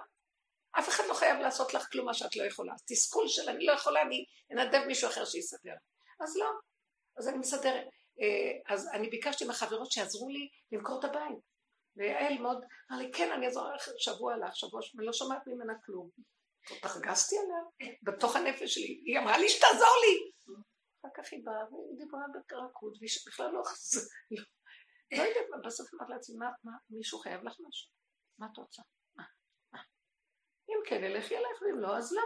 אף 0.80 0.90
אחד 0.90 1.04
לא 1.08 1.14
חייב 1.14 1.40
לעשות 1.40 1.74
לך 1.74 1.92
כלום 1.92 2.06
מה 2.06 2.14
שאת 2.14 2.36
לא 2.36 2.44
יכולה. 2.44 2.74
תסכול 2.88 3.28
של 3.28 3.50
אני 3.50 3.66
לא 3.66 3.72
יכולה, 3.72 4.02
אני 4.02 4.26
אנדב 4.52 4.86
מישהו 4.88 5.10
אחר 5.10 5.26
שיסדר. 5.26 5.74
אז 6.24 6.38
לא, 6.38 6.50
אז 7.18 7.28
אני 7.28 7.38
מסדרת. 7.38 7.86
אה, 8.22 8.74
אז 8.76 8.90
אני 8.94 9.10
ביקשתי 9.10 9.46
מהחברות 9.46 9.92
שיעזרו 9.92 10.30
לי 10.30 10.50
למכור 10.72 11.00
את 11.00 11.04
הבית. 11.04 11.38
ויעל 11.96 12.38
מאוד, 12.38 12.58
אמר 12.92 13.00
לי, 13.00 13.12
כן, 13.14 13.32
אני 13.32 13.46
אעזור 13.46 13.72
לך 13.76 13.90
שבוע 13.98 14.34
הלך, 14.34 14.56
שבוע, 14.56 14.82
ואני 14.96 15.08
לא 15.08 15.14
שומעת 15.14 15.42
ממנה 15.48 15.74
כלום. 15.86 16.10
התרגזתי 16.72 17.36
עליה, 17.38 17.94
בתוך 18.04 18.36
הנפש 18.36 18.74
שלי, 18.74 19.02
היא 19.06 19.20
אמרה 19.20 19.38
לי 19.38 19.50
שתעזור 19.50 19.96
לי. 20.06 20.32
אחר 21.02 21.10
כך 21.16 21.32
היא 21.32 21.42
באה 21.46 21.64
והיא 21.72 21.98
דיברה 21.98 22.22
בקרקות, 22.36 22.94
והיא 23.00 23.12
בכלל 23.28 23.52
לא... 23.52 23.62
לא 25.18 25.24
יודעת, 25.24 25.66
בסוף 25.66 25.88
אמרת 25.94 26.10
לעצמי, 26.10 26.36
מה, 26.38 26.72
מישהו 26.90 27.20
חייב 27.20 27.44
לך 27.44 27.54
משהו? 27.68 27.92
מה 28.40 28.48
את 28.52 28.58
רוצה? 28.58 28.82
אם 30.78 30.90
כן, 30.90 31.04
אלך 31.04 31.32
ילך, 31.32 31.62
ואם 31.62 31.80
לא, 31.80 31.98
אז 31.98 32.12
לא. 32.14 32.22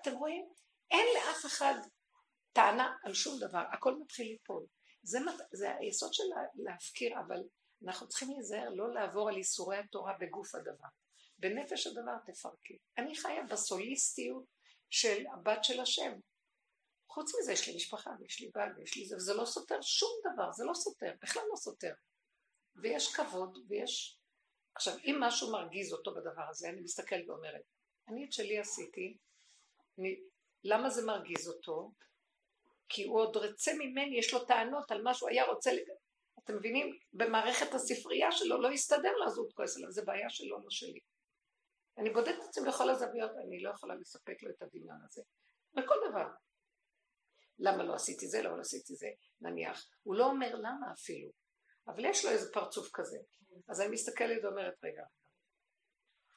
אתם 0.00 0.14
רואים? 0.14 0.48
אין 0.90 1.06
לאף 1.14 1.46
אחד 1.46 1.74
טענה 2.52 2.96
על 3.02 3.14
שום 3.14 3.38
דבר, 3.40 3.64
הכל 3.72 3.98
מתחיל 3.98 4.26
ליפול. 4.26 4.66
זה, 5.02 5.18
זה 5.52 5.76
היסוד 5.76 6.14
של 6.14 6.24
להפקיר, 6.54 7.20
אבל 7.26 7.42
אנחנו 7.86 8.08
צריכים 8.08 8.30
להיזהר 8.30 8.70
לא 8.70 8.94
לעבור 8.94 9.28
על 9.28 9.36
איסורי 9.36 9.76
התורה 9.76 10.12
בגוף 10.20 10.54
הדבר. 10.54 10.88
בנפש 11.38 11.86
הדבר 11.86 12.16
תפרקי. 12.26 12.78
אני 12.98 13.16
חיה 13.16 13.42
בסוליסטיות 13.50 14.44
של 14.90 15.24
הבת 15.32 15.64
של 15.64 15.80
השם. 15.80 16.12
חוץ 17.08 17.32
מזה 17.38 17.52
יש 17.52 17.68
לי 17.68 17.76
משפחה 17.76 18.10
ויש 18.20 18.40
לי 18.40 18.50
בעל 18.54 18.72
ויש 18.76 18.96
לי 18.96 19.06
זה, 19.06 19.16
וזה 19.16 19.34
לא 19.34 19.44
סותר 19.44 19.80
שום 19.80 20.10
דבר, 20.32 20.52
זה 20.52 20.64
לא 20.64 20.74
סותר, 20.74 21.12
בכלל 21.22 21.42
לא 21.50 21.56
סותר. 21.56 21.94
ויש 22.82 23.14
כבוד 23.14 23.58
ויש... 23.68 24.18
עכשיו, 24.74 24.94
אם 25.04 25.16
משהו 25.20 25.52
מרגיז 25.52 25.92
אותו 25.92 26.14
בדבר 26.14 26.48
הזה, 26.50 26.68
אני 26.68 26.80
מסתכלת 26.80 27.28
ואומרת, 27.28 27.62
אני 28.08 28.24
את 28.24 28.32
שלי 28.32 28.58
עשיתי, 28.58 29.16
אני... 29.98 30.20
למה 30.64 30.90
זה 30.90 31.06
מרגיז 31.06 31.48
אותו? 31.48 31.92
כי 32.88 33.04
הוא 33.04 33.20
עוד 33.20 33.36
רצה 33.36 33.72
ממני, 33.78 34.18
יש 34.18 34.34
לו 34.34 34.44
טענות 34.44 34.90
על 34.90 35.02
מה 35.02 35.14
שהוא 35.14 35.30
היה 35.30 35.44
רוצה, 35.44 35.72
לג... 35.72 35.88
אתם 36.38 36.56
מבינים? 36.56 36.98
במערכת 37.12 37.74
הספרייה 37.74 38.32
שלו 38.32 38.62
לא 38.62 38.70
הסתדר 38.70 39.12
לו, 39.12 39.26
אז 39.26 39.38
הוא 39.38 39.48
כועס 39.54 39.76
עליו, 39.76 39.90
זה 39.90 40.02
בעיה 40.04 40.30
שלו, 40.30 40.60
לא 40.60 40.70
שלי. 40.70 41.00
אני 41.98 42.10
בודקת 42.10 42.38
את 42.42 42.48
עצמי 42.48 42.68
בכל 42.68 42.90
הזוויות, 42.90 43.30
אני 43.46 43.60
לא 43.60 43.70
יכולה 43.70 43.94
לספק 43.94 44.42
לו 44.42 44.50
את 44.50 44.62
הדמיון 44.62 44.98
הזה. 45.04 45.22
בכל 45.74 45.94
דבר. 46.10 46.26
למה 47.58 47.82
לא 47.82 47.94
עשיתי 47.94 48.28
זה, 48.28 48.42
למה 48.42 48.56
לא 48.56 48.60
עשיתי 48.60 48.94
זה, 48.94 49.08
נניח. 49.40 49.86
הוא 50.02 50.14
לא 50.14 50.26
אומר 50.26 50.54
למה 50.54 50.92
אפילו, 50.92 51.30
אבל 51.86 52.04
יש 52.04 52.24
לו 52.24 52.30
איזה 52.30 52.52
פרצוף 52.52 52.88
כזה. 52.92 53.18
אז 53.68 53.80
אני 53.80 53.90
מסתכלת 53.90 54.44
ואומרת, 54.44 54.74
רגע, 54.84 55.02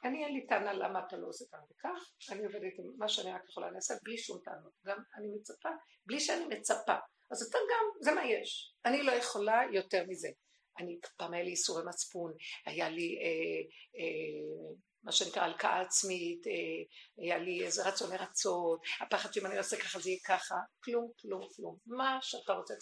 אני 0.03 0.25
אין 0.25 0.33
לי 0.33 0.47
טענה 0.47 0.73
למה 0.73 0.99
אתה 1.07 1.17
לא 1.17 1.27
עושה 1.27 1.45
כך 1.51 1.59
וכך, 1.71 2.31
אני 2.31 2.45
עובדת 2.45 2.73
עם 2.79 2.85
מה 2.97 3.07
שאני 3.07 3.31
רק 3.31 3.41
יכולה 3.49 3.71
לעשות 3.71 3.97
בלי 4.03 4.17
שום 4.17 4.39
טענות. 4.45 4.73
גם 4.85 4.97
אני 5.17 5.27
מצפה, 5.27 5.69
בלי 6.05 6.19
שאני 6.19 6.45
מצפה. 6.45 6.95
אז 7.31 7.47
אתה 7.49 7.57
גם, 7.57 7.85
זה 8.01 8.11
מה 8.11 8.25
יש. 8.25 8.73
אני 8.85 9.03
לא 9.03 9.11
יכולה 9.11 9.61
יותר 9.73 10.03
מזה. 10.07 10.27
אני, 10.79 10.99
פעם 11.17 11.33
היה 11.33 11.43
לי 11.43 11.51
איסורי 11.51 11.83
מצפון, 11.85 12.33
היה 12.65 12.89
לי 12.89 13.17
אה, 13.21 13.61
אה, 13.99 14.77
מה 15.03 15.11
שנקרא 15.11 15.43
הלקאה 15.43 15.81
עצמית, 15.81 16.47
אה, 16.47 16.53
היה 17.23 17.37
לי 17.37 17.65
איזה 17.65 17.87
רצון 17.87 18.11
לרצות, 18.11 18.81
הפחד 19.01 19.33
שאם 19.33 19.45
אני 19.45 19.57
עושה 19.57 19.77
ככה 19.77 19.99
זה 19.99 20.09
יהיה 20.09 20.19
ככה, 20.25 20.55
כלום, 20.83 21.11
כלום, 21.21 21.41
כלום. 21.55 21.77
מה 21.85 22.17
שאתה 22.21 22.53
רוצה. 22.53 22.73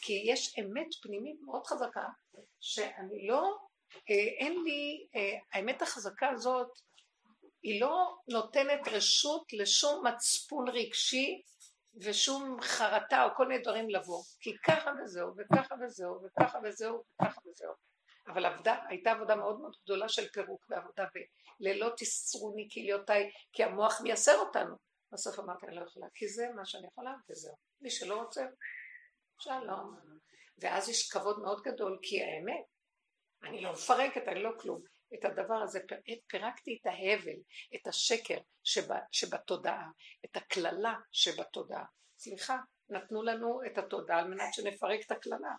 כי 0.00 0.12
יש 0.26 0.58
אמת 0.58 0.86
פנימית 1.02 1.36
מאוד 1.40 1.66
חזקה, 1.66 2.06
שאני 2.60 3.26
לא, 3.26 3.56
אין 4.08 4.62
לי, 4.64 5.06
אה, 5.16 5.38
האמת 5.52 5.82
החזקה 5.82 6.28
הזאת, 6.28 6.68
היא 7.62 7.80
לא 7.80 8.18
נותנת 8.28 8.88
רשות 8.88 9.52
לשום 9.52 10.06
מצפון 10.06 10.68
רגשי 10.68 11.42
ושום 12.00 12.58
חרטה 12.62 13.24
או 13.24 13.28
כל 13.36 13.48
מיני 13.48 13.62
דברים 13.62 13.90
לבוא, 13.90 14.22
כי 14.40 14.56
ככה 14.66 14.90
וזהו, 15.02 15.32
וככה 15.36 15.74
וזהו, 15.84 16.20
וככה 16.24 16.58
וזהו, 16.64 17.02
וככה 17.14 17.40
וזהו. 17.46 17.72
אבל 18.28 18.44
עבדה, 18.44 18.76
הייתה 18.88 19.10
עבודה 19.10 19.36
מאוד 19.36 19.60
מאוד 19.60 19.76
גדולה 19.84 20.08
של 20.08 20.28
פירוק 20.28 20.66
ועבודה 20.70 21.04
בלילות 21.60 21.98
תסרוני 21.98 22.68
כליותיי, 22.72 23.30
כי 23.52 23.64
המוח 23.64 24.00
מייסר 24.00 24.38
אותנו. 24.38 24.76
בסוף 25.12 25.38
אמרתי, 25.38 25.66
אני 25.66 25.76
לא 25.76 25.84
יכולה, 25.84 26.06
כי 26.14 26.28
זה 26.28 26.48
מה 26.56 26.66
שאני 26.66 26.86
יכולה, 26.86 27.14
וזהו. 27.30 27.54
מי 27.80 27.90
שלא 27.90 28.22
רוצה, 28.22 28.46
שלום. 29.38 29.96
ואז 30.58 30.88
יש 30.88 31.12
כבוד 31.12 31.38
מאוד 31.38 31.62
גדול, 31.62 31.98
כי 32.02 32.22
האמת, 32.22 32.64
אני 33.44 33.60
לא 33.60 33.72
מפרקת, 33.72 34.28
אני 34.28 34.42
לא 34.42 34.50
כלום. 34.60 34.82
את 35.14 35.24
הדבר 35.24 35.54
הזה, 35.54 35.80
פירקתי 36.26 36.78
את 36.80 36.86
ההבל, 36.86 37.36
את 37.74 37.86
השקר 37.86 38.38
שבה, 38.64 38.98
שבתודעה, 39.12 39.88
את 40.24 40.36
הקללה 40.36 40.94
שבתודעה. 41.12 41.84
סליחה, 42.18 42.58
נתנו 42.88 43.22
לנו 43.22 43.60
את 43.66 43.78
התודה 43.78 44.16
על 44.16 44.28
מנת 44.28 44.54
שנפרק 44.54 45.00
את 45.06 45.10
הקללה. 45.10 45.54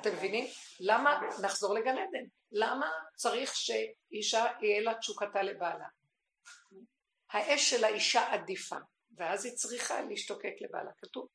אתם 0.00 0.12
מבינים? 0.12 0.46
למה, 0.80 1.20
נחזור 1.42 1.74
לגן 1.74 1.98
עדן, 1.98 2.24
למה 2.52 2.90
צריך 3.16 3.52
שאישה 3.54 4.46
יהיה 4.60 4.80
לה 4.80 4.94
תשוקתה 4.94 5.42
לבעלה? 5.42 5.86
האש 7.30 7.70
של 7.70 7.84
האישה 7.84 8.32
עדיפה, 8.32 8.76
ואז 9.16 9.44
היא 9.44 9.54
צריכה 9.54 10.02
להשתוקק 10.02 10.54
לבעלה. 10.60 10.90
כתוב, 10.98 11.28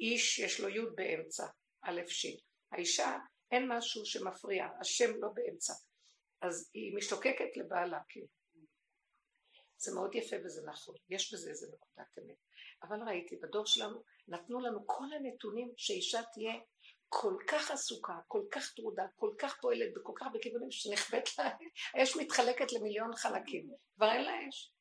איש 0.00 0.38
יש 0.38 0.60
לו 0.60 0.68
י' 0.68 0.90
באמצע, 0.94 1.46
א' 1.82 2.00
ש'. 2.06 2.26
האישה 2.72 3.16
אין 3.52 3.72
משהו 3.72 4.06
שמפריע, 4.06 4.68
השם 4.80 5.10
לא 5.20 5.28
באמצע. 5.34 5.72
אז 6.40 6.70
היא 6.74 6.96
משתוקקת 6.96 7.56
לבעלה, 7.56 8.00
כאילו. 8.08 8.26
זה 9.76 9.94
מאוד 9.94 10.14
יפה 10.14 10.36
וזה 10.44 10.62
נכון, 10.66 10.94
יש 11.10 11.34
בזה 11.34 11.50
איזה 11.50 11.66
נקודת 11.66 12.18
אמת. 12.18 12.36
אבל 12.82 13.02
ראיתי, 13.08 13.36
בדור 13.36 13.66
שלנו 13.66 14.02
נתנו 14.28 14.60
לנו 14.60 14.86
כל 14.86 15.04
הנתונים 15.16 15.72
שאישה 15.76 16.20
תהיה 16.32 16.54
כל 17.08 17.34
כך 17.48 17.70
עסוקה, 17.70 18.14
כל 18.28 18.42
כך 18.50 18.74
טרודה, 18.74 19.02
כל 19.16 19.34
כך 19.38 19.60
פועלת 19.60 19.94
בכל 19.94 20.12
כך 20.16 20.26
הרבה 20.26 20.38
כיוונים 20.42 20.70
שנכבדת 20.70 21.38
לה, 21.38 21.50
האש 21.94 22.16
מתחלקת 22.16 22.72
למיליון 22.72 23.16
חלקים, 23.16 23.70
כבר 23.94 24.12
אין 24.12 24.24
לה 24.24 24.32
אש. 24.48 24.72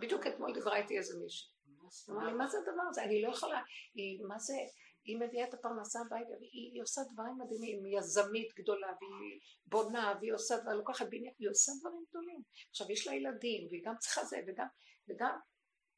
בדיוק 0.00 0.26
אתמול 0.26 0.54
דיברה 0.54 0.76
איתי 0.76 0.98
איזה 0.98 1.18
מישהי. 1.18 1.50
אמרה 2.10 2.24
לי, 2.26 2.32
מה 2.32 2.46
זה 2.48 2.58
הדבר 2.58 2.82
הזה? 2.88 3.02
אני 3.02 3.22
לא 3.22 3.30
יכולה, 3.30 3.62
היא, 3.94 4.20
מה 4.28 4.38
זה, 4.38 4.54
היא 5.04 5.18
מביאה 5.20 5.48
את 5.48 5.54
הפרנסה 5.54 6.00
הביתה, 6.00 6.30
והיא 6.40 6.72
היא 6.72 6.82
עושה 6.82 7.00
דברים 7.12 7.38
מדהימים, 7.38 7.84
היא 7.84 7.98
יזמית 7.98 8.54
גדולה, 8.54 8.86
והיא 8.86 9.40
בונה, 9.66 10.14
והיא 10.20 10.32
עושה, 10.32 10.54
והיא 10.64 10.76
לוקחת 10.76 11.06
בניין, 11.10 11.34
היא 11.38 11.50
עושה 11.50 11.72
דברים 11.80 12.04
גדולים. 12.10 12.42
עכשיו 12.70 12.90
יש 12.90 13.06
לה 13.06 13.14
ילדים, 13.14 13.68
והיא 13.70 13.82
גם 13.84 13.94
צריכה 13.98 14.24
זה, 14.24 14.36
וגם, 14.46 14.66
וגם, 15.08 15.38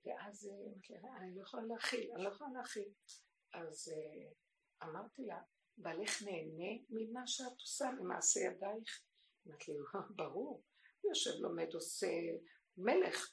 ואז 0.05 0.49
אה, 0.49 1.17
אני 1.17 1.37
לא 1.37 1.43
יכולה 1.43 1.63
להכיל, 1.63 2.11
אני 2.15 2.25
לא 2.25 2.29
יכולה 2.29 2.51
להכיל. 2.55 2.89
אז 3.53 3.93
אה, 3.93 4.89
אמרתי 4.89 5.23
לה, 5.23 5.41
בעלך 5.77 6.23
נהנה 6.23 6.83
ממה 6.91 7.27
שאת 7.27 7.61
עושה, 7.61 7.91
ממעשה 7.91 8.41
ידייך? 8.41 9.03
אמרתי 9.47 9.73
לי, 9.73 9.79
ברור, 10.17 10.63
הוא 11.01 11.11
יושב, 11.11 11.31
לומד, 11.41 11.75
עושה 11.75 12.07
מלך. 12.77 13.33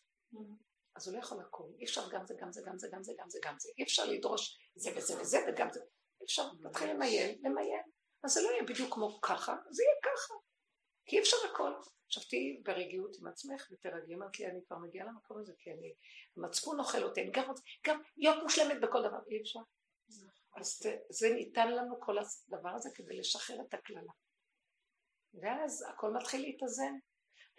אז 0.95 1.07
הוא 1.07 1.15
לא 1.15 1.19
יכול 1.19 1.41
לקום, 1.41 1.73
אי 1.79 1.85
אפשר 1.85 2.09
גם 2.11 2.25
זה, 2.25 2.33
גם 2.39 2.51
זה, 2.51 2.61
גם 2.65 2.77
זה, 2.77 2.87
גם 2.91 3.03
זה, 3.03 3.13
גם 3.19 3.29
זה, 3.29 3.39
גם 3.43 3.55
זה, 3.59 3.69
אי 3.77 3.83
אפשר 3.83 4.05
לדרוש 4.05 4.59
זה 4.79 4.91
וזה 4.97 5.21
וזה 5.21 5.37
וגם 5.47 5.67
זה, 5.73 5.79
אפשר, 6.23 6.43
תתחיל 6.69 6.89
למיין, 6.89 7.37
למיין, 7.43 7.83
אז 8.23 8.31
זה 8.31 8.41
לא 8.41 8.49
יהיה 8.49 8.63
בדיוק 8.63 8.93
כמו 8.93 9.21
ככה, 9.21 9.55
זה 9.69 9.83
יהיה 9.83 9.95
ככה, 10.03 10.33
כי 11.05 11.15
אי 11.15 11.21
אפשר 11.21 11.37
הכל. 11.51 11.73
עכשיו 12.05 12.23
תהיי 12.29 12.61
ברגיעות 12.63 13.11
עם 13.19 13.27
עצמך 13.27 13.67
ותרגעי, 13.71 14.15
אמרת 14.15 14.39
לי, 14.39 14.45
אני 14.45 14.59
כבר 14.67 14.77
מגיעה 14.77 15.07
למקום 15.07 15.39
הזה, 15.39 15.53
כי 15.59 15.71
אני, 15.71 15.93
המצפון 16.37 16.79
אוכל 16.79 17.03
אותי, 17.03 17.21
אני 17.21 17.31
גם 17.31 17.53
גם 17.87 18.01
להיות 18.17 18.43
מושלמת 18.43 18.81
בכל 18.81 18.99
דבר, 18.99 19.17
אי 19.31 19.41
אפשר. 19.41 19.59
אז 20.59 20.81
זה 21.09 21.29
ניתן 21.29 21.71
לנו 21.71 22.01
כל 22.01 22.15
הדבר 22.17 22.69
הזה 22.75 22.89
כדי 22.95 23.17
לשחרר 23.17 23.57
את 23.69 23.73
הקללה. 23.73 24.11
ואז 25.33 25.85
הכל 25.93 26.13
מתחיל 26.13 26.41
להתאזן. 26.41 26.93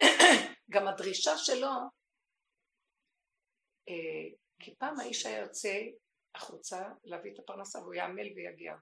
גם 0.73 0.87
הדרישה 0.87 1.37
שלו 1.37 1.69
אה, 3.89 4.37
כי 4.59 4.75
פעם 4.75 4.99
האיש 4.99 5.25
היה 5.25 5.39
יוצא 5.39 5.73
החוצה 6.35 6.89
להביא 7.03 7.33
את 7.33 7.39
הפרנסה 7.39 7.79
והוא 7.79 7.93
יעמל 7.93 8.27
ויגיע. 8.35 8.73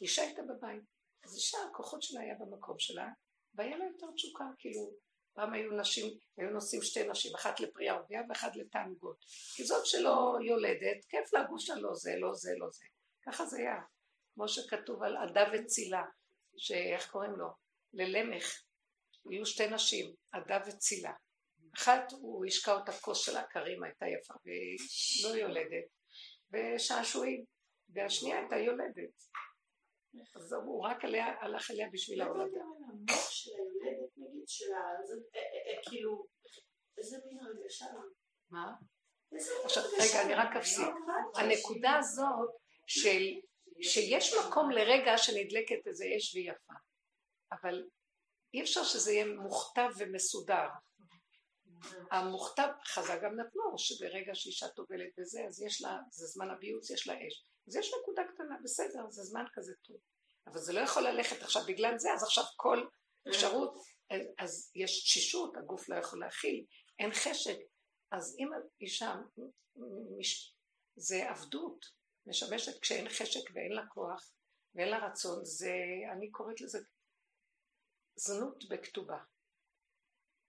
אישה 0.00 0.22
הייתה 0.22 0.42
בבית. 0.42 0.82
אז 1.24 1.36
אישה, 1.36 1.58
הכוחות 1.70 2.02
שלה 2.02 2.20
היה 2.20 2.34
במקום 2.34 2.78
שלה, 2.78 3.08
והיה 3.54 3.76
לה 3.76 3.84
יותר 3.84 4.06
תשוקה, 4.14 4.44
כאילו, 4.58 4.90
פעם 5.32 5.52
היו 5.52 5.72
נשים, 5.72 6.06
היו 6.36 6.50
נוסעים 6.50 6.82
שתי 6.82 7.08
נשים, 7.08 7.34
אחת 7.34 7.60
לפרי 7.60 7.88
ערבייה 7.88 8.22
ואחת 8.28 8.56
לתענוגות. 8.56 9.16
כי 9.56 9.64
זאת 9.64 9.86
שלא 9.86 10.38
יולדת, 10.46 11.04
כיף 11.08 11.32
לה 11.32 11.44
גושה 11.44 11.74
לא 11.74 11.94
זה, 11.94 12.12
לא 12.18 12.34
זה, 12.34 12.50
לא 12.58 12.70
זה. 12.70 12.84
ככה 13.26 13.46
זה 13.46 13.58
היה. 13.58 13.80
כמו 14.34 14.48
שכתוב 14.48 15.02
על 15.02 15.16
עדה 15.16 15.44
וצילה, 15.52 16.02
שאיך 16.56 17.10
קוראים 17.10 17.32
לו? 17.32 17.48
ללמך. 17.92 18.62
היו 19.30 19.46
שתי 19.46 19.66
נשים, 19.66 20.14
עדה 20.32 20.58
וצילה. 20.66 21.12
אחת 21.74 22.12
הוא 22.12 22.46
השקע 22.46 22.72
אותה 22.72 22.92
כוס 22.92 23.24
של 23.24 23.36
הכרים 23.36 23.82
הייתה 23.82 24.06
יפה 24.06 24.34
והיא 24.44 24.78
לא 25.24 25.36
יולדת 25.36 25.99
ושעשועים 26.52 27.44
והשנייה 27.88 28.38
הייתה 28.38 28.56
יולדת 28.56 29.14
אז 30.36 30.52
הוא 30.52 30.84
רק 30.84 31.04
עליה, 31.04 31.26
הלך 31.40 31.70
אליה 31.70 31.88
בשביל 31.92 32.22
ההולדה. 32.22 32.60
המוח 32.60 33.30
של 33.30 33.50
היולדת 33.50 34.10
נגיד, 34.16 34.44
של 34.46 34.72
ה... 34.72 34.76
אה, 34.76 35.40
אה, 35.40 35.76
אה, 35.76 35.82
כאילו, 35.88 36.26
איזה 36.98 37.16
מין 37.26 37.38
הרגשה? 37.40 37.86
מה? 38.50 38.72
עכשיו 39.64 39.82
רגע 40.00 40.22
אני 40.22 40.34
רק 40.34 40.56
אפסיק. 40.56 40.86
הנקודה 41.36 41.96
הזאת 41.96 42.50
של 42.86 43.22
שיש 43.82 44.34
מקום 44.34 44.70
לרגע 44.70 45.18
שנדלקת 45.18 45.86
איזה 45.86 46.04
אש 46.16 46.34
ויפה 46.34 46.72
אבל 47.52 47.88
אי 48.54 48.62
אפשר 48.62 48.84
שזה 48.84 49.12
יהיה 49.12 49.26
מוכתב 49.26 49.88
ומסודר 49.98 50.68
המוכתב, 52.10 52.68
חז"ל 52.86 53.18
גם 53.22 53.40
נתנו, 53.40 53.78
שברגע 53.78 54.34
שאישה 54.34 54.68
טובלת 54.68 55.10
בזה, 55.18 55.40
אז 55.48 55.62
יש 55.62 55.82
לה, 55.82 55.98
זה 56.10 56.26
זמן 56.26 56.50
הביוץ, 56.50 56.90
יש 56.90 57.08
לה 57.08 57.14
אש. 57.14 57.44
אז 57.68 57.76
יש 57.76 57.94
נקודה 58.00 58.22
קטנה, 58.34 58.56
בסדר, 58.64 59.10
זה 59.10 59.22
זמן 59.22 59.44
כזה 59.52 59.72
טוב. 59.82 59.96
אבל 60.46 60.58
זה 60.58 60.72
לא 60.72 60.80
יכול 60.80 61.02
ללכת 61.02 61.42
עכשיו 61.42 61.62
בגלל 61.66 61.98
זה, 61.98 62.12
אז 62.12 62.22
עכשיו 62.22 62.44
כל 62.56 62.86
אפשרות, 63.28 63.74
אז 64.38 64.72
יש 64.74 65.02
תשישות, 65.02 65.56
הגוף 65.56 65.88
לא 65.88 65.94
יכול 65.96 66.20
להכיל, 66.20 66.64
אין 66.98 67.10
חשק. 67.12 67.56
אז 68.12 68.36
אם 68.38 68.48
אישה, 68.80 69.14
זה 70.96 71.30
עבדות, 71.30 71.86
משמשת 72.26 72.80
כשאין 72.80 73.08
חשק 73.08 73.50
ואין 73.54 73.72
לה 73.72 73.86
כוח 73.86 74.32
ואין 74.74 74.88
לה 74.88 75.06
רצון, 75.06 75.44
זה, 75.44 75.74
אני 76.12 76.30
קוראת 76.30 76.60
לזה 76.60 76.78
זנות 78.16 78.64
בכתובה. 78.68 79.18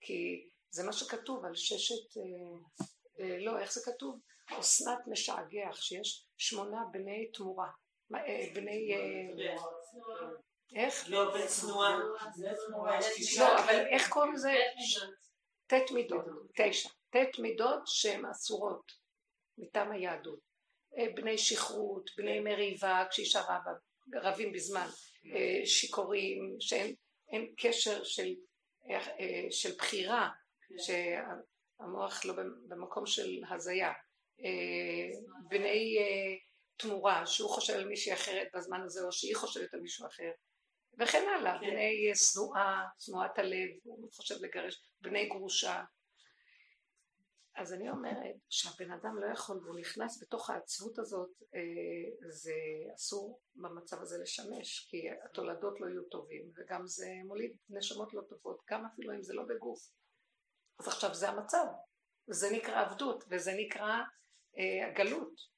כי 0.00 0.48
זה 0.72 0.84
מה 0.84 0.92
שכתוב 0.92 1.44
על 1.44 1.54
ששת, 1.54 2.16
אה, 2.16 2.22
אה, 3.20 3.38
לא, 3.38 3.58
איך 3.58 3.72
זה 3.72 3.80
כתוב? 3.84 4.20
אסנת 4.46 4.98
משעגח, 5.06 5.82
שיש 5.82 6.26
שמונה 6.36 6.84
בני 6.92 7.30
תמורה. 7.34 7.70
מה, 8.10 8.18
אה, 8.18 8.46
בני... 8.54 8.94
אה, 8.94 9.54
איך? 10.76 11.04
לא, 11.08 11.34
בצנועה. 11.34 11.98
לא, 13.38 13.58
אבל 13.58 13.86
איך 13.86 14.08
קוראים 14.08 14.32
לזה? 14.32 14.52
ט' 15.66 15.90
מידות, 15.90 16.24
תשע. 16.56 16.88
ט' 17.10 17.38
מידות 17.38 17.82
שהן 17.86 18.26
אסורות 18.26 18.92
מטעם 19.58 19.92
היהדות. 19.92 20.38
אה, 20.98 21.06
בני 21.14 21.38
שכרות, 21.38 22.10
בני 22.16 22.40
מריבה, 22.40 23.04
כשאישה 23.10 23.40
רבה, 23.40 23.72
רבים 24.14 24.52
בזמן, 24.52 24.86
אה, 25.26 25.66
שיכורים, 25.66 26.56
שאין 26.60 26.94
אין 27.32 27.54
קשר 27.56 28.04
של, 28.04 28.34
אה, 28.90 29.46
של 29.50 29.72
בחירה, 29.78 30.30
שהמוח 30.78 32.24
לא 32.24 32.34
במקום 32.68 33.06
של 33.06 33.42
הזיה. 33.50 33.92
אה, 34.44 35.20
בני 35.48 35.98
אה, 35.98 36.36
תמורה, 36.76 37.26
שהוא 37.26 37.50
חושב 37.50 37.72
על 37.72 37.88
מישהי 37.88 38.12
אחרת 38.12 38.48
בזמן 38.54 38.80
הזה, 38.80 39.04
או 39.04 39.12
שהיא 39.12 39.36
חושבת 39.36 39.74
על 39.74 39.80
מישהו 39.80 40.06
אחר. 40.06 40.30
וכן 40.98 41.24
הלאה, 41.36 41.58
כן. 41.60 41.66
בני 41.70 42.08
אה, 42.08 42.14
שנואה, 42.14 42.84
שנואת 42.98 43.38
הלב, 43.38 43.68
הוא 43.82 44.12
חושב 44.12 44.34
לגרש, 44.40 44.88
בני 45.00 45.28
גרושה. 45.28 45.84
אז 47.56 47.72
אני 47.72 47.90
אומרת 47.90 48.36
שהבן 48.48 48.90
אדם 48.90 49.18
לא 49.18 49.32
יכול, 49.32 49.58
והוא 49.64 49.78
נכנס 49.78 50.22
בתוך 50.22 50.50
העצבות 50.50 50.98
הזאת, 50.98 51.30
זה 52.28 52.54
אסור 52.94 53.40
במצב 53.54 54.00
הזה 54.00 54.18
לשמש, 54.18 54.86
כי 54.90 55.02
התולדות 55.24 55.80
לא 55.80 55.86
יהיו 55.86 56.02
טובים, 56.02 56.50
וגם 56.56 56.86
זה 56.86 57.06
מוליד 57.24 57.56
נשמות 57.68 58.14
לא 58.14 58.22
טובות, 58.28 58.58
גם 58.70 58.86
אפילו 58.86 59.14
אם 59.14 59.22
זה 59.22 59.34
לא 59.34 59.42
בגוף. 59.42 59.92
אז 60.80 60.88
עכשיו 60.88 61.14
זה 61.14 61.28
המצב, 61.28 61.64
וזה 62.28 62.50
נקרא 62.50 62.80
עבדות, 62.80 63.24
וזה 63.30 63.52
נקרא 63.56 63.98
אה, 64.58 64.88
הגלות. 64.88 65.52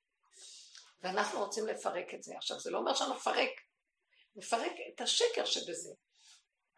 ואנחנו 1.02 1.38
רוצים 1.38 1.66
לפרק 1.66 2.14
את 2.14 2.22
זה. 2.22 2.36
עכשיו, 2.36 2.60
זה 2.60 2.70
לא 2.70 2.78
אומר 2.78 2.94
שאני 2.94 3.10
נפרק, 3.10 3.50
נפרק 4.36 4.72
את 4.94 5.00
השקר 5.00 5.44
שבזה. 5.44 5.90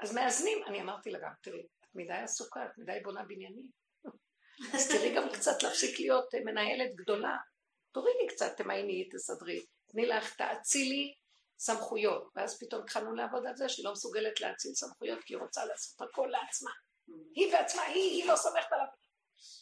אז 0.01 0.15
מאזנים, 0.15 0.59
אני 0.67 0.81
אמרתי 0.81 1.11
לה 1.11 1.19
גם, 1.19 1.33
תראי, 1.43 1.67
את 1.81 1.95
מדי 1.95 2.13
עסוקה, 2.13 2.65
את 2.65 2.79
מדי 2.79 3.01
בונה 3.05 3.23
בניינים. 3.25 3.67
אז 4.75 4.89
תראי 4.89 5.15
גם 5.15 5.29
קצת 5.33 5.63
להפסיק 5.63 6.01
להיות 6.01 6.35
אה, 6.35 6.41
מנהלת 6.45 6.95
גדולה. 6.95 7.37
תורידי 7.93 8.27
קצת, 8.29 8.57
תמייני, 8.57 9.09
תסדרי. 9.13 9.65
תני 9.87 10.07
לך, 10.07 10.37
תאצילי 10.37 11.15
סמכויות. 11.59 12.33
ואז 12.37 12.59
פתאום 12.59 12.83
התחלנו 12.83 13.15
לעבוד 13.15 13.47
על 13.47 13.57
זה 13.57 13.69
שהיא 13.69 13.85
לא 13.85 13.93
מסוגלת 13.93 14.41
להאציל 14.41 14.75
סמכויות 14.75 15.25
כי 15.25 15.35
היא 15.35 15.41
רוצה 15.41 15.65
לעשות 15.65 16.01
הכל 16.01 16.29
לעצמה. 16.31 16.71
היא 17.35 17.53
בעצמה, 17.53 17.83
היא, 17.83 18.23
היא 18.23 18.27
לא 18.29 18.37
סומכת 18.37 18.73
עליו. 18.73 18.87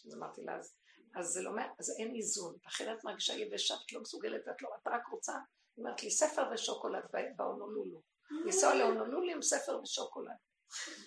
אז 0.06 0.14
אמרתי 0.14 0.42
לה, 0.42 0.58
אז, 0.58 0.76
אז 1.16 1.26
זה 1.26 1.42
לא 1.42 1.50
אומר, 1.50 1.66
אז 1.78 1.96
אין 1.98 2.14
איזון. 2.14 2.56
לכן 2.66 2.92
את 2.92 3.04
מרגישה 3.04 3.34
יבשה, 3.34 3.74
את 3.74 3.92
לא 3.92 4.00
מסוגלת, 4.00 4.48
את 4.48 4.62
לא, 4.62 4.68
את 4.82 4.86
רק 4.86 5.06
רוצה, 5.10 5.32
היא 5.76 5.84
אומרת 5.84 6.02
לי, 6.02 6.10
ספר 6.10 6.42
ושוקולד 6.52 7.04
בהונולולו. 7.36 8.00
לנסוע 8.30 8.74
להונולולו 8.74 9.32
עם 9.32 9.42
ספר 9.42 9.80
ושוקולד. 9.82 10.36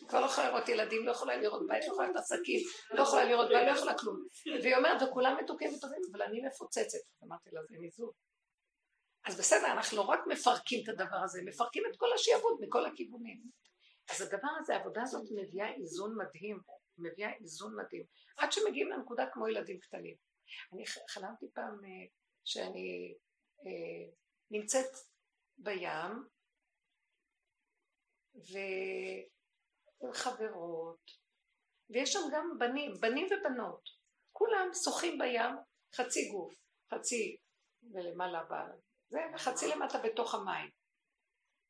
כבר 0.07 0.21
לא 0.21 0.25
יכולה 0.25 0.49
לראות 0.49 0.69
ילדים, 0.69 1.05
לא 1.05 1.11
יכולה 1.11 1.37
לראות 1.37 1.67
בית, 1.67 1.87
לא 1.87 1.91
יכולה 1.91 2.07
לראות 2.07 2.17
עסקים, 2.17 2.59
לא 2.91 3.01
יכולה 3.01 3.23
לראות 3.23 3.49
בית, 3.49 3.67
לא 3.67 3.71
יכולה 3.71 3.97
כלום. 3.97 4.25
והיא 4.63 4.75
אומרת, 4.75 5.01
וכולם 5.01 5.37
מתוקים 5.43 5.73
וטובים, 5.73 6.01
אבל 6.11 6.21
אני 6.21 6.41
מפוצצת. 6.47 6.97
אמרתי 7.23 7.49
לה, 7.51 7.61
זה 7.69 7.75
איזון. 7.83 8.11
אז 9.27 9.39
בסדר, 9.39 9.71
אנחנו 9.71 9.97
לא 9.97 10.01
רק 10.01 10.19
מפרקים 10.27 10.83
את 10.83 10.89
הדבר 10.89 11.17
הזה, 11.23 11.39
מפרקים 11.45 11.83
את 11.91 11.97
כל 11.97 12.13
השיעבוד 12.13 12.57
מכל 12.61 12.85
הכיוונים. 12.85 13.41
אז 14.11 14.21
הדבר 14.21 14.47
הזה, 14.59 14.75
העבודה 14.75 15.01
הזאת 15.01 15.27
מביאה 15.35 15.73
איזון 15.73 16.15
מדהים, 16.17 16.59
מביאה 16.97 17.33
איזון 17.33 17.75
מדהים. 17.75 18.03
עד 18.37 18.51
שמגיעים 18.51 18.89
לנקודה 18.89 19.25
כמו 19.33 19.47
ילדים 19.47 19.79
קטנים. 19.79 20.15
אני 20.73 20.83
חלמתי 21.09 21.45
פעם 21.53 21.85
אה, 21.85 22.05
שאני 22.45 23.15
אה, 23.65 24.11
נמצאת 24.51 24.91
בים, 25.57 26.11
ועם 28.35 30.13
חברות, 30.13 31.11
ויש 31.89 32.13
שם 32.13 32.19
גם 32.33 32.51
בנים, 32.59 32.91
בנים 33.01 33.25
ובנות. 33.25 33.89
כולם 34.31 34.69
שוחים 34.83 35.17
בים, 35.17 35.55
חצי 35.95 36.29
גוף, 36.31 36.53
חצי 36.93 37.37
ולמעלה. 37.93 38.43
זה, 39.09 39.19
וחצי 39.35 39.67
למטה 39.67 39.97
בתוך 39.97 40.35
המים. 40.35 40.69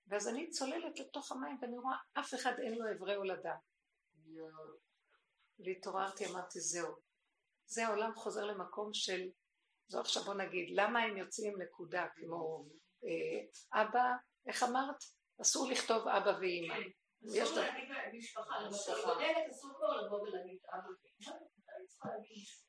ואז 0.08 0.28
אני 0.28 0.50
צוללת 0.50 1.00
לתוך 1.00 1.32
המים 1.32 1.58
ואני 1.62 1.78
רואה 1.78 1.96
אף 2.20 2.34
אחד 2.34 2.60
אין 2.60 2.74
לו 2.74 2.86
אברי 2.92 3.16
הולדה. 3.16 3.56
והתעוררתי, 5.60 6.26
אמרתי 6.26 6.60
זהו. 6.60 6.96
זה 7.66 7.88
העולם 7.88 8.16
חוזר 8.16 8.46
למקום 8.46 8.94
של, 8.94 9.30
זו 9.88 10.00
עכשיו 10.00 10.24
בוא 10.24 10.34
נגיד, 10.34 10.70
למה 10.72 11.00
הם 11.00 11.18
יוצאים 11.18 11.54
עם 11.54 11.62
נקודה 11.62 12.08
כמו 12.16 12.66
אה, 13.04 13.82
אבא, 13.82 14.06
איך 14.48 14.64
אמרת? 14.64 14.96
אסור 15.42 15.72
לכתוב 15.72 16.08
אבא 16.08 16.38
ואימא. 16.40 16.76
יש 17.36 17.44
אסור 17.44 17.60
להגיד 17.60 17.90
משפחה, 18.18 18.62
למשל, 18.62 18.92
בדלת 18.92 19.50
אסור 19.52 19.72
כבר 19.78 20.02
לבוא 20.02 20.22
ולהגיד 20.22 20.60
אבא 20.74 20.88
ואמא, 20.88 21.38
אתה 21.38 21.88
צריכה 21.88 22.10
להגיד 22.10 22.38
משפחה, 22.38 22.68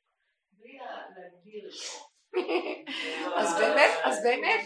בלי 0.51 0.77
להגדיר 1.15 1.67
את 1.67 1.71
זה. 1.71 2.18
אז 3.39 3.57
באמת, 3.59 3.91
אז 4.03 4.23
באמת, 4.23 4.65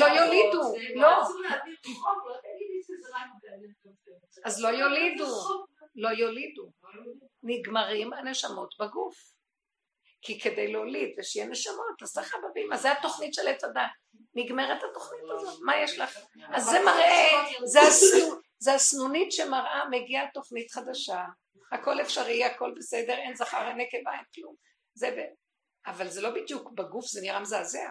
לא 0.00 0.06
יולידו, 0.06 0.60
לא. 0.94 1.08
לא. 1.10 1.22
אז 4.44 4.62
לא 4.62 4.68
יולידו, 4.68 5.26
לא 5.94 6.08
יולידו. 6.08 6.70
נגמרים 7.42 8.12
הנשמות 8.12 8.74
בגוף. 8.80 9.16
כי 10.22 10.40
כדי 10.40 10.72
להוליד 10.72 11.14
ושיהיה 11.18 11.46
נשמות, 11.46 12.02
אז 12.02 12.18
אבא 12.18 12.46
ואמא, 12.54 12.76
זה 12.76 12.92
התוכנית 12.92 13.34
של 13.34 13.48
עץ 13.48 13.64
הדת. 13.64 13.82
נגמרת 14.34 14.82
התוכנית 14.90 15.22
הזאת, 15.34 15.58
מה 15.62 15.76
יש 15.76 15.98
לך? 15.98 16.18
אז 16.54 16.64
זה 16.64 16.78
מראה, 16.84 17.28
זה 17.64 17.80
הסנו- 17.80 18.34
זה 18.58 18.74
הסנונית 18.74 19.32
שמראה, 19.32 19.88
מגיעה 19.90 20.30
תוכנית 20.34 20.70
חדשה, 20.70 21.24
הכל 21.72 22.00
אפשרי, 22.00 22.44
הכל 22.44 22.74
בסדר, 22.76 23.12
אין 23.14 23.34
זכר, 23.36 23.68
אין 23.68 23.76
נקבה, 23.76 24.12
אין 24.12 24.24
כלום. 24.34 24.54
זה. 24.94 25.26
אבל 25.86 26.08
זה 26.08 26.20
לא 26.20 26.30
בדיוק, 26.30 26.70
בגוף 26.72 27.06
זה 27.06 27.20
נראה 27.20 27.40
מזעזע. 27.40 27.90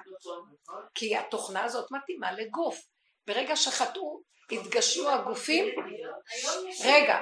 כי 0.95 1.17
התוכנה 1.17 1.63
הזאת 1.63 1.91
מתאימה 1.91 2.31
לגוף. 2.31 2.81
ברגע 3.27 3.55
שחטאו, 3.55 4.21
התגשמו 4.51 5.09
הגופים, 5.09 5.65
רגע. 6.85 7.19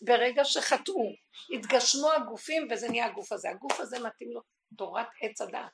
ברגע 0.00 0.44
שחטאו, 0.44 1.12
התגשמו 1.54 2.12
הגופים 2.12 2.68
וזה 2.70 2.88
נהיה 2.88 3.06
הגוף 3.06 3.32
הזה. 3.32 3.50
הגוף 3.50 3.80
הזה 3.80 3.98
מתאים 3.98 4.28
לו 4.32 4.40
תורת 4.78 5.06
עץ 5.22 5.40
הדעת. 5.40 5.70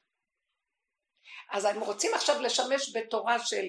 אז 1.52 1.64
הם 1.64 1.80
רוצים 1.80 2.14
עכשיו 2.14 2.40
לשמש 2.40 2.96
בתורה 2.96 3.38
של, 3.38 3.64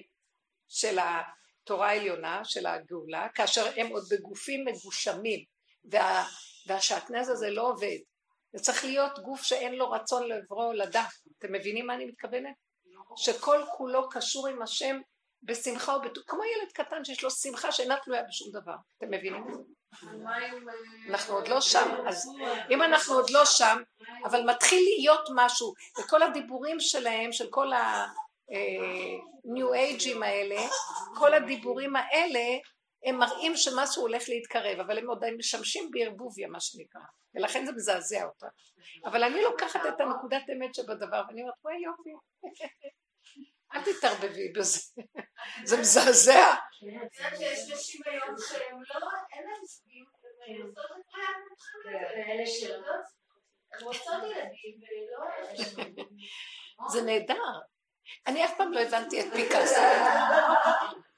של 0.68 1.00
התורה 1.00 1.90
העליונה, 1.90 2.46
של 2.46 2.66
הגאולה, 2.66 3.28
כאשר 3.36 3.72
הם 3.76 3.88
עוד 3.88 4.04
בגופים 4.12 4.66
מגושמים, 4.66 5.46
וה, 5.92 6.26
והשעטנז 6.68 7.30
הזה 7.30 7.50
לא 7.50 7.62
עובד. 7.62 7.98
זה 8.54 8.64
צריך 8.64 8.86
להיות 8.86 9.20
גוף 9.20 9.44
שאין 9.44 9.76
לו 9.76 9.92
רצון 9.92 10.28
לעברו 10.28 10.64
הולדה. 10.64 11.06
אתם 11.40 11.54
מבינים 11.54 11.88
מה 11.88 11.96
אני 11.96 12.06
מתכוונת? 12.06 12.56
שכל 13.16 13.62
כולו 13.78 14.10
קשור 14.10 14.48
עם 14.48 14.62
השם 14.62 15.00
בשמחה 15.44 15.96
ובטוב, 15.96 16.24
כמו 16.28 16.42
ילד 16.44 16.72
קטן 16.72 17.06
שיש 17.06 17.24
לו 17.24 17.32
שמחה 17.32 17.72
שאינה 17.72 17.96
תלויה 18.04 18.24
בשום 18.30 18.52
דבר. 18.52 18.76
אתם 18.98 19.08
מבינים 19.12 19.48
את 19.48 19.54
זה? 19.54 19.62
אנחנו 21.10 21.34
עוד 21.34 21.48
לא 21.48 21.62
שם, 21.62 21.90
אז 22.08 22.30
אם 22.70 22.84
אנחנו 22.84 23.14
עוד 23.14 23.30
לא 23.30 23.46
שם, 23.46 23.82
אבל 24.26 24.50
מתחיל 24.50 24.84
להיות 24.98 25.30
משהו, 25.36 25.74
וכל 26.00 26.24
הדיבורים 26.24 26.80
שלהם, 26.80 27.32
של 27.32 27.50
כל 27.50 27.74
ה-new 27.74 29.66
age'ים 29.74 30.24
האלה, 30.24 30.62
כל 31.16 31.34
הדיבורים 31.34 31.96
האלה, 31.96 32.40
הם 33.06 33.18
מראים 33.20 33.56
שמשהו 33.56 34.02
הולך 34.02 34.30
להתקרב, 34.30 34.80
אבל 34.80 34.98
הם 34.98 35.08
עוד 35.08 35.24
משמשים 35.38 35.92
בערבוביה, 35.92 36.48
מה 36.48 36.60
שנקרא, 36.60 37.02
ולכן 37.36 37.66
זה 37.66 37.72
מזעזע 37.72 38.24
אותה. 38.26 38.48
אבל 39.06 39.24
אני 39.24 39.42
לוקחת 39.42 39.80
את 39.88 40.02
הנקודת 40.02 40.44
אמת 40.54 40.76
שבדבר, 40.76 41.24
ואני 41.28 41.42
אומרת, 41.42 41.56
וואי 41.64 41.76
יופי, 41.76 42.10
אל 43.74 43.82
תתערבבי 43.84 44.52
בזה, 44.56 44.80
זה 45.70 45.78
מזעזע. 45.78 46.56
אני 46.84 46.96
יודעת 46.96 47.38
שיש 47.38 47.72
נשים 47.72 48.02
היום 48.06 48.36
שהן 48.50 48.78
לא, 48.90 49.08
אין 49.34 49.44
להן 49.44 49.66
זוגים, 49.66 50.06
והן 50.40 50.62
עושות 50.62 50.86
את 50.86 51.12
חייהן 51.12 51.42
ואלה 51.86 52.46
שלא. 52.46 52.94
הן 53.74 53.84
רוצות 53.84 54.24
ילדים 54.24 54.80
ולא... 54.82 55.28
זה 56.90 57.02
נהדר. 57.02 57.60
אני 58.28 58.46
אף 58.46 58.58
פעם 58.58 58.74
לא 58.74 58.80
הבנתי 58.80 59.22
את 59.22 59.34
פיקאסו. 59.34 59.82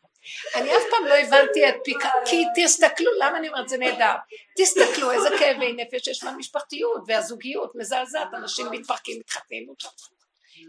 אני 0.56 0.78
אף 0.78 0.82
פעם 0.90 1.06
לא 1.06 1.14
הבנתי 1.14 1.70
את 1.70 1.76
פיקאסו, 1.84 2.18
כי 2.26 2.44
תסתכלו, 2.56 3.12
למה 3.20 3.38
אני 3.38 3.50
אומרת 3.50 3.70
זה 3.70 3.78
נהדר? 3.78 4.14
תסתכלו 4.58 5.12
איזה 5.12 5.30
כאבי 5.40 5.74
נפש 5.74 6.08
יש 6.08 6.24
מהמשפחתיות 6.24 7.02
והזוגיות 7.08 7.72
מזעזעת, 7.76 8.28
אנשים 8.34 8.68
מתפרקים, 8.72 9.20
מתחתנים, 9.20 9.68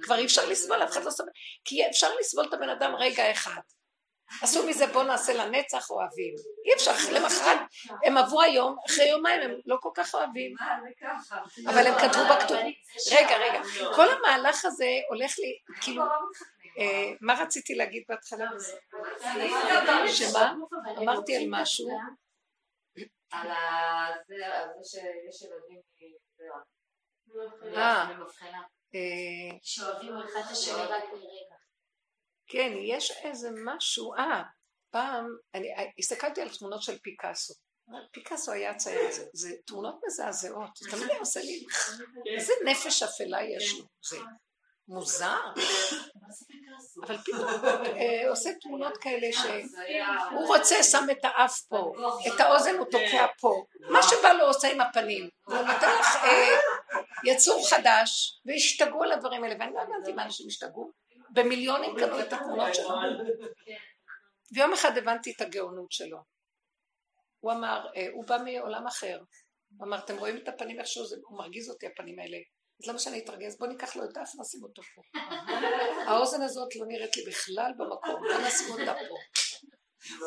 כבר 0.02 0.18
אי 0.18 0.24
אפשר 0.24 0.48
לסבול, 0.48 0.82
אף 0.82 0.90
אחד 0.90 1.04
לא 1.04 1.10
סובל, 1.10 1.30
כי 1.64 1.88
אפשר 1.90 2.14
לסבול 2.20 2.44
את 2.48 2.54
הבן 2.54 2.68
אדם 2.68 2.94
רגע 2.94 3.30
אחד. 3.30 3.60
עשו 4.42 4.66
מזה 4.66 4.86
בוא 4.86 5.02
נעשה 5.02 5.34
לנצח 5.34 5.90
אוהבים. 5.90 6.34
אי 6.66 6.74
אפשר, 6.74 6.92
למחרת, 7.12 7.58
הם 8.04 8.16
עברו 8.16 8.42
היום, 8.42 8.76
אחרי 8.86 9.08
יומיים 9.08 9.42
הם 9.42 9.54
לא 9.66 9.76
כל 9.80 9.90
כך 9.94 10.14
אוהבים. 10.14 10.54
אבל 11.68 11.86
הם 11.86 11.94
כתבו 11.98 12.22
בכתוב. 12.30 12.56
רגע, 13.12 13.36
רגע, 13.36 13.60
כל 13.94 14.06
המהלך 14.10 14.64
הזה 14.64 14.88
הולך 15.08 15.34
לי, 15.38 15.58
כאילו, 15.80 16.02
מה 17.20 17.42
רציתי 17.42 17.74
להגיד 17.74 18.04
בהתחלה? 18.08 18.46
שמה? 20.08 20.54
אמרתי 20.98 21.36
על 21.36 21.44
משהו. 21.50 21.88
על 23.30 23.48
זה 24.26 24.36
שיש 24.84 25.42
ילדים. 25.42 25.80
אה. 27.76 28.08
אה, 28.94 29.58
שאוהבים 29.62 30.12
אחד 30.16 30.40
את 30.46 30.50
השני 30.50 30.74
רק 30.74 31.04
לרגע. 31.12 31.56
כן, 32.46 32.72
יש 32.82 33.10
איזה 33.10 33.48
משהו, 33.64 34.14
אה, 34.14 34.42
פעם, 34.90 35.26
אני 35.54 35.74
אה, 35.74 35.84
הסתכלתי 35.98 36.40
על 36.40 36.48
תמונות 36.58 36.82
של 36.82 36.98
פיקאסו. 36.98 37.54
פיקאסו 38.12 38.52
היה 38.52 38.74
צייר, 38.74 39.12
זה, 39.12 39.24
זה 39.32 39.56
תמונות 39.66 40.00
מזעזעות, 40.06 40.70
תמיד 40.90 41.10
היה 41.10 41.18
עושה 41.18 41.40
לי, 41.40 41.64
איזה 42.36 42.52
נפש 42.64 43.02
אפלה 43.02 43.42
יש 43.42 43.78
לו, 43.78 43.84
זה 44.08 44.16
מוזר, 44.88 45.38
אבל 47.06 47.18
פתאום 47.24 47.64
אה, 47.96 48.30
עושה 48.30 48.50
תמונות 48.60 48.96
כאלה 48.96 49.26
שהוא 49.32 50.46
רוצה, 50.46 50.82
שם 50.82 51.06
את 51.10 51.24
האף 51.24 51.60
פה, 51.68 51.92
את 52.26 52.40
האוזן 52.40 52.76
הוא 52.78 52.86
תוקע 52.90 53.26
פה, 53.40 53.64
מה 53.90 54.02
שבא 54.02 54.32
לו 54.32 54.46
עושה 54.46 54.72
עם 54.72 54.80
הפנים, 54.80 55.28
הוא 55.44 55.56
נותן 55.56 55.98
לך 56.00 56.16
אה, 56.24 56.58
יצור 57.24 57.68
חדש, 57.68 58.40
והשתגעו 58.46 59.02
על 59.02 59.12
הדברים 59.12 59.44
האלה, 59.44 59.54
ואני 59.60 59.74
לא 59.74 59.80
הבנתי 59.80 60.12
מה 60.12 60.24
אנשים 60.24 60.46
השתגעו, 60.46 60.90
במיליונים 61.30 61.96
קנו 61.96 62.20
את 62.20 62.32
התמונות 62.32 62.74
שלו. 62.74 62.88
ויום 64.52 64.72
אחד 64.72 64.98
הבנתי 64.98 65.32
את 65.36 65.40
הגאונות 65.40 65.92
שלו. 65.92 66.18
הוא 67.40 67.52
אמר, 67.52 67.86
אה, 67.96 68.06
הוא 68.12 68.24
בא 68.26 68.38
מעולם 68.44 68.86
אחר. 68.86 69.20
הוא 69.76 69.86
אמר, 69.86 69.98
אתם 69.98 70.16
רואים 70.16 70.36
את 70.36 70.48
הפנים 70.48 70.80
איכשהו, 70.80 71.04
הוא 71.24 71.38
מרגיז 71.38 71.70
אותי 71.70 71.86
הפנים 71.86 72.18
האלה. 72.18 72.38
אז 72.82 72.88
למה 72.88 72.98
שאני 72.98 73.18
אתרגז? 73.18 73.58
בוא 73.58 73.66
ניקח 73.66 73.96
לו 73.96 74.04
את 74.04 74.16
האף 74.16 74.34
ונשים 74.34 74.62
אותו 74.62 74.82
פה. 74.82 75.02
האוזן 76.06 76.42
הזאת 76.42 76.76
לא 76.76 76.86
נראית 76.86 77.16
לי 77.16 77.24
בכלל 77.26 77.72
במקום, 77.76 78.22
בוא 78.22 78.46
נשים 78.46 78.70
אותה 78.70 78.94
פה. 79.08 79.14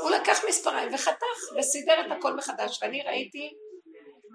הוא 0.01 0.09
לקח 0.09 0.37
מספריים 0.49 0.93
וחתך 0.93 1.57
וסידר 1.59 2.05
את 2.05 2.11
הכל 2.17 2.35
מחדש, 2.35 2.79
ואני 2.81 3.03
ראיתי 3.03 3.53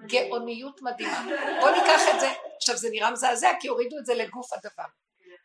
גאוניות 0.07 0.81
מדהימה. 0.81 1.25
בוא 1.61 1.69
ניקח 1.69 2.01
את 2.15 2.19
זה, 2.19 2.27
עכשיו 2.55 2.77
זה 2.77 2.89
נראה 2.89 3.11
מזעזע 3.11 3.49
כי 3.61 3.67
הורידו 3.67 3.97
את 3.99 4.05
זה 4.05 4.13
לגוף 4.13 4.53
הדבר. 4.53 4.85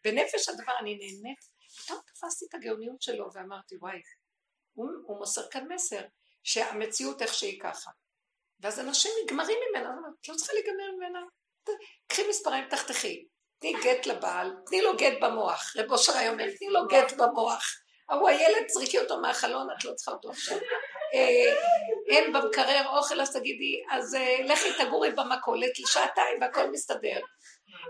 בנפש 0.05 0.49
הדבר 0.49 0.73
אני 0.81 0.95
נהנית, 0.95 1.39
פתאום 1.77 1.99
תפסתי 2.07 2.45
את 2.49 2.55
הגאוניות 2.55 3.03
שלו 3.03 3.29
ואמרתי 3.33 3.77
וואי, 3.77 4.01
הוא, 4.75 4.91
הוא 5.07 5.19
מוסר 5.19 5.49
כאן 5.51 5.73
מסר 5.73 6.01
שהמציאות 6.43 7.23
איך 7.23 7.35
שהיא 7.35 7.61
ככה. 7.61 7.91
ואז 8.61 8.81
אנשים 8.81 9.11
נגמרים 9.25 9.59
ממנה, 9.71 9.91
את 10.21 10.29
לא 10.29 10.35
צריכה 10.35 10.53
להיגמר 10.53 10.97
ממנה, 10.97 11.21
קחי 12.07 12.29
מספריים 12.29 12.65
תחתכי, 12.71 13.25
תני 13.61 13.73
גט 13.83 14.07
לבעל, 14.07 14.53
תני 14.67 14.83
לו 14.83 14.97
גט 14.97 15.13
במוח, 15.21 15.73
רב 15.77 15.93
אושר 15.93 16.17
היה 16.17 16.31
אומר, 16.31 16.45
תני 16.59 16.69
לו 16.69 16.87
גט 16.87 17.13
במוח, 17.13 17.65
ההוא 18.09 18.29
הילד, 18.29 18.69
זריקי 18.69 18.99
אותו 18.99 19.21
מהחלון, 19.21 19.69
את 19.79 19.85
לא 19.85 19.93
צריכה 19.93 20.13
אותו 20.13 20.31
עכשיו. 20.31 20.59
אה, 21.15 21.55
אין 22.09 22.33
במקרר 22.33 22.97
אוכל, 22.97 23.21
אז 23.21 23.33
תגידי, 23.33 23.83
אז 23.91 24.15
אה, 24.15 24.37
לכי 24.45 24.69
תגורי 24.79 25.11
במכולת 25.11 25.79
לשעתיים 25.79 26.39
והכל 26.41 26.71
מסתדר. 26.71 27.21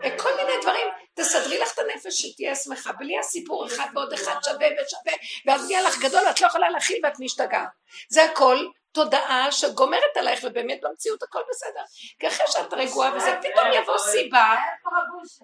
אה, 0.05 0.18
כל 0.18 0.31
מיני 0.37 0.53
דברים, 0.62 0.87
תסדרי 1.14 1.59
לך 1.59 1.74
את 1.74 1.79
הנפש 1.79 2.22
שתהיה 2.22 2.55
שמחה, 2.55 2.93
בלי 2.93 3.18
הסיפור 3.18 3.66
אחד 3.66 3.87
ועוד 3.95 4.12
אחד 4.12 4.35
שווה 4.45 4.66
ושווה, 4.66 5.12
ואז 5.47 5.70
יהיה 5.70 5.83
לך 5.83 5.99
גדול, 5.99 6.22
את 6.31 6.41
לא 6.41 6.47
יכולה 6.47 6.70
להכיל 6.70 7.01
ואת 7.05 7.20
משתגעת. 7.20 7.68
זה 8.11 8.24
הכל 8.24 8.66
תודעה 8.93 9.53
שגומרת 9.53 10.16
עלייך, 10.16 10.41
ובאמת 10.45 10.78
במציאות 10.82 11.22
הכל 11.22 11.43
בסדר. 11.51 11.82
כי 12.18 12.28
אחרי 12.28 12.47
שאת 12.49 12.72
רגועה 12.72 13.16
וזה, 13.16 13.30
פתאום 13.43 13.66
יבוא 13.72 13.99
סיבה, 13.99 14.55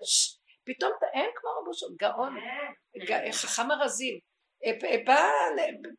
ש- 0.04 0.36
פתאום, 0.66 0.92
אין 1.12 1.30
כמו 1.34 1.50
רבושו, 1.62 1.86
גאון, 2.00 2.36
ג- 3.08 3.30
חכם 3.32 3.70
הרזים. 3.70 4.18
אה, 4.64 4.70
אה, 4.84 4.96
בא, 5.06 5.30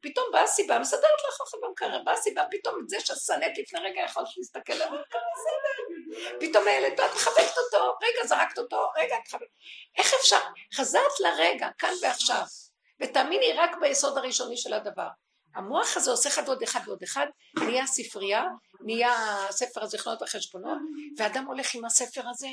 פתאום 0.01 0.25
באה 0.31 0.47
סיבה, 0.47 0.79
מסדרת 0.79 1.01
לך 1.29 1.41
אוכל 1.41 1.57
במקרר, 1.67 2.03
באה 2.03 2.15
סיבה, 2.15 2.43
פתאום 2.51 2.75
את 2.83 2.89
זה 2.89 2.99
ששנאת 2.99 3.57
לפני 3.57 3.79
רגע 3.79 4.01
יכולת 4.01 4.27
להסתכל 4.37 4.73
עליו, 4.73 4.87
בסדר. 4.87 6.39
פתאום 6.39 6.67
הילד, 6.67 6.99
ואת 6.99 7.11
מחבקת 7.15 7.57
אותו, 7.57 7.97
רגע 8.03 8.27
זרקת 8.27 8.57
אותו, 8.57 8.89
רגע 8.97 9.15
את 9.15 9.27
מחבקת. 9.27 9.45
איך 9.97 10.13
אפשר? 10.13 10.39
חזרת 10.73 11.19
לרגע, 11.19 11.67
כאן 11.77 11.93
ועכשיו. 12.01 12.41
ותאמיני, 12.99 13.53
רק 13.53 13.75
ביסוד 13.81 14.17
הראשוני 14.17 14.57
של 14.57 14.73
הדבר. 14.73 15.07
המוח 15.55 15.97
הזה 15.97 16.11
עושה 16.11 16.29
אחד 16.29 16.41
ועוד 16.45 16.63
אחד 16.63 16.79
ועוד 16.85 17.03
אחד, 17.03 17.27
נהיה 17.59 17.87
ספרייה, 17.87 18.43
נהיה 18.85 19.13
ספר 19.49 19.83
הזיכרונות 19.83 20.21
והחשבונות, 20.21 20.77
ואדם 21.17 21.45
הולך 21.45 21.75
עם 21.75 21.85
הספר 21.85 22.29
הזה, 22.29 22.47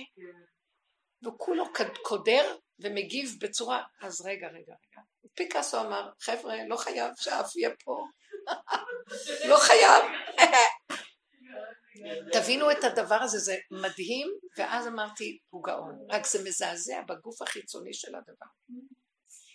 וכולו 1.27 1.65
קודר 2.03 2.57
ומגיב 2.79 3.37
בצורה, 3.41 3.83
אז 4.03 4.21
רגע, 4.21 4.47
רגע, 4.47 4.57
רגע. 4.57 5.03
פיקאסו 5.35 5.81
אמר, 5.81 6.11
חבר'ה, 6.21 6.55
לא 6.69 6.77
חייב 6.77 7.13
שהאף 7.17 7.57
יהיה 7.57 7.71
פה. 7.85 8.07
לא 9.49 9.57
חייב. 9.57 10.05
תבינו 12.33 12.71
את 12.71 12.85
הדבר 12.85 13.15
הזה, 13.15 13.39
זה 13.39 13.57
מדהים, 13.71 14.29
ואז 14.59 14.87
אמרתי, 14.87 15.39
הוא 15.51 15.65
גאון. 15.65 15.99
רק 16.11 16.27
זה 16.27 16.45
מזעזע 16.45 17.01
בגוף 17.09 17.43
החיצוני 17.43 17.95
של 17.95 18.15
הדבר. 18.15 18.47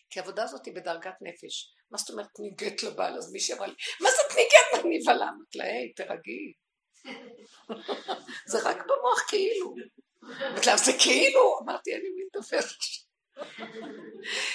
כי 0.10 0.20
העבודה 0.20 0.44
הזאת 0.44 0.66
היא 0.66 0.76
בדרגת 0.76 1.16
נפש. 1.22 1.74
מה 1.92 1.98
זאת 1.98 2.10
אומרת 2.10 2.28
גט 2.56 2.84
לבעל? 2.84 3.18
אז 3.18 3.32
מישהי 3.32 3.56
אמרה 3.56 3.68
לי, 3.68 3.74
מה 4.02 4.10
זה 4.12 4.34
תני 4.34 4.44
גט? 4.44 4.86
אני 4.86 4.98
נבהלה. 4.98 5.30
אמרתי 5.30 5.58
לה, 5.58 5.64
היי, 5.64 5.94
תרגי. 5.94 6.54
זה 8.46 8.58
רק 8.64 8.78
במוח 8.78 9.26
כאילו. 9.28 9.76
אמרתי 10.24 10.70
לה, 10.70 10.78
זה 10.78 10.92
כאילו? 11.04 11.60
אמרתי, 11.64 11.96
אני 11.96 12.10
מתדפקת 12.18 12.58
עכשיו. 12.60 13.08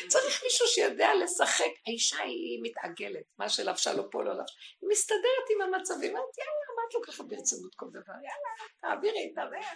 צריך 0.08 0.42
מישהו 0.44 0.66
שיודע 0.66 1.08
לשחק. 1.22 1.72
האישה 1.86 2.22
היא 2.22 2.60
מתעגלת, 2.62 3.24
מה 3.38 3.48
שלבשה 3.48 3.92
לו 3.92 4.10
פה 4.10 4.22
לא 4.22 4.32
לבשה. 4.32 4.54
היא 4.80 4.88
מסתדרת 4.90 5.46
עם 5.54 5.60
המצבים. 5.60 6.16
אמרתי, 6.16 6.40
יאללה, 6.40 6.76
מה 6.76 6.82
את 6.88 6.94
לוקחת 6.94 7.24
ברצינות 7.24 7.74
כל 7.74 7.86
דבר? 7.90 8.12
יאללה, 8.12 8.68
תעבירי 8.80 9.28
את 9.30 9.34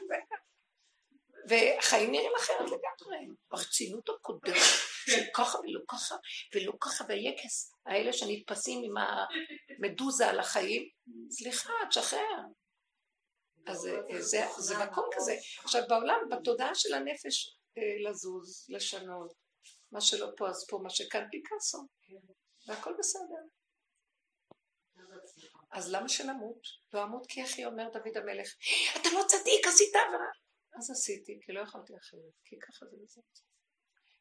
זה. 0.09 0.17
והחיים 1.49 2.11
נראים 2.11 2.33
אחרת 2.39 2.67
לגמרי. 2.67 3.35
ברצינות 3.51 4.09
הקודמת, 4.09 4.57
של 5.11 5.25
ככה 5.35 5.59
ולא 5.59 5.81
ככה, 5.89 6.17
ולא 6.55 6.73
ככה, 6.81 7.05
והיקס 7.09 7.73
האלה 7.87 8.13
שנתפסים 8.13 8.85
עם 8.85 8.95
המדוזה 8.97 10.29
על 10.29 10.41
החיים, 10.41 10.89
סליחה, 11.31 11.73
תשחרר. 11.91 12.43
אז 13.67 13.89
זה, 14.19 14.47
זה, 14.59 14.85
מקום 14.85 15.05
כזה. 15.17 15.37
עכשיו 15.65 15.83
בעולם, 15.89 16.19
בתודעה 16.31 16.75
של 16.75 16.95
הנפש, 16.95 17.57
אה, 17.79 18.11
לזוז, 18.11 18.67
לשנות, 18.69 19.33
מה 19.93 20.01
שלא 20.01 20.29
פה 20.37 20.49
אז 20.49 20.67
פה, 20.69 20.79
מה 20.83 20.91
שכאן 20.91 21.25
פיקאסו, 21.31 21.87
והכל 22.69 22.95
בסדר. 22.99 23.43
אז 25.73 25.93
למה 25.93 26.09
שנמות? 26.09 26.61
לא 26.93 27.03
אמות 27.03 27.27
כי 27.29 27.45
אחי 27.45 27.65
אומר 27.65 27.89
דוד 27.93 28.17
המלך, 28.17 28.55
אתה 28.97 29.09
לא 29.15 29.23
צדיק, 29.27 29.67
עשית 29.67 29.95
עבירה. 29.97 30.46
אז 30.77 30.91
עשיתי, 30.91 31.39
כי 31.43 31.53
לא 31.53 31.61
יכולתי 31.61 31.97
אחרת, 31.97 32.33
כי 32.45 32.57
ככה 32.59 32.87
זה 32.87 32.97
וזה. 33.03 33.21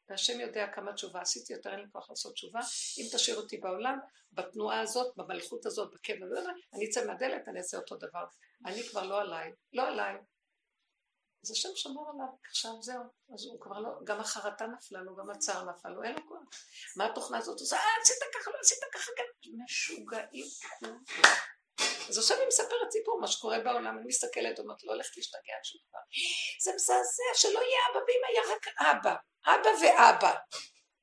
והשם 0.08 0.40
יודע 0.40 0.66
כמה 0.74 0.92
תשובה 0.92 1.20
עשיתי, 1.20 1.52
יותר 1.52 1.70
אין 1.70 1.80
לי 1.80 1.86
כוח 1.92 2.10
לעשות 2.10 2.34
תשובה. 2.34 2.60
אם 2.98 3.04
תשאיר 3.14 3.36
אותי 3.36 3.56
בעולם, 3.56 3.98
בתנועה 4.32 4.80
הזאת, 4.80 5.16
במלכות 5.16 5.66
הזאת, 5.66 5.94
בקבע, 5.94 6.26
אני 6.74 6.86
אצא 6.90 7.06
מהדלת, 7.06 7.48
אני 7.48 7.58
אעשה 7.58 7.76
אותו 7.76 7.96
דבר. 7.96 8.24
אני 8.66 8.82
כבר 8.82 9.06
לא 9.06 9.20
עליי, 9.20 9.52
לא 9.72 9.88
עליי. 9.88 10.14
אז 11.44 11.50
השם 11.50 11.68
שמור 11.74 12.10
עליו, 12.14 12.28
עכשיו 12.48 12.82
זהו. 12.82 13.02
אז 13.34 13.46
הוא 13.46 13.60
כבר 13.60 13.78
לא, 13.80 13.90
גם 14.04 14.20
החרטה 14.20 14.66
נפלה 14.66 15.02
לו, 15.02 15.16
גם 15.16 15.30
הצער 15.30 15.70
נפל 15.70 15.88
לו, 15.88 16.02
אין 16.02 16.14
לו 16.14 16.28
כוח. 16.28 16.42
מה 16.96 17.06
התוכנה 17.06 17.38
הזאת 17.38 17.60
עושה? 17.60 17.76
אה, 17.76 17.82
עשית 18.02 18.16
ככה, 18.34 18.50
לא 18.50 18.56
עשית 18.60 18.78
ככה, 18.94 19.10
כן. 19.16 19.50
משוגעים. 19.64 20.46
אז 22.08 22.18
עכשיו 22.18 22.36
היא 22.38 22.46
מספרת 22.48 22.90
סיפור, 22.90 23.20
מה 23.20 23.26
שקורה 23.26 23.58
בעולם, 23.58 23.98
אני 23.98 24.06
מסתכלת, 24.06 24.58
אומרת, 24.58 24.84
לא 24.84 24.92
הולכת 24.92 25.16
להשתגע 25.16 25.54
על 25.56 25.64
שום 25.64 25.80
דבר. 25.88 25.98
זה 26.62 26.72
מזעזע, 26.74 27.30
שלא 27.34 27.60
יהיה 27.60 27.80
אבא 27.90 27.98
ואמא, 27.98 28.26
יהיה 28.32 28.56
רק 28.56 28.66
אבא. 28.80 29.14
אבא 29.46 29.70
ואבא. 29.82 30.34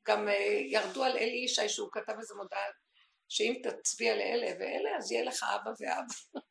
גם 0.07 0.27
uh, 0.27 0.31
ירדו 0.69 1.03
על 1.03 1.17
אלי 1.17 1.45
ישי 1.45 1.69
שהוא 1.69 1.89
כתב 1.91 2.13
איזה 2.19 2.35
מודעה, 2.35 2.59
שאם 3.29 3.53
תצביע 3.63 4.15
לאלה 4.15 4.47
ואלה, 4.59 4.97
אז 4.97 5.11
יהיה 5.11 5.23
לך 5.23 5.45
אבא 5.55 5.71
ואבא. 5.79 6.41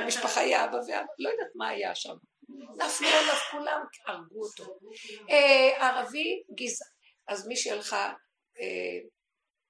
למשפחה 0.00 0.42
יהיה 0.42 0.64
אבא 0.64 0.76
ואבא. 0.76 1.06
לא 1.18 1.28
יודעת 1.28 1.50
מה 1.54 1.68
היה 1.68 1.94
שם. 1.94 2.14
נפלו 2.76 3.08
עליו 3.08 3.34
כולם, 3.50 3.80
הרגו 4.06 4.44
אותו. 4.44 4.64
Uh, 5.28 5.82
ערבי, 5.82 6.42
גזע. 6.54 6.84
אז 7.28 7.46
מישהי 7.46 7.72
הלכה 7.72 8.12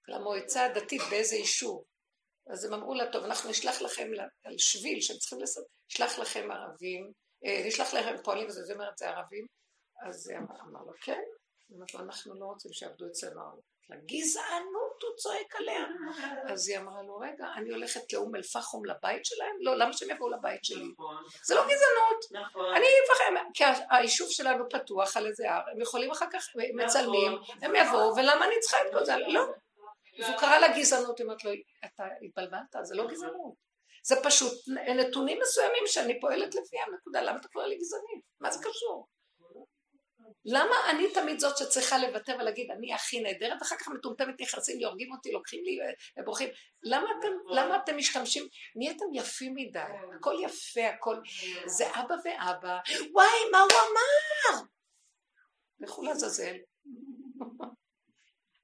למועצה 0.09 0.65
הדתית 0.65 1.03
באיזה 1.11 1.37
יישוב. 1.37 1.85
אז 2.49 2.65
הם 2.65 2.75
אמרו 2.75 2.95
לה, 2.95 3.13
טוב, 3.13 3.25
אנחנו 3.25 3.51
נשלח 3.51 3.83
לכם 3.83 4.11
על 4.45 4.59
שביל 4.59 5.01
שהם 5.01 5.17
צריכים 5.17 5.41
לעשות, 5.41 5.65
נשלח 5.91 6.19
לכם 6.19 6.51
ערבים, 6.51 7.13
נשלח 7.67 7.95
לכם 7.95 8.17
פועלים, 8.25 8.47
וזה 8.47 8.73
אומרת, 8.75 8.99
זה 8.99 9.09
ערבים. 9.09 9.47
אז 10.07 10.33
אמר 10.67 10.81
לו, 10.87 10.93
כן. 11.01 11.23
אמרתי 11.77 11.97
לו, 11.97 12.05
אנחנו 12.05 12.41
לא 12.41 12.45
רוצים 12.45 12.73
שיעבדו 12.73 13.07
אצלנו. 13.07 13.43
לגזענות 13.91 15.03
הוא 15.03 15.17
צועק 15.17 15.57
עליה. 15.57 15.85
אז 16.53 16.69
היא 16.69 16.79
אמרה 16.79 17.03
לו, 17.03 17.17
רגע, 17.17 17.47
אני 17.57 17.71
הולכת 17.71 18.13
לאום 18.13 18.37
אל 18.37 18.43
פחום 18.43 18.85
לבית 18.85 19.25
שלהם? 19.25 19.57
לא, 19.61 19.77
למה 19.77 19.93
שהם 19.93 20.11
יבואו 20.11 20.31
לבית 20.31 20.65
שלי? 20.65 20.89
נכון. 20.93 21.17
זה 21.45 21.55
לא 21.55 21.63
גזענות. 21.63 22.49
נכון. 22.49 22.75
אני 22.75 22.87
מפחד, 23.05 23.51
כי 23.55 23.65
היישוב 23.91 24.29
שלנו 24.31 24.65
פתוח 24.71 25.17
על 25.17 25.27
איזה 25.27 25.51
הר, 25.51 25.63
הם 25.73 25.81
יכולים 25.81 26.11
אחר 26.11 26.27
כך, 26.33 26.47
הם 26.55 26.85
מצלמים, 26.85 27.33
הם 27.63 27.75
יבואו, 27.75 28.17
ולמה 28.17 28.45
אני 28.45 28.61
צריכה 28.61 28.77
את 28.87 28.93
כל 28.93 29.05
זה? 29.05 29.17
לא. 29.17 29.45
אז 30.19 30.29
הוא 30.29 30.39
קרא 30.39 30.59
לה 30.59 30.79
גזענות, 30.79 31.19
היא 31.19 31.25
אומרת 31.25 31.45
לו, 31.45 31.51
אתה 31.85 32.05
התבלבלת, 32.23 32.77
זה 32.83 32.95
לא 32.95 33.07
גזענות. 33.11 33.69
זה 34.03 34.17
פשוט 34.25 34.53
נתונים 34.97 35.39
מסוימים 35.43 35.83
שאני 35.87 36.21
פועלת 36.21 36.55
לפיהם, 36.55 36.95
נקודה, 36.95 37.23
למה 37.23 37.39
אתה 37.39 37.49
קורא 37.49 37.67
לי 37.67 37.77
גזענית? 37.77 38.25
מה 38.41 38.51
זה 38.51 38.59
קשור? 38.59 39.09
למה 40.45 40.75
אני 40.91 41.13
תמיד 41.13 41.39
זאת 41.39 41.57
שצריכה 41.57 41.99
לוותר 41.99 42.37
ולהגיד, 42.41 42.71
אני 42.71 42.95
הכי 42.95 43.21
נהדרת, 43.21 43.63
אחר 43.63 43.77
כך 43.77 43.89
מטומטמת 43.89 44.41
נכנסים 44.41 44.79
לי, 44.79 44.85
הורגים 44.85 45.13
אותי, 45.13 45.33
לוקחים 45.33 45.65
לי 45.65 45.79
ובורחים. 46.19 46.49
למה 46.83 47.09
אתם, 47.19 47.29
למה 47.49 47.77
אתם 47.77 47.97
משתמשים, 47.97 48.49
נהייתם 48.77 49.05
יפים 49.15 49.55
מדי, 49.55 49.79
הכל 50.17 50.35
יפה, 50.43 50.89
הכל, 50.89 51.17
זה 51.67 51.85
אבא 51.91 52.15
ואבא, 52.25 52.79
וואי, 53.13 53.51
מה 53.53 53.61
הוא 53.61 53.71
אמר? 53.71 54.63
לכו 55.81 56.03
לעזאזל. 56.03 56.57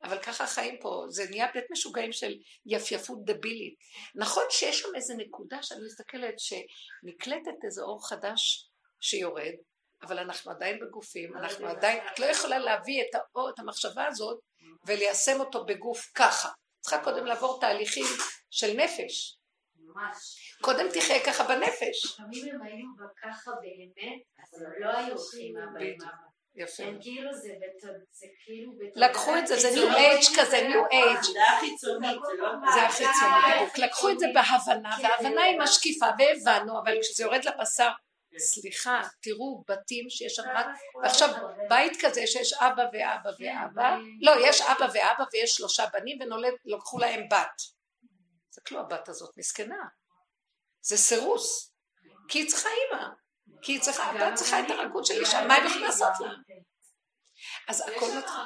אבל 0.05 0.19
ככה 0.19 0.45
החיים 0.45 0.77
פה, 0.81 1.05
זה 1.09 1.25
נהיה 1.31 1.47
בית 1.55 1.65
משוגעים 1.71 2.13
של 2.13 2.35
יפייפות 2.67 3.25
דבילית. 3.25 3.75
נכון 4.15 4.43
שיש 4.51 4.81
שם 4.81 4.89
איזה 4.95 5.15
נקודה 5.15 5.63
שאני 5.63 5.81
מסתכלת 5.87 6.35
שנקלטת 6.39 7.65
איזה 7.65 7.83
אור 7.83 8.09
חדש 8.09 8.71
שיורד, 9.01 9.55
אבל 10.03 10.19
אנחנו 10.19 10.51
עדיין 10.51 10.81
בגופים, 10.81 11.37
אנחנו 11.37 11.67
עדיין, 11.67 12.07
את 12.13 12.19
לא 12.19 12.27
יכולה 12.27 12.59
להביא 12.59 13.03
את 13.03 13.15
האור, 13.15 13.51
את 13.51 13.59
המחשבה 13.59 14.07
הזאת 14.07 14.41
וליישם 14.87 15.41
אותו 15.41 15.65
בגוף 15.65 16.11
ככה. 16.15 16.49
צריכה 16.81 17.05
קודם 17.05 17.27
לעבור 17.27 17.61
תהליכים 17.61 18.07
של 18.51 18.77
נפש. 18.77 19.39
ממש. 19.77 20.57
קודם 20.61 20.87
תחיה 20.89 21.25
ככה 21.27 21.45
בנפש. 21.45 22.05
לפעמים 22.05 22.55
הם 22.55 22.63
היו 22.63 22.87
ככה 23.23 23.51
באמת, 23.51 24.23
אז 24.43 24.63
הם 24.63 24.83
לא 24.83 24.89
היו 24.91 25.17
הולכים 25.17 25.57
אבא. 25.59 26.34
יפה. 26.57 26.83
הם 26.83 26.99
כאילו 27.01 27.31
זה 27.33 28.27
כאילו 28.45 28.73
לקחו 28.95 29.37
את 29.37 29.47
זה, 29.47 29.57
זה 29.57 29.71
ניו. 29.71 29.97
אייג' 29.97 30.23
כזה, 30.41 30.69
ניו 30.69 30.83
אייג'. 30.91 31.23
זה 31.23 31.89
לא... 32.39 32.49
זה 32.75 32.83
החיצוני 32.83 33.55
בדיוק. 33.57 33.79
לקחו 33.79 34.11
את 34.11 34.19
זה 34.19 34.27
בהבנה, 34.35 34.97
וההבנה 35.03 35.43
היא 35.43 35.59
משקיפה, 35.59 36.07
והבנו, 36.19 36.79
אבל 36.79 37.01
כשזה 37.01 37.23
יורד 37.23 37.45
לבשר, 37.45 37.89
סליחה, 38.39 39.03
תראו 39.23 39.65
בתים 39.69 40.11
שיש 40.11 40.35
שם 40.35 40.43
רק, 40.55 40.67
ועכשיו 41.03 41.29
בית 41.69 41.93
כזה 42.01 42.27
שיש 42.27 42.53
אבא 42.53 42.83
ואבא 42.93 43.31
ואבא, 43.39 43.97
לא, 44.21 44.33
יש 44.49 44.61
אבא 44.61 44.87
ואבא 44.95 45.25
ויש 45.33 45.51
שלושה 45.51 45.85
בנים 45.93 46.19
ונולד, 46.21 46.53
לקחו 46.65 46.99
להם 46.99 47.29
בת. 47.31 47.63
זה 48.51 48.61
כלום 48.67 48.81
הבת 48.81 49.09
הזאת, 49.09 49.31
מסכנה. 49.37 49.85
זה 50.81 50.97
סירוס. 50.97 51.75
כי 52.29 52.39
היא 52.39 52.49
צריכה 52.49 52.69
אימא. 52.69 53.05
כי 53.65 53.73
היא 53.73 53.81
צריכה, 53.81 54.05
הבת 54.05 54.35
צריכה 54.35 54.61
את 54.61 54.71
הרגות 54.71 55.07
של 55.07 55.15
אישה, 55.15 55.47
מה 55.47 55.55
הם 55.55 55.67
יכולים 55.67 55.85
לעשות 55.85 56.21
לה? 56.21 56.29
אז 57.69 57.81
הכל 57.81 58.07
מתחיל. 58.19 58.45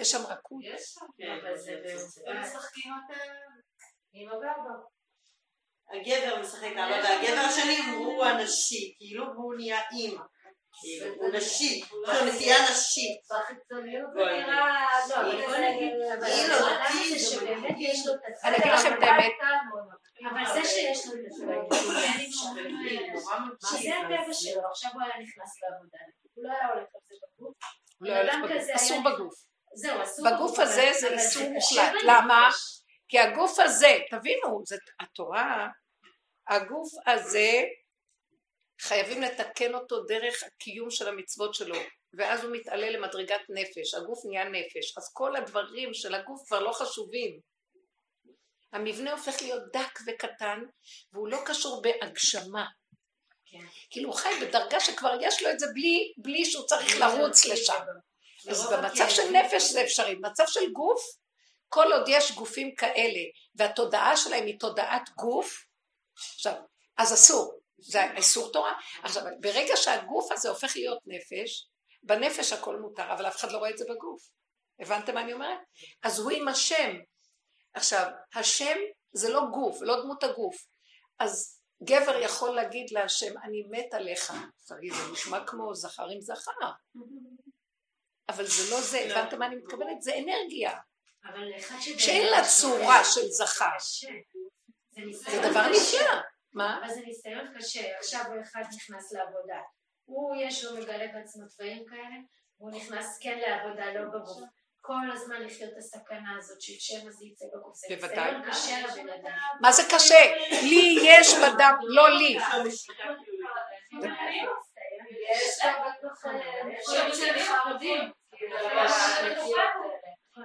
יש 0.00 0.10
שם 0.10 0.18
רכות. 0.18 0.60
יש 0.62 0.82
שם. 0.82 1.06
אבל 1.42 1.56
זה 1.56 1.72
הם 2.26 2.40
משחקים 2.40 2.92
אותה. 2.92 3.22
הגבר 5.90 6.40
משחק 6.40 6.72
אבא, 6.72 7.00
והגבר 7.04 7.40
השני 7.40 7.78
הוא 7.96 8.24
הנשי, 8.24 8.94
כאילו 8.98 9.24
הוא 9.34 9.54
נהיה 9.54 9.80
אימא. 9.92 10.22
כאילו, 10.80 11.14
הוא 11.14 11.28
נשי, 11.32 11.82
לו 11.92 12.26
נטייה 12.26 12.56
נשית. 12.70 13.20
לא, 13.30 13.36
הצד 18.28 18.48
אני 18.48 18.56
אגיד 18.56 18.72
לכם 18.72 18.98
את 18.98 19.02
האמת. 19.02 19.32
אבל 20.30 20.54
זה 20.54 20.68
שיש 20.68 21.06
לו 21.06 21.12
את 21.12 21.26
העבודה, 21.40 22.08
שזה 23.70 23.90
הטבע 23.98 24.34
שלו, 24.34 24.62
עכשיו 24.70 24.90
הוא 24.94 25.02
היה 25.02 25.22
נכנס 25.22 25.60
לעבודה, 25.62 25.98
הוא 26.34 26.44
לא 26.44 26.52
היה 26.52 26.68
הולך 26.68 26.88
על 26.94 27.00
זה 27.08 27.26
בגוף. 27.38 27.54
הוא 27.98 28.08
לא 28.08 28.16
הולך 28.16 28.34
בגוף, 28.44 28.74
אסור 28.74 28.98
בגוף. 29.04 29.34
זהו, 29.74 30.02
אסור 30.02 30.26
בגוף 30.30 30.58
הזה 30.58 30.90
זה 31.00 31.08
איסור 31.08 31.42
מוחלט. 31.50 31.92
למה? 32.04 32.48
כי 33.08 33.18
הגוף 33.18 33.58
הזה, 33.58 33.98
תבינו, 34.10 34.62
זה 34.66 34.76
התורה, 35.00 35.68
הגוף 36.48 36.88
הזה, 37.06 37.64
חייבים 38.80 39.22
לתקן 39.22 39.74
אותו 39.74 40.02
דרך 40.04 40.42
הקיום 40.42 40.90
של 40.90 41.08
המצוות 41.08 41.54
שלו, 41.54 41.76
ואז 42.14 42.44
הוא 42.44 42.56
מתעלה 42.56 42.90
למדרגת 42.90 43.40
נפש, 43.48 43.94
הגוף 43.94 44.18
נהיה 44.24 44.44
נפש, 44.44 44.96
אז 44.98 45.12
כל 45.12 45.36
הדברים 45.36 45.94
של 45.94 46.14
הגוף 46.14 46.46
כבר 46.46 46.60
לא 46.60 46.72
חשובים. 46.72 47.40
המבנה 48.72 49.12
הופך 49.12 49.42
להיות 49.42 49.62
דק 49.72 49.98
וקטן, 50.06 50.60
והוא 51.12 51.28
לא 51.28 51.38
קשור 51.46 51.82
בהגשמה. 51.82 52.66
כן. 53.46 53.64
כאילו 53.90 54.10
הוא 54.10 54.16
חי 54.16 54.28
בדרגה 54.40 54.80
שכבר 54.80 55.18
יש 55.20 55.42
לו 55.42 55.50
את 55.50 55.58
זה 55.58 55.66
בלי, 55.74 56.12
בלי 56.16 56.44
שהוא 56.44 56.66
צריך 56.66 57.00
לרוץ 57.00 57.44
לשם. 57.44 57.84
אז 58.50 58.72
במצב 58.72 59.08
של 59.08 59.30
נפש 59.30 59.62
זה 59.72 59.82
אפשרי, 59.82 60.14
במצב 60.14 60.44
של 60.46 60.72
גוף, 60.72 61.02
כל 61.68 61.92
עוד 61.92 62.08
יש 62.08 62.32
גופים 62.32 62.74
כאלה, 62.74 63.20
והתודעה 63.54 64.16
שלהם 64.16 64.46
היא 64.46 64.58
תודעת 64.58 65.10
גוף, 65.16 65.64
עכשיו, 66.34 66.54
אז 66.98 67.14
אסור, 67.14 67.58
זה 67.78 68.12
איסור 68.16 68.52
תורה. 68.52 68.72
עכשיו, 69.02 69.22
ברגע 69.40 69.76
שהגוף 69.76 70.32
הזה 70.32 70.48
הופך 70.48 70.76
להיות 70.76 70.98
נפש, 71.06 71.68
בנפש 72.02 72.52
הכל 72.52 72.76
מותר, 72.76 73.12
אבל 73.12 73.28
אף 73.28 73.36
אחד 73.36 73.52
לא 73.52 73.58
רואה 73.58 73.70
את 73.70 73.78
זה 73.78 73.84
בגוף. 73.88 74.22
הבנתם 74.80 75.14
מה 75.14 75.20
אני 75.20 75.32
אומרת? 75.32 75.58
אז 76.02 76.18
הוא 76.18 76.30
עם 76.30 76.48
השם. 76.48 76.96
עכשיו, 77.74 78.10
השם 78.34 78.76
זה 79.12 79.32
לא 79.32 79.42
גוף, 79.52 79.82
לא 79.82 80.02
דמות 80.02 80.24
הגוף. 80.24 80.66
אז 81.18 81.60
גבר 81.82 82.20
יכול 82.22 82.54
להגיד 82.54 82.90
להשם, 82.90 83.38
אני 83.38 83.62
מת 83.70 83.94
עליך. 83.94 84.32
תגיד, 84.66 84.92
זה 84.92 85.12
נשמע 85.12 85.46
כמו 85.46 85.74
זכר 85.74 86.08
עם 86.08 86.20
זכר. 86.20 86.52
אבל 88.28 88.46
זה 88.46 88.70
לא 88.70 88.80
זה, 88.80 88.98
הבנתם 88.98 89.38
מה 89.38 89.46
אני 89.46 89.56
מתכוונת? 89.56 90.02
זה 90.02 90.12
אנרגיה. 90.18 90.78
שאין 91.98 92.30
לה 92.30 92.44
צורה 92.58 93.04
של 93.04 93.28
זכר. 93.30 93.78
זה 95.12 95.50
דבר. 95.50 95.68
נפלא. 95.68 96.20
מה? 96.52 96.78
אבל 96.78 96.94
זה 96.94 97.00
ניסיון 97.00 97.58
קשה, 97.58 97.98
עכשיו 97.98 98.24
הוא 98.26 98.42
אחד 98.42 98.62
נכנס 98.76 99.12
לעבודה. 99.12 99.60
הוא 100.04 100.36
יש 100.36 100.64
לו 100.64 100.76
מגלה 100.76 101.06
בעצמו 101.12 101.44
דברים 101.54 101.84
כאלה, 101.86 102.16
והוא 102.58 102.70
נכנס 102.70 103.18
כן 103.20 103.38
לעבודה, 103.38 103.92
לא 103.92 104.08
בגוף. 104.08 104.42
כל 104.88 105.10
הזמן 105.12 105.42
לחיות 105.42 105.72
את 105.72 105.78
הסכנה 105.78 106.36
הזאת 106.38 106.60
של 106.60 106.72
שמא 106.78 107.10
זה 107.10 107.24
יצא 107.26 107.44
בגוף. 107.54 107.74
זה 107.76 107.96
בוודאי. 107.96 108.30
אדם. 108.30 109.32
מה 109.60 109.72
זה 109.72 109.82
קשה? 109.94 110.32
לי 110.62 110.98
יש 111.02 111.34
בדם, 111.34 111.74
לא 111.82 112.10
לי. 112.18 112.38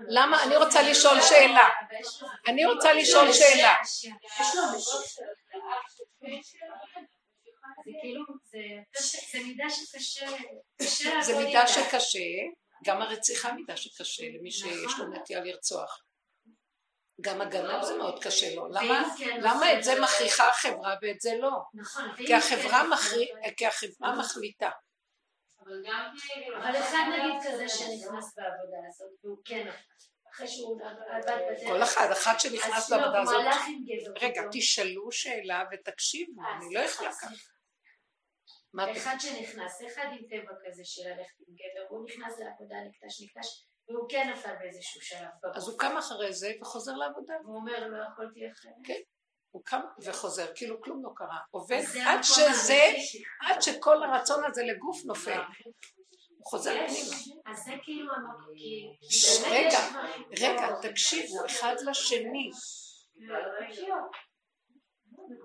למה? 0.07 0.43
אני 0.43 0.57
רוצה 0.57 0.81
לשאול 0.81 1.21
שאלה. 1.21 1.69
אני 2.47 2.65
רוצה 2.65 2.93
לשאול 2.93 3.33
שאלה. 3.33 3.73
זה 7.85 7.91
כאילו, 8.01 8.23
זה- 8.43 9.39
מידה 9.45 9.69
שקשה, 9.69 10.25
קשה 10.81 11.21
זה 11.21 11.37
מידה. 11.37 11.67
שקשה, 11.67 12.19
גם 12.83 13.01
הרציחה 13.01 13.53
מידה 13.53 13.77
שקשה 13.77 14.23
למי 14.37 14.51
שיש 14.51 14.99
לו 14.99 15.07
נטייה 15.07 15.39
לרצוח. 15.43 16.03
גם 17.21 17.41
הגנב 17.41 17.83
זה 17.83 17.97
מאוד 17.97 18.23
קשה 18.23 18.55
לו. 18.55 18.67
למה, 18.67 19.15
כן 19.17 19.39
למה 19.41 19.73
את 19.73 19.83
זה 19.83 19.91
עושים- 19.91 20.03
מכריחה 20.03 20.47
החברה 20.49 20.95
ואת 21.01 21.21
זה 21.21 21.31
לא? 21.41 21.51
נכון, 21.73 22.03
ואם 22.09 22.15
כי 22.15 22.27
כן 22.27 22.35
החברה, 22.37 22.83
מכרי... 22.87 23.27
כי 23.57 23.67
החברה 23.67 24.15
מחליטה. 24.15 24.69
אבל 25.59 25.83
גם. 25.85 26.09
אבל 26.57 26.77
אחד 26.77 27.03
נגיד 27.13 27.41
כזה 27.47 27.69
שנכנס 27.69 28.35
בעבודה 28.37 28.77
הזאת, 28.89 29.09
והוא 29.23 29.37
כן, 29.45 29.67
אחרי 30.33 30.47
שהוא 30.47 30.81
עבד 31.09 31.35
בדרך. 31.35 31.67
כל 31.67 31.83
אחד, 31.83 32.11
אחד 32.11 32.39
שנכנס 32.39 32.89
לא, 32.89 32.97
לעבודה 32.97 33.21
הזאת. 33.21 33.41
רגע. 34.21 34.41
תשאלו 34.51 35.11
שאלה 35.11 35.63
ותקשיבו, 35.71 36.41
אה, 36.41 36.57
אני 36.57 36.73
לא 36.73 36.79
יכולה 36.79 37.11
ככה. 37.13 37.27
אחד 38.79 39.15
שנכנס, 39.19 39.81
אחד 39.87 40.05
עם 40.11 40.27
טבע 40.29 40.53
כזה 40.65 40.81
של 40.85 41.01
ללכת 41.09 41.39
עם 41.47 41.55
גבר, 41.55 41.85
הוא 41.89 42.05
נכנס 42.05 42.39
לעבודה, 42.39 42.75
נקטש 42.87 43.21
נקטש, 43.21 43.47
והוא 43.89 44.09
כן 44.09 44.29
נפל 44.33 44.53
באיזשהו 44.59 45.01
שלב. 45.01 45.55
אז 45.55 45.67
הוא 45.67 45.79
קם 45.79 45.97
אחרי 45.97 46.33
זה 46.33 46.51
וחוזר 46.61 46.91
לעבודה. 46.91 47.33
והוא 47.43 47.55
אומר, 47.55 47.87
לא 47.87 47.97
יכולתי 48.11 48.39
אחרת. 48.51 48.97
הוא 49.51 49.61
קם 49.65 49.81
וחוזר, 50.05 50.45
כאילו 50.55 50.81
כלום 50.81 51.03
לא 51.03 51.09
קרה. 51.15 51.39
עובד 51.51 51.81
עד 52.05 52.23
שזה. 52.23 52.83
עד 53.41 53.61
שכל 53.61 54.03
הרצון 54.03 54.43
הזה 54.45 54.63
לגוף 54.63 55.05
נופל. 55.05 55.41
הוא 56.37 56.45
חוזר 56.45 56.71
פנימה. 56.71 57.15
אז 57.45 57.63
זה 57.63 57.71
כאילו 57.83 58.13
המקום, 58.13 58.53
כי... 58.55 58.87
רגע, 59.49 59.79
רגע, 60.41 60.67
תקשיבו 60.81 61.45
אחד 61.45 61.75
לשני. 61.85 62.49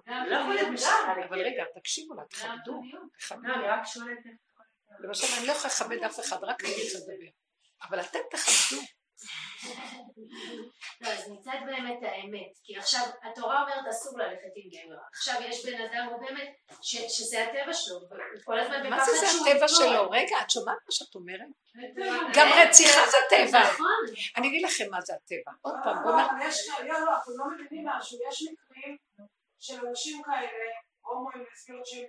לא 0.09 0.37
יכול 0.37 0.55
להיות 0.55 0.69
משחק. 0.69 0.93
אבל 1.29 1.39
רגע, 1.41 1.65
תקשיבו 1.75 2.15
לה, 2.15 2.23
תכבדו, 2.31 2.81
תכבדו. 3.19 3.49
לא, 3.49 3.77
למשל, 5.01 5.27
אני 5.39 5.47
לא 5.47 5.53
יכולה 5.53 5.73
לכבד 5.75 6.05
אף 6.05 6.21
אחד, 6.21 6.45
רק 6.45 6.65
אני 6.65 6.71
רוצה 6.73 6.99
לדבר. 6.99 7.31
אבל 7.83 8.01
אתם 8.01 8.19
תכבדו. 8.31 8.83
לא, 11.01 11.09
אז 11.09 11.29
מצד 11.31 11.59
באמת 11.67 11.99
האמת, 12.03 12.53
כי 12.65 12.77
עכשיו 12.77 13.01
התורה 13.23 13.63
אומרת 13.63 13.87
אסור 13.91 14.19
ללכת 14.19 14.53
עם 14.57 14.71
גבר, 14.71 14.99
עכשיו 15.13 15.35
יש 15.49 15.67
בן 15.67 15.81
אדם, 15.83 16.09
הוא 16.11 16.21
באמת, 16.27 16.49
ש- 16.83 17.19
שזה 17.19 17.45
הטבע 17.45 17.73
שלו, 17.73 17.99
הוא 17.99 18.09
כל 18.45 18.61
הזמן 18.61 18.91
מה 18.91 18.97
בפחד 18.97 19.11
זה 19.13 19.19
זה 19.19 19.27
שהוא 19.27 19.47
הטבע. 19.49 19.69
שלו? 19.69 20.11
רגע, 20.11 20.37
את 20.43 20.51
שומעת 20.51 20.77
מה 20.87 20.91
שאת 20.93 21.15
אומרת? 21.15 21.49
גם 22.35 22.49
רציחה 22.57 23.01
זה 23.11 23.17
טבע. 23.31 23.63
נכון. 23.63 23.87
אני 24.37 24.49
אגיד 24.49 24.63
לכם 24.65 24.85
מה 24.91 25.01
זה 25.01 25.13
הטבע. 25.15 25.53
עוד 25.63 25.75
פעם, 25.85 25.97
לא, 25.97 26.03
בוא 26.03 26.13
נ... 26.13 26.25
אבל 26.25 26.49
יש, 26.49 26.69
לא, 26.69 27.01
לא, 27.01 27.11
אתם 27.23 27.31
לא 27.37 27.45
מבינים 27.55 27.87
משהו, 27.89 28.19
יש 28.31 28.43
מקרים 28.43 28.97
של 29.59 29.87
אנשים 29.87 30.23
כאלה, 30.23 30.69
הומואים 31.01 31.45
לסביות, 31.53 31.87
שהם 31.87 32.07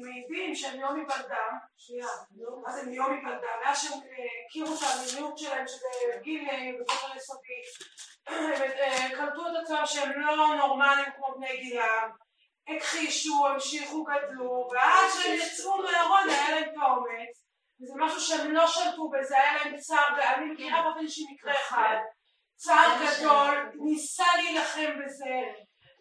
מעידים 0.00 0.54
שהם 0.54 0.80
יום 0.80 0.96
היוולדם, 0.96 1.52
שנייה, 1.76 2.06
מה 2.62 2.72
זה 2.72 2.82
מיום 2.86 3.12
היוולדם, 3.12 3.58
מאז 3.64 3.82
שהם 3.82 3.92
אה, 3.92 4.24
הכירו 4.46 4.76
שהמיניות 4.76 5.38
שלהם, 5.38 5.66
שזה 5.68 5.86
גיל 6.22 6.48
אה, 6.50 6.56
היסודי, 7.12 7.62
הם 8.26 8.62
אה, 8.62 9.08
קלטו 9.16 9.46
את 9.46 9.62
עצמם 9.62 9.82
שהם 9.84 10.20
לא 10.20 10.56
נורמליים 10.56 11.12
כמו 11.16 11.34
בני 11.36 11.56
גילם, 11.56 12.10
הכחישו, 12.68 13.46
המשיכו, 13.46 14.04
גדלו, 14.04 14.68
ועד 14.72 15.10
שהם 15.14 15.34
יצאו 15.34 15.82
מהארון 15.82 16.28
היה 16.28 16.50
להם 16.50 16.68
את 16.68 16.74
האומץ, 16.82 17.44
וזה 17.80 17.92
משהו 17.96 18.20
שהם 18.20 18.52
לא 18.52 18.66
שלטו 18.66 19.08
בזה, 19.08 19.38
היה 19.38 19.54
להם 19.54 19.76
צער, 19.76 20.08
ואני 20.16 20.52
מכירה 20.52 20.82
באופן 20.82 21.00
אישי 21.00 21.22
מקרה 21.32 21.52
אחד, 21.52 21.96
צער 22.56 22.88
גדול, 23.04 23.70
ניסה 23.74 24.24
להילחם 24.36 24.90
בזה, 25.04 25.34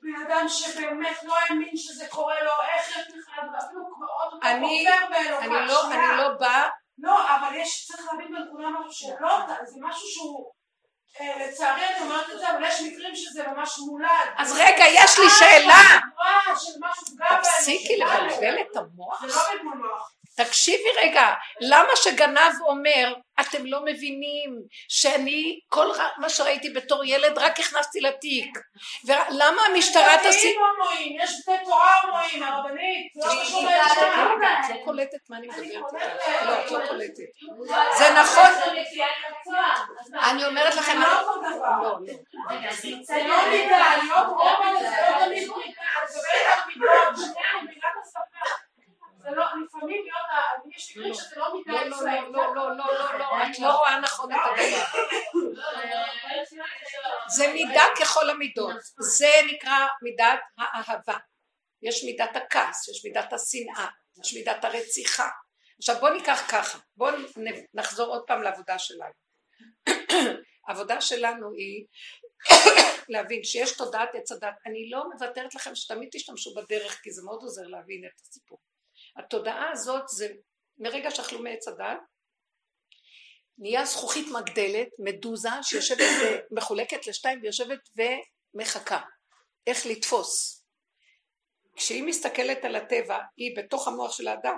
בן 0.03 0.25
אדם 0.27 0.45
שבאמת 0.49 1.23
לא 1.23 1.33
האמין 1.37 1.71
שזה 1.75 2.07
קורה 2.07 2.43
לו, 2.43 2.51
איך 2.75 2.89
יש 2.89 3.03
בכלל, 3.07 3.49
ואפילו 3.53 3.81
מאוד 3.99 4.33
אותו 4.33 4.47
אני- 4.47 4.85
כופר 4.89 5.07
באלוהיו, 5.09 5.39
אני 5.39 5.67
לא. 5.67 5.91
אני 5.91 6.17
לא 6.17 6.29
באה, 6.39 6.69
לא, 6.99 7.35
אבל 7.35 7.55
יש, 7.55 7.85
צריך 7.87 8.07
להבין 8.11 8.27
בנקודה 8.35 8.67
משהו 8.69 8.91
שלא, 8.93 9.37
זה 9.65 9.79
משהו 9.81 10.07
שהוא, 10.07 10.51
אה, 11.21 11.45
לצערי 11.47 11.85
אני 11.87 12.01
אומרת 12.05 12.29
את 12.29 12.39
זה, 12.39 12.49
אבל 12.51 12.63
יש 12.63 12.81
מקרים 12.81 13.15
שזה 13.15 13.47
ממש 13.47 13.79
מולד. 13.79 14.29
אז 14.37 14.51
רגע, 14.59 14.83
יש 14.93 15.19
לי 15.19 15.29
שאלה. 15.39 15.73
אה, 16.21 16.53
בהם, 17.19 17.41
תפסיקי 17.41 17.97
לבלבל. 17.97 18.57
את 18.61 18.77
המוח. 18.77 19.21
זה 19.21 19.27
לא 19.27 19.41
בלבול 19.51 19.77
מוח. 19.77 20.11
תקשיבי 20.37 20.89
רגע, 21.03 21.33
למה 21.61 21.89
שגנב 21.95 22.53
אומר, 22.61 23.13
אתם 23.41 23.65
לא 23.65 23.79
מבינים 23.85 24.61
שאני, 24.89 25.59
כל 25.67 25.87
מה 26.17 26.29
שראיתי 26.29 26.69
בתור 26.69 27.05
ילד, 27.05 27.37
רק 27.37 27.59
הכנסתי 27.59 28.01
לתיק. 28.01 28.57
ולמה 29.05 29.61
המשטרה 29.61 30.17
תשים... 30.17 30.31
דתיים 30.31 30.59
הומואים, 30.79 31.17
יש 31.21 31.31
בתי 31.41 31.65
תורה 31.65 32.01
הומואים, 32.01 32.43
הרבנית, 32.43 33.13
זה 33.13 33.27
לא. 33.27 33.69
רגע, 34.35 34.53
את 34.65 34.69
לא 34.69 34.85
קולטת 34.85 35.29
מה 35.29 35.37
אני 35.37 35.47
מדברת. 35.47 35.93
לא, 36.45 36.65
את 36.65 36.71
לא 36.71 36.87
קולטת. 36.87 37.29
זה 37.97 38.13
נכון. 38.21 38.49
אני 40.31 40.45
אומרת 40.45 40.75
לכם, 40.75 40.91
זה 40.91 40.99
לא. 40.99 41.41
לא, 41.41 41.59
לא. 41.81 41.99
לא 43.27 43.49
מידה, 43.49 43.97
להיות 44.03 44.27
הומו 44.27 44.79
זה 44.79 44.85
לא 44.85 45.25
תמיד 45.25 45.49
מידה, 45.49 45.83
אני 45.97 46.05
מדברת 46.05 46.41
על 46.41 46.67
מידות, 46.67 47.15
שנייה, 47.15 47.51
את 47.77 47.95
השפה. 48.03 48.68
זה 49.21 49.29
לא, 49.29 49.45
לפעמים 49.65 50.03
להיות, 50.03 50.75
יש 50.75 50.97
מקרים 50.97 51.13
שזה 51.13 51.35
לא 51.35 51.53
מידה 51.53 51.71
לא, 51.71 51.89
לא, 51.89 51.95
אצלהם. 51.95 52.33
לא, 52.33 52.55
לא, 52.55 52.77
לא, 52.77 52.93
לא, 52.93 53.19
לא, 53.19 53.43
את 53.51 53.59
לא 53.59 53.77
רואה 53.77 53.99
נכון 53.99 54.31
את 54.31 54.37
הדבר. 54.45 54.85
זה 57.27 57.53
מידה 57.53 57.83
ככל 57.99 58.29
המידות. 58.29 58.75
זה 58.99 59.29
נקרא 59.51 59.87
מידת 60.01 60.39
האהבה. 60.57 61.17
יש 61.81 62.03
מידת 62.03 62.35
הכעס, 62.35 62.87
יש 62.87 63.05
מידת 63.05 63.33
השנאה, 63.33 63.87
יש 64.23 64.33
מידת 64.33 64.65
הרציחה. 64.65 65.29
עכשיו 65.77 65.95
בואו 65.99 66.13
ניקח 66.13 66.45
ככה, 66.51 66.79
בואו 66.97 67.15
נחזור 67.73 68.07
עוד 68.07 68.23
פעם 68.27 68.41
לעבודה 68.41 68.79
שלנו. 68.79 69.13
העבודה 70.67 71.01
שלנו 71.01 71.51
היא 71.53 71.85
להבין 73.13 73.43
שיש 73.43 73.77
תודעת 73.77 74.09
עץ 74.15 74.31
הדת. 74.31 74.53
אני 74.65 74.89
לא 74.89 75.03
מוותרת 75.13 75.55
לכם 75.55 75.75
שתמיד 75.75 76.09
תשתמשו 76.11 76.53
בדרך 76.53 76.99
כי 77.03 77.11
זה 77.11 77.21
מאוד 77.25 77.41
עוזר 77.41 77.67
להבין 77.67 78.05
את 78.05 78.21
הסיפור. 78.21 78.59
התודעה 79.19 79.71
הזאת 79.71 80.07
זה 80.07 80.27
מרגע 80.77 81.11
שאכלו 81.11 81.43
מעץ 81.43 81.67
הדת 81.67 81.99
נהיה 83.57 83.85
זכוכית 83.85 84.27
מגדלת, 84.27 84.87
מדוזה, 84.99 85.49
שיושבת 85.61 86.07
ומחולקת 86.51 86.99
לשתיים 87.07 87.39
ויושבת 87.41 87.79
ומחכה. 88.55 88.99
איך 89.67 89.85
לתפוס. 89.85 90.63
כשהיא 91.75 92.03
מסתכלת 92.03 92.65
על 92.65 92.75
הטבע, 92.75 93.17
היא 93.37 93.57
בתוך 93.57 93.87
המוח 93.87 94.11
של 94.11 94.27
האדם. 94.27 94.57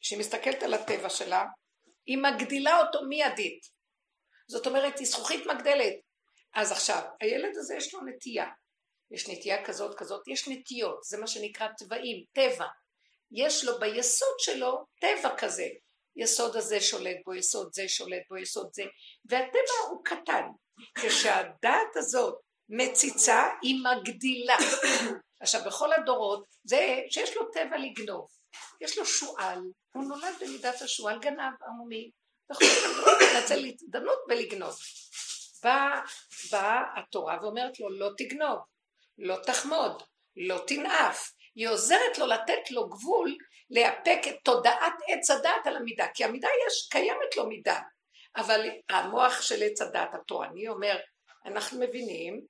כשהיא 0.00 0.18
מסתכלת 0.18 0.62
על 0.62 0.74
הטבע 0.74 1.10
שלה, 1.10 1.44
היא 2.06 2.18
מגדילה 2.18 2.80
אותו 2.80 2.98
מיידית. 3.08 3.60
זאת 4.48 4.66
אומרת, 4.66 4.98
היא 4.98 5.06
זכוכית 5.06 5.46
מגדלת. 5.46 5.94
אז 6.54 6.72
עכשיו, 6.72 7.02
הילד 7.20 7.56
הזה 7.56 7.74
יש 7.76 7.94
לו 7.94 8.00
נטייה. 8.00 8.46
יש 9.10 9.28
נטייה 9.28 9.64
כזאת 9.64 9.98
כזאת, 9.98 10.28
יש 10.28 10.48
נטיות, 10.48 11.02
זה 11.02 11.18
מה 11.18 11.26
שנקרא 11.26 11.68
טבעים, 11.78 12.24
טבע. 12.32 12.66
יש 13.32 13.64
לו 13.64 13.78
ביסוד 13.80 14.34
שלו 14.38 14.84
טבע 15.00 15.36
כזה. 15.36 15.66
יסוד 16.16 16.56
הזה 16.56 16.80
שולט 16.80 17.16
בו, 17.24 17.34
יסוד 17.34 17.68
זה 17.72 17.88
שולט 17.88 18.22
בו, 18.30 18.36
יסוד 18.36 18.68
זה, 18.72 18.82
והטבע 19.24 19.88
הוא 19.88 20.04
קטן. 20.04 20.44
כשהדעת 20.94 21.96
הזאת 21.96 22.34
מציצה, 22.68 23.48
היא 23.62 23.76
מגדילה. 23.84 24.56
עכשיו, 25.40 25.60
בכל 25.66 25.92
הדורות, 25.92 26.44
זה 26.64 27.00
שיש 27.10 27.36
לו 27.36 27.50
טבע 27.52 27.76
לגנוב. 27.76 28.26
יש 28.80 28.98
לו 28.98 29.06
שועל, 29.06 29.58
הוא 29.94 30.04
נולד 30.04 30.34
במידת 30.40 30.82
השועל, 30.82 31.18
גנב 31.18 31.52
עמומי, 31.68 32.10
יכול 32.52 32.66
לנצל 33.34 33.66
הזדמנות 33.66 34.18
ולגנוב. 34.28 34.74
באה 35.62 36.00
בא 36.52 36.82
התורה 36.96 37.38
ואומרת 37.42 37.80
לו, 37.80 37.90
לא 37.90 38.10
תגנוב, 38.18 38.58
לא 39.18 39.36
תחמוד, 39.46 40.02
לא 40.36 40.64
תנאף. 40.66 41.32
היא 41.58 41.68
עוזרת 41.68 42.18
לו 42.18 42.26
לתת 42.26 42.70
לו 42.70 42.88
גבול 42.88 43.36
לאפק 43.70 44.18
את 44.28 44.34
תודעת 44.42 44.94
עץ 45.08 45.30
הדת 45.30 45.66
על 45.66 45.76
המידה, 45.76 46.06
כי 46.14 46.24
המידה 46.24 46.48
יש, 46.66 46.88
קיימת 46.90 47.36
לו 47.36 47.46
מידה, 47.46 47.80
אבל 48.36 48.68
המוח 48.88 49.42
של 49.42 49.62
עץ 49.62 49.82
הדת 49.82 50.14
התורני 50.14 50.68
אומר, 50.68 50.98
אנחנו 51.46 51.80
מבינים, 51.80 52.46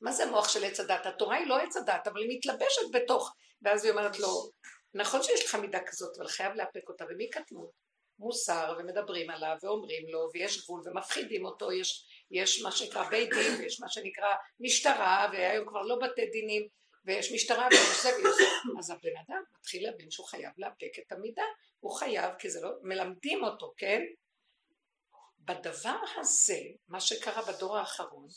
מה 0.00 0.12
זה 0.12 0.24
המוח 0.24 0.48
של 0.48 0.64
עץ 0.64 0.80
הדת? 0.80 1.06
התורה 1.06 1.36
היא 1.36 1.46
לא 1.46 1.58
עץ 1.58 1.76
הדת, 1.76 2.06
אבל 2.06 2.20
היא 2.20 2.36
מתלבשת 2.38 2.82
בתוך, 2.92 3.34
ואז 3.62 3.84
היא 3.84 3.92
אומרת 3.92 4.18
לו, 4.18 4.50
נכון 4.94 5.22
שיש 5.22 5.44
לך 5.44 5.54
מידה 5.54 5.80
כזאת, 5.86 6.18
אבל 6.18 6.28
חייב 6.28 6.52
לאפק 6.54 6.88
אותה, 6.88 7.04
ומי 7.10 7.30
כתבו? 7.32 7.70
מוסר, 8.18 8.74
ומדברים 8.78 9.30
עליו, 9.30 9.56
ואומרים 9.62 10.08
לו, 10.08 10.28
ויש 10.34 10.64
גבול, 10.64 10.82
ומפחידים 10.84 11.44
אותו, 11.44 11.72
יש, 11.72 12.06
יש 12.30 12.62
מה 12.62 12.72
שנקרא 12.72 13.08
בית 13.08 13.30
דין, 13.30 13.54
ויש 13.58 13.80
מה 13.80 13.88
שנקרא 13.88 14.34
משטרה, 14.60 15.28
והיום 15.32 15.68
כבר 15.68 15.82
לא 15.82 15.98
בתי 16.02 16.26
דינים, 16.26 16.68
ויש 17.08 17.32
משטרה 17.32 17.68
ויש 17.70 18.02
זה 18.02 18.08
ויש 18.16 18.36
זה. 18.36 18.44
אז 18.78 18.90
הבן 18.90 19.16
אדם 19.26 19.42
מתחיל 19.58 19.84
להבין 19.84 20.10
שהוא 20.10 20.26
חייב 20.26 20.52
לאפק 20.58 20.98
את 20.98 21.12
המידה, 21.12 21.44
הוא 21.80 21.92
חייב, 21.92 22.34
כי 22.38 22.50
זה 22.50 22.60
לא, 22.60 22.70
מלמדים 22.82 23.44
אותו, 23.44 23.72
כן? 23.76 24.00
בדבר 25.38 25.98
הזה, 26.16 26.58
מה 26.88 27.00
שקרה 27.00 27.42
בדור 27.42 27.76
האחרון, 27.78 28.28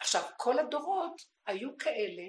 עכשיו 0.00 0.22
כל 0.36 0.58
הדורות 0.58 1.22
היו 1.46 1.78
כאלה 1.78 2.22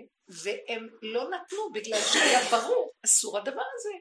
והם 0.43 0.87
לא 1.01 1.29
נתנו 1.29 1.71
בגלל 1.73 1.99
שהיה 1.99 2.39
ברור, 2.51 2.91
אסור 3.05 3.37
הדבר 3.37 3.63
הזה, 3.75 3.93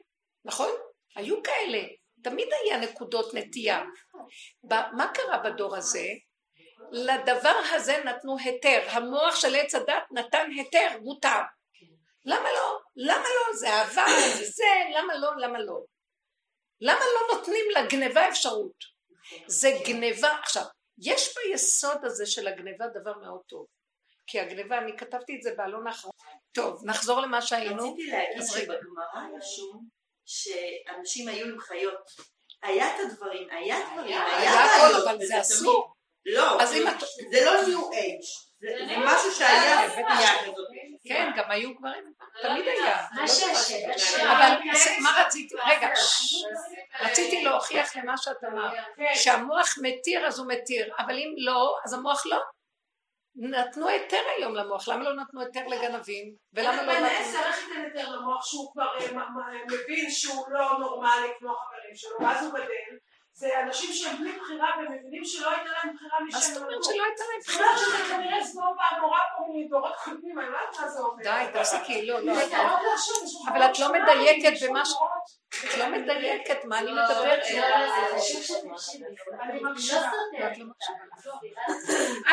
נכון? 0.45 0.69
היו 1.15 1.43
כאלה, 1.43 1.87
תמיד 2.23 2.47
היה 2.63 2.77
נקודות 2.77 3.33
נטייה. 3.33 3.83
מה 4.69 5.11
קרה 5.13 5.37
בדור 5.37 5.75
הזה? 5.75 6.05
לדבר 6.93 7.55
הזה 7.71 8.03
נתנו 8.05 8.37
היתר, 8.39 8.81
המוח 8.89 9.35
של 9.35 9.55
עץ 9.55 9.75
הדת 9.75 10.03
נתן 10.11 10.49
היתר, 10.55 10.87
מותר. 11.01 11.41
למה 12.25 12.51
לא? 12.51 12.79
למה 12.95 13.23
לא? 13.23 13.55
זה 13.55 13.69
אהבה, 13.69 14.05
זה 14.37 14.45
זה, 14.45 14.63
למה 14.95 15.15
לא? 15.15 15.29
למה 15.37 15.59
לא? 15.59 15.79
למה 16.81 16.99
לא 16.99 17.35
נותנים 17.35 17.65
לגניבה 17.77 18.29
אפשרות? 18.29 18.93
זה 19.47 19.69
גניבה. 19.85 20.37
עכשיו, 20.43 20.63
יש 20.97 21.35
ביסוד 21.35 22.05
הזה 22.05 22.25
של 22.25 22.47
הגניבה 22.47 22.85
דבר 22.87 23.17
מאוד 23.17 23.41
טוב. 23.47 23.65
כי 24.27 24.39
הגניבה, 24.39 24.77
אני 24.77 24.97
כתבתי 24.97 25.35
את 25.35 25.41
זה 25.41 25.53
בעלון 25.57 25.87
האחרון. 25.87 26.13
טוב, 26.51 26.85
נחזור 26.85 27.21
למה 27.21 27.41
שהיינו. 27.41 27.93
רציתי 27.93 28.11
להגיד. 28.11 28.41
שבגמרא 28.43 29.37
רשום 29.37 29.87
שאנשים 30.25 31.27
היו 31.27 31.45
עם 31.45 31.59
חיות. 31.59 32.11
היה 32.63 32.95
את 32.95 32.99
הדברים, 33.05 33.49
היה 33.49 33.77
דברים, 33.93 34.17
היה 34.21 34.37
היה 34.37 34.65
הכל, 34.65 34.93
בעיות, 34.93 35.07
אבל 35.07 35.25
זה 35.25 35.41
אסור. 35.41 35.92
לא, 36.25 36.61
אז 36.61 36.73
אם 36.73 36.87
את... 36.87 36.99
זה 37.31 37.45
לא 37.45 37.67
ניו 37.67 37.91
אייג', 37.91 38.21
זה 38.87 38.95
משהו 38.97 39.31
שהיה 39.31 39.89
כזאת. 39.89 40.05
כן, 41.07 41.31
גם 41.35 41.51
היו 41.51 41.75
גברים, 41.75 42.13
תמיד 42.41 42.65
היה. 42.67 43.07
שלך, 43.97 44.19
אבל 44.19 44.57
מה 45.01 45.23
רציתי? 45.25 45.55
רגע. 45.65 45.89
רציתי 47.01 47.43
להוכיח 47.43 47.95
למה 47.95 48.17
שאת 48.17 48.43
אמרת. 48.43 48.73
כשהמוח 49.13 49.77
מתיר 49.81 50.27
אז 50.27 50.39
הוא 50.39 50.47
מתיר, 50.47 50.93
אבל 50.99 51.13
אם 51.13 51.33
לא, 51.37 51.75
אז 51.85 51.93
המוח 51.93 52.25
לא. 52.25 52.39
נתנו 53.35 53.87
היתר 53.87 54.21
היום 54.37 54.55
למוח, 54.55 54.87
למה 54.87 55.03
לא 55.03 55.15
נתנו 55.15 55.41
היתר 55.41 55.67
לגנבים? 55.67 56.35
ולמה 56.53 56.83
לא 56.83 56.93
בן 56.93 57.03
נתנו... 57.03 57.17
עשר, 57.19 57.39
איך 57.39 57.67
ייתן 57.67 57.81
היתר 57.81 58.11
למוח 58.11 58.45
שהוא 58.45 58.71
כבר 58.73 58.87
אה, 58.99 59.23
מבין 59.65 60.11
שהוא 60.11 60.45
לא 60.49 60.79
נורמלי 60.79 61.27
כמו 61.39 61.51
החברים 61.51 61.95
שלו, 61.95 62.15
ואז 62.19 62.45
הוא 62.45 62.53
גדל. 62.53 62.97
זה 63.35 63.59
אנשים 63.63 63.93
שהם 63.93 64.17
בלי 64.17 64.31
בחירה 64.39 64.67
והם 64.77 64.91
מבינים 64.91 65.25
שלא 65.25 65.49
הייתה 65.49 65.69
להם 65.69 65.95
בחירה 65.95 66.19
מה 66.19 66.39
זאת 66.39 66.51
משם. 66.51 66.63
אומרת 66.63 66.83
שלא 66.83 67.03
הייתה 67.03 67.23
להם 67.31 67.41
זאת 67.41 67.55
אומרת 67.55 67.75
בחירה? 67.75 67.77
שזה 67.77 68.13
כנראה 68.13 68.39
כמו 68.51 68.61
במורה 68.61 69.19
פה 69.37 69.43
מדורות 69.55 69.95
קודמים, 70.03 70.39
אני 70.39 70.49
לא 70.49 70.57
יודעת 70.57 70.79
מה 70.81 70.87
זה 70.89 70.99
אומר. 70.99 71.23
די, 71.23 71.45
תפסיקי, 71.53 72.05
לא, 72.05 72.19
לא. 72.19 72.33
אבל 73.47 73.61
את 73.71 73.79
לא 73.79 73.87
מדייקת 73.93 74.67
במה 74.69 74.85
ש-. 74.85 74.93
את 75.65 75.77
לא 75.77 75.89
מדייקת 75.89 76.65
מה 76.65 76.79
אני 76.79 76.91
לא, 76.91 77.03
מדברת. 77.03 77.43
לא, 77.53 77.69
לא, 77.69 77.77
לא 77.77 77.87
לא. 81.25 81.33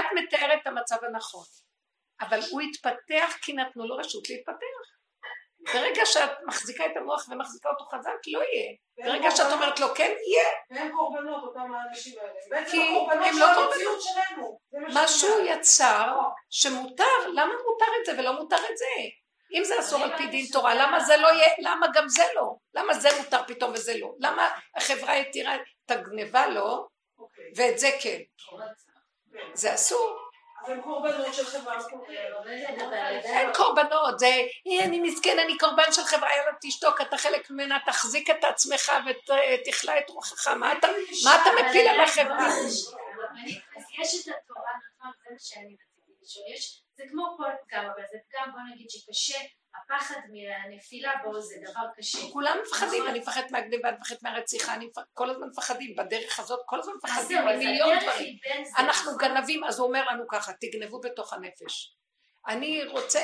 את 0.00 0.04
מתארת 0.14 0.58
את 0.62 0.66
המצב 0.66 0.96
הנכון, 1.04 1.44
אבל 2.20 2.40
הוא 2.50 2.60
התפתח 2.60 3.36
כי 3.42 3.52
נתנו 3.52 3.86
לו 3.86 3.96
רשות 3.96 4.30
להתפתח. 4.30 4.89
ברגע 5.60 6.06
שאת 6.06 6.30
מחזיקה 6.46 6.86
את 6.86 6.96
המוח 6.96 7.28
ומחזיקה 7.28 7.68
אותו 7.68 7.84
חזק, 7.84 8.10
לא 8.26 8.40
יהיה. 8.42 8.72
ברגע 9.04 9.30
שאת 9.30 9.52
אומרת 9.52 9.80
לו 9.80 9.94
כן, 9.94 10.12
יהיה. 10.26 10.48
והם 10.70 10.92
קורבנות, 10.96 11.42
אותם 11.44 11.74
האנשים 11.74 12.14
האלה. 12.20 12.32
בעצם 12.50 12.70
כי 12.70 12.88
הקורבנות 12.88 13.26
הם 13.26 13.32
של 13.32 13.40
לא 13.40 13.46
המציאות 13.46 14.02
שלנו. 14.02 14.58
משהו. 14.94 15.44
יצר 15.44 16.18
שמותר, 16.50 17.28
למה 17.32 17.52
מותר 17.52 17.92
את 18.00 18.06
זה 18.06 18.12
ולא 18.18 18.32
מותר 18.32 18.56
את 18.56 18.76
זה? 18.76 18.86
אם 19.52 19.64
זה 19.64 19.80
אסור 19.80 20.02
על 20.02 20.16
פי 20.16 20.26
דין 20.26 20.46
תורה, 20.52 20.74
למה 20.74 21.00
זה 21.00 21.16
לא 21.16 21.28
יהיה, 21.28 21.48
למה 21.58 21.86
גם 21.94 22.08
זה 22.08 22.22
לא? 22.34 22.56
למה 22.74 22.94
זה 22.94 23.08
מותר 23.18 23.40
פתאום 23.46 23.72
וזה 23.72 23.98
לא? 23.98 24.12
למה 24.20 24.48
החברה 24.76 25.14
התירה 25.14 25.54
את 25.54 25.90
הגניבה 25.90 26.46
לא, 26.46 26.86
אוקיי. 27.18 27.44
ואת 27.56 27.78
זה? 27.78 27.90
כן. 28.00 28.18
זה 29.54 29.74
אסור. 29.74 30.29
קורבנות 30.82 31.34
של 31.34 31.44
חברה. 31.44 31.78
אין 33.24 33.52
קורבנות, 33.54 34.18
זה 34.18 34.26
"אה, 34.26 34.84
אני 34.84 35.00
מסכן, 35.00 35.38
אני 35.38 35.58
קורבן 35.58 35.92
של 35.92 36.02
חברה, 36.02 36.28
יאללה 36.36 36.52
תשתוק, 36.62 37.00
אתה 37.00 37.16
חלק 37.18 37.50
ממנה, 37.50 37.78
תחזיק 37.86 38.30
את 38.30 38.44
עצמך 38.44 38.92
ותכלה 39.06 39.98
את 39.98 40.10
רוחך, 40.10 40.46
מה 40.48 40.72
אתה, 40.72 40.88
מה 41.24 41.42
אתה 41.42 41.50
מפיל 41.60 41.88
על 41.88 42.00
החברה? 42.00 42.46
אז 42.46 43.84
יש 44.02 44.28
את 44.28 44.34
התורה, 44.34 44.70
נכון? 44.98 45.12
זה 45.24 45.30
מה 45.32 45.36
שאני 45.38 45.74
רציתי 45.74 46.12
לשאול. 46.22 46.44
יש, 46.54 46.82
זה 47.00 47.08
כמו 47.10 47.34
כל 47.36 47.50
פגם, 47.62 47.84
אבל 47.84 48.02
זה 48.12 48.18
פגם, 48.28 48.52
בוא 48.52 48.60
נגיד 48.74 48.90
שקשה, 48.90 49.38
הפחד 49.74 50.20
מהנפילה 50.32 51.12
בו 51.24 51.40
זה 51.40 51.54
דבר 51.62 51.86
קשה. 51.96 52.18
כולם 52.32 52.58
מפחדים, 52.62 53.06
אני 53.08 53.18
מפחדת 53.18 53.50
מהגניבה, 53.50 53.88
אני 53.88 53.96
מפחדת 54.00 54.22
מהרציחה, 54.22 54.74
אני 54.74 54.88
כל 55.14 55.30
הזמן 55.30 55.48
מפחדים, 55.48 55.96
בדרך 55.96 56.40
הזאת 56.40 56.60
כל 56.66 56.78
הזמן 56.78 56.92
מפחדים, 56.96 57.38
ממיליון 57.38 57.98
דברים. 58.02 58.36
אנחנו 58.78 59.12
נכון? 59.12 59.28
גנבים, 59.28 59.64
אז 59.64 59.78
הוא 59.78 59.88
אומר 59.88 60.04
לנו 60.10 60.24
ככה, 60.28 60.52
תגנבו 60.60 61.00
בתוך 61.00 61.32
הנפש. 61.32 61.96
אני 62.48 62.84
רוצה, 62.84 63.20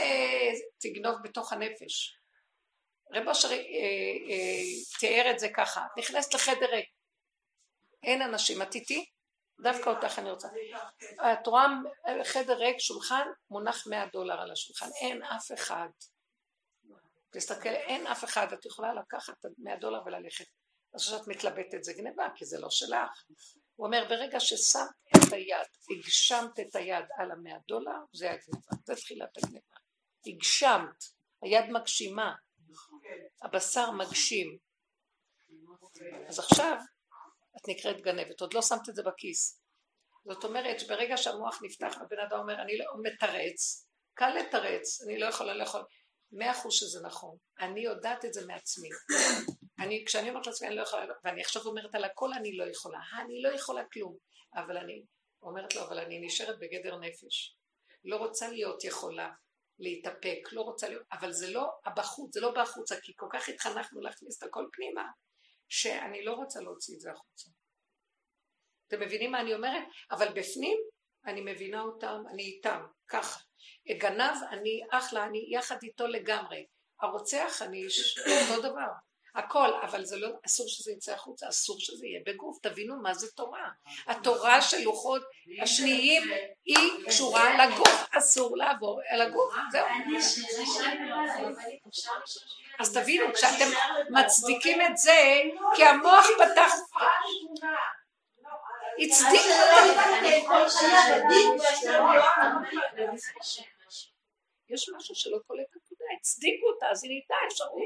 תגנוב 0.79 1.15
בתוך 1.23 1.53
הנפש. 1.53 2.19
רב 3.13 3.29
אשר 3.29 3.51
אה, 3.51 3.57
אה, 3.57 4.99
תיאר 4.99 5.31
את 5.31 5.39
זה 5.39 5.49
ככה, 5.49 5.87
נכנסת 5.99 6.35
לחדר 6.35 6.67
ריק, 6.71 6.89
אין 8.03 8.23
אנשים, 8.23 8.63
את 8.63 8.75
איתי? 8.75 9.11
דווקא 9.61 9.91
אותך 9.91 10.19
אני 10.19 10.31
רוצה. 10.31 10.49
את 11.33 11.47
רואה 11.47 11.67
חדר 12.25 12.59
ריק, 12.59 12.79
שולחן, 12.79 13.29
מונח 13.51 13.87
100 13.87 14.07
דולר 14.13 14.41
על 14.41 14.53
השולחן, 14.53 14.89
אין 15.01 15.23
אף 15.23 15.53
אחד. 15.55 15.89
תסתכל, 17.33 17.69
אין 17.69 18.07
אף 18.07 18.25
אחד, 18.25 18.53
את 18.53 18.67
יכולה 18.67 18.95
לקחת 18.95 19.47
את 19.47 19.51
100 19.59 19.77
דולר 19.77 20.03
וללכת. 20.07 20.45
אז 20.95 21.03
כשאת 21.03 21.29
מתלבטת 21.29 21.85
זה 21.85 21.93
גניבה, 21.93 22.29
כי 22.35 22.45
זה 22.45 22.61
לא 22.61 22.71
שלך. 22.71 23.25
הוא 23.77 23.87
אומר, 23.87 24.07
ברגע 24.09 24.41
ששמת 24.41 24.87
את 25.17 25.33
היד, 25.33 25.67
הגשמת 25.91 26.61
את 26.61 26.77
היד 26.77 27.05
על 27.19 27.31
המאה 27.31 27.59
דולר, 27.69 27.99
זה 28.13 28.31
הגניבה, 28.31 28.71
זה 28.85 28.95
תחילת 28.95 29.37
הגניבה. 29.37 29.77
הגשמת, 30.27 31.05
היד 31.43 31.71
מגשימה, 31.71 32.35
הבשר 33.43 33.91
מגשים. 33.91 34.59
אז 36.29 36.39
עכשיו 36.39 36.77
את 37.57 37.69
נקראת 37.69 38.01
גנבת, 38.01 38.41
עוד 38.41 38.55
לא 38.55 38.63
שמת 38.63 38.89
את 38.89 38.95
זה 38.95 39.03
בכיס. 39.03 39.61
זאת 40.25 40.45
אומרת 40.45 40.81
שברגע 40.81 41.17
שהמוח 41.17 41.61
נפתח, 41.63 41.97
הבן 42.01 42.19
אדם 42.19 42.39
אומר, 42.39 42.63
אני 42.63 42.79
לא, 42.79 42.87
מתרץ, 43.03 43.87
קל 44.15 44.35
לתרץ, 44.35 45.03
אני 45.03 45.19
לא 45.19 45.27
יכולה 45.27 45.55
לאכול. 45.55 45.85
מאה 46.33 46.51
אחוז 46.51 46.75
שזה 46.75 47.01
נכון, 47.03 47.37
אני 47.61 47.81
יודעת 47.81 48.25
את 48.25 48.35
זה 48.35 48.47
מעצמי. 48.47 48.89
אני, 49.81 50.05
כשאני 50.07 50.29
אומרת 50.31 50.47
לעצמי, 50.47 50.69
אני 50.69 50.77
לא 50.77 50.83
יכולה, 50.83 51.07
ואני 51.25 51.41
עכשיו 51.41 51.63
אומרת 51.63 51.95
על 51.95 52.05
הכל 52.05 52.33
אני 52.33 52.57
לא 52.57 52.65
יכולה, 52.65 52.99
אני 53.21 53.43
לא 53.43 53.49
יכולה 53.49 53.83
כלום, 53.93 54.17
אבל 54.55 54.77
אני 54.77 55.03
אומרת 55.43 55.75
לו, 55.75 55.83
אבל 55.83 55.99
אני 55.99 56.21
נשארת 56.21 56.59
בגדר 56.59 56.97
נפש. 56.97 57.57
לא 58.05 58.17
רוצה 58.17 58.49
להיות 58.49 58.85
יכולה 58.85 59.31
להתאפק, 59.79 60.53
לא 60.53 60.61
רוצה 60.61 60.89
להיות, 60.89 61.03
אבל 61.13 61.33
זה 61.33 61.51
לא 61.51 61.71
הבחוץ, 61.85 62.35
זה 62.35 62.41
לא 62.41 62.51
בחוצה, 62.51 63.01
כי 63.03 63.13
כל 63.17 63.27
כך 63.33 63.49
התחנכנו 63.49 64.01
להכניס 64.01 64.39
את 64.39 64.49
הכל 64.49 64.67
פנימה, 64.73 65.03
שאני 65.69 66.25
לא 66.25 66.33
רוצה 66.33 66.61
להוציא 66.61 66.95
את 66.95 67.01
זה 67.01 67.11
החוצה. 67.11 67.51
אתם 68.89 69.01
מבינים 69.01 69.33
מה 69.33 69.41
אני 69.41 69.55
אומרת? 69.55 69.83
אבל 70.11 70.29
בפנים 70.35 70.79
אני 71.27 71.41
מבינה 71.53 71.83
אותם, 71.83 72.23
אני 72.33 72.43
איתם, 72.43 72.81
ככה. 73.09 73.41
גנב, 74.01 74.37
אני 74.51 74.81
אחלה, 74.93 75.25
אני 75.25 75.49
יחד 75.53 75.77
איתו 75.83 76.07
לגמרי. 76.07 76.67
הרוצח, 77.01 77.63
אני 77.63 77.85
איש- 77.85 78.19
אותו 78.51 78.63
דבר. 78.63 78.89
הכל, 79.37 79.71
אבל 79.83 80.05
זה 80.05 80.17
לא, 80.17 80.29
אסור 80.47 80.69
שזה 80.69 80.93
יצא 80.93 81.13
החוצה, 81.13 81.49
אסור 81.49 81.81
שזה 81.81 82.07
יהיה 82.07 82.21
בגוף, 82.27 82.59
תבינו 82.63 82.97
מה 82.97 83.15
זה 83.15 83.33
תורה. 83.33 83.69
התורה 84.07 84.63
של 84.63 84.81
לוחות 84.83 85.23
השניים 85.63 86.23
היא 86.65 87.07
קשורה 87.07 87.67
לגוף, 87.67 88.09
אסור 88.19 88.57
לעבור 88.57 89.01
על 89.09 89.21
הגוף, 89.21 89.55
זהו. 89.73 89.87
אז 92.79 92.95
תבינו, 92.95 93.35
כשאתם 93.35 93.69
מצדיקים 94.11 94.81
את 94.81 94.97
זה, 94.97 95.43
כי 95.77 95.85
המוח 95.85 96.27
פתח, 96.27 96.73
הצדיק 98.99 99.41
יש 104.69 104.91
משהו 104.97 105.15
שלא 105.15 105.39
קולט 105.47 105.67
נקודה, 105.77 105.86
הצדיקו 106.27 106.67
אותה, 106.67 106.87
אז 106.91 107.05
היא 107.05 107.11
נהייתה 107.11 107.35
אפשרות. 107.47 107.83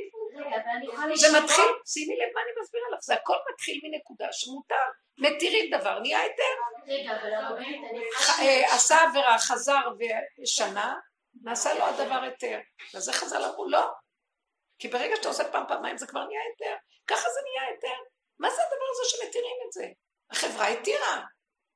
זה 1.15 1.41
מתחיל, 1.43 1.65
שימי 1.87 2.17
לב 2.17 2.35
מה 2.35 2.41
אני 2.41 2.51
מסבירה 2.63 2.89
לך, 2.93 2.99
זה 3.03 3.15
הכל 3.15 3.37
מתחיל 3.53 3.81
מנקודה 3.83 4.27
שמותר, 4.33 4.87
מתירים 5.19 5.79
דבר, 5.79 5.99
נהיה 5.99 6.21
היתר. 6.21 6.55
אה, 8.41 8.75
עשה 8.75 9.03
עבירה, 9.03 9.39
חזר 9.39 9.81
ושנה, 10.43 10.95
נעשה 11.43 11.75
לו 11.75 11.85
הדבר 11.85 12.23
היתר. 12.23 12.59
וזה 12.95 13.13
חז"ל 13.13 13.45
אמרו, 13.45 13.69
לא. 13.69 13.87
כי 14.79 14.89
ברגע 14.89 15.17
שאתה 15.17 15.29
עושה 15.29 15.53
פעם 15.53 15.65
פעמיים 15.69 15.99
זה 15.99 16.07
כבר 16.07 16.25
נהיה 16.25 16.41
היתר. 16.49 16.77
ככה 17.07 17.29
זה 17.31 17.41
נהיה 17.45 17.71
היתר. 17.71 18.03
מה 18.39 18.51
זה 18.51 18.63
הדבר 18.63 18.87
הזה 18.91 19.11
שמתירים 19.11 19.57
את 19.67 19.73
זה? 19.73 19.87
החברה 20.31 20.67
התירה. 20.67 21.21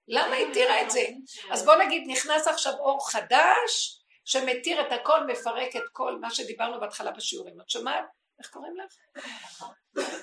למה 0.08 0.36
התירה 0.36 0.82
את 0.82 0.90
זה? 0.90 1.04
אז 1.50 1.64
בוא 1.64 1.74
נגיד, 1.74 2.04
נכנס 2.06 2.46
עכשיו 2.48 2.72
אור 2.72 3.10
חדש, 3.10 4.00
שמתיר 4.24 4.80
את 4.80 4.92
הכל, 4.92 5.26
מפרק 5.26 5.76
את 5.76 5.82
כל 5.92 6.18
מה 6.20 6.30
שדיברנו 6.30 6.80
בהתחלה 6.80 7.10
בשיעורים. 7.10 7.60
את 7.60 7.70
שומעת? 7.70 8.04
איך 8.38 8.50
קוראים 8.50 8.74
לך? 8.76 8.96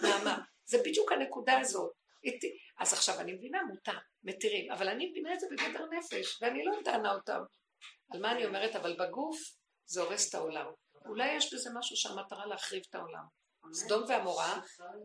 נעמה. 0.04 0.38
זה 0.66 0.78
בדיוק 0.86 1.12
הנקודה 1.12 1.60
הזאת. 1.60 1.92
אז 2.80 2.94
עכשיו 2.94 3.20
אני 3.20 3.34
מבינה, 3.34 3.64
מותר, 3.64 3.98
מתירים, 4.24 4.72
אבל 4.72 4.90
אני 4.90 5.10
מבינה 5.10 5.34
את 5.34 5.40
זה 5.40 5.48
בגדר 5.52 5.86
נפש, 5.86 6.42
ואני 6.42 6.64
לא 6.66 6.80
מטענה 6.80 7.14
אותם. 7.14 7.42
על 8.12 8.22
מה 8.22 8.32
אני 8.32 8.46
אומרת? 8.46 8.76
אבל 8.76 8.98
בגוף 9.00 9.38
זה 9.86 10.02
הורס 10.02 10.30
את 10.30 10.36
העולם. 10.36 10.66
אולי 11.06 11.34
יש 11.36 11.54
בזה 11.54 11.70
משהו 11.74 11.96
שהמטרה 11.96 12.46
להחריב 12.46 12.84
את 12.90 12.96
העולם. 12.96 13.24
סדום 13.74 14.04
ועמורה, 14.08 14.60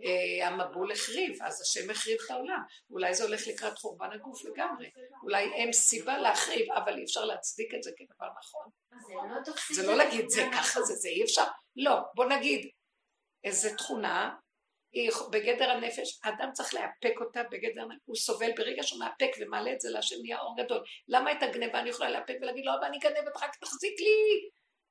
אה, 0.05 0.47
המבול 0.47 0.93
החריב, 0.93 1.43
אז 1.43 1.61
השם 1.61 1.91
החריב 1.91 2.19
את 2.27 2.31
העולם. 2.31 2.61
אולי 2.91 3.15
זה 3.15 3.25
הולך 3.25 3.47
לקראת 3.47 3.79
חורבן 3.79 4.13
הגוף 4.13 4.45
לגמרי. 4.45 4.91
אולי 5.23 5.45
הם 5.45 5.73
סיבה 5.73 6.19
להחריב, 6.19 6.73
אבל 6.73 6.99
אי 6.99 7.05
אפשר 7.05 7.25
להצדיק 7.25 7.75
את 7.75 7.83
זה 7.83 7.91
כדבר 7.97 8.27
נכון. 8.39 8.71
זה 9.75 9.83
לא 9.83 9.89
לא 9.89 9.97
להגיד 9.97 10.29
זה 10.29 10.49
ככה, 10.53 10.83
זה 10.83 10.95
זה, 10.95 11.09
אי 11.09 11.25
אפשר. 11.25 11.45
לא, 11.77 11.97
בוא 12.15 12.25
נגיד, 12.25 12.71
איזה 13.45 13.77
תכונה, 13.77 14.35
בגדר 15.31 15.71
הנפש, 15.71 16.21
האדם 16.25 16.53
צריך 16.53 16.75
לאפק 16.75 17.21
אותה 17.21 17.43
בגדר 17.43 17.83
הנפש, 17.83 17.99
הוא 18.05 18.17
סובל 18.17 18.51
ברגע 18.57 18.83
שהוא 18.83 19.01
מאפק 19.01 19.31
ומעלה 19.41 19.73
את 19.73 19.81
זה 19.81 19.91
להשם 19.91 20.17
נהיה 20.23 20.39
אור 20.41 20.57
גדול. 20.65 20.83
למה 21.09 21.33
את 21.33 21.43
הגניבה 21.43 21.81
אני 21.81 21.91
יכולה 21.91 22.11
לאפק 22.11 22.35
ולהגיד 22.43 22.65
לו, 22.65 22.73
אבל 22.79 22.85
אני 22.85 22.99
גנבת, 22.99 23.37
רק 23.43 23.57
תחזיק 23.61 24.01
לי. 24.01 24.49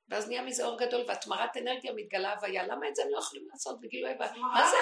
ואז 0.08 0.28
נהיה 0.28 0.42
מזה 0.42 0.64
אור 0.64 0.78
גדול 0.78 1.04
והתמרת 1.08 1.56
אנרגיה 1.56 1.92
מתגלה 1.96 2.32
הוויה, 2.32 2.66
למה 2.66 2.88
את 2.88 2.96
זה 2.96 3.02
הם 3.02 3.08
לא 3.10 3.18
יכולים 3.18 3.46
לעשות 3.52 3.80
בגילוי 3.80 4.12
הוויה? 4.12 4.32
מה 4.32 4.70
זה, 4.70 4.76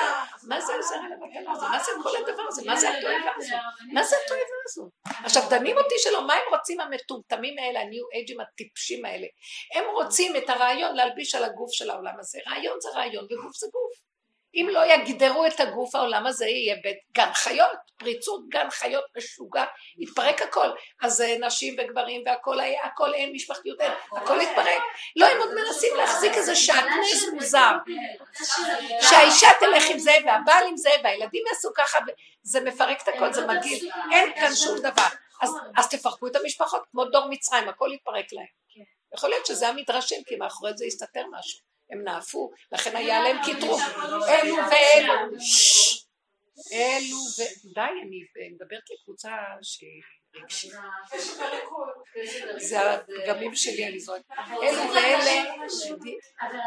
מה 0.49 0.61
זה 0.61 0.73
עוזר 0.75 0.95
על 0.95 1.13
הבטלה 1.13 1.53
הזה? 1.53 1.67
מה 1.67 1.79
זה 1.85 1.91
כל 2.03 2.17
הדבר 2.17 2.43
הזה? 2.49 2.63
מה 2.67 2.77
זה 2.77 2.89
התועבה 2.99 3.31
הזאת? 3.37 3.59
מה 3.93 4.03
זה 4.03 4.17
התועבה 4.25 4.43
הזאת? 4.69 4.91
עכשיו 5.25 5.43
דנים 5.51 5.77
אותי 5.79 5.95
שלא, 5.99 6.27
מה 6.27 6.35
הם 6.35 6.55
רוצים 6.57 6.81
המטומטמים 6.81 7.59
האלה, 7.59 7.81
הניו 7.81 8.05
אייג'ים 8.15 8.41
הטיפשים 8.41 9.05
האלה? 9.05 9.27
הם 9.75 9.85
רוצים 9.95 10.37
את 10.37 10.51
הרעיון 10.51 10.97
להלביש 10.97 11.35
על 11.35 11.45
הגוף 11.45 11.73
של 11.73 11.91
העולם 11.91 12.15
הזה. 12.19 12.39
רעיון 12.49 12.81
זה 12.81 12.89
רעיון 12.95 13.25
וגוף 13.25 13.57
זה 13.57 13.67
גוף. 13.73 14.14
אם 14.55 14.69
לא 14.71 14.85
יגדרו 14.87 15.47
את 15.47 15.61
הגוף 15.61 15.95
העולם 15.95 16.27
הזה 16.27 16.47
יהיה 16.47 16.77
בית 16.83 16.99
גן 17.13 17.33
חיות, 17.35 17.71
פריצות 17.97 18.49
גן 18.49 18.71
חיות 18.71 19.05
משוגע, 19.17 19.65
יתפרק 19.99 20.43
הכל. 20.43 20.69
אז 21.03 21.21
אה, 21.21 21.37
נשים 21.41 21.77
וגברים 21.79 22.23
והכל 22.27 22.61
היה, 22.61 22.85
הכל 22.85 23.15
אין 23.15 23.33
משפחתיות 23.33 23.81
אין, 23.81 23.93
הכל 24.13 24.41
יתפרק. 24.41 24.83
לא, 25.17 25.27
הם 25.27 25.39
עוד 25.39 25.55
מנסים 25.55 25.97
להחזיק 25.97 26.33
איזה 26.35 26.55
שעטנז 26.57 27.29
מוזר. 27.33 27.73
שהאישה 29.01 29.49
תלך 29.61 29.91
עם 29.91 29.99
זה 29.99 30.13
והבעל 30.27 30.67
עם 30.69 30.77
זה 30.77 30.91
והילדים 31.05 31.45
יעשו 31.49 31.69
ככה, 31.77 31.99
זה 32.43 32.61
מפרק 32.61 33.03
את 33.03 33.09
הכל, 33.09 33.33
זה 33.33 33.47
מגעיל, 33.47 33.91
אין 34.13 34.33
כאן 34.35 34.55
שום 34.55 34.79
דבר. 34.79 35.09
אז, 35.43 35.51
אז 35.77 35.89
תפרקו 35.89 36.27
את 36.27 36.37
המשפחות 36.37 36.83
כמו 36.91 37.05
דור 37.05 37.29
מצרים, 37.31 37.69
הכל 37.69 37.91
יתפרק 37.95 38.33
להם. 38.33 38.87
יכול 39.15 39.31
להיות 39.31 39.47
שזה 39.47 39.69
המדרשים, 39.69 40.23
כי 40.27 40.37
מאחורי 40.37 40.73
זה 40.77 40.87
יסתתר 40.87 41.23
משהו. 41.31 41.74
הם 41.91 42.05
נאפו, 42.05 42.51
לכן 42.73 42.97
היה 42.97 43.23
להם 43.23 43.37
קטרוג. 43.43 43.81
אלו 44.29 44.57
ואלו. 44.57 45.37
אלו 46.73 47.17
ו... 47.17 47.43
די, 47.75 47.81
אני 48.03 48.51
מדברת 48.55 48.83
לקבוצה 48.91 49.37
שהיא 49.63 50.03
רגשית. 50.35 50.73
זה 52.57 52.93
הפגמים 52.93 53.55
שלי, 53.55 53.89
אני 53.89 54.01
זוכרת. 54.01 54.23
אלו 54.63 54.95
ואלה, 54.95 55.45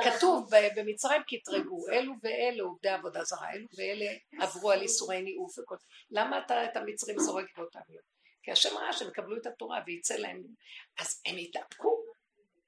כתוב 0.04 0.50
במצרים 0.76 1.22
קטרגו, 1.28 1.90
אלו 1.90 2.14
ואלה 2.24 2.64
עובדי 2.64 2.90
עבודה 2.90 3.24
זרה, 3.24 3.54
אלו 3.54 3.68
ואלה 3.78 4.06
עברו 4.40 4.72
על 4.72 4.82
איסורי 4.82 5.22
ניאוף 5.22 5.60
וכל 5.60 5.76
למה 6.12 6.40
אתה 6.40 6.66
את 6.66 6.78
המצרים 6.78 7.20
זורק 7.20 7.46
באותם 7.58 7.80
יום? 7.90 8.04
כי 8.44 8.52
השם 8.52 8.78
ראה 8.78 8.94
שהם 8.94 9.08
יקבלו 9.08 9.38
את 9.38 9.46
התורה 9.46 9.80
ויצא 9.86 10.16
להם, 10.16 10.44
אז 11.00 11.22
הם 11.26 11.38
יתאפקו, 11.38 12.04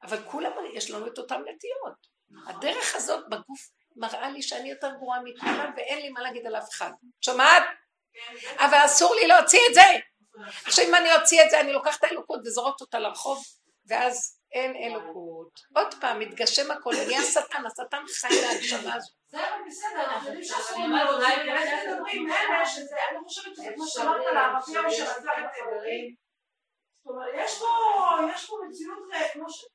אבל 0.03 0.17
כולם 0.23 0.51
יש 0.73 0.91
לנו 0.91 1.07
את 1.07 1.17
אותן 1.17 1.41
נטיות. 1.41 2.18
הדרך 2.47 2.95
הזאת 2.95 3.29
בגוף 3.29 3.69
מראה 3.95 4.29
לי 4.29 4.41
שאני 4.41 4.69
יותר 4.69 4.89
גרועה 4.89 5.19
מכולם 5.23 5.73
ואין 5.77 6.01
לי 6.01 6.09
מה 6.09 6.21
להגיד 6.21 6.47
על 6.47 6.55
אף 6.55 6.69
אחד. 6.69 6.91
שומעת? 7.21 7.63
אבל 8.57 8.85
אסור 8.85 9.15
לי 9.15 9.27
להוציא 9.27 9.59
את 9.69 9.73
זה. 9.73 9.81
עכשיו 10.65 10.85
אם 10.85 10.95
אני 10.95 11.15
אוציא 11.15 11.43
את 11.43 11.49
זה 11.49 11.59
אני 11.59 11.73
לוקחת 11.73 11.99
את 11.99 12.03
האלוקות 12.03 12.39
וזורקת 12.45 12.81
אותה 12.81 12.99
לרחוב 12.99 13.43
ואז 13.87 14.39
אין 14.51 14.75
אלוקות. 14.75 15.59
עוד 15.75 15.93
פעם, 16.01 16.19
מתגשם 16.19 16.71
הכל, 16.71 16.93
נהיה 17.07 17.23
שטן, 17.23 17.65
השטן 17.65 18.03
חי 18.21 18.27
מהגשמה 18.47 18.95
הזאת. 18.95 19.15
זה 19.27 19.37
בסדר, 19.67 20.05
אנחנו 20.05 20.27
יודעים 20.27 20.43
שאסור 20.43 20.79
לנו, 20.79 21.21
איך 21.21 21.87
מדברים 21.87 22.29
אני 23.11 23.19
חושבת 23.23 23.55
שזה 23.55 23.69
כמו 23.75 23.87
שאמרת 23.87 24.21
לערבים 24.33 24.91
שרצה 24.91 25.31
את 25.39 25.49
אלוהים. 25.61 26.28
זאת 27.03 27.15
אומרת, 27.15 27.27
יש 27.35 28.47
פה 28.47 28.55
מציאות 28.69 28.97
כמו 29.33 29.49
ש... 29.49 29.65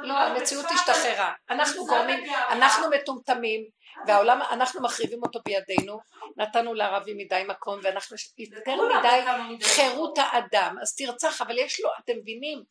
לא, 0.00 0.14
המציאות 0.14 0.66
השתחררה. 0.66 1.32
אנחנו 1.50 1.86
גורמים, 1.86 2.24
אנחנו 2.50 2.90
מטומטמים, 2.90 3.64
והעולם, 4.06 4.40
אנחנו 4.50 4.82
מחריבים 4.82 5.22
אותו 5.22 5.40
בידינו, 5.44 5.98
נתנו 6.36 6.74
לערבים 6.74 7.16
מדי 7.16 7.42
מקום, 7.48 7.80
ואנחנו 7.82 8.16
יותר 8.38 8.76
מדי 8.98 9.64
חירות 9.64 10.18
האדם. 10.18 10.76
אז 10.82 10.96
תרצח, 10.96 11.42
אבל 11.42 11.58
יש 11.58 11.80
לו, 11.80 11.90
אתם 12.04 12.12
מבינים, 12.18 12.62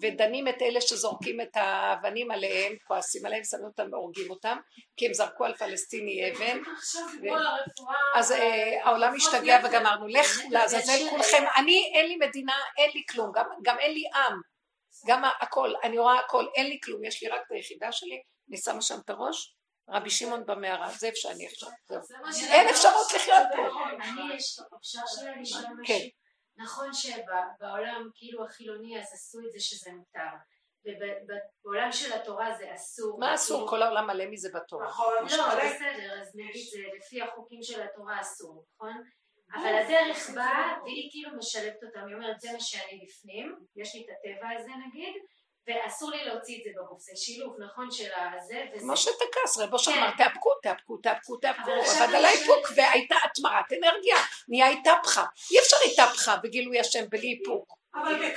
ודנים 0.00 0.48
את 0.48 0.62
אלה 0.62 0.80
שזורקים 0.80 1.40
את 1.40 1.56
האבנים 1.56 2.30
עליהם, 2.30 2.72
כועסים 2.86 3.26
עליהם, 3.26 3.44
שמים 3.44 3.64
אותם 3.64 3.88
והורגים 3.92 4.30
אותם, 4.30 4.56
כי 4.96 5.06
הם 5.06 5.14
זרקו 5.14 5.44
על 5.44 5.54
פלסטיני 5.56 6.30
אבן. 6.30 6.58
אז 8.14 8.32
אה, 8.32 8.84
העולם 8.84 9.14
השתגע 9.14 9.60
וגמרנו, 9.64 10.06
לך 10.06 10.38
לעזאזל 10.50 11.10
כולכם, 11.10 11.44
אני 11.56 11.92
אין 11.94 12.06
לי 12.08 12.16
מדינה, 12.16 12.56
אין 12.78 12.90
לי 12.94 13.02
כלום, 13.10 13.32
גם 13.62 13.78
אין 13.78 13.92
לי 13.92 14.02
עם. 14.14 14.52
גם 15.06 15.22
הכל, 15.40 15.72
אני 15.84 15.98
רואה 15.98 16.18
הכל, 16.18 16.46
אין 16.54 16.66
לי 16.66 16.78
כלום, 16.84 17.04
יש 17.04 17.22
לי 17.22 17.28
רק 17.28 17.40
את 17.46 17.52
היחידה 17.52 17.92
שלי, 17.92 18.22
אני 18.48 18.56
שמה 18.56 18.82
שם 18.82 18.94
את 19.04 19.10
הראש, 19.10 19.54
רבי 19.88 20.10
שמעון 20.10 20.46
במערה, 20.46 20.90
זה 20.90 21.06
איפה 21.06 21.16
שאני 21.16 21.46
עכשיו, 21.46 21.68
אין 22.50 22.68
אפשרות 22.68 23.12
לחיות 23.16 23.46
פה. 23.56 23.90
אני, 23.90 24.36
אפשר 24.80 25.00
שאלה 25.06 25.36
לשאול 25.40 25.62
משהו? 25.80 25.94
נכון 26.56 26.92
שבעולם 26.92 28.08
כאילו 28.14 28.44
החילוני 28.44 29.00
אז 29.00 29.12
עשו 29.12 29.38
את 29.46 29.52
זה 29.52 29.60
שזה 29.60 29.90
מותר, 29.92 30.36
ובעולם 30.84 31.92
של 31.92 32.12
התורה 32.12 32.54
זה 32.58 32.74
אסור. 32.74 33.18
מה 33.20 33.34
אסור? 33.34 33.56
כאילו- 33.56 33.68
כל 33.70 33.82
העולם 33.82 34.06
מלא 34.06 34.24
מזה 34.26 34.48
בתורה. 34.54 34.86
נכון. 34.86 35.14
לא, 35.30 35.54
בסדר, 35.54 36.20
אז 36.20 36.30
נגיד 36.34 36.66
זה 36.70 36.78
לפי 36.98 37.22
החוקים 37.22 37.62
של 37.62 37.82
התורה 37.82 38.20
אסור, 38.20 38.64
נכון? 38.74 39.02
אבל 39.54 39.74
הדרך 39.74 40.30
באה 40.34 40.78
והיא 40.84 41.10
כאילו 41.10 41.30
משלבת 41.38 41.84
אותם, 41.84 42.06
היא 42.06 42.14
אומרת 42.14 42.40
זה 42.40 42.52
מה 42.52 42.60
שאני 42.60 43.04
בפנים, 43.06 43.56
יש 43.76 43.94
לי 43.94 44.00
את 44.04 44.06
הטבע 44.10 44.48
הזה 44.58 44.70
נגיד, 44.86 45.14
ואסור 45.66 46.10
לי 46.10 46.24
להוציא 46.24 46.58
את 46.58 46.64
זה 46.64 46.70
בגוף, 46.76 47.00
זה 47.00 47.12
שילוב 47.16 47.56
נכון 47.58 47.90
של 47.90 48.08
הזה 48.14 48.64
וזה. 48.74 48.80
כמו 48.80 48.96
שתקס, 48.96 49.58
רבו 49.58 49.78
שאמר 49.78 50.10
תאפקו, 50.18 50.50
תאפקו, 50.62 50.96
תאפקו, 50.96 51.36
תאפקו, 51.36 51.70
עבד 51.70 52.14
על 52.14 52.24
האיפוק 52.24 52.68
והייתה 52.76 53.14
התמרת 53.24 53.72
אנרגיה, 53.72 54.16
נהיה 54.48 54.68
התהפכה, 54.68 55.24
אי 55.50 55.58
אפשר 55.58 55.76
התהפכה 55.92 56.36
בגילוי 56.36 56.80
השם 56.80 57.04
בלי 57.08 57.38
איפוק, 57.38 57.72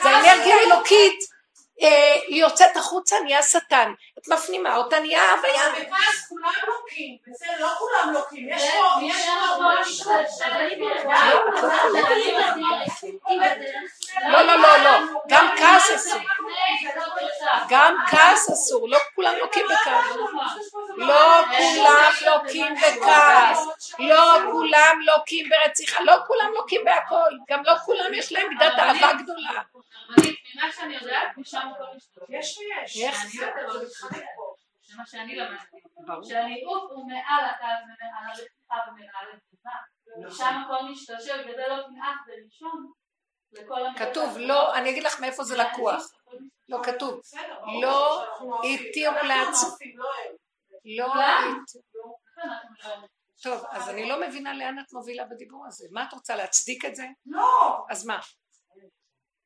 זה 0.04 0.10
אנרגיה 0.10 0.56
אלוקית. 0.66 1.20
אה, 1.32 1.35
היא 1.78 2.42
יוצאת 2.42 2.78
החוצה 2.78 3.16
נהיה 3.24 3.44
שטן, 3.44 3.94
את 4.20 4.28
מפנימה 4.28 4.76
אותה 4.76 5.00
נהיה 5.00 5.32
הוויה. 5.32 5.68
אבל 5.72 5.82
בכעס 5.82 6.28
כולם 6.30 6.52
לוקים, 6.68 7.18
וזה 7.28 7.46
לא 7.60 7.68
כולם 7.78 8.14
לוקים, 8.14 8.50
יש 8.50 8.64
פה, 8.72 9.02
יש 9.02 10.04
פה 10.04 10.12
לא, 14.30 14.42
לא, 14.42 14.56
לא, 14.56 14.78
לא, 14.78 15.00
גם 15.28 15.48
כעס 15.58 15.92
אסור, 15.96 16.22
גם 17.70 17.96
כעס 18.12 18.50
אסור, 18.50 18.90
לא 18.90 19.00
כולם 19.16 19.34
לוקים 19.40 19.66
בכעס, 19.66 20.16
לא 20.98 21.42
כולם 21.58 22.12
לוקים. 22.26 22.76
בכעס, 22.76 23.68
לא 24.00 24.38
כולם 24.52 25.00
לוקים 25.06 25.50
ברציחה, 25.50 26.04
לא 26.04 26.16
כולם 26.28 26.52
לוקים 26.56 26.84
בהכל, 26.86 27.32
גם 27.50 27.64
לא 27.64 27.76
כולם 27.86 28.14
יש 28.14 28.32
להם 28.32 28.50
מידת 28.50 28.74
אהבה 28.80 29.14
גדולה. 29.14 29.62
ממה 30.56 30.72
שאני 30.76 30.96
יודעת, 30.96 31.38
משם. 31.38 31.65
יש 32.30 32.58
ויש. 32.58 32.98
איך? 33.04 33.26
זה 34.88 34.98
מה 34.98 35.06
שאני 35.06 35.36
למדתי. 35.36 35.78
שהניאוף 36.24 36.92
הוא 36.92 37.08
מעל 37.08 37.46
הקו 37.46 37.66
ומעל 37.84 38.28
הרציחה 38.28 38.76
ומעל 38.88 39.26
התגובה. 39.34 39.72
ושם 40.28 40.64
הכל 40.66 40.86
משתשב, 40.92 41.44
וזה 41.48 41.64
לא 41.68 41.84
תנאף 41.84 42.16
ולישון. 42.28 42.92
כתוב, 43.98 44.38
לא, 44.38 44.76
אני 44.76 44.90
אגיד 44.90 45.04
לך 45.04 45.20
מאיפה 45.20 45.44
זה 45.44 45.58
לקוח. 45.58 46.04
לא 46.70 46.80
כתוב. 46.84 47.22
לא 47.82 48.26
התירו 48.64 49.16
לעצמם. 49.16 49.70
לא 50.98 51.14
התירו. 51.14 52.18
טוב, 53.44 53.64
אז 53.72 53.90
אני 53.90 54.10
לא 54.10 54.28
מבינה 54.28 54.54
לאן 54.54 54.80
את 54.80 54.94
מובילה 54.94 55.26
בדיבור 55.26 55.66
הזה. 55.68 55.88
מה 55.92 56.04
את 56.04 56.14
רוצה, 56.14 56.36
להצדיק 56.36 56.86
את 56.86 56.96
זה? 56.96 57.06
לא. 57.26 57.86
אז 57.90 58.06
מה? 58.06 58.20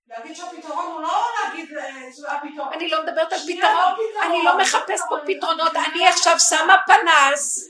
להגיד 0.10 0.36
שהפתרון 0.36 0.86
הוא 0.86 1.02
לא 1.02 1.26
להגיד 1.44 1.78
אה, 1.78 2.36
הפתרון. 2.38 2.74
אני 2.74 2.90
לא 2.90 3.04
מדברת 3.04 3.34
על 3.34 3.40
פתרון, 3.40 3.94
אני 4.26 4.44
לא 4.44 4.58
מחפש 4.58 5.02
פה 5.10 5.16
פתרונות, 5.28 5.72
אני 5.76 6.08
עכשיו 6.08 6.40
שמה 6.40 6.78
פנס. 6.88 7.70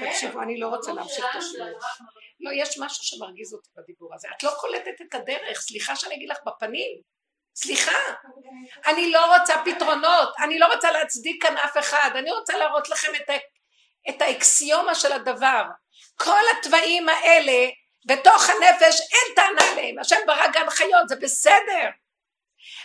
תקשיבו, 0.00 0.42
אני 0.42 0.60
לא 0.60 0.68
רוצה 0.68 0.92
להמשיך 0.92 1.24
את 1.30 1.36
השיעור. 1.36 1.78
לא, 2.40 2.50
יש 2.54 2.78
משהו 2.78 3.04
שמרגיז 3.04 3.54
אותי 3.54 3.68
בדיבור 3.76 4.14
הזה. 4.14 4.28
את 4.36 4.42
לא 4.42 4.50
קולטת 4.60 5.00
את 5.08 5.14
הדרך, 5.14 5.60
סליחה 5.60 5.96
שאני 5.96 6.14
אגיד 6.14 6.28
לך 6.28 6.38
בפנים. 6.46 7.14
סליחה, 7.56 7.98
אני 8.86 9.12
לא 9.12 9.36
רוצה 9.36 9.54
פתרונות, 9.64 10.34
אני 10.44 10.58
לא 10.58 10.74
רוצה 10.74 10.90
להצדיק 10.90 11.42
כאן 11.42 11.56
אף 11.56 11.78
אחד, 11.78 12.10
אני 12.14 12.32
רוצה 12.32 12.58
להראות 12.58 12.88
לכם 12.88 13.12
את, 13.14 13.30
ה, 13.30 13.34
את 14.08 14.22
האקסיומה 14.22 14.94
של 14.94 15.12
הדבר. 15.12 15.62
כל 16.14 16.40
התוואים 16.52 17.08
האלה 17.08 17.68
בתוך 18.06 18.50
הנפש 18.50 19.00
אין 19.00 19.34
טענה 19.36 19.72
עליהם, 19.72 19.98
השם 19.98 20.16
ברא 20.26 20.46
גן 20.46 20.70
חיות, 20.70 21.08
זה 21.08 21.16
בסדר. 21.16 21.88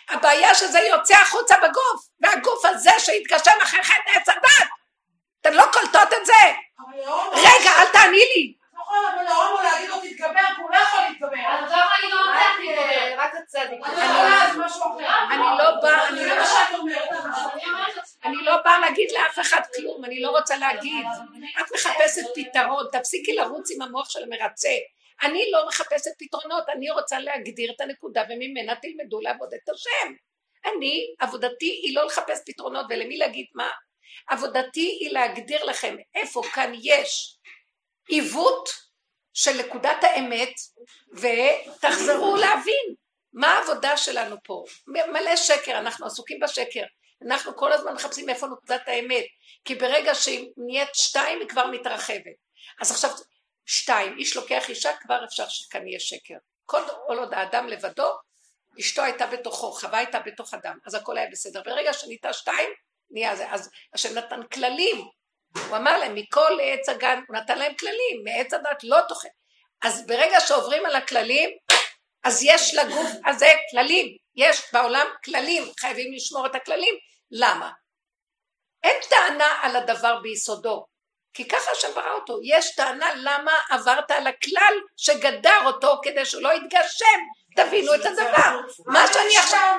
הבעיה 0.10 0.56
שזה 0.56 0.80
יוצא 0.80 1.16
החוצה 1.16 1.56
בגוף, 1.58 2.08
והגוף 2.20 2.66
הזה 2.66 2.92
שהתגשם 3.00 3.58
אחרי 3.64 3.84
חטא 3.84 4.10
עץ 4.10 4.30
הדת. 4.30 4.70
אתן 5.42 5.54
לא 5.54 5.64
קולטות 5.74 6.14
את 6.22 6.26
זה? 6.26 6.34
רגע, 7.32 7.72
אל 7.80 7.92
תעני 7.94 8.18
לי. 8.18 8.54
אבל 8.90 9.24
להומו 9.24 9.62
להגיד 9.64 9.90
לו 9.90 9.96
תתגבר, 10.02 10.56
כי 10.56 10.62
הוא 10.62 10.72
לא 10.72 10.80
לא 12.10 12.28
לא 15.58 15.90
אני 18.26 18.36
לא 18.36 18.58
באה 18.66 18.80
להגיד 18.80 19.12
לאף 19.12 19.40
אחד 19.40 19.62
כלום, 19.76 20.06
אני 20.06 20.22
לא 20.22 20.30
רוצה 20.30 20.58
להגיד. 20.58 21.06
את 21.62 21.72
מחפשת 21.76 22.22
פתרון, 22.36 22.86
תפסיקי 22.92 23.36
לרוץ 23.36 23.72
עם 23.72 23.82
המוח 23.82 24.10
של 24.10 24.20
המרצה. 24.24 24.70
אני 25.24 25.52
לא 25.52 25.68
מחפשת 25.68 26.12
פתרונות, 26.20 26.64
אני 26.70 26.92
רוצה 26.92 27.20
להגדיר 27.20 27.72
את 27.76 27.82
הנקודה 27.82 28.24
וממנה 28.30 28.76
תלמדו 28.76 29.22
לעבוד 29.22 29.54
את 29.54 29.70
השם. 29.70 30.14
אני, 30.66 31.14
עבודתי 31.20 31.80
היא 31.84 31.96
לא 31.96 32.06
לחפש 32.06 32.40
פתרונות 32.46 32.86
ולמי 32.90 33.18
להגיד 33.18 33.46
מה. 33.56 33.70
עבודתי 34.28 34.98
היא 35.00 35.12
להגדיר 35.12 35.66
לכם 35.66 35.96
איפה 36.16 36.42
כאן 36.54 36.72
יש 36.84 37.38
עיוות 38.08 38.70
של 39.34 39.52
נקודת 39.60 39.98
האמת 40.02 40.54
ותחזרו 41.14 42.36
להבין 42.36 42.96
מה 43.34 43.48
העבודה 43.48 43.98
שלנו 43.98 44.36
פה. 44.44 44.64
מלא 44.88 45.36
שקר, 45.36 45.78
אנחנו 45.78 46.06
עסוקים 46.06 46.40
בשקר. 46.40 46.84
אנחנו 47.28 47.56
כל 47.56 47.72
הזמן 47.72 47.94
מחפשים 47.94 48.30
איפה 48.30 48.48
נקודת 48.48 48.82
האמת, 48.88 49.26
כי 49.66 49.76
ברגע 49.76 50.16
שהיא 50.16 50.50
נהיית 50.58 50.90
שתיים 50.94 51.40
היא 51.40 51.50
כבר 51.50 51.68
מתרחבת. 51.68 52.36
אז 52.82 52.92
עכשיו 52.92 53.10
שתיים, 53.72 54.18
איש 54.18 54.36
לוקח 54.36 54.70
אישה 54.70 54.98
כבר 54.98 55.26
אפשר 55.26 55.48
שכאן 55.50 55.88
יהיה 55.88 56.00
שקר. 56.00 56.34
כל 56.66 56.82
עוד 57.08 57.34
האדם 57.34 57.68
לבדו, 57.68 58.12
אשתו 58.80 59.02
הייתה 59.02 59.28
בתוכו, 59.28 59.72
חווה 59.72 59.98
הייתה 59.98 60.20
בתוך 60.20 60.54
אדם, 60.54 60.78
אז 60.86 60.94
הכל 60.94 61.18
היה 61.18 61.30
בסדר. 61.32 61.62
ברגע 61.66 61.94
שנהייתה 61.94 62.34
שתיים, 62.34 62.70
נהיה 63.12 63.36
זה. 63.36 63.52
אז 63.52 63.70
השם 63.94 64.18
נתן 64.18 64.44
כללים, 64.54 64.98
הוא 65.68 65.78
אמר 65.78 65.98
להם 65.98 66.16
מכל 66.16 66.58
עץ 66.62 66.90
הגן, 66.90 67.20
הוא 67.28 67.38
נתן 67.38 67.58
להם 67.58 67.74
כללים, 67.76 68.24
מעץ 68.24 68.54
הדת 68.54 68.84
לא 68.84 68.98
תאכל. 69.08 69.28
אז 69.82 70.08
ברגע 70.08 70.40
שעוברים 70.40 70.86
על 70.86 70.96
הכללים, 70.96 71.50
אז 72.24 72.44
יש 72.44 72.76
לגוף 72.76 73.10
הזה 73.26 73.50
כללים, 73.72 74.18
יש 74.36 74.74
בעולם 74.74 75.08
כללים, 75.26 75.64
חייבים 75.80 76.14
לשמור 76.14 76.46
את 76.46 76.56
הכללים, 76.56 76.96
למה? 77.32 77.72
אין 78.84 79.02
טענה 79.10 79.60
על 79.62 79.76
הדבר 79.76 80.20
ביסודו, 80.22 80.86
כי 81.34 81.48
ככה 81.48 81.72
השם 81.72 81.88
ברא 81.96 82.12
אותו, 82.12 82.40
יש 82.44 82.76
טענה 82.76 83.10
למה 83.16 83.52
עברת 83.70 84.12
על 84.12 84.28
הכלל 84.28 84.74
שגדר 84.98 85.60
אותו 85.66 86.00
כדי 86.04 86.26
שהוא 86.26 86.44
לא 86.44 86.54
יתגשם, 86.54 87.20
תבינו 87.56 87.96
את 87.96 88.06
הדבר, 88.06 88.60
מה 88.86 89.08
שאני 89.14 89.38
עכשיו... 89.38 89.76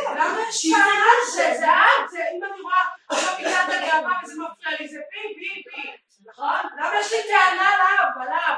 למה 0.00 0.40
יש 0.48 0.66
טענה 0.72 1.04
על 1.04 1.30
זה? 1.32 1.54
זה 1.58 1.66
את, 1.66 2.10
זה 2.10 2.18
אם 2.18 2.44
אני 2.44 2.60
רואה 2.60 2.82
עכשיו 3.08 3.34
בגלל 3.38 3.64
הגאווה 3.68 4.20
וזה 4.24 4.34
מפריע 4.34 4.76
לי, 4.80 4.88
זה 4.88 4.98
פי, 5.10 5.34
פי, 5.34 5.62
פי, 5.70 5.90
נכון? 6.26 6.60
למה 6.78 7.00
יש 7.00 7.12
לי 7.12 7.22
טענה 7.22 7.74
עליו, 7.74 8.04
עליו? 8.20 8.56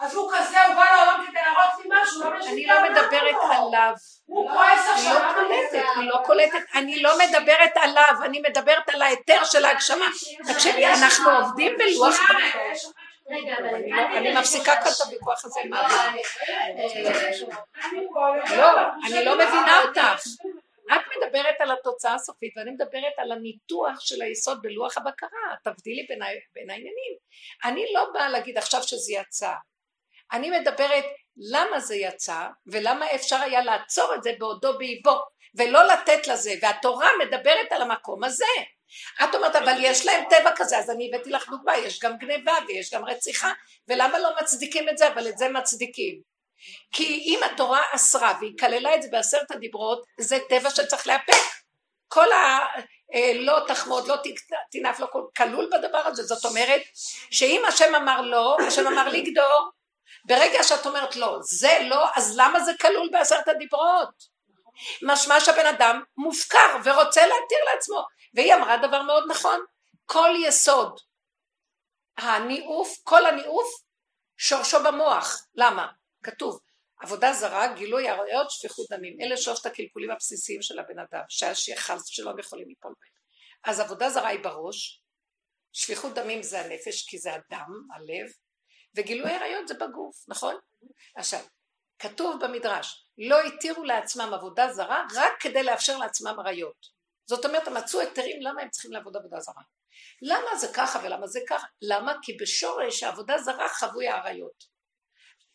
אז 0.00 0.14
הוא 0.14 0.30
כזה, 0.34 0.66
הוא 0.66 0.74
בא 0.74 0.84
לעולם 0.84 1.24
כדי 1.26 1.40
להראות 1.40 1.84
לי 1.84 1.90
משהו, 1.90 2.20
למה 2.20 2.38
יש 2.38 2.46
אני 2.46 2.66
לא 2.66 2.74
מדברת 2.84 3.36
עליו? 3.50 3.92
הוא 4.26 4.50
כועס 4.50 4.88
עכשיו, 4.94 5.14
לא 5.14 5.20
למה 5.20 5.34
קולטת, 5.34 5.84
אני 5.96 6.06
לא 6.06 6.18
קולטת, 6.24 6.64
אני 6.74 7.02
לא 7.02 7.18
מדברת 7.18 7.76
עליו, 7.76 8.14
אני 8.24 8.40
מדברת 8.48 8.88
על 8.88 9.02
ההיתר 9.02 9.44
של 9.44 9.64
ההגשמה. 9.64 10.06
תקשיבי, 10.52 10.86
אנחנו 10.86 11.30
עובדים 11.30 11.78
בלוח... 11.78 12.20
אני 13.28 14.34
לא- 14.34 14.40
מפסיקה 14.40 14.72
כאן 14.76 14.92
את 14.96 15.00
הוויכוח 15.04 15.44
הזה 15.44 15.60
לא, 18.56 18.80
אני 19.06 19.24
לא 19.24 19.34
מבינה 19.34 19.82
אותך. 19.82 20.26
את 20.92 21.00
מדברת 21.16 21.60
על 21.60 21.70
התוצאה 21.70 22.14
הסופית 22.14 22.52
ואני 22.56 22.70
מדברת 22.70 23.12
על 23.16 23.32
הניתוח 23.32 24.00
של 24.00 24.22
היסוד 24.22 24.62
בלוח 24.62 24.96
הבקרה, 24.98 25.28
תבדילי 25.64 26.06
בין 26.54 26.70
העניינים. 26.70 27.14
אני 27.64 27.84
לא 27.94 28.06
באה 28.14 28.28
להגיד 28.28 28.58
עכשיו 28.58 28.82
שזה 28.82 29.12
יצא. 29.12 29.52
אני 30.34 30.50
מדברת 30.50 31.04
למה 31.36 31.80
זה 31.80 31.94
יצא 31.96 32.46
ולמה 32.66 33.06
אפשר 33.14 33.36
היה 33.36 33.60
לעצור 33.64 34.14
את 34.14 34.22
זה 34.22 34.30
בעודו 34.38 34.78
באיבו 34.78 35.20
ולא 35.54 35.86
לתת 35.86 36.26
לזה, 36.28 36.54
והתורה 36.62 37.08
מדברת 37.26 37.72
על 37.72 37.82
המקום 37.82 38.24
הזה. 38.24 38.44
את 39.24 39.34
אומרת, 39.34 39.56
אבל 39.56 39.76
יש 39.80 40.06
להם 40.06 40.24
טבע 40.30 40.50
כזה, 40.56 40.78
אז 40.78 40.90
אני 40.90 41.10
הבאתי 41.14 41.30
לך 41.30 41.48
דוגמה, 41.48 41.76
יש 41.76 42.00
גם 42.00 42.16
גניבה 42.18 42.52
ויש 42.68 42.94
גם 42.94 43.04
רציחה, 43.04 43.52
ולמה 43.88 44.18
לא 44.18 44.30
מצדיקים 44.40 44.88
את 44.88 44.98
זה, 44.98 45.08
אבל 45.08 45.28
את 45.28 45.38
זה 45.38 45.48
מצדיקים. 45.48 46.20
כי 46.92 47.22
אם 47.26 47.40
התורה 47.44 47.82
אסרה 47.92 48.34
והיא 48.40 48.52
כללה 48.60 48.94
את 48.94 49.02
זה 49.02 49.08
בעשרת 49.12 49.50
הדיברות, 49.50 50.04
זה 50.20 50.38
טבע 50.48 50.70
שצריך 50.70 51.06
לאפק. 51.06 51.32
כל 52.08 52.32
ה... 52.32 52.58
אה, 53.14 53.32
לא 53.34 53.58
תחמוד, 53.68 54.08
לא 54.08 54.16
ת- 54.16 54.52
תנאף, 54.72 55.00
לא 55.00 55.06
כל- 55.12 55.24
כלול 55.36 55.70
בדבר 55.72 55.98
הזה. 56.06 56.22
זאת 56.22 56.44
אומרת, 56.44 56.82
שאם 57.30 57.62
השם 57.68 57.94
אמר 57.94 58.20
לא, 58.20 58.56
השם 58.66 58.86
אמר 58.86 59.08
לגדור. 59.08 59.70
ברגע 60.24 60.62
שאת 60.62 60.86
אומרת 60.86 61.16
לא, 61.16 61.38
זה 61.42 61.78
לא, 61.88 62.06
אז 62.16 62.36
למה 62.36 62.60
זה 62.60 62.72
כלול 62.80 63.08
בעשרת 63.12 63.48
הדיברות? 63.48 64.34
משמע 65.02 65.40
שהבן 65.40 65.66
אדם 65.66 66.02
מופקר 66.16 66.76
ורוצה 66.84 67.20
להתיר 67.20 67.58
לעצמו. 67.74 68.06
והיא 68.34 68.54
אמרה 68.54 68.76
דבר 68.76 69.02
מאוד 69.02 69.24
נכון, 69.30 69.60
כל 70.06 70.30
יסוד 70.46 71.00
הניאוף, 72.16 72.96
כל 73.02 73.26
הניאוף 73.26 73.66
שורשו 74.36 74.82
במוח. 74.84 75.46
למה? 75.54 75.86
כתוב, 76.22 76.60
עבודה 77.00 77.32
זרה, 77.32 77.74
גילוי 77.74 78.08
עריות, 78.08 78.50
שפיכות 78.50 78.86
דמים. 78.90 79.16
אלה 79.20 79.36
שלושת 79.36 79.66
הקלקולים 79.66 80.10
הבסיסיים 80.10 80.62
של 80.62 80.78
הבן 80.78 80.98
אדם, 80.98 81.22
שהחס 81.54 82.06
שלו 82.06 82.38
יכולים 82.38 82.68
ליפול 82.68 82.94
בהם. 83.00 83.14
אז 83.64 83.80
עבודה 83.80 84.10
זרה 84.10 84.28
היא 84.28 84.40
בראש, 84.40 85.02
שפיכות 85.72 86.14
דמים 86.14 86.42
זה 86.42 86.60
הנפש, 86.60 87.08
כי 87.08 87.18
זה 87.18 87.34
הדם, 87.34 87.70
הלב, 87.94 88.32
וגילוי 88.96 89.30
עריות 89.30 89.68
זה 89.68 89.74
בגוף, 89.74 90.24
נכון? 90.28 90.54
עכשיו, 91.16 91.40
כתוב 91.98 92.44
במדרש, 92.44 93.06
לא 93.18 93.40
התירו 93.40 93.84
לעצמם 93.84 94.34
עבודה 94.34 94.72
זרה 94.72 95.04
רק 95.14 95.32
כדי 95.40 95.62
לאפשר 95.62 95.98
לעצמם 95.98 96.40
עריות. 96.40 96.86
זאת 97.26 97.44
אומרת, 97.44 97.68
הם 97.68 97.74
מצאו 97.74 98.00
היתרים 98.00 98.42
למה 98.42 98.62
הם 98.62 98.70
צריכים 98.70 98.92
לעבוד 98.92 99.16
עבודה 99.16 99.40
זרה. 99.40 99.62
למה 100.22 100.56
זה 100.56 100.68
ככה 100.74 101.00
ולמה 101.02 101.26
זה 101.26 101.40
ככה? 101.48 101.66
למה? 101.82 102.14
כי 102.22 102.36
בשורש 102.40 103.02
העבודה 103.02 103.38
זרה 103.38 103.68
חבוי 103.68 104.08
העריות. 104.08 104.64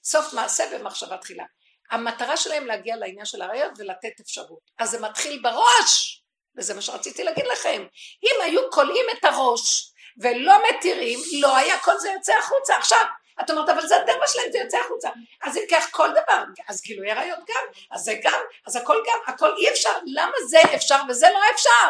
סוף 0.03 0.33
מעשה 0.33 0.63
במחשבה 0.73 1.17
תחילה. 1.17 1.43
המטרה 1.91 2.37
שלהם 2.37 2.65
להגיע 2.65 2.95
לעניין 2.95 3.25
של 3.25 3.41
העריות 3.41 3.71
ולתת 3.77 4.19
אפשרות. 4.21 4.71
אז 4.79 4.91
זה 4.91 4.99
מתחיל 4.99 5.39
בראש, 5.43 6.23
וזה 6.57 6.73
מה 6.73 6.81
שרציתי 6.81 7.23
להגיד 7.23 7.45
לכם. 7.47 7.87
אם 8.23 8.41
היו 8.43 8.71
כולאים 8.71 9.05
את 9.19 9.25
הראש 9.25 9.93
ולא 10.21 10.53
מתירים, 10.69 11.19
לא 11.41 11.57
היה 11.57 11.79
כל 11.79 11.97
זה 11.99 12.09
יוצא 12.09 12.33
החוצה. 12.37 12.77
עכשיו, 12.77 13.05
את 13.41 13.49
אומרת, 13.49 13.69
אבל 13.69 13.87
זה 13.87 13.95
הטבע 13.95 14.27
שלהם, 14.27 14.51
זה 14.51 14.57
יוצא 14.57 14.77
החוצה. 14.77 15.09
אז 15.43 15.57
אם 15.57 15.63
כך 15.71 15.91
כל 15.91 16.09
דבר, 16.11 16.43
אז 16.67 16.81
גילוי 16.81 17.11
עריות 17.11 17.39
גם, 17.39 17.63
אז 17.91 18.01
זה 18.01 18.13
גם, 18.23 18.39
אז 18.67 18.75
הכל 18.75 19.03
גם, 19.07 19.33
הכל 19.33 19.55
אי 19.57 19.69
אפשר. 19.69 19.89
למה 20.05 20.33
זה 20.49 20.59
אפשר 20.75 20.97
וזה 21.09 21.27
לא 21.33 21.39
אפשר? 21.55 21.89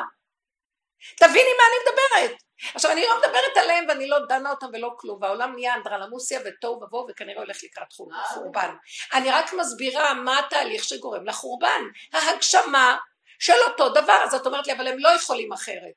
תביני 1.17 1.49
מה 1.57 1.63
אני 1.69 1.75
מדברת. 1.85 2.37
עכשיו 2.75 2.91
אני 2.91 3.01
לא 3.01 3.17
מדברת 3.17 3.57
עליהם 3.57 3.85
ואני 3.89 4.07
לא 4.07 4.17
דנה 4.29 4.49
אותם 4.51 4.67
ולא 4.73 4.89
כלום, 4.97 5.19
והעולם 5.21 5.53
נהיה 5.55 5.75
אנדרלמוסיה 5.75 6.39
ותוהו 6.45 6.81
ובוהו 6.83 7.07
וכנראה 7.09 7.41
הולך 7.41 7.57
לקראת 7.63 7.93
חור- 7.93 8.11
חורבן. 8.27 8.75
אני 9.13 9.31
רק 9.31 9.53
מסבירה 9.53 10.13
מה 10.13 10.39
התהליך 10.39 10.83
שגורם 10.83 11.25
לחורבן, 11.25 11.81
ההגשמה 12.13 12.97
של 13.39 13.53
אותו 13.67 13.89
דבר, 13.89 14.21
אז 14.23 14.35
את 14.35 14.45
אומרת 14.45 14.67
לי 14.67 14.73
אבל 14.73 14.87
הם 14.87 14.99
לא 14.99 15.09
יכולים 15.09 15.53
אחרת. 15.53 15.93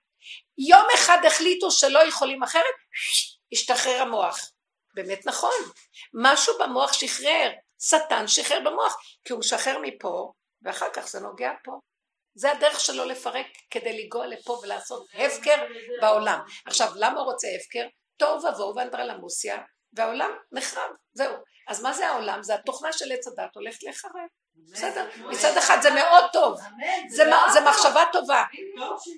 יום 0.69 0.87
אחד 0.95 1.19
החליטו 1.27 1.71
שלא 1.71 1.99
יכולים 2.07 2.43
אחרת, 2.43 2.75
השתחרר 3.53 4.03
המוח. 4.03 4.51
באמת 4.95 5.27
נכון, 5.27 5.61
משהו 6.15 6.55
במוח 6.59 6.93
שחרר, 6.93 7.51
שטן 7.81 8.27
שחרר 8.27 8.61
במוח, 8.65 8.97
כי 9.25 9.33
הוא 9.33 9.41
משחרר 9.41 9.79
מפה 9.83 10.33
ואחר 10.63 10.87
כך 10.93 11.09
זה 11.09 11.21
נוגע 11.21 11.51
פה. 11.65 11.73
זה 12.35 12.51
הדרך 12.53 12.81
שלו 12.81 13.05
לפרק 13.05 13.47
כדי 13.71 14.05
לגוע 14.05 14.27
לפה 14.27 14.61
ולעשות 14.63 15.07
הפקר 15.15 15.67
בעולם. 16.01 16.41
עכשיו, 16.67 16.93
למה 16.97 17.21
הוא 17.21 17.33
רוצה 17.33 17.49
הפקר? 17.61 17.87
תוהו 18.17 18.45
ובוהו 18.45 18.77
ואנדרלמוסיה, 18.77 19.59
והעולם 19.93 20.31
נחרב, 20.53 20.91
זהו. 21.13 21.35
אז 21.69 21.83
מה 21.83 21.93
זה 21.93 22.09
העולם? 22.09 22.43
זה 22.43 22.55
התוכנה 22.55 22.93
של 22.93 23.13
עץ 23.13 23.27
הדת 23.27 23.55
הולכת 23.55 23.83
להיחרב. 23.83 24.13
בסדר, 24.73 25.09
מצד 25.19 25.57
אחד 25.57 25.79
זה 25.83 25.91
מאוד 25.91 26.25
טוב, 26.33 26.61
זה 27.53 27.61
מחשבה 27.61 28.05
טובה, 28.13 28.45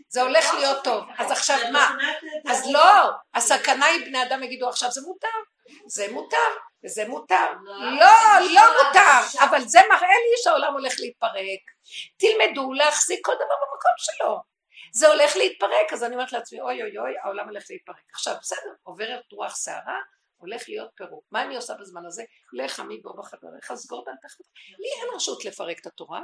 זה 0.09 0.23
הולך 0.23 0.55
להיות 0.55 0.85
טוב. 0.85 1.05
אז 1.19 1.31
עכשיו 1.31 1.59
מה? 1.73 1.97
אז 2.49 2.71
לא, 2.73 3.11
הסכנה 3.35 3.87
היא 3.87 4.07
בני 4.07 4.23
אדם 4.23 4.43
יגידו 4.43 4.69
עכשיו 4.69 4.91
זה 4.91 5.01
מותר, 5.01 5.29
זה 5.87 6.13
מותר, 6.13 6.37
וזה 6.85 7.09
מותר. 7.09 7.47
לא, 8.01 8.47
לא 8.55 8.63
מותר, 8.83 9.45
אבל 9.45 9.61
זה 9.61 9.79
מראה 9.89 9.99
לי 10.01 10.43
שהעולם 10.43 10.73
הולך 10.73 10.95
להתפרק. 10.99 11.61
תלמדו 12.17 12.73
להחזיק 12.73 13.21
כל 13.27 13.35
דבר 13.35 13.45
במקום 13.45 13.93
שלו. 13.99 14.55
זה 14.93 15.09
הולך 15.09 15.37
להתפרק, 15.37 15.93
אז 15.93 16.05
אני 16.05 16.15
אומרת 16.15 16.33
לעצמי, 16.33 16.61
אוי 16.61 16.83
אוי 16.83 16.99
אוי, 16.99 17.13
העולם 17.25 17.49
הולך 17.49 17.65
להתפרק. 17.71 18.05
עכשיו, 18.13 18.35
בסדר, 18.41 18.71
עוברת 18.83 19.33
רוח 19.33 19.57
סערה, 19.57 20.01
הולך 20.37 20.69
להיות 20.69 20.91
פירוק. 20.97 21.25
מה 21.31 21.43
אני 21.43 21.57
עושה 21.57 21.75
בזמן 21.81 22.07
הזה? 22.07 22.23
לך 22.53 22.81
עמי 22.81 23.01
בוא 23.01 23.13
בחדריך, 23.19 23.75
סגור 23.75 24.05
דלתך. 24.07 24.35
לי 24.79 24.89
אין 25.01 25.09
רשות 25.17 25.45
לפרק 25.45 25.79
את 25.81 25.87
התורה. 25.87 26.23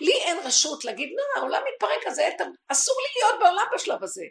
לי 0.00 0.12
אין 0.12 0.38
רשות 0.44 0.84
להגיד, 0.84 1.08
לא, 1.16 1.40
העולם 1.40 1.62
מתפרק, 1.74 2.06
אז 2.06 2.20
אסור 2.68 2.96
לי 3.02 3.20
להיות 3.20 3.40
בעולם 3.40 3.66
בשלב 3.74 4.02
הזה. 4.02 4.24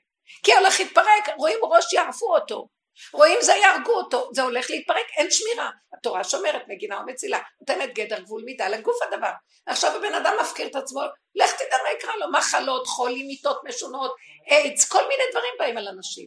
כי 0.43 0.53
הולך 0.53 0.79
להתפרק, 0.79 1.37
רואים 1.37 1.59
ראש 1.63 1.93
יערפו 1.93 2.35
אותו. 2.35 2.67
רואים 3.13 3.37
זה 3.41 3.53
יהרגו 3.53 3.91
אותו, 3.91 4.29
זה 4.33 4.41
הולך 4.41 4.69
להתפרק, 4.69 5.05
אין 5.17 5.31
שמירה. 5.31 5.69
התורה 5.97 6.23
שומרת, 6.23 6.61
מגינה 6.67 6.99
ומצילה, 6.99 7.39
נותנת 7.61 7.93
גדר 7.93 8.19
גבול 8.19 8.41
מידה 8.45 8.67
לגוף 8.67 8.95
הדבר. 9.01 9.31
עכשיו 9.65 9.95
הבן 9.95 10.13
אדם 10.13 10.33
מפקיר 10.41 10.67
את 10.67 10.75
עצמו, 10.75 11.01
לך 11.35 11.53
תדע 11.53 11.77
מה 11.83 11.91
יקרה 11.97 12.17
לו, 12.17 12.31
מחלות, 12.31 12.87
חולים, 12.87 13.27
מיטות 13.27 13.61
משונות, 13.67 14.15
איידס, 14.49 14.89
כל 14.89 15.07
מיני 15.07 15.23
דברים 15.31 15.53
באים 15.59 15.77
על 15.77 15.87
אנשים. 15.87 16.25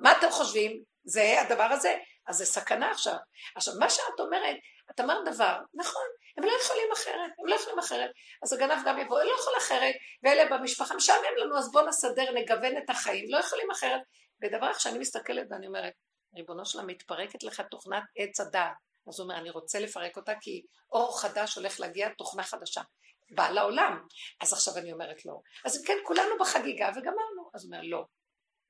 מה 0.00 0.12
אתם 0.18 0.30
חושבים? 0.30 0.82
זה 1.04 1.40
הדבר 1.40 1.68
הזה? 1.70 1.96
אז 2.28 2.36
זה 2.36 2.44
סכנה 2.44 2.90
עכשיו. 2.90 3.14
עכשיו, 3.56 3.74
מה 3.78 3.90
שאת 3.90 4.20
אומרת, 4.20 4.56
את 4.90 5.00
אמרת 5.00 5.24
דבר, 5.24 5.56
נכון, 5.74 6.02
הם 6.36 6.44
לא 6.44 6.52
יכולים 6.62 6.92
אחרת, 6.92 7.30
הם 7.38 7.46
לא 7.46 7.54
יכולים 7.54 7.78
אחרת. 7.78 8.10
אז 8.42 8.52
הגנב 8.52 8.78
גם 8.86 8.98
יבוא, 8.98 9.20
הם 9.20 9.26
לא 9.26 9.32
יכול 9.40 9.52
אחרת, 9.58 9.94
ואלה 10.22 10.58
במשפחה 10.58 10.94
משעמם 10.94 11.36
לנו, 11.36 11.58
אז 11.58 11.72
בואו 11.72 11.86
נסדר, 11.86 12.32
נגוון 12.34 12.76
את 12.76 12.90
החיים, 12.90 13.24
לא 13.28 13.38
יכולים 13.38 13.70
אחרת. 13.70 14.00
ודבר 14.42 14.72
שאני 14.72 14.98
מסתכלת 14.98 15.46
ואני 15.50 15.66
אומרת, 15.66 15.92
ריבונו 16.34 16.66
שלה, 16.66 16.82
מתפרקת 16.82 17.42
לך 17.42 17.60
תוכנת 17.70 18.02
עץ 18.16 18.40
הדעת. 18.40 18.76
אז 19.08 19.20
הוא 19.20 19.24
אומר, 19.24 19.36
אני 19.40 19.50
רוצה 19.50 19.78
לפרק 19.78 20.16
אותה 20.16 20.32
כי 20.40 20.62
אור 20.92 21.20
חדש 21.20 21.54
הולך 21.54 21.80
להגיע, 21.80 22.08
תוכנה 22.08 22.42
חדשה. 22.42 22.82
בא 23.30 23.50
לעולם. 23.50 24.06
אז 24.40 24.52
עכשיו 24.52 24.76
אני 24.76 24.92
אומרת 24.92 25.24
לו, 25.24 25.42
אז 25.64 25.84
כן, 25.86 25.96
כולנו 26.04 26.38
בחגיגה 26.40 26.88
וגמרנו. 26.88 27.50
אז 27.54 27.64
הוא 27.64 27.72
אומר, 27.74 27.84
לא, 27.84 28.04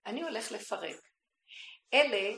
אני 0.06 0.22
הולך 0.22 0.52
לפרק. 0.52 1.00
אלה 1.94 2.36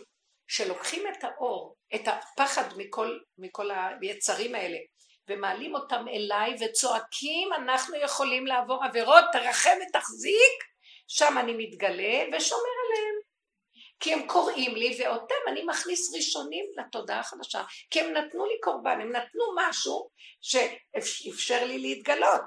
שלוקחים 0.48 1.02
את 1.08 1.24
האור, 1.24 1.76
את 1.94 2.02
הפחד 2.06 2.64
מכל, 2.76 3.18
מכל 3.38 3.70
היצרים 4.02 4.54
האלה, 4.54 4.78
ומעלים 5.28 5.74
אותם 5.74 6.04
אליי 6.08 6.56
וצועקים, 6.60 7.52
אנחנו 7.52 7.96
יכולים 7.96 8.46
לעבור 8.46 8.84
עבירות, 8.84 9.24
תרחם 9.32 9.78
ותחזיק, 9.88 10.64
שם 11.08 11.38
אני 11.38 11.54
מתגלה 11.58 12.36
ושומר. 12.36 12.77
כי 14.00 14.12
הם 14.14 14.26
קוראים 14.26 14.74
לי 14.74 14.98
ואותם 15.00 15.34
אני 15.48 15.64
מכניס 15.64 16.14
ראשונים 16.14 16.64
לתודעה 16.76 17.20
החדשה, 17.20 17.62
כי 17.90 18.00
הם 18.00 18.12
נתנו 18.12 18.46
לי 18.46 18.60
קורבן, 18.62 19.00
הם 19.00 19.12
נתנו 19.12 19.44
משהו 19.56 20.10
שאפשר 20.40 21.64
לי 21.64 21.78
להתגלות, 21.78 22.44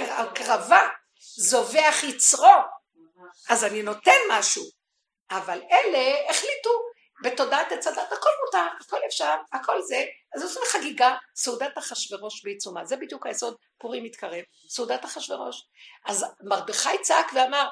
הקרבה, 0.00 0.88
זובח 1.36 2.04
יצרו, 2.08 2.54
אז 3.48 3.64
אני 3.64 3.82
נותן 3.82 4.18
משהו, 4.30 4.64
אבל 5.30 5.62
אלה 5.72 6.30
החליטו 6.30 6.70
בתודעת 7.22 7.72
עץ 7.72 7.86
הדת 7.86 8.12
הכל 8.12 8.30
מותר, 8.44 8.66
הכל 8.80 8.98
אפשר, 9.06 9.34
הכל 9.52 9.82
זה, 9.82 10.04
אז 10.34 10.42
עושים 10.42 10.62
חגיגה, 10.66 11.16
סעודת 11.36 11.78
אחשורוש 11.78 12.44
בעיצומה, 12.44 12.84
זה 12.84 12.96
בדיוק 12.96 13.26
היסוד, 13.26 13.56
פורים 13.78 14.04
מתקרב, 14.04 14.42
סעודת 14.68 15.04
אחשורוש. 15.04 15.66
אז 16.06 16.26
מרדכי 16.40 16.98
צעק 17.02 17.26
ואמר, 17.34 17.68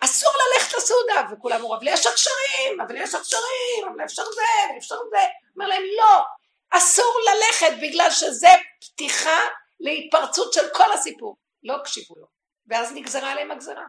אסור 0.00 0.32
ללכת 0.32 0.76
לסעודה, 0.76 1.22
וכולם 1.32 1.60
אמרו, 1.60 1.76
אבל 1.76 1.88
יש 1.88 2.06
הקשרים, 2.06 2.80
אבל 2.80 2.96
יש 2.96 3.14
הקשרים, 3.14 3.88
אבל 3.88 4.04
אפשר 4.04 4.24
זה, 4.24 4.76
אפשר 4.78 4.94
זה, 5.10 5.18
אומר 5.56 5.66
להם, 5.66 5.82
לא, 5.96 6.24
אסור 6.70 7.14
ללכת 7.26 7.76
בגלל 7.82 8.10
שזה 8.10 8.48
פתיחה 8.80 9.40
להתפרצות 9.80 10.52
של 10.52 10.68
כל 10.74 10.92
הסיפור, 10.92 11.36
לא 11.62 11.74
הקשיבו 11.76 12.14
לו, 12.16 12.26
ואז 12.66 12.92
נגזרה 12.92 13.32
עליהם 13.32 13.50
הגזרה. 13.50 13.84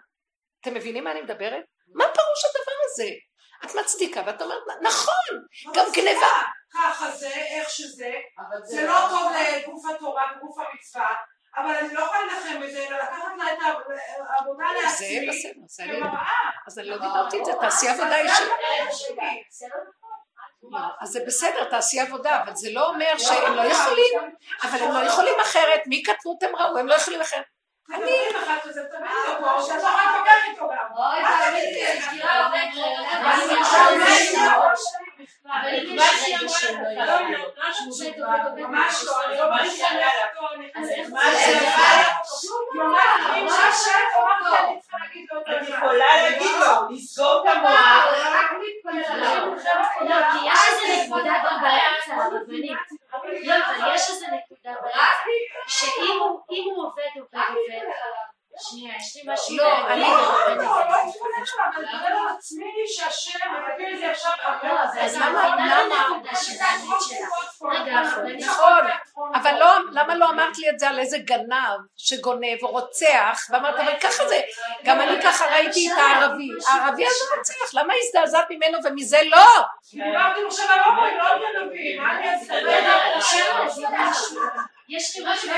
אתם 0.61 0.73
מבינים 0.73 1.03
מה 1.03 1.11
אני 1.11 1.21
מדברת? 1.21 1.63
מה 1.93 2.03
פירוש 2.03 2.45
הדבר 2.45 2.73
הזה? 2.85 3.09
את 3.65 3.75
מצדיקה 3.75 4.21
ואת 4.25 4.41
אומרת, 4.41 4.63
נכון, 4.81 5.45
גם 5.73 5.85
גניבה. 5.93 6.41
ככה 6.73 7.11
זה, 7.11 7.29
איך 7.29 7.69
שזה, 7.69 8.13
זה 8.63 8.87
לא 8.87 8.99
טוב 9.09 9.31
לגוף 9.31 9.85
התורה, 9.95 10.23
גוף 10.41 10.57
המצווה, 10.57 11.15
אבל 11.59 11.75
אני 11.75 11.93
לא 11.93 11.99
יכולה 11.99 12.19
להילחם 12.25 12.61
בזה, 12.61 12.85
אלא 12.87 12.97
לקחת 12.97 13.37
לה 13.37 13.53
את 13.53 13.57
העבודה 14.29 14.65
לעצמי, 14.83 15.29
כמראה. 15.77 16.21
אז 16.67 16.79
אני 16.79 16.89
לא 16.89 16.97
דיברתי 16.97 17.39
את 17.39 17.45
זה, 17.45 17.51
תעשי 17.61 17.89
עבודה 17.89 18.15
אישית. 18.15 18.47
לא, 20.71 20.79
אז 20.99 21.09
זה 21.09 21.19
בסדר, 21.27 21.63
תעשי 21.63 21.99
עבודה, 21.99 22.43
אבל 22.43 22.55
זה 22.55 22.69
לא 22.71 22.89
אומר 22.89 23.17
שהם 23.17 23.53
לא 23.55 23.61
יכולים, 23.61 24.19
אבל 24.63 24.83
הם 24.83 24.91
לא 24.91 24.99
יכולים 25.07 25.39
אחרת, 25.41 25.81
מי 25.85 26.03
כתבו 26.05 26.29
אותם 26.29 26.55
ראו, 26.55 26.77
הם 26.77 26.87
לא 26.87 26.93
יכולים 26.93 27.21
אחרת. 27.21 27.43
אני... 27.93 28.15
אוי, 30.95 31.21
תאמין 31.39 31.73
לי, 31.73 31.87
אני 31.87 32.07
מכירה 32.07 32.49
אבל 35.45 35.67
אם 35.67 35.95
יש 35.95 36.25
רגע 36.27 36.49
שלא 36.49 36.87
יהיה, 36.87 37.37
ממש 38.55 39.03
לא, 39.05 39.25
אני 39.25 39.37
לא 39.37 39.43
אז 40.75 40.89
איך 40.89 41.09
את 45.61 45.69
יכולה 45.69 46.15
להגיד 46.21 46.51
לו, 46.59 46.95
לסגור 46.95 47.43
את 47.43 47.55
המוח. 47.55 48.05
לא, 50.01 50.15
כי 50.31 50.47
יש 50.47 50.59
איזה 50.69 51.05
נקודה 51.05 51.33
גם 51.45 51.61
באמצע, 51.61 52.23
הרבנית. 52.23 52.77
לא, 53.43 53.55
אבל 53.65 53.95
יש 53.95 54.09
איזה 54.09 54.25
נקודה 54.25 54.71
באמצע, 54.81 54.99
שאם 55.67 56.19
הוא 56.19 56.29
עובד, 56.29 57.11
עובד, 57.19 57.19
עובד, 57.19 57.85
שנייה, 58.61 58.95
יש 58.95 59.15
לי 59.15 59.33
משהו... 59.33 59.57
לא, 59.57 59.87
אני... 59.87 60.05
אז 64.99 65.17
למה... 65.17 65.55
נכון, 68.39 68.83
אבל 69.35 69.53
לא, 69.59 69.67
למה 69.91 70.15
לא 70.15 70.29
אמרת 70.29 70.57
לי 70.57 70.69
את 70.69 70.79
זה 70.79 70.89
על 70.89 70.99
איזה 70.99 71.17
גנב 71.17 71.79
שגונב 71.97 72.63
או 72.63 72.67
רוצח, 72.67 73.47
ואמרת, 73.49 73.75
אבל 73.75 73.93
ככה 74.01 74.27
זה, 74.27 74.41
גם 74.83 75.01
אני 75.01 75.21
ככה 75.23 75.45
ראיתי 75.45 75.91
את 75.91 75.97
הערבי, 75.97 76.49
הערבי 76.67 77.05
הזה 77.05 77.23
רוצח, 77.37 77.73
למה 77.73 77.93
הזדעזעת 78.03 78.45
ממנו 78.49 78.77
ומזה 78.83 79.19
לא? 79.23 79.47
דיברתי 79.93 80.39
עכשיו 80.47 80.65
על 80.69 80.79
הומואים, 80.79 81.17
לא 81.17 81.23
על 81.27 81.39
גנבים, 81.39 82.03
מה 82.03 82.17
אני 82.17 82.29
אעשה? 82.29 82.53
יש 84.89 85.17
לי 85.17 85.25
משהו 85.27 85.49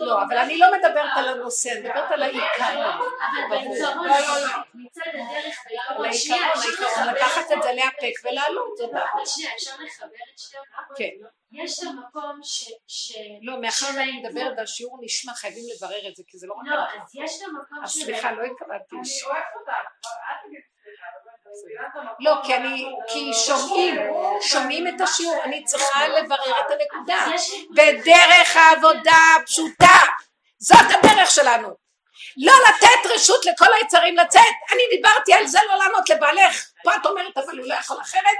לא, 0.00 0.22
אבל 0.22 0.36
אני 0.52 0.60
לא 0.60 0.72
מדברת 0.72 1.10
על 1.16 1.28
הנושא, 1.28 1.72
אני 1.72 1.80
מדברת 1.80 2.10
על 2.10 2.22
העיקר. 2.22 2.90
אבל 3.48 3.58
בעיקרון, 3.58 4.08
מצד 4.74 5.02
הדרך, 5.08 5.56
בעיקרון, 5.66 7.14
לקחת 7.14 7.52
את 7.52 7.62
זה 7.62 7.72
להפק 7.72 8.24
ולעלות, 8.24 8.76
זאת 8.76 8.90
אבל 8.90 9.26
שנייה, 9.26 9.50
אפשר 9.54 9.70
לחבר 9.70 10.06
את 10.34 10.38
שניהם? 10.38 10.64
כן. 10.96 11.26
יש 11.52 11.72
שם 11.72 11.96
מקום 12.08 12.40
ש... 12.86 13.12
לא, 13.42 13.60
מאחר 13.60 13.86
שאני 13.86 14.22
מדברת 14.22 14.52
והשיעור 14.56 14.98
נשמע, 15.02 15.34
חייבים 15.34 15.64
לברר 15.76 16.08
את 16.08 16.16
זה, 16.16 16.22
כי 16.26 16.38
זה 16.38 16.46
לא 16.46 16.54
רק... 16.54 16.66
לא, 16.66 17.02
אז 17.02 17.14
יש 17.14 17.32
שם 17.32 17.50
מקום 17.62 17.84
אז 17.84 17.90
סליחה, 17.90 18.32
לא 18.32 18.42
התכוונתי. 18.42 18.96
אני 18.96 19.22
אוהבת 19.26 19.44
אותך, 19.60 19.72
אל 20.30 20.48
תגידי. 20.48 20.72
לא, 22.20 22.34
כי 22.44 22.54
אני, 22.54 22.86
כי 23.12 23.30
שומעים, 23.46 23.94
שומעים 24.40 24.88
את 24.88 25.00
השיעור, 25.00 25.44
אני 25.44 25.64
צריכה 25.64 26.08
לברר 26.08 26.60
את 26.60 26.70
הנקודה. 26.70 27.26
בדרך 27.70 28.56
העבודה 28.56 29.16
הפשוטה, 29.40 29.98
זאת 30.62 30.86
הדרך 30.98 31.30
שלנו. 31.30 31.68
לא 32.36 32.52
לתת 32.68 33.10
רשות 33.14 33.46
לכל 33.46 33.72
היצרים 33.80 34.16
לצאת. 34.16 34.54
אני 34.72 34.82
דיברתי 34.90 35.34
על 35.34 35.46
זה 35.46 35.58
לא 35.68 35.74
לענות 35.78 36.10
לבעלך. 36.10 36.66
פה 36.84 36.96
את 36.96 37.06
אומרת, 37.06 37.38
אבל 37.38 37.58
הוא 37.58 37.66
לא 37.66 37.74
יכול 37.74 38.00
אחרת. 38.00 38.36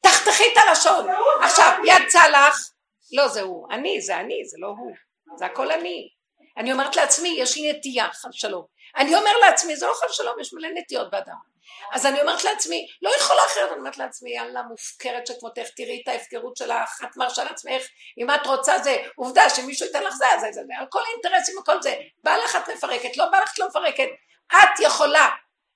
תחתכי 0.00 0.44
את 0.52 0.56
הלשון. 0.56 1.06
עכשיו, 1.42 1.72
יצא 1.84 2.28
לך, 2.28 2.70
לא 3.12 3.28
זה 3.28 3.40
הוא, 3.40 3.68
אני, 3.70 4.00
זה 4.00 4.16
אני, 4.16 4.44
זה 4.44 4.56
לא 4.60 4.66
הוא. 4.66 4.94
זה 5.36 5.46
הכל 5.46 5.72
אני. 5.72 6.08
אני 6.56 6.72
אומרת 6.72 6.96
לעצמי, 6.96 7.28
יש 7.38 7.56
לי 7.56 7.72
נטייה, 7.72 8.08
חס 8.12 8.32
שלום. 8.32 8.64
אני 8.96 9.16
אומר 9.16 9.38
לעצמי, 9.46 9.76
זה 9.76 9.86
לא 9.86 9.92
חס 9.92 10.16
שלום, 10.16 10.40
יש 10.40 10.52
מלא 10.54 10.68
נטיות 10.74 11.10
באדם. 11.10 11.55
אז 11.92 12.06
אני 12.06 12.20
אומרת 12.20 12.44
לעצמי, 12.44 12.86
לא 13.02 13.10
יכולה 13.16 13.40
אחרת, 13.46 13.70
אני 13.70 13.78
אומרת 13.78 13.98
לעצמי, 13.98 14.30
יאללה 14.30 14.62
מופקרת 14.62 15.26
שכמותך, 15.26 15.68
תראי 15.76 16.00
את 16.02 16.08
ההפקרות 16.08 16.56
שלך, 16.56 17.04
את 17.04 17.16
מרשה 17.16 17.44
לעצמך, 17.44 17.82
אם 18.18 18.30
את 18.30 18.46
רוצה 18.46 18.78
זה, 18.78 18.96
עובדה 19.16 19.50
שמישהו 19.50 19.86
ייתן 19.86 20.02
לך 20.02 20.14
זה, 20.14 20.26
זה, 20.40 20.46
זה, 20.52 20.60
זה, 20.66 20.86
כל 20.90 21.00
האינטרסים 21.06 21.58
וכל 21.58 21.82
זה, 21.82 21.94
בא 22.24 22.36
לך 22.36 22.56
את 22.56 22.70
מפרקת, 22.70 23.16
לא 23.16 23.30
בא 23.30 23.40
לך 23.40 23.52
את 23.54 23.58
לא 23.58 23.68
מפרקת, 23.68 24.08
את 24.52 24.80
יכולה. 24.80 25.28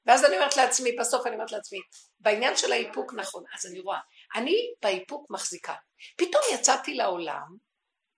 ואז 0.06 0.24
אני 0.24 0.36
אומרת 0.36 0.56
לעצמי, 0.56 0.92
בסוף 0.92 1.26
אני 1.26 1.34
אומרת 1.34 1.52
לעצמי, 1.52 1.78
בעניין 2.20 2.56
של 2.56 2.72
האיפוק 2.72 3.14
נכון, 3.14 3.44
אז 3.54 3.66
אני 3.66 3.80
רואה, 3.80 3.98
אני 4.34 4.56
באיפוק 4.82 5.26
מחזיקה. 5.30 5.74
פתאום 6.16 6.42
יצאתי 6.52 6.94
לעולם, 6.94 7.70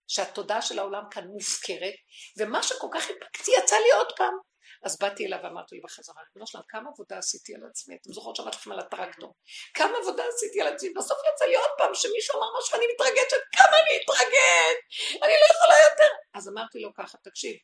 שהתודעה 0.09 0.62
של 0.62 0.78
העולם 0.78 1.05
כאן 1.10 1.27
מופקרת, 1.27 1.94
ומה 2.36 2.62
שכל 2.62 2.86
כך 2.94 3.09
איפקתי 3.10 3.51
יצא 3.59 3.77
לי 3.77 3.93
עוד 3.93 4.12
פעם. 4.16 4.51
אז 4.84 4.98
באתי 4.98 5.26
אליו 5.26 5.38
ואמרתי 5.42 5.76
לו 5.76 5.82
בחזרה, 5.82 6.22
ריבונו 6.28 6.46
שלנו, 6.46 6.64
כמה 6.68 6.90
עבודה 6.90 7.18
עשיתי 7.18 7.54
על 7.54 7.60
עצמי, 7.70 7.96
אתם 8.02 8.12
זוכרות 8.12 8.36
שאמרתי 8.36 8.56
לכם 8.56 8.72
על 8.72 8.78
הטרקטור, 8.78 9.34
כמה 9.74 9.98
עבודה 9.98 10.22
עשיתי 10.34 10.60
על 10.60 10.66
עצמי, 10.66 10.90
בסוף 10.96 11.18
יצא 11.34 11.44
לי 11.44 11.56
עוד 11.56 11.70
פעם 11.78 11.94
שמישהו 11.94 12.38
אמר 12.38 12.48
משהו, 12.59 12.76
אני 12.76 12.84
מתרגשת, 12.94 13.42
כמה 13.56 13.76
אני 13.80 13.98
אתרגש, 14.04 14.74
אני 15.22 15.32
לא 15.32 15.54
יכולה 15.54 15.74
יותר. 15.90 16.14
אז 16.34 16.48
אמרתי 16.48 16.80
לו 16.80 16.94
ככה, 16.94 17.18
תקשיב, 17.18 17.56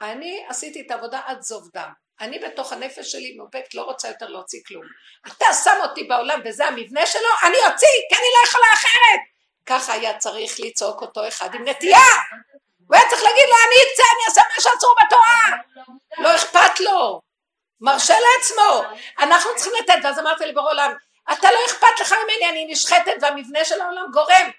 אני 0.00 0.46
עשיתי 0.48 0.80
את 0.80 0.90
העבודה 0.90 1.20
עד 1.26 1.42
זוב 1.42 1.70
דם, 1.74 1.92
אני 2.20 2.38
בתוך 2.38 2.72
הנפש 2.72 3.12
שלי 3.12 3.36
מאופקת 3.36 3.74
לא 3.74 3.82
רוצה 3.82 4.08
יותר 4.08 4.26
להוציא 4.26 4.60
כלום. 4.66 4.84
אתה 5.26 5.46
שם 5.64 5.78
אותי 5.82 6.04
בעולם 6.04 6.40
וזה 6.44 6.66
המבנה 6.66 7.06
שלו, 7.06 7.28
אני 7.46 7.56
אוציא, 7.56 7.88
כי 8.08 8.14
אני 8.14 8.28
לא 8.34 8.48
יכולה 8.48 8.66
אחרת. 8.74 9.20
ככה 9.66 9.92
היה 9.92 10.18
צריך 10.18 10.56
לצעוק 10.58 11.02
אותו 11.02 11.28
אחד 11.28 11.54
עם 11.54 11.68
נטייה. 11.68 11.98
הוא 12.88 12.96
היה 12.96 13.04
צריך 13.10 13.22
להגיד 13.22 13.44
לו, 13.48 13.56
אני 13.66 13.76
אצא, 13.92 14.02
אני 14.14 14.22
אעשה 14.28 14.40
מה 14.54 14.60
שאסור 14.60 14.94
בתורה. 15.06 15.62
לא 16.18 16.36
אכפת 16.36 16.80
לו. 16.80 17.20
מרשה 17.80 18.14
לעצמו. 18.14 18.82
אנחנו 19.18 19.50
צריכים 19.56 19.72
לתת, 19.82 20.04
ואז 20.04 20.18
אמרתי 20.18 20.44
לי 20.46 20.52
בור 20.52 20.68
עולם, 20.68 20.92
אתה 21.32 21.48
לא 21.52 21.58
אכפת 21.66 22.00
לך 22.00 22.12
ממני, 22.12 22.50
אני 22.50 22.66
נשחטת, 22.72 23.14
והמבנה 23.20 23.64
של 23.64 23.80
העולם 23.80 24.04
גורם. 24.12 24.50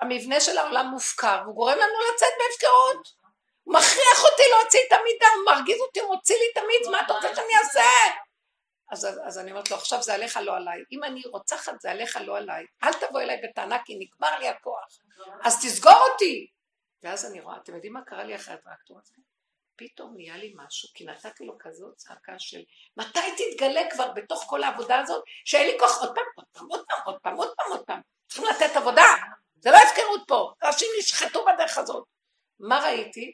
המבנה 0.00 0.40
של 0.40 0.58
העולם 0.58 0.86
מופקר, 0.86 1.42
הוא 1.46 1.54
גורם 1.54 1.76
לנו 1.78 2.14
לצאת 2.14 2.32
בהפקרות. 2.38 3.08
הוא 3.62 3.74
מכריח 3.74 4.24
אותי 4.24 4.42
להוציא 4.50 4.80
את 4.88 4.92
המידה, 4.92 5.26
הוא 5.36 5.54
מרגיז 5.54 5.80
אותי, 5.80 6.00
הוא 6.00 6.14
מוציא 6.14 6.36
לי 6.36 6.44
את 6.52 6.56
המיץ, 6.56 6.88
מה 6.88 7.00
אתה 7.00 7.12
רוצה 7.12 7.34
שאני 7.34 7.58
אעשה? 7.64 7.82
אז, 8.92 9.04
אז, 9.04 9.20
אז 9.26 9.38
אני 9.38 9.50
אומרת 9.50 9.70
לו, 9.70 9.76
עכשיו 9.76 10.02
זה 10.02 10.14
עליך 10.14 10.38
לא 10.42 10.56
עליי. 10.56 10.84
אם 10.92 11.04
אני 11.04 11.22
רוצחת 11.32 11.80
זה 11.80 11.90
עליך 11.90 12.18
לא 12.24 12.36
עליי. 12.36 12.64
אל 12.84 12.92
תבוא 12.92 13.20
אליי 13.20 13.40
בטענה 13.42 13.78
כי 13.84 13.96
נגמר 13.98 14.38
לי 14.38 14.48
הכוח. 14.48 14.98
אז 15.42 15.62
תסגור 15.62 16.08
אותי. 16.12 16.46
ואז 17.04 17.30
אני 17.30 17.40
רואה, 17.40 17.56
אתם 17.56 17.74
יודעים 17.74 17.92
מה 17.92 18.04
קרה 18.04 18.24
לי 18.24 18.36
אחרי 18.36 18.54
הטרקטור 18.54 18.98
הזה? 18.98 19.14
פתאום 19.76 20.14
נהיה 20.16 20.36
לי 20.36 20.54
משהו, 20.56 20.88
כי 20.94 21.04
נתתי 21.04 21.44
לו 21.44 21.56
כזאת 21.58 21.96
צעקה 21.96 22.38
של 22.38 22.62
מתי 22.96 23.20
תתגלה 23.36 23.90
כבר 23.90 24.12
בתוך 24.12 24.44
כל 24.48 24.62
העבודה 24.62 25.00
הזאת, 25.00 25.24
שאין 25.44 25.66
לי 25.66 25.78
כוח 25.78 26.00
עוד 26.00 26.14
פעם, 26.14 26.24
עוד 26.36 26.46
פעם, 26.52 26.66
עוד 26.70 26.84
פעם, 26.88 27.00
עוד 27.06 27.20
פעם, 27.20 27.36
עוד 27.36 27.54
פעם, 27.56 27.70
עוד 27.70 27.86
פעם. 27.86 28.00
צריכים 28.28 28.44
לתת 28.44 28.76
עבודה, 28.76 29.02
זה 29.60 29.70
לא 29.70 29.76
הפקרות 29.76 30.20
פה, 30.28 30.52
אנשים 30.62 30.88
נשחטו 30.98 31.44
בדרך. 31.44 31.78
מה 32.58 32.80
ראיתי? 32.84 33.32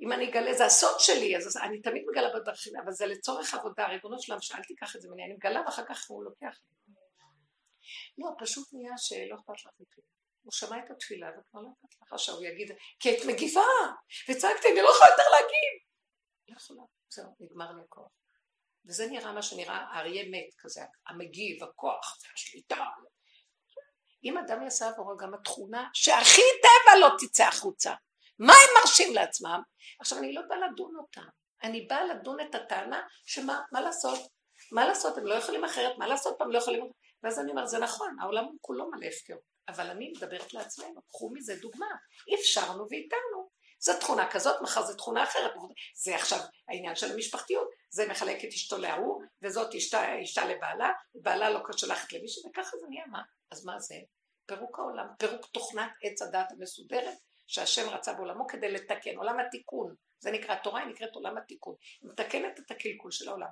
אם 0.00 0.12
אני 0.12 0.30
אגלה, 0.30 0.54
זה 0.54 0.64
הסוד 0.64 1.00
שלי, 1.00 1.36
אז 1.36 1.56
אני 1.56 1.82
תמיד 1.82 2.04
מגלה 2.06 2.34
בדרכים, 2.34 2.72
אבל 2.84 2.92
זה 2.92 3.06
לצורך 3.06 3.54
עבודה, 3.54 3.86
ריבונו 3.86 4.20
שלם, 4.20 4.40
שאל 4.40 4.62
תיקח 4.62 4.96
את 4.96 5.02
זה 5.02 5.08
ממני, 5.08 5.24
אני 5.24 5.34
מגלה 5.34 5.62
ואחר 5.66 5.84
כך 5.88 6.08
הוא 6.08 6.24
לוקח. 6.24 6.60
לא, 8.18 8.28
פשוט 8.38 8.68
נהיה 8.72 8.98
שלא 8.98 9.36
אכפת 9.36 9.54
לך 9.54 9.70
מכלום. 9.80 10.13
הוא 10.44 10.52
שמע 10.52 10.78
את 10.78 10.90
התפילה 10.90 11.28
וכבר 11.28 11.60
לא 11.60 11.68
אכפת 11.68 12.02
לך 12.02 12.12
עכשיו, 12.12 12.34
הוא 12.34 12.44
יגיד, 12.44 12.70
כי 13.00 13.14
את 13.14 13.24
מגיבה, 13.26 13.62
וצעקתי, 14.28 14.68
אני 14.72 14.82
לא 14.82 14.88
יכולה 14.88 15.10
יותר 15.10 15.30
להגיב. 15.30 15.74
לא 16.48 16.56
יכולה, 16.56 16.82
זהו, 17.08 17.36
נגמר 17.40 17.72
לי 17.72 17.82
הכוח. 17.82 18.08
וזה 18.86 19.06
נראה 19.06 19.32
מה 19.32 19.42
שנראה 19.42 19.98
אריה 19.98 20.24
מת 20.30 20.54
כזה, 20.58 20.82
המגיב, 21.06 21.64
הכוח, 21.64 22.18
השליטה. 22.34 22.84
אם 24.24 24.38
אדם 24.38 24.62
יעשה 24.62 24.88
עבורו 24.88 25.16
גם 25.16 25.34
התכונה 25.34 25.88
שהכי 25.94 26.42
טבע 26.62 26.98
לא 27.00 27.08
תצא 27.18 27.44
החוצה, 27.44 27.94
מה 28.38 28.52
הם 28.52 28.80
מרשים 28.80 29.14
לעצמם? 29.14 29.60
עכשיו 30.00 30.18
אני 30.18 30.32
לא 30.32 30.42
באה 30.48 30.58
לדון 30.58 30.96
אותם, 30.96 31.28
אני 31.62 31.86
באה 31.86 32.04
לדון 32.04 32.40
את 32.40 32.54
הטענה 32.54 33.02
שמה 33.26 33.60
מה 33.72 33.80
לעשות? 33.80 34.18
מה 34.72 34.86
לעשות? 34.86 35.18
הם 35.18 35.26
לא 35.26 35.34
יכולים 35.34 35.64
אחרת, 35.64 35.98
מה 35.98 36.06
לעשות 36.06 36.34
פעם 36.38 36.50
לא 36.50 36.58
יכולים... 36.58 36.90
ואז 37.22 37.38
אני 37.38 37.50
אומרת, 37.50 37.68
זה 37.68 37.78
נכון, 37.78 38.16
העולם 38.20 38.44
כולו 38.60 38.90
מלא 38.90 39.06
הפקר, 39.06 39.34
אבל 39.68 39.90
אני 39.90 40.12
מדברת 40.16 40.54
לעצמנו, 40.54 41.02
קחו 41.10 41.30
מזה 41.32 41.56
דוגמה, 41.56 41.86
אפשרנו 42.34 42.86
ואיתרנו. 42.90 43.54
זו 43.80 43.92
תכונה 44.00 44.30
כזאת, 44.30 44.62
מחר 44.62 44.82
זו 44.82 44.94
תכונה 44.94 45.24
אחרת. 45.24 45.52
זה 45.94 46.14
עכשיו 46.14 46.38
העניין 46.68 46.96
של 46.96 47.12
המשפחתיות. 47.12 47.68
זה 47.90 48.08
מחלק 48.08 48.44
את 48.44 48.48
אשתו 48.48 48.78
להוא, 48.78 49.22
וזאת 49.42 49.74
אשתה, 49.74 50.22
אשתה 50.22 50.44
לבעלה, 50.44 50.92
ובעלה 51.14 51.50
לא 51.50 51.60
שולחת 51.76 52.12
למישהו, 52.12 52.50
וככה 52.50 52.76
זה 52.76 52.86
נהיה 52.88 53.04
מה? 53.06 53.22
אז 53.50 53.64
מה 53.64 53.80
זה? 53.80 53.94
פירוק 54.46 54.78
העולם, 54.78 55.06
פירוק 55.18 55.46
תוכנת 55.46 55.90
עץ 56.02 56.22
הדת 56.22 56.46
המסודרת, 56.50 57.18
שהשם 57.46 57.88
רצה 57.88 58.12
בעולמו 58.12 58.46
כדי 58.46 58.70
לתקן, 58.70 59.16
עולם 59.16 59.40
התיקון. 59.40 59.94
זה 60.18 60.30
נקרא, 60.30 60.54
התורה 60.54 60.80
היא 60.80 60.88
נקראת 60.88 61.14
עולם 61.14 61.38
התיקון. 61.38 61.74
היא 62.02 62.10
מתקנת 62.10 62.60
את 62.60 62.70
הקלקול 62.70 63.10
של 63.10 63.28
העולם. 63.28 63.48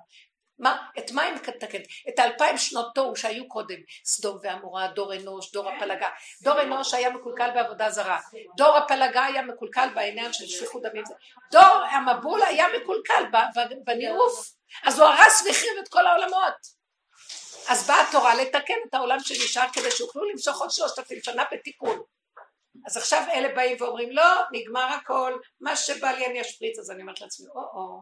מה, 0.59 0.87
את 0.99 1.11
מה 1.11 1.21
היא 1.21 1.33
מתקנת? 1.33 1.81
את 2.09 2.19
האלפיים 2.19 2.57
שנות 2.57 2.95
תוהו 2.95 3.15
שהיו 3.15 3.47
קודם, 3.47 3.75
סדום 4.05 4.37
ועמורה, 4.41 4.87
דור 4.87 5.15
אנוש, 5.15 5.51
דור 5.51 5.69
כן. 5.69 5.77
הפלגה. 5.77 6.09
דור 6.41 6.61
אנוש 6.61 6.93
היה 6.93 7.09
מקולקל 7.09 7.51
בעבודה 7.53 7.89
זרה. 7.89 8.19
דור 8.57 8.77
הפלגה 8.77 9.25
היה 9.25 9.41
מקולקל 9.41 9.89
בעניין 9.95 10.33
של 10.33 10.45
שפיכות 10.45 10.81
דמים. 10.81 11.03
דור 11.51 11.83
המבול 11.91 12.43
היה 12.43 12.65
מקולקל 12.77 13.23
בניאוף. 13.83 14.53
אז 14.83 14.99
הוא 14.99 15.07
הרס 15.07 15.43
והחריב 15.45 15.77
את 15.83 15.87
כל 15.87 16.07
העולמות. 16.07 16.83
אז 17.69 17.87
באה 17.87 18.09
התורה 18.09 18.35
לתקן 18.35 18.73
את 18.89 18.93
העולם 18.93 19.19
שנשאר 19.19 19.67
כדי 19.73 19.91
שיוכלו 19.91 20.29
למשוך 20.29 20.61
עוד 20.61 20.71
שלושת 20.71 20.99
אלפים 20.99 21.21
שנה 21.21 21.43
בתיקון. 21.51 22.03
אז 22.85 22.97
עכשיו 22.97 23.23
אלה 23.33 23.55
באים 23.55 23.77
ואומרים 23.79 24.11
לא, 24.11 24.33
נגמר 24.51 24.85
הכל, 24.85 25.39
מה 25.61 25.75
שבא 25.75 26.11
לי 26.11 26.25
אני 26.25 26.41
אשפריץ, 26.41 26.79
אז 26.79 26.91
אני 26.91 27.01
אומרת 27.01 27.21
לעצמי, 27.21 27.47
או-או, 27.55 28.01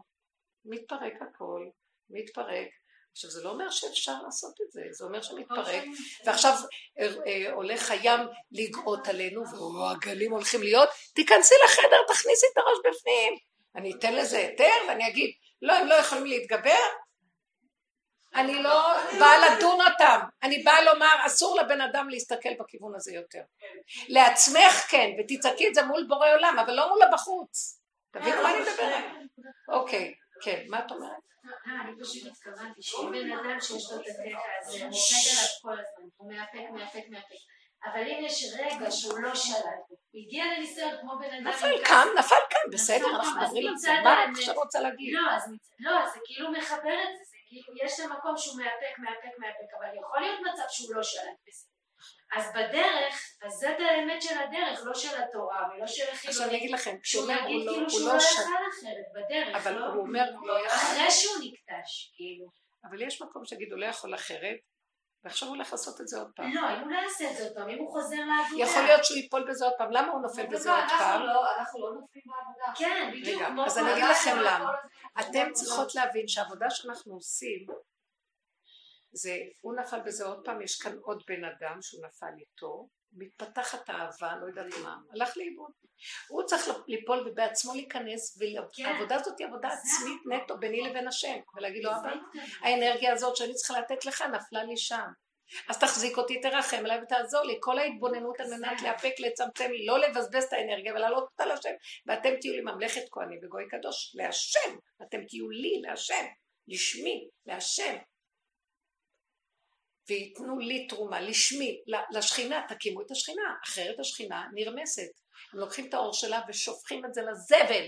מתפרק 0.64 1.14
הכל, 1.20 1.66
מתפרק. 2.12 2.68
עכשיו 3.12 3.30
זה 3.30 3.44
לא 3.44 3.50
אומר 3.50 3.70
שאפשר 3.70 4.14
לעשות 4.24 4.54
את 4.66 4.72
זה, 4.72 4.82
זה 4.90 5.04
אומר 5.04 5.22
שמתפרק, 5.22 5.84
ועכשיו 6.26 6.52
אה, 7.00 7.08
אה, 7.26 7.52
הולך 7.52 7.90
הים 7.90 8.20
לגאות 8.52 9.08
עלינו, 9.08 9.42
והגלים 9.46 10.32
הולכים 10.32 10.62
להיות, 10.62 10.88
תיכנסי 11.14 11.54
לחדר, 11.64 12.02
תכניסי 12.08 12.46
את 12.52 12.58
הראש 12.58 12.78
בפנים. 12.78 13.34
אני 13.76 13.92
אתן 13.98 14.14
לזה 14.14 14.38
היתר 14.38 14.74
ואני 14.88 15.08
אגיד, 15.08 15.30
לא, 15.62 15.72
הם 15.72 15.86
לא 15.86 15.94
יכולים 15.94 16.26
להתגבר, 16.26 16.82
אני 18.34 18.62
לא 18.62 18.94
באה 19.18 19.48
לדון 19.48 19.78
אותם, 19.80 20.20
אני 20.42 20.62
באה 20.62 20.82
לומר, 20.82 21.26
אסור 21.26 21.60
לבן 21.60 21.80
אדם 21.80 22.08
להסתכל 22.08 22.54
בכיוון 22.60 22.94
הזה 22.94 23.12
יותר. 23.14 23.42
לעצמך 24.08 24.86
כן, 24.88 25.10
ותצעקי 25.18 25.68
את 25.68 25.74
זה 25.74 25.82
מול 25.82 26.06
בורא 26.08 26.34
עולם, 26.34 26.58
אבל 26.58 26.74
לא 26.74 26.88
מול 26.88 27.02
הבחוץ. 27.02 27.80
תבינו 28.10 28.42
מה 28.42 28.54
אני 28.54 28.60
מדברת? 28.60 29.04
אוקיי, 29.68 30.14
כן, 30.42 30.64
מה 30.68 30.86
את 30.86 30.90
אומרת? 30.90 31.31
אה, 31.44 31.82
אני 31.82 31.92
פשוט 32.00 32.32
התכוונתי 32.32 32.82
שאם 32.82 33.12
בן 33.12 33.32
אדם 33.32 33.60
שיש 33.60 33.84
לו 33.90 34.00
את 34.00 34.06
הקטע 34.06 34.38
הזה, 34.60 34.84
הוא 34.84 34.88
עובד 34.88 35.24
עליו 35.30 35.48
כל 35.62 35.72
הזמן, 35.72 36.08
הוא 36.16 36.32
מאפק, 36.32 36.70
מאפק, 36.74 37.04
מאפק. 37.10 37.42
אבל 37.84 38.00
אם 38.00 38.24
יש 38.24 38.44
רגע 38.58 38.90
שהוא 38.90 39.18
לא 39.18 39.34
שלט, 39.34 39.82
הגיע 40.14 40.44
לניסיון 40.44 40.94
כמו 41.00 41.12
בן 41.18 41.30
אדם... 41.34 41.46
נפל 41.48 41.84
כאן, 41.84 42.06
נפל 42.18 42.42
כאן, 42.50 42.70
בסדר, 42.72 43.06
אנחנו 43.16 43.40
מדברים 43.40 43.66
על 43.68 43.76
זה, 43.76 43.90
מה 44.04 44.24
את 44.24 44.28
עכשיו 44.38 44.54
רוצה 44.54 44.80
להגיד? 44.80 45.14
לא, 45.14 45.22
לא, 45.80 46.06
זה 46.12 46.18
כאילו 46.24 46.52
מחבר 46.52 46.96
את 47.04 47.12
זה, 47.16 47.24
זה 47.32 47.38
כאילו, 47.48 47.68
יש 47.84 47.92
שם 47.96 48.12
מקום 48.12 48.36
שהוא 48.36 48.56
מאפק, 48.58 48.94
מאפק, 48.98 49.34
מאפק, 49.38 49.68
אבל 49.78 49.98
יכול 49.98 50.20
להיות 50.20 50.40
מצב 50.40 50.68
שהוא 50.68 50.94
לא 50.94 51.02
שלט 51.02 51.38
בזה. 51.46 51.71
אז 52.36 52.50
בדרך, 52.54 53.14
אז 53.42 53.52
זאת 53.52 53.80
האמת 53.80 54.22
של 54.22 54.38
הדרך, 54.38 54.80
לא 54.84 54.94
של 54.94 55.22
התורה 55.22 55.68
ולא 55.74 55.86
של 55.86 56.02
החילונים. 56.12 56.28
עכשיו 56.28 56.48
אני 56.48 56.56
אגיד 56.56 56.70
לכם, 56.70 56.96
כשהוא 57.02 57.22
אומר 57.22 57.40
הוא 57.40 57.64
לא, 57.64 57.72
כאילו 57.72 57.86
הוא 57.90 58.00
לא 58.00 58.06
לא 58.06 58.18
יכל. 58.18 58.42
אחרת, 58.42 59.06
בדרך, 59.14 59.56
אבל 59.56 59.78
לא? 59.78 59.86
הוא 59.86 60.02
אומר 60.02 60.24
הוא 60.38 60.46
לא 60.48 60.66
יכול, 60.66 60.76
אחרי 60.76 61.10
שהוא 61.10 61.36
נקטש, 61.36 62.12
כאילו. 62.16 62.46
אבל 62.84 63.02
יש 63.02 63.22
מקום 63.22 63.44
שיגיד 63.44 63.72
הוא 63.72 63.80
לא 63.80 63.86
יכול 63.86 64.14
אחרת, 64.14 64.56
ועכשיו 65.24 65.48
הוא 65.48 65.56
הולך 65.56 65.72
לעשות 65.72 66.00
את 66.00 66.08
זה 66.08 66.18
עוד 66.18 66.30
פעם. 66.36 66.54
לא, 66.54 66.60
אם 66.60 66.80
הוא 66.80 66.90
לא 66.90 66.96
יעשה 66.96 67.30
את 67.30 67.36
זה 67.36 67.42
עוד 67.44 67.52
פעם, 67.54 67.68
אם 67.68 67.78
הוא 67.78 67.92
חוזר 67.92 68.16
לעבודה. 68.16 68.62
יכול 68.62 68.82
להיות 68.82 69.04
שהוא 69.04 69.18
ייפול 69.18 69.50
בזה 69.50 69.64
עוד 69.64 69.74
פעם, 69.78 69.90
למה 69.90 70.12
הוא 70.12 70.22
נופל 70.22 70.46
בזה 70.46 70.72
עוד 70.72 70.84
פעם? 70.88 71.22
אנחנו 71.58 71.80
לא 71.80 71.92
נופלים 72.00 72.24
בעבודה. 72.26 72.72
כן, 72.78 73.10
בדיוק. 73.14 73.42
רגע, 73.42 73.64
אז 73.66 73.78
אני 73.78 73.92
אגיד 73.92 74.04
לכם 74.04 74.36
למה. 74.36 74.72
אתם 75.20 75.52
צריכות 75.52 75.94
להבין 75.94 76.28
שהעבודה 76.28 76.70
שאנחנו 76.70 77.14
עושים, 77.14 77.66
זה, 79.12 79.36
הוא 79.60 79.74
נפל 79.74 80.00
בזה 80.00 80.24
עוד 80.24 80.44
פעם, 80.44 80.62
יש 80.62 80.78
כאן 80.82 80.96
עוד 81.02 81.22
בן 81.28 81.44
אדם 81.44 81.78
שהוא 81.82 82.06
נפל 82.06 82.32
איתו, 82.38 82.88
מתפתחת 83.12 83.90
אהבה, 83.90 84.36
לא 84.40 84.46
יודעת 84.46 84.66
מה, 84.82 84.96
הלך 85.12 85.36
לאיבוד. 85.36 85.70
הוא 86.28 86.42
צריך 86.42 86.68
ליפול 86.88 87.28
ובעצמו 87.28 87.74
להיכנס, 87.74 88.38
כן. 88.76 88.84
והעבודה 88.84 89.14
הזאת 89.14 89.38
היא 89.38 89.46
עבודה 89.46 89.68
עצמית. 89.68 90.20
נטו 90.26 90.58
ביני 90.58 90.80
לבין 90.80 91.08
השם, 91.08 91.36
ולהגיד 91.56 91.84
לו, 91.84 91.90
אבא. 91.90 92.12
האנרגיה 92.60 93.12
הזאת 93.12 93.36
שאני 93.36 93.54
צריכה 93.54 93.80
לתת 93.80 94.06
לך 94.06 94.22
נפלה 94.22 94.64
לי 94.64 94.76
שם. 94.76 95.06
אז 95.68 95.78
תחזיק 95.78 96.18
אותי, 96.18 96.40
תרחם 96.40 96.76
עליי 96.76 97.00
ותעזור 97.02 97.42
לי. 97.42 97.56
כל 97.60 97.78
ההתבוננות 97.78 98.40
על 98.40 98.46
מנת. 98.50 98.82
לאפק, 98.82 99.12
לצמצם, 99.18 99.70
לא 99.86 99.98
לבזבז 99.98 100.44
את 100.44 100.52
האנרגיה 100.52 100.94
ולהעלות 100.94 101.22
אותה 101.22 101.46
להשם. 101.46 101.74
ואתם 102.06 102.30
תהיו 102.40 102.52
לי 102.52 102.60
ממלכת 102.60 103.02
כהנים 103.10 103.38
וגוי 103.42 103.64
קדוש, 103.68 104.12
להשם. 104.14 104.76
אתם 105.02 105.24
תהיו 105.24 105.50
לי, 105.50 105.80
להשם. 105.82 106.24
לשמי, 106.68 107.28
להשם. 107.46 107.96
וייתנו 110.08 110.58
לי 110.58 110.86
תרומה, 110.86 111.20
לשמי, 111.20 111.80
לשכינה, 112.10 112.62
תקימו 112.68 113.02
את 113.02 113.10
השכינה, 113.10 113.42
אחרת 113.64 114.00
השכינה 114.00 114.44
נרמסת. 114.52 115.10
הם 115.52 115.58
לוקחים 115.58 115.88
את 115.88 115.94
האור 115.94 116.12
שלה 116.12 116.40
ושופכים 116.48 117.04
את 117.04 117.14
זה 117.14 117.22
לזבל, 117.22 117.84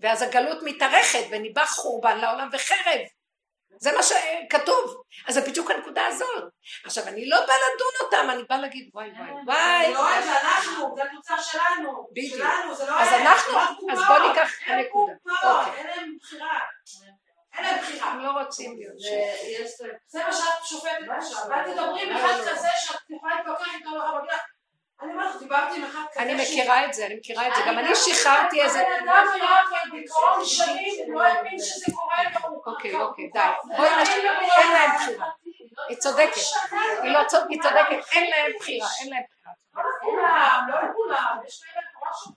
ואז 0.00 0.22
הגלות 0.22 0.58
מתארכת 0.62 1.24
וניבח 1.30 1.70
חורבן 1.70 2.18
לעולם 2.18 2.48
וחרב. 2.52 3.00
זה 3.80 3.92
מה 3.92 4.02
שכתוב. 4.02 5.02
אז 5.26 5.34
זה 5.34 5.40
בדיוק 5.40 5.70
הנקודה 5.70 6.06
הזאת. 6.06 6.44
עכשיו, 6.84 7.08
אני 7.08 7.28
לא 7.28 7.36
באה 7.46 7.56
לדון 7.56 7.92
אותם, 8.06 8.30
אני 8.30 8.42
באה 8.48 8.58
להגיד 8.58 8.90
וואי 8.94 9.10
וואי 9.10 9.30
וואי. 9.46 9.92
לא 9.92 10.20
זה 10.20 10.40
אנחנו, 10.40 10.94
זה 10.96 11.02
התוצר 11.02 11.42
שלנו. 11.42 12.06
בדיוק. 12.12 12.36
שלנו, 12.36 12.74
זה 12.74 12.86
לא 12.86 13.00
אז. 13.00 13.08
אנחנו, 13.20 13.58
אז. 13.92 13.98
בואו 14.06 14.28
ניקח 14.28 14.50
את 14.64 14.68
הנקודה. 14.70 15.12
אוקיי. 15.26 15.78
אין 15.78 15.86
להם 15.86 16.16
בחירה. 16.20 16.58
אין 17.56 17.64
להם 17.64 17.78
בחירה. 17.78 18.06
הם 18.10 18.18
לא 18.20 18.30
רוצים 18.30 18.76
להיות 18.76 19.00
שם. 19.00 19.86
זה 20.06 20.24
מה 20.24 20.32
שאת 20.32 20.64
שופטת 20.64 20.90
עכשיו. 21.18 21.38
ואת 21.50 21.66
תדברי 21.66 22.02
עם 22.02 22.10
לא, 22.10 22.16
אחד 22.16 22.38
לא. 22.38 22.52
כזה 22.52 22.68
שאת 22.78 23.00
יכולה 23.10 23.34
להתווכח 23.36 23.74
איתו 23.74 23.96
לך 23.96 24.04
בגילה. 24.18 24.38
אני 25.02 25.12
אומרת 25.12 25.34
לך, 25.34 25.42
דיברתי 25.42 25.76
עם 25.76 25.84
אחד 25.84 26.00
כזה. 26.12 26.22
אני 26.22 26.34
מכירה 26.42 26.84
את 26.84 26.94
זה, 26.94 27.06
אני 27.06 27.14
מכירה 27.14 27.48
את 27.48 27.52
זה. 27.54 27.62
גם 27.66 27.78
אני 27.78 27.94
שחררתי 27.94 28.62
איזה... 28.62 28.80
הבן 28.80 29.08
אדם 29.08 29.26
היה 29.34 29.56
בדיכאון 29.92 30.44
שנים, 30.44 30.94
הוא 31.06 31.14
לא 31.14 31.22
האמין 31.22 31.58
שזה 31.58 31.86
קורה 31.94 32.16
לו. 32.22 32.62
אוקיי, 32.66 32.94
אוקיי, 32.94 33.30
די. 33.32 33.40
בואי 33.76 34.02
נשאיר, 34.02 34.30
אין 34.56 34.72
להם 34.72 34.90
בחירה. 34.96 35.26
היא 35.88 35.96
צודקת. 35.96 36.40
היא 37.02 37.12
לא 37.12 37.24
צודקת, 37.26 37.50
היא 37.50 37.62
צודקת, 37.62 38.12
אין 38.12 38.30
להם 38.30 38.52
בחירה, 38.58 38.88
אין 39.00 39.10
להם 39.10 39.22
בחירה. 39.30 39.54
לא 39.74 39.82
לכולם, 39.90 40.66
לא 40.68 40.90
לכולם. 40.90 41.36
יש 41.46 41.62
להם 41.74 41.84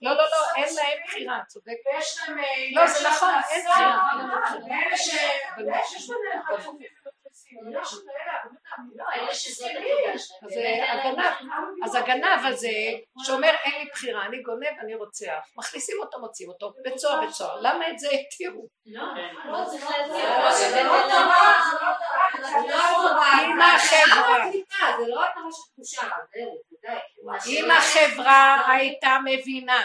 לא, 0.02 0.10
לא, 0.10 0.22
לא, 0.24 0.62
אין 0.62 0.74
להם 0.74 0.98
בחירה, 1.06 1.38
צודקת. 1.48 1.74
ויש 1.94 2.18
להם... 2.18 2.38
אה, 2.38 2.44
לא, 2.74 2.86
זה 2.86 3.08
נכון, 3.08 3.34
אין 3.50 3.66
בחירה. 3.70 4.00
ואלה 4.68 4.96
ש- 4.96 5.08
ויש 5.56 5.92
יש 5.96 6.08
ביניהם 6.10 6.42
חצופים 6.42 6.72
ומפלסים, 7.06 7.58
יש 7.82 7.90
כאלה, 7.90 8.34
לא, 8.96 9.04
אלה 9.14 9.34
שזאת 9.34 9.66
מסכנים. 9.70 9.86
הנקודה 9.92 10.18
שלהם. 10.18 10.40
אז 10.46 10.52
זה 10.52 10.60
באמת 10.60 11.04
אין 11.04 11.14
להם. 11.14 11.34
אז 11.84 11.94
הגנב 11.94 12.46
הזה, 12.46 12.68
שאומר 13.26 13.50
אין 13.64 13.80
לי 13.84 13.90
בחירה, 13.92 14.26
אני 14.26 14.42
גונב, 14.42 14.78
אני 14.80 14.94
רוצח, 14.94 15.42
מכניסים 15.56 15.96
אותו, 16.00 16.18
מוציאים 16.20 16.50
אותו, 16.50 16.72
בית 16.82 16.98
סוהר. 16.98 17.20
למה 17.60 17.88
את 17.88 17.98
זה 17.98 18.08
התירו? 18.10 18.66
לא, 18.86 19.02
לא. 19.44 19.52
לא, 19.52 19.64
זה 19.64 20.82
לא 20.84 20.96
לא 20.98 21.08
לא. 21.08 21.18
לא 22.68 22.74
התורה. 22.84 23.38
לא 25.08 25.24
של 25.52 25.72
תחושה, 25.72 26.02
זהו. 26.34 26.60
אם 27.46 27.70
החברה 27.70 28.62
הייתה 28.66 29.18
מבינה 29.24 29.82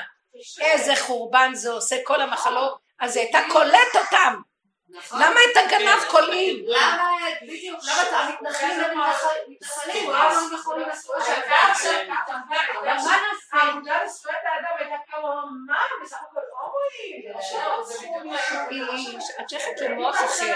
איזה 0.61 0.95
חורבן 0.95 1.51
זה 1.53 1.71
עושה 1.71 1.95
כל 2.03 2.21
המחלות, 2.21 2.79
אז 2.99 3.15
היא 3.15 3.23
הייתה 3.23 3.39
קולט 3.51 3.95
אותם. 3.95 4.41
נכון? 4.89 5.21
למה 5.21 5.39
את 5.51 5.57
הגנב 5.57 5.99
קולעים? 6.11 6.63
למה, 6.67 7.09
המתנחלים 8.11 8.79
הם 8.79 8.99
מתנחלים? 9.01 10.09
למה 10.09 10.39
הם 10.39 10.53
יכולים 10.53 10.87
זה? 11.81 12.03
האגודה 13.51 13.97
מה 13.97 14.03
לזכויות 14.03 14.39
האדם 14.43 14.75
הייתה 14.79 14.95
קמה 15.11 15.27
בסך 16.03 16.17
הכל 16.29 16.39
הומואים. 16.61 17.33
לא 17.33 18.97
את 19.41 19.49
שייכת 19.49 19.81
למוח 19.81 20.15
אחר. 20.15 20.53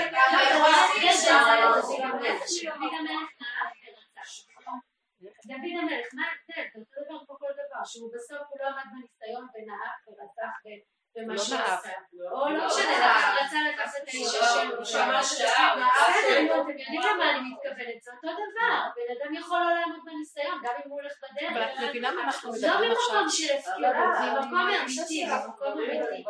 דוד 5.22 5.74
המלך, 5.82 6.08
מה 6.14 6.24
ההבדל? 6.28 6.70
זה 6.74 6.80
אותו 6.80 7.06
דבר 7.06 7.26
כמו 7.26 7.38
כל 7.40 7.52
דבר, 7.54 7.84
שהוא 7.86 8.12
בסוף 8.14 8.48
הוא 8.50 8.58
לא 8.60 8.68
עמד 8.68 8.84
בניסיון 8.92 9.48
ונאף 9.54 10.08
ורצח 10.08 10.56
ו- 10.66 10.99
ומה 11.24 11.34
לא 11.34 11.40
שהוא 11.44 11.58
נאף. 11.60 11.80
עשה. 11.80 11.90
או 12.32 12.50
לא 12.50 12.66
משנה, 12.68 12.92
לקח- 12.98 13.36
רצה 13.46 13.58
לקחת 13.74 13.92
את 14.04 14.08
האישה 14.08 14.46
שלו. 14.46 14.86
שמע 14.86 15.24
שזה 15.24 15.44
בסדר, 15.44 16.46
אתם 16.62 16.70
יודעים 16.70 17.02
למה 17.02 17.30
אני 17.32 17.40
מתכוונת, 17.54 18.02
זה 18.04 18.12
אותו 18.12 18.28
דבר. 18.28 18.76
בן 18.96 19.24
אדם 19.24 19.34
יכול 19.34 19.60
לא 19.60 19.74
לעמוד 19.80 20.00
בניסיון, 20.06 20.60
גם 20.64 20.74
אם 20.86 20.92
הוא 20.92 21.02
הולך 21.02 21.14
בדרך. 21.24 21.52
אבל 21.52 21.64
את 21.64 21.90
מבינה 21.90 22.12
מה 22.12 22.24
אנחנו 22.24 22.52
לא 22.52 22.58
מדברים 22.58 22.92
עכשיו? 22.92 23.16
ממקום 23.16 23.30
של 23.30 23.54
הפקרות, 23.54 23.80
ממקום 24.22 24.70
אמיתי, 24.84 25.26
ממקום 25.26 25.74
אמיתי. 25.74 26.24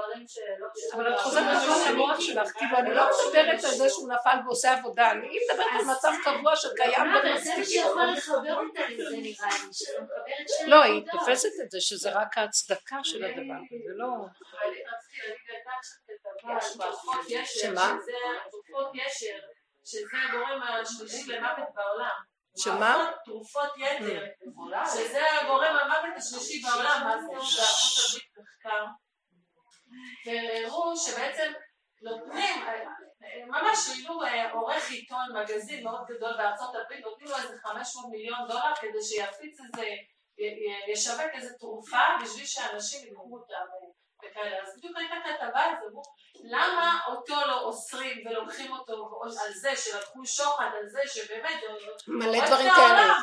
אבל 0.93 1.13
את 1.13 1.19
חוזרת 1.19 1.43
לכל 1.63 1.89
המוח 1.89 2.19
שלך, 2.19 2.51
כאילו 2.57 2.77
אני 2.77 2.93
לא 2.95 3.03
מדברת 3.27 3.63
על 3.63 3.71
זה 3.71 3.89
שהוא 3.89 4.09
נפל 4.13 4.37
ועושה 4.45 4.73
עבודה, 4.73 5.11
אני 5.11 5.27
מדברת 5.51 5.67
על 5.79 5.85
מצב 5.85 6.11
קבוע 6.23 6.55
שקיים 6.55 7.05
לא, 7.11 7.19
את 7.35 7.39
שתי 7.43 7.81
לא, 10.67 10.83
היא. 10.83 11.03
תופסת 11.11 11.49
את 11.63 11.71
זה 11.71 11.81
שזה 11.81 12.11
רק 12.11 12.37
ההצדקה 12.37 12.97
של 13.03 13.25
הדבר, 13.25 13.59
זה 13.69 13.93
לא... 13.95 14.07
רציתי 14.93 15.17
להגיד 15.27 15.49
הייתה 15.49 15.69
עכשיו 15.79 15.97
כתבה 16.07 16.89
תרופות 16.89 17.25
ישר, 17.29 17.59
שמה? 17.71 17.97
תרופות 18.51 18.91
ישר, 18.93 19.39
שזה 19.85 20.17
הגורם 20.29 20.61
השלישי 20.63 21.31
למוות 21.31 21.67
בעולם. 21.73 22.17
שמה? 22.57 23.11
תרופות- 23.25 23.77
יתר, 23.77 24.25
שזה 24.93 25.21
הגורם 25.41 25.75
המוות 25.81 26.17
השלישי 26.17 26.61
בעולם, 26.61 27.07
אז 27.13 27.25
בארצות 27.27 28.05
הברית 28.09 28.31
מחקר, 28.37 28.85
והראו 30.25 30.97
שבעצם 30.97 31.51
נותנים, 32.01 32.65
ממש 33.47 33.77
העלו 33.89 34.23
אה, 34.23 34.51
עורך 34.51 34.89
עיתון, 34.89 35.25
מגזין 35.35 35.83
מאוד 35.83 36.01
גדול 36.07 36.37
בארצות 36.37 36.75
הברית, 36.75 37.05
נותנים 37.05 37.29
לו 37.29 37.35
איזה 37.37 37.57
500 37.63 38.11
מיליון 38.11 38.39
דולר 38.47 38.75
כדי 38.81 39.03
שיפיץ 39.03 39.57
איזה, 39.59 39.87
ישווק 40.91 41.31
איזה 41.33 41.53
תרופה 41.59 41.97
בשביל 42.23 42.45
שאנשים 42.45 43.07
יקחו 43.07 43.37
אותה 43.37 43.55
וכאלה. 44.19 44.57
אז 44.63 44.77
בדיוק 44.77 44.97
הייתה 44.97 45.15
כתבה 45.25 45.61
על 45.61 45.75
זה, 45.79 45.85
אמרו, 45.89 46.03
למה 46.43 46.99
אותו 47.07 47.35
לא 47.47 47.61
אוסרים 47.61 48.27
ולוקחים 48.27 48.71
אותו 48.71 49.21
על 49.23 49.53
זה 49.53 49.75
שלקחו 49.75 50.25
שוחד, 50.25 50.69
על 50.79 50.89
זה 50.89 50.99
שבאמת, 51.05 51.63
מלא 52.07 52.45
דברים 52.47 52.69
כאלה. 52.75 53.13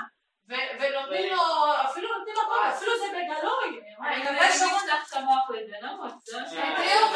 ונותנים 0.48 1.32
לו, 1.32 1.43
אפילו 1.85 2.09
נותנים 2.18 2.35
לו, 2.35 2.43
כל- 2.48 2.68
אפילו 2.68 2.93
זה 2.98 3.05
בגלוי. 3.09 3.81
אני 4.06 4.23
מקווה 4.23 4.52
שהוא 4.52 4.70
יפתח 4.70 5.09
את 5.10 5.16
המוח 5.16 5.51
לבנות. 5.51 6.14
בדיוק, 6.52 7.12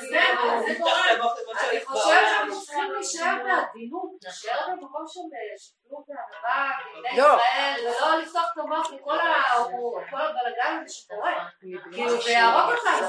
זה- 0.00 0.20
זה 0.66 0.78
גורם. 0.78 1.30
אני 1.70 1.84
חושבת 1.84 2.04
שאנחנו 2.30 2.60
צריכים 2.62 2.92
להישאר 2.92 3.34
בעדינות, 3.44 4.10
להישאר 4.24 4.66
במקום 4.68 5.04
של 5.08 5.20
שיתוף 5.58 6.04
בבני 6.08 7.18
לא. 7.18 7.24
ישראל, 7.24 7.74
ולא 8.00 8.16
לפתוח 8.18 8.50
את 8.52 8.58
המוח 8.58 8.90
לכל 8.92 9.18
הבלגן 10.20 10.78
הזה 10.84 10.94
שקורה. 10.94 11.48
כאילו, 11.92 12.20
זה 12.22 12.30
יהרוג 12.30 12.74
אותנו. 12.76 13.06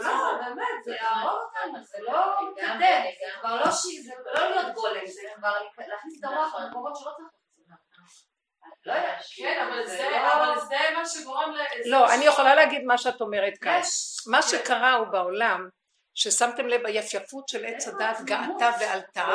לא, 0.00 0.32
באמת, 0.44 0.84
זה 0.84 0.94
יהרוג 0.94 1.40
אותנו, 1.42 1.84
זה 1.84 1.98
לא 2.02 2.36
מתקדם, 2.50 3.02
זה 3.02 3.40
כבר 3.40 3.56
לא 3.56 3.70
לא 4.34 4.50
להיות 4.50 4.74
גולם, 4.74 5.06
זה 5.06 5.20
כבר 5.36 5.52
להכניס 5.88 6.18
את 6.20 6.24
המוח 6.24 6.54
למקומות 6.60 6.89
שלא 6.94 7.10
צריך. 7.10 7.30
לא 8.86 8.92
יודעת. 8.92 9.18
כן, 9.36 9.66
אבל 9.68 9.86
זה 9.86 9.96
זה 9.96 10.08
לא- 10.10 10.32
אבל 10.34 10.60
זה 10.60 10.76
מה 10.96 11.06
שגורם 11.06 11.52
ל... 11.54 11.60
לא, 11.90 12.14
אני 12.14 12.24
יכולה 12.24 12.54
להגיד 12.54 12.84
מה 12.84 12.98
שאת 12.98 13.20
אומרת 13.20 13.52
כאן. 13.60 13.80
מה 14.26 14.42
שקרה 14.42 14.94
הוא 14.94 15.06
בעולם, 15.06 15.68
ששמתם 16.14 16.66
לב, 16.66 16.86
היפייפות 16.86 17.48
של 17.48 17.64
עץ 17.64 17.88
הדת 17.88 18.20
גאתה 18.24 18.70
ועלתה, 18.80 19.26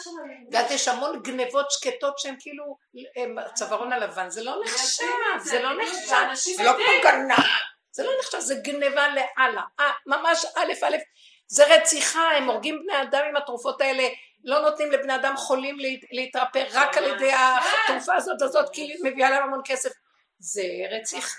של 0.00 0.10
הלימוד. 0.24 0.54
ואז 0.54 0.70
יש 0.70 0.88
המון 0.88 1.22
גנבות 1.22 1.70
שקטות 1.70 2.18
שהן 2.18 2.36
כאילו 2.40 2.76
הם 3.16 3.38
הצווארון 3.38 3.92
הלבן, 3.92 4.30
זה 4.30 4.42
לא 4.42 4.60
נחשב, 4.64 5.04
זה 5.38 5.62
לא 5.62 5.82
נחשב, 5.82 6.54
זה 6.56 6.62
לא. 6.64 6.72
כמו 6.72 6.84
גנב, 7.02 7.44
זה 7.90 8.04
לא 8.04 8.10
נחשב, 8.20 8.38
זה 8.38 8.54
גנבה 8.54 9.08
לאללה, 9.08 9.62
אה, 9.80 9.92
ממש 10.06 10.44
א' 10.44 10.72
א', 10.86 10.96
זה 11.46 11.64
רציחה, 11.74 12.30
הם 12.30 12.50
הורגים 12.50 12.82
בני 12.82 13.02
אדם 13.02 13.24
עם 13.28 13.36
התרופות 13.36 13.80
האלה, 13.80 14.08
לא 14.44 14.60
נותנים 14.60 14.90
לבני 14.92 15.14
אדם 15.14 15.36
חולים 15.36 15.78
להת- 15.78 16.04
להתרפא 16.12 16.64
רק 16.72 16.96
על 16.96 17.04
ידי 17.04 17.32
התרופה 17.32 18.14
הזאת 18.14 18.42
הזאת, 18.42 18.70
כי 18.72 18.80
היא 18.82 18.96
מביאה 19.04 19.30
להם 19.30 19.42
המון 19.42 19.60
כסף. 19.64 19.90
זה 20.40 20.62
רציחה, 20.90 21.36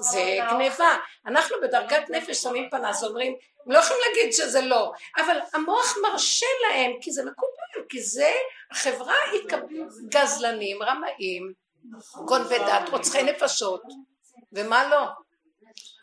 זה 0.00 0.20
גניבה. 0.50 0.96
אנחנו 1.26 1.56
בדרגת 1.62 2.10
נפש 2.10 2.36
שמים 2.42 2.70
פנס, 2.70 3.04
אומרים, 3.04 3.34
הם 3.66 3.72
לא 3.72 3.78
יכולים 3.78 4.02
להגיד 4.08 4.32
שזה 4.32 4.60
לא, 4.60 4.92
אבל 5.16 5.38
המוח 5.54 5.94
מרשה 6.02 6.46
להם, 6.68 6.92
כי 7.00 7.10
זה 7.12 7.22
מקובל, 7.24 7.88
כי 7.88 8.02
זה, 8.02 8.30
החברה 8.70 9.14
התקבלו 9.34 9.84
גזלנים, 10.08 10.82
רמאים, 10.82 11.52
גונבי 12.26 12.58
דת, 12.58 12.88
רוצחי 12.88 13.22
נפשות, 13.22 13.82
ומה 14.52 14.88
לא? 14.88 15.06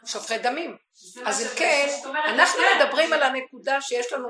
שופכי 0.05 0.37
דמים. 0.37 0.77
אז 1.25 1.41
אם 1.41 1.57
כן, 1.57 1.87
אנחנו. 2.25 2.61
מדברים 2.79 3.13
על 3.13 3.23
הנקודה 3.23 3.81
שיש 3.81 4.13
לנו, 4.13 4.27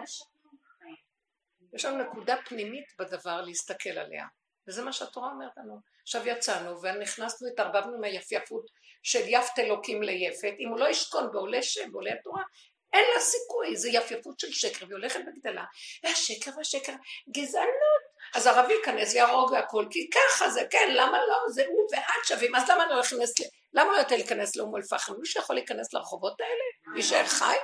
יש 1.73 1.85
לנו 1.85 2.03
נקודה 2.03 2.35
פנימית 2.45 2.85
בדבר 2.99 3.41
להסתכל 3.41 3.89
עליה, 3.89 4.25
וזה 4.67 4.83
מה 4.83 4.93
שהתורה 4.93 5.31
אומרת 5.31 5.51
לנו. 5.57 5.79
עכשיו 6.01 6.27
יצאנו 6.27 6.81
ונכנסנו, 6.81 7.47
התערבבנו 7.47 7.95
עם 7.95 8.03
היפייפות 8.03 8.65
של 9.03 9.21
יפת 9.27 9.59
אלוקים 9.59 10.03
ליפת, 10.03 10.53
אם 10.59 10.69
הוא 10.69 10.79
לא 10.79 10.89
ישכון 10.89 11.31
בעולי 11.31 11.63
שם, 11.63 11.91
בעולי 11.91 12.11
התורה, 12.11 12.43
אין 12.93 13.03
לה 13.15 13.21
סיכוי, 13.21 13.75
זה 13.75 13.89
יפייפות 13.89 14.39
של 14.39 14.51
שקר, 14.51 14.85
והיא 14.85 14.95
הולכת 14.95 15.19
וגדלה, 15.19 15.65
והשקר 16.03 16.51
והשקר, 16.57 16.93
גזענות, 17.35 18.03
אז 18.35 18.47
ערבי 18.47 18.73
ייכנס 18.73 19.13
ויהרוג 19.13 19.51
והכל, 19.51 19.85
כי 19.91 20.09
ככה 20.09 20.49
זה, 20.49 20.61
כן, 20.69 20.87
למה 20.91 21.17
לא, 21.27 21.37
זה 21.53 21.65
הוא 21.67 21.87
ואת 21.91 22.25
שווים, 22.27 22.55
אז 22.55 22.69
למה 22.69 22.85
לא 22.85 22.95
להיכנס, 22.95 23.39
ל- 23.39 23.43
למה 23.73 23.91
לא 23.91 23.97
יותר 23.97 24.15
להיכנס 24.15 24.55
לאום 24.55 24.75
אל-פחם? 24.75 25.13
מישהו 25.19 25.41
יכול 25.41 25.55
להיכנס 25.55 25.93
לרחובות 25.93 26.41
האלה? 26.41 26.93
להישאר 26.95 27.25
חי? 27.25 27.55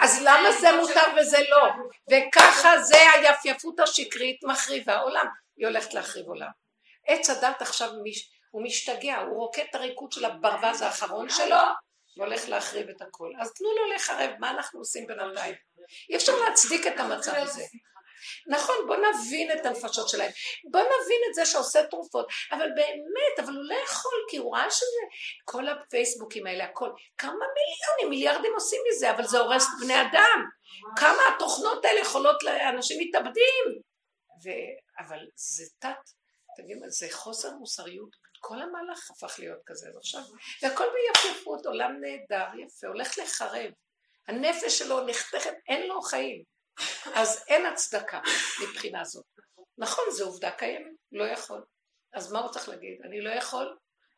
אז 0.00 0.22
למה 0.22 0.52
זה 0.52 0.76
מותר 0.76 1.20
וזה 1.20 1.38
לא? 1.48 1.68
וככה 2.10 2.82
זה 2.82 3.10
היפייפות 3.10 3.80
השקרית 3.80 4.44
מחריבה 4.44 4.98
עולם. 4.98 5.26
היא 5.56 5.66
הולכת 5.66 5.94
להחריב 5.94 6.26
עולם. 6.26 6.50
עץ 7.06 7.30
הדת 7.30 7.62
עכשיו. 7.62 7.90
הוא 8.50 8.62
משתגע, 8.62 9.18
הוא 9.18 9.36
רוקד 9.36 9.62
את 9.70 9.74
הריקוד 9.74 10.12
של 10.12 10.24
הברווז 10.24 10.82
האחרון 10.82 11.28
שלו 11.28 11.56
והולך 12.16 12.48
להחריב 12.48 12.88
את 12.88 13.02
הכל. 13.02 13.30
אז 13.40 13.52
תנו 13.52 13.68
לו 13.72 13.94
לחרב, 13.94 14.30
מה 14.38 14.50
אנחנו 14.50 14.80
עושים 14.80 15.06
בינתיים? 15.06 15.54
אי 16.10 16.16
אפשר 16.16 16.32
להצדיק 16.36 16.86
את 16.86 17.00
המצב 17.00 17.34
הזה. 17.34 17.64
נכון, 18.46 18.76
בוא 18.86 18.96
נבין 18.96 19.52
את 19.52 19.66
הנפשות 19.66 20.08
שלהם, 20.08 20.30
בוא 20.70 20.80
נבין 20.80 21.20
את 21.28 21.34
זה 21.34 21.46
שעושה 21.46 21.86
תרופות, 21.86 22.26
אבל 22.52 22.68
באמת, 22.74 23.38
אבל 23.38 23.52
הוא 23.54 23.64
לא 23.64 23.74
יכול, 23.84 24.18
כי 24.30 24.36
הוא 24.36 24.56
ראה 24.56 24.70
שזה, 24.70 25.02
כל 25.44 25.68
הפייסבוקים 25.68 26.46
האלה, 26.46 26.64
הכל, 26.64 26.90
כמה 27.18 27.32
מיליונים, 27.32 28.10
מיליארדים 28.10 28.54
עושים 28.54 28.80
מזה, 28.88 29.10
אבל 29.10 29.24
זה 29.26 29.38
הורס 29.38 29.66
בני 29.80 30.00
אדם, 30.00 30.44
כמה 30.96 31.22
התוכנות 31.36 31.84
האלה 31.84 32.00
יכולות, 32.00 32.42
לאנשים 32.42 32.98
מתאבדים, 33.00 33.64
ו... 34.44 34.48
אבל 34.98 35.18
זה 35.34 35.64
תת, 35.78 36.10
תגיד, 36.56 36.76
זה 36.88 37.06
חוסר 37.10 37.50
מוסריות, 37.50 38.16
כל 38.40 38.62
המהלך 38.62 39.10
הפך 39.10 39.38
להיות 39.38 39.58
כזה 39.66 39.88
אז 39.88 39.96
עכשיו, 39.96 40.20
והכל 40.62 40.84
ביפייפות, 40.94 41.66
עולם 41.66 41.92
נהדר, 42.00 42.46
יפה, 42.58 42.86
הולך 42.86 43.18
לחרב, 43.18 43.70
הנפש 44.28 44.78
שלו 44.78 45.06
נחתכת, 45.06 45.54
אין 45.68 45.86
לו 45.86 46.02
חיים. 46.02 46.53
אז 47.14 47.44
אין 47.48 47.66
הצדקה 47.66 48.20
מבחינה 48.62 49.04
זאת. 49.04 49.24
נכון, 49.78 50.04
זו 50.10 50.24
עובדה 50.24 50.50
קיימת, 50.50 50.92
לא 51.12 51.24
יכול. 51.24 51.64
אז 52.14 52.32
מה 52.32 52.38
הוא 52.38 52.50
צריך 52.50 52.68
להגיד? 52.68 52.98
אני 53.04 53.20
לא 53.20 53.30
יכול 53.30 53.76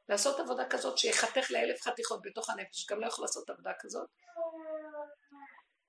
לעשות 0.08 0.40
עבודה 0.40 0.68
כזאת 0.70 0.98
שיחתך 0.98 1.50
לאלף 1.50 1.82
חתיכות 1.82 2.20
בתוך 2.22 2.50
הנפש, 2.50 2.86
גם 2.90 3.00
לא 3.00 3.06
יכול 3.06 3.24
לעשות 3.24 3.50
עבודה 3.50 3.72
כזאת. 3.80 4.08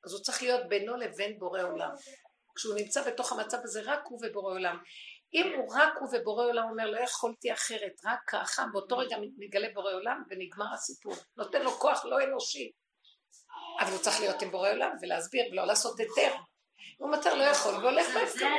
אז 0.05 0.13
הוא 0.13 0.21
צריך 0.21 0.41
להיות 0.41 0.69
בינו 0.69 0.95
לבין 0.95 1.39
בורא 1.39 1.61
עולם. 1.61 1.89
כשהוא 2.55 2.75
נמצא 2.75 3.11
בתוך 3.11 3.31
המצב 3.31 3.57
הזה, 3.63 3.81
רק 3.85 3.99
הוא 4.03 4.19
ובורא 4.23 4.53
עולם. 4.53 4.77
אם 5.33 5.53
הוא 5.57 5.73
רק 5.75 5.93
הוא 5.99 6.09
ובורא 6.11 6.45
עולם 6.45 6.69
אומר, 6.69 6.85
לא 6.85 6.99
יכולתי 6.99 7.53
אחרת, 7.53 7.91
רק 8.05 8.19
ככה, 8.27 8.65
באותו 8.71 8.97
רגע 8.97 9.17
מתגלה 9.37 9.67
בורא 9.73 9.93
עולם 9.93 10.23
ונגמר 10.29 10.73
הסיפור. 10.73 11.13
נותן 11.37 11.61
לו 11.61 11.71
כוח 11.71 12.05
לא 12.05 12.23
אנושי. 12.23 12.71
אבל 13.79 13.91
הוא 13.91 13.99
צריך 13.99 14.19
להיות 14.19 14.41
עם 14.41 14.51
בורא 14.51 14.69
עולם 14.69 14.91
ולהסביר 15.01 15.45
ולא 15.51 15.67
לעשות 15.67 15.99
היתר. 15.99 16.35
הוא 16.97 17.07
אומר, 17.07 17.35
לא 17.35 17.43
יכול, 17.43 17.75
והולך 17.75 18.07
זה 18.07 18.19
בהפקרות. 18.19 18.51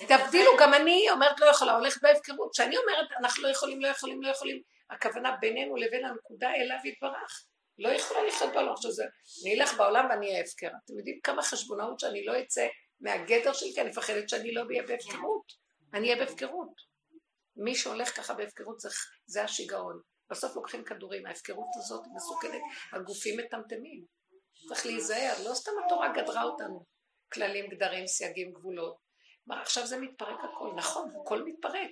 זה 0.00 0.06
תבדילו, 0.08 0.50
גם 0.60 0.74
אני 0.74 1.10
אומרת 1.10 1.40
לא 1.40 1.46
יכולה, 1.46 1.72
הולך 1.72 1.98
בהפקרות. 2.02 2.50
כשאני 2.52 2.76
אומרת 2.76 3.06
אנחנו 3.20 3.42
לא 3.42 3.48
יכולים, 3.48 3.80
לא 3.80 3.88
יכולים, 3.88 4.22
לא 4.22 4.28
יכולים, 4.28 4.62
הכוונה 4.90 5.36
בינינו 5.40 5.76
לבין 5.76 6.04
הנקודה 6.04 6.50
אליו 6.50 6.76
יתברך. 6.84 7.44
לא 7.78 7.88
יכולה 7.88 8.24
לחיות 8.24 8.52
בעולם 8.52 8.74
שזה. 8.76 9.04
אני 9.44 9.60
אלך 9.60 9.74
בעולם 9.76 10.06
ואני 10.10 10.26
אהיה 10.26 10.40
הפקר. 10.40 10.70
אתם 10.84 10.98
יודעים 10.98 11.20
כמה 11.22 11.42
חשבונאות 11.42 12.00
שאני 12.00 12.24
לא 12.24 12.40
אצא 12.40 12.66
מהגדר 13.00 13.52
שלי, 13.52 13.72
כי 13.74 13.80
אני 13.80 13.90
מפחדת 13.90 14.28
שאני 14.28 14.54
לא 14.54 14.62
אהיה 14.70 14.82
בהפקרות. 14.82 15.52
אני 15.94 16.12
אהיה 16.12 16.24
בהפקרות. 16.24 16.94
מי 17.56 17.74
שהולך 17.74 18.16
ככה 18.16 18.34
בהפקרות 18.34 18.80
זה, 18.80 18.88
זה 19.26 19.44
השיגעון. 19.44 20.00
בסוף 20.30 20.56
לוקחים 20.56 20.84
כדורים, 20.84 21.26
ההפקרות 21.26 21.68
הזאת 21.76 22.02
מסוכנת, 22.14 22.62
הגופים 22.92 23.38
מטמטמים. 23.38 24.04
צריך 24.68 24.86
להיזהר, 24.86 25.34
לא 25.48 25.54
סתם 25.54 25.72
התורה 25.86 26.12
גדרה 26.12 26.42
אותנו. 26.42 26.84
כללים, 27.32 27.68
גדרים, 27.68 28.06
סייגים, 28.06 28.52
גבולות. 28.52 28.96
מה, 29.46 29.62
עכשיו 29.62 29.86
זה 29.86 30.00
מתפרק 30.00 30.38
הכל, 30.44 30.70
נכון, 30.76 31.12
הכל 31.22 31.42
מתפרק. 31.42 31.90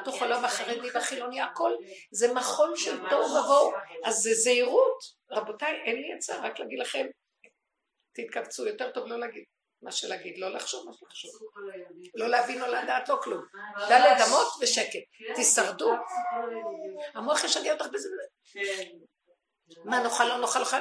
בתוך 0.00 0.22
העולם 0.22 0.44
החרדי 0.44 0.90
והחילוני, 0.94 1.40
הכל 1.40 1.72
זה 2.10 2.34
מחול 2.34 2.76
של 2.76 3.08
תוהו 3.10 3.30
ובוהו, 3.30 3.72
אז 4.04 4.14
זה 4.14 4.34
זהירות. 4.34 4.98
רבותיי, 5.30 5.82
אין 5.84 5.96
לי 5.96 6.12
עצה, 6.12 6.40
רק 6.42 6.58
להגיד 6.58 6.78
לכם, 6.78 7.06
תתכווצו, 8.12 8.66
יותר 8.66 8.90
טוב 8.90 9.06
לא 9.06 9.18
להגיד 9.18 9.44
מה 9.82 9.92
שלהגיד, 9.92 10.38
לא 10.38 10.48
לחשוב 10.48 10.86
מה 10.86 10.92
שלחשוב. 10.92 11.30
לא 12.14 12.28
להבין 12.28 12.62
או 12.62 12.66
לדעת, 12.66 13.08
לא 13.08 13.18
כלום. 13.22 13.44
דלת 13.88 14.28
אמות 14.28 14.48
ושקט, 14.60 15.34
תישרדו. 15.34 15.92
המוח 17.14 17.44
ישגע 17.44 17.72
אותך 17.72 17.86
בזה. 17.92 18.08
מה 19.84 20.02
נאכל 20.02 20.24
לא 20.24 20.38
נאכל 20.38 20.60
אוכל? 20.60 20.76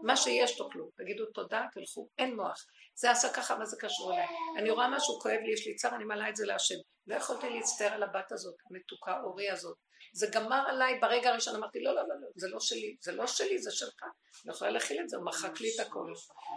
מה 0.00 0.16
שיש 0.16 0.58
תאכלו, 0.58 0.90
תגידו 0.96 1.26
תודה, 1.26 1.66
תלכו, 1.72 2.08
אין 2.18 2.36
מוח. 2.36 2.66
זה 2.94 3.10
עשה 3.10 3.32
ככה, 3.32 3.56
מה 3.56 3.66
זה 3.66 3.76
קשור 3.80 4.12
אליי? 4.12 4.26
אני 4.56 4.70
רואה 4.70 4.88
משהו 4.88 5.20
כואב 5.20 5.40
לי, 5.44 5.52
יש 5.52 5.66
לי 5.66 5.74
צער, 5.74 5.94
אני 5.94 6.04
מעלה 6.04 6.28
את 6.28 6.36
זה 6.36 6.46
להשם. 6.46 6.74
לא 7.06 7.14
יכולתי 7.14 7.50
להצטער 7.50 7.92
על 7.92 8.02
הבת 8.02 8.32
הזאת, 8.32 8.54
המתוקה, 8.70 9.20
אורי 9.24 9.50
הזאת. 9.50 9.76
זה 10.14 10.26
גמר 10.32 10.64
עליי, 10.68 10.98
ברגע 11.00 11.30
הראשון 11.30 11.56
אמרתי, 11.56 11.80
לא, 11.80 11.94
לא, 11.94 12.02
לא, 12.02 12.14
לא, 12.20 12.28
זה 12.36 12.48
לא 12.48 12.60
שלי, 12.60 12.96
זה 13.00 13.12
לא 13.12 13.26
שלי, 13.26 13.58
זה 13.58 13.70
שלך. 13.70 14.02
אני 14.44 14.52
יכולה 14.52 14.70
להכיל 14.70 15.00
את 15.00 15.08
זה, 15.08 15.16
הוא 15.16 15.26
מחק 15.26 15.60
לי 15.60 15.70
את 15.74 15.80
הכל. 15.86 16.12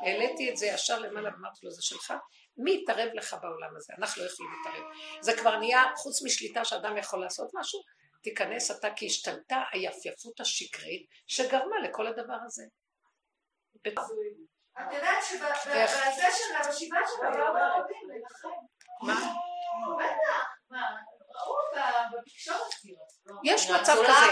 העליתי 0.05 0.51
את 0.51 0.57
זה 0.57 0.65
ישר 0.65 0.99
למעלה 0.99 1.29
ואמרתי 1.29 1.59
לו, 1.65 1.71
זה 1.71 1.81
שלך. 1.81 2.13
מי 2.57 2.79
יתערב 2.81 3.09
לך 3.13 3.35
בעולם 3.41 3.75
הזה? 3.77 3.93
אנחנו 3.97 4.23
לא 4.23 4.27
יכולים 4.27 4.51
להתערב. 4.51 4.91
זה 5.21 5.37
כבר 5.37 5.57
נהיה, 5.57 5.83
חוץ 5.97 6.23
משליטה 6.23 6.65
שאדם 6.65 6.97
יכול 6.97 7.21
לעשות 7.21 7.49
משהו, 7.53 7.79
תיכנס 8.25 8.71
אתה 8.71 8.87
כי 8.95 9.05
השתלטה 9.05 9.63
היפייפות 9.71 10.39
השקרית 10.39 11.07
שגרמה 11.27 11.79
לכל 11.83 12.07
הדבר 12.07 12.37
הזה. 12.45 12.63
את 13.81 14.93
יודעת 14.93 15.23
שבזה 15.23 16.27
שלה, 16.31 16.59
בשבעה 16.59 16.99
שלה, 17.17 17.37
לא 17.37 17.45
ערבים 17.45 18.09
לנחם. 18.09 18.47
מה? 19.01 19.13
בטח, 19.99 20.45
מה, 20.69 20.95
ראו 21.35 21.55
בתקשורת 22.19 22.73
כאילו. 22.81 23.14
יש 23.43 23.71
מצב 23.71 23.95
כזה. 24.03 24.31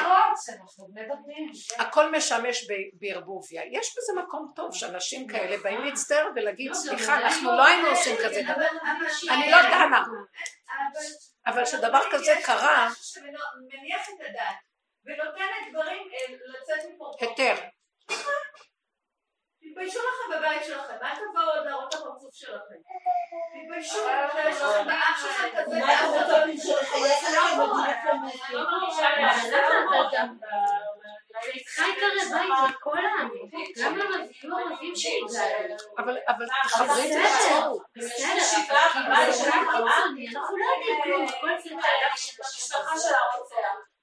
הכל 1.77 2.11
משמש 2.11 2.67
בערבוביה. 2.93 3.61
יש 3.71 3.95
בזה 3.97 4.21
מקום 4.23 4.51
טוב 4.55 4.73
שאנשים 4.73 5.27
כאלה 5.27 5.57
באים 5.63 5.81
להצטער 5.81 6.29
ולהגיד 6.35 6.73
סליחה 6.73 7.17
אנחנו 7.17 7.51
לא 7.57 7.65
היינו 7.65 7.87
עושים 7.87 8.15
כזה 8.25 8.41
דבר. 8.43 8.67
אני 9.29 9.51
לא 9.51 9.61
דנה. 9.61 10.03
אבל 11.47 11.65
כשדבר 11.65 12.01
כזה 12.11 12.33
קרה, 12.43 12.89
שמניח 13.01 14.09
את 14.09 14.29
הדעת 14.29 14.55
ונותן 15.05 15.45
לדברים 15.67 16.07
אה, 16.13 16.35
לצאת 16.45 16.91
מפה. 16.95 17.11
היתר. 17.19 17.55
תתביישו 19.63 19.99
לכם 19.99 20.37
בבית 20.37 20.63
שלכם, 20.63 20.93
אל 21.03 21.15
תבואו 21.15 21.55
עוד 21.55 21.65
להראות 21.65 21.95
את 21.95 21.99
הפרצוף 21.99 22.33
שלכם. 22.33 22.75
תתביישו, 23.53 23.99
שיש 24.33 24.61
לכם 24.61 24.85
באח 24.85 25.21
שלכם 25.21 25.47
כזה. 25.57 25.79
מה 25.79 25.93
אתם 25.93 26.05
רוצים 26.05 26.57
שלחייך 26.57 27.23
לכם 27.23 27.59
לא. 27.59 28.63
אבל 35.97 36.17
אבל 36.27 36.45
כאילו 36.69 36.85
רק 36.85 37.05
קיצוני, 39.63 40.27
אנחנו 40.35 40.57
לא 40.57 40.65
יודעים 40.75 41.01
כלום, 41.03 41.25
הכל 41.27 41.49
זה 41.63 41.69
המשפחה 42.41 42.97
של 42.99 43.13
הרוצח. 43.15 43.93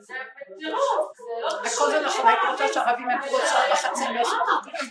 זה 0.00 0.14
טירוף, 0.58 1.13
זה 1.24 1.40
לא 1.40 1.48
הכל 1.48 1.90
זה 1.90 2.00
נכון, 2.00 2.26
הייתי 2.26 2.46
רוצה 2.50 2.68
שהערבים 2.72 3.10
יעברו 3.10 3.36
עוד 3.36 3.46
שעה 3.46 3.72
וחצי 3.72 4.04
משהו. 4.20 4.36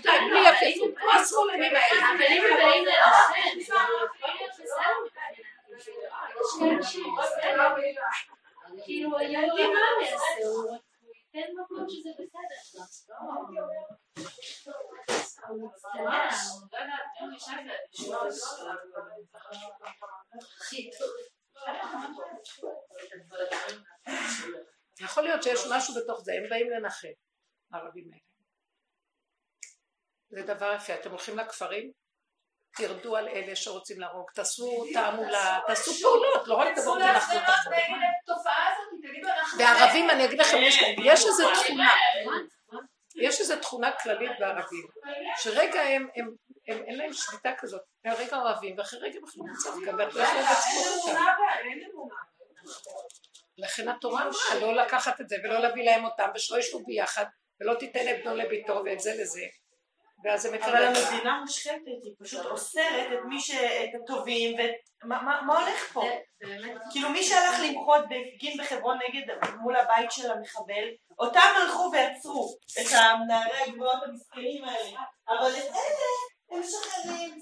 די, 0.01 0.09
בלי 0.29 0.49
יפייפות, 0.49 0.97
כמו 0.97 1.11
השמאלנים 1.11 1.75
האלה. 1.75 2.11
אבל 2.15 2.25
אם 2.29 2.43
הם 2.51 2.57
באים 2.57 2.85
לנחם, 2.85 3.59
זה 3.59 3.73
יכול 3.73 4.29
להיות 4.39 4.51
בסדר 4.53 4.93
מבחינתם. 5.05 5.41
יש 5.77 5.87
כאלה 6.59 6.83
שהם 6.83 7.15
בסדר. 7.19 7.75
כאילו 8.83 9.17
היהודים 9.17 9.73
לא 9.73 9.79
הם 9.79 10.01
יעשו, 10.01 10.49
הוא 10.49 10.77
ייתן 11.33 11.51
מקום 11.61 11.85
שזה 11.89 12.09
בסדר. 12.19 12.79
הוא 15.49 15.69
יכול 24.99 25.23
להיות 25.23 25.43
שיש 25.43 25.59
משהו 25.71 25.93
בתוך 25.95 26.21
זה, 26.23 26.31
הם 26.33 26.49
באים 26.49 26.69
לנחם, 26.69 27.07
הערבים 27.71 28.09
האלה. 28.13 28.23
זה 30.29 30.53
דבר 30.53 30.73
יפה, 30.75 30.93
אתם 30.93 31.09
הולכים 31.09 31.37
לכפרים, 31.37 31.91
תרדו 32.75 33.15
על 33.15 33.27
אלה 33.27 33.55
שרוצים 33.55 33.99
להרוג, 33.99 34.31
תעשו 34.31 34.85
תעמולה, 34.93 35.59
תעשו 35.67 35.91
פעולות, 36.01 36.47
לא 36.47 36.55
רק 36.55 36.75
תבואו 36.75 36.99
תנחמו 36.99 37.37
את 37.37 37.43
אנחנו... 39.29 39.57
וערבים, 39.59 40.09
אני 40.09 40.25
אגיד 40.25 40.39
לכם, 40.39 40.57
יש 40.61 40.81
להם, 40.81 40.95
יש 41.03 41.25
איזו 41.25 41.53
תכונה, 41.53 41.93
יש 43.15 43.39
איזו 43.39 43.55
תכונה 43.61 43.91
כללית 43.91 44.31
בערבים, 44.39 44.87
שרגע 45.37 45.81
הם, 45.81 46.07
הם, 46.15 46.35
הם, 46.67 46.83
אין 46.83 46.97
להם 46.97 47.13
שליטה 47.13 47.51
כזאת, 47.57 47.81
הם 48.05 48.13
רגע 48.13 48.37
אוהבים, 48.37 48.77
ואחרי 48.77 48.99
רגע 48.99 49.17
הם 49.17 49.25
יכולים 49.27 49.53
לצאת 49.53 49.73
גם, 49.85 49.95
ואת 49.99 50.13
לא 50.13 50.21
יכולה 50.23 50.53
לכן 53.57 53.87
התורה 53.87 54.21
אמרה 54.21 54.59
לא 54.61 54.75
לקחת 54.75 55.21
את 55.21 55.29
זה 55.29 55.35
ולא 55.43 55.59
להביא 55.59 55.83
להם 55.83 56.05
אותם 56.05 56.29
ושלא 56.35 56.57
ישבו 56.57 56.83
ביחד 56.83 57.25
ולא 57.61 57.73
תיתן 57.73 58.09
את 58.09 58.23
בנו 58.23 58.35
לביתו 58.35 58.81
ואת 58.85 58.99
זה 58.99 59.13
לזה. 59.21 59.45
ואז 60.23 60.41
זה 60.41 60.49
אבל 60.49 60.57
מקבל 60.57 60.83
המדינה 60.85 61.41
מושחתת, 61.41 62.03
היא 62.03 62.13
פשוט 62.23 62.45
אוסרת 62.45 63.07
את 63.13 63.19
מי 63.29 63.39
ש... 63.39 63.51
את 63.51 64.01
הטובים, 64.03 64.59
ואת... 64.59 64.71
מה- 65.03 65.59
הולך 65.59 65.91
פה? 65.93 66.03
כאילו 66.91 67.09
מי 67.09 67.23
שהלך 67.23 67.59
למחות 67.63 68.01
והפגין 68.01 68.57
בחברון 68.59 68.97
נגד 69.09 69.33
מול 69.61 69.75
הבית 69.75 70.11
של 70.11 70.31
המחבל, 70.31 70.89
אותם 71.19 71.49
הלכו 71.55 71.91
ועצרו 71.93 72.55
את 72.81 72.91
הנערי 72.91 73.61
הגבוהות 73.67 74.03
המסכנים 74.03 74.63
האלה, 74.63 74.99
אבל 75.29 75.51
את 75.51 75.69
אלה 75.69 76.09
הם 76.51 76.59
משחררים, 76.59 77.39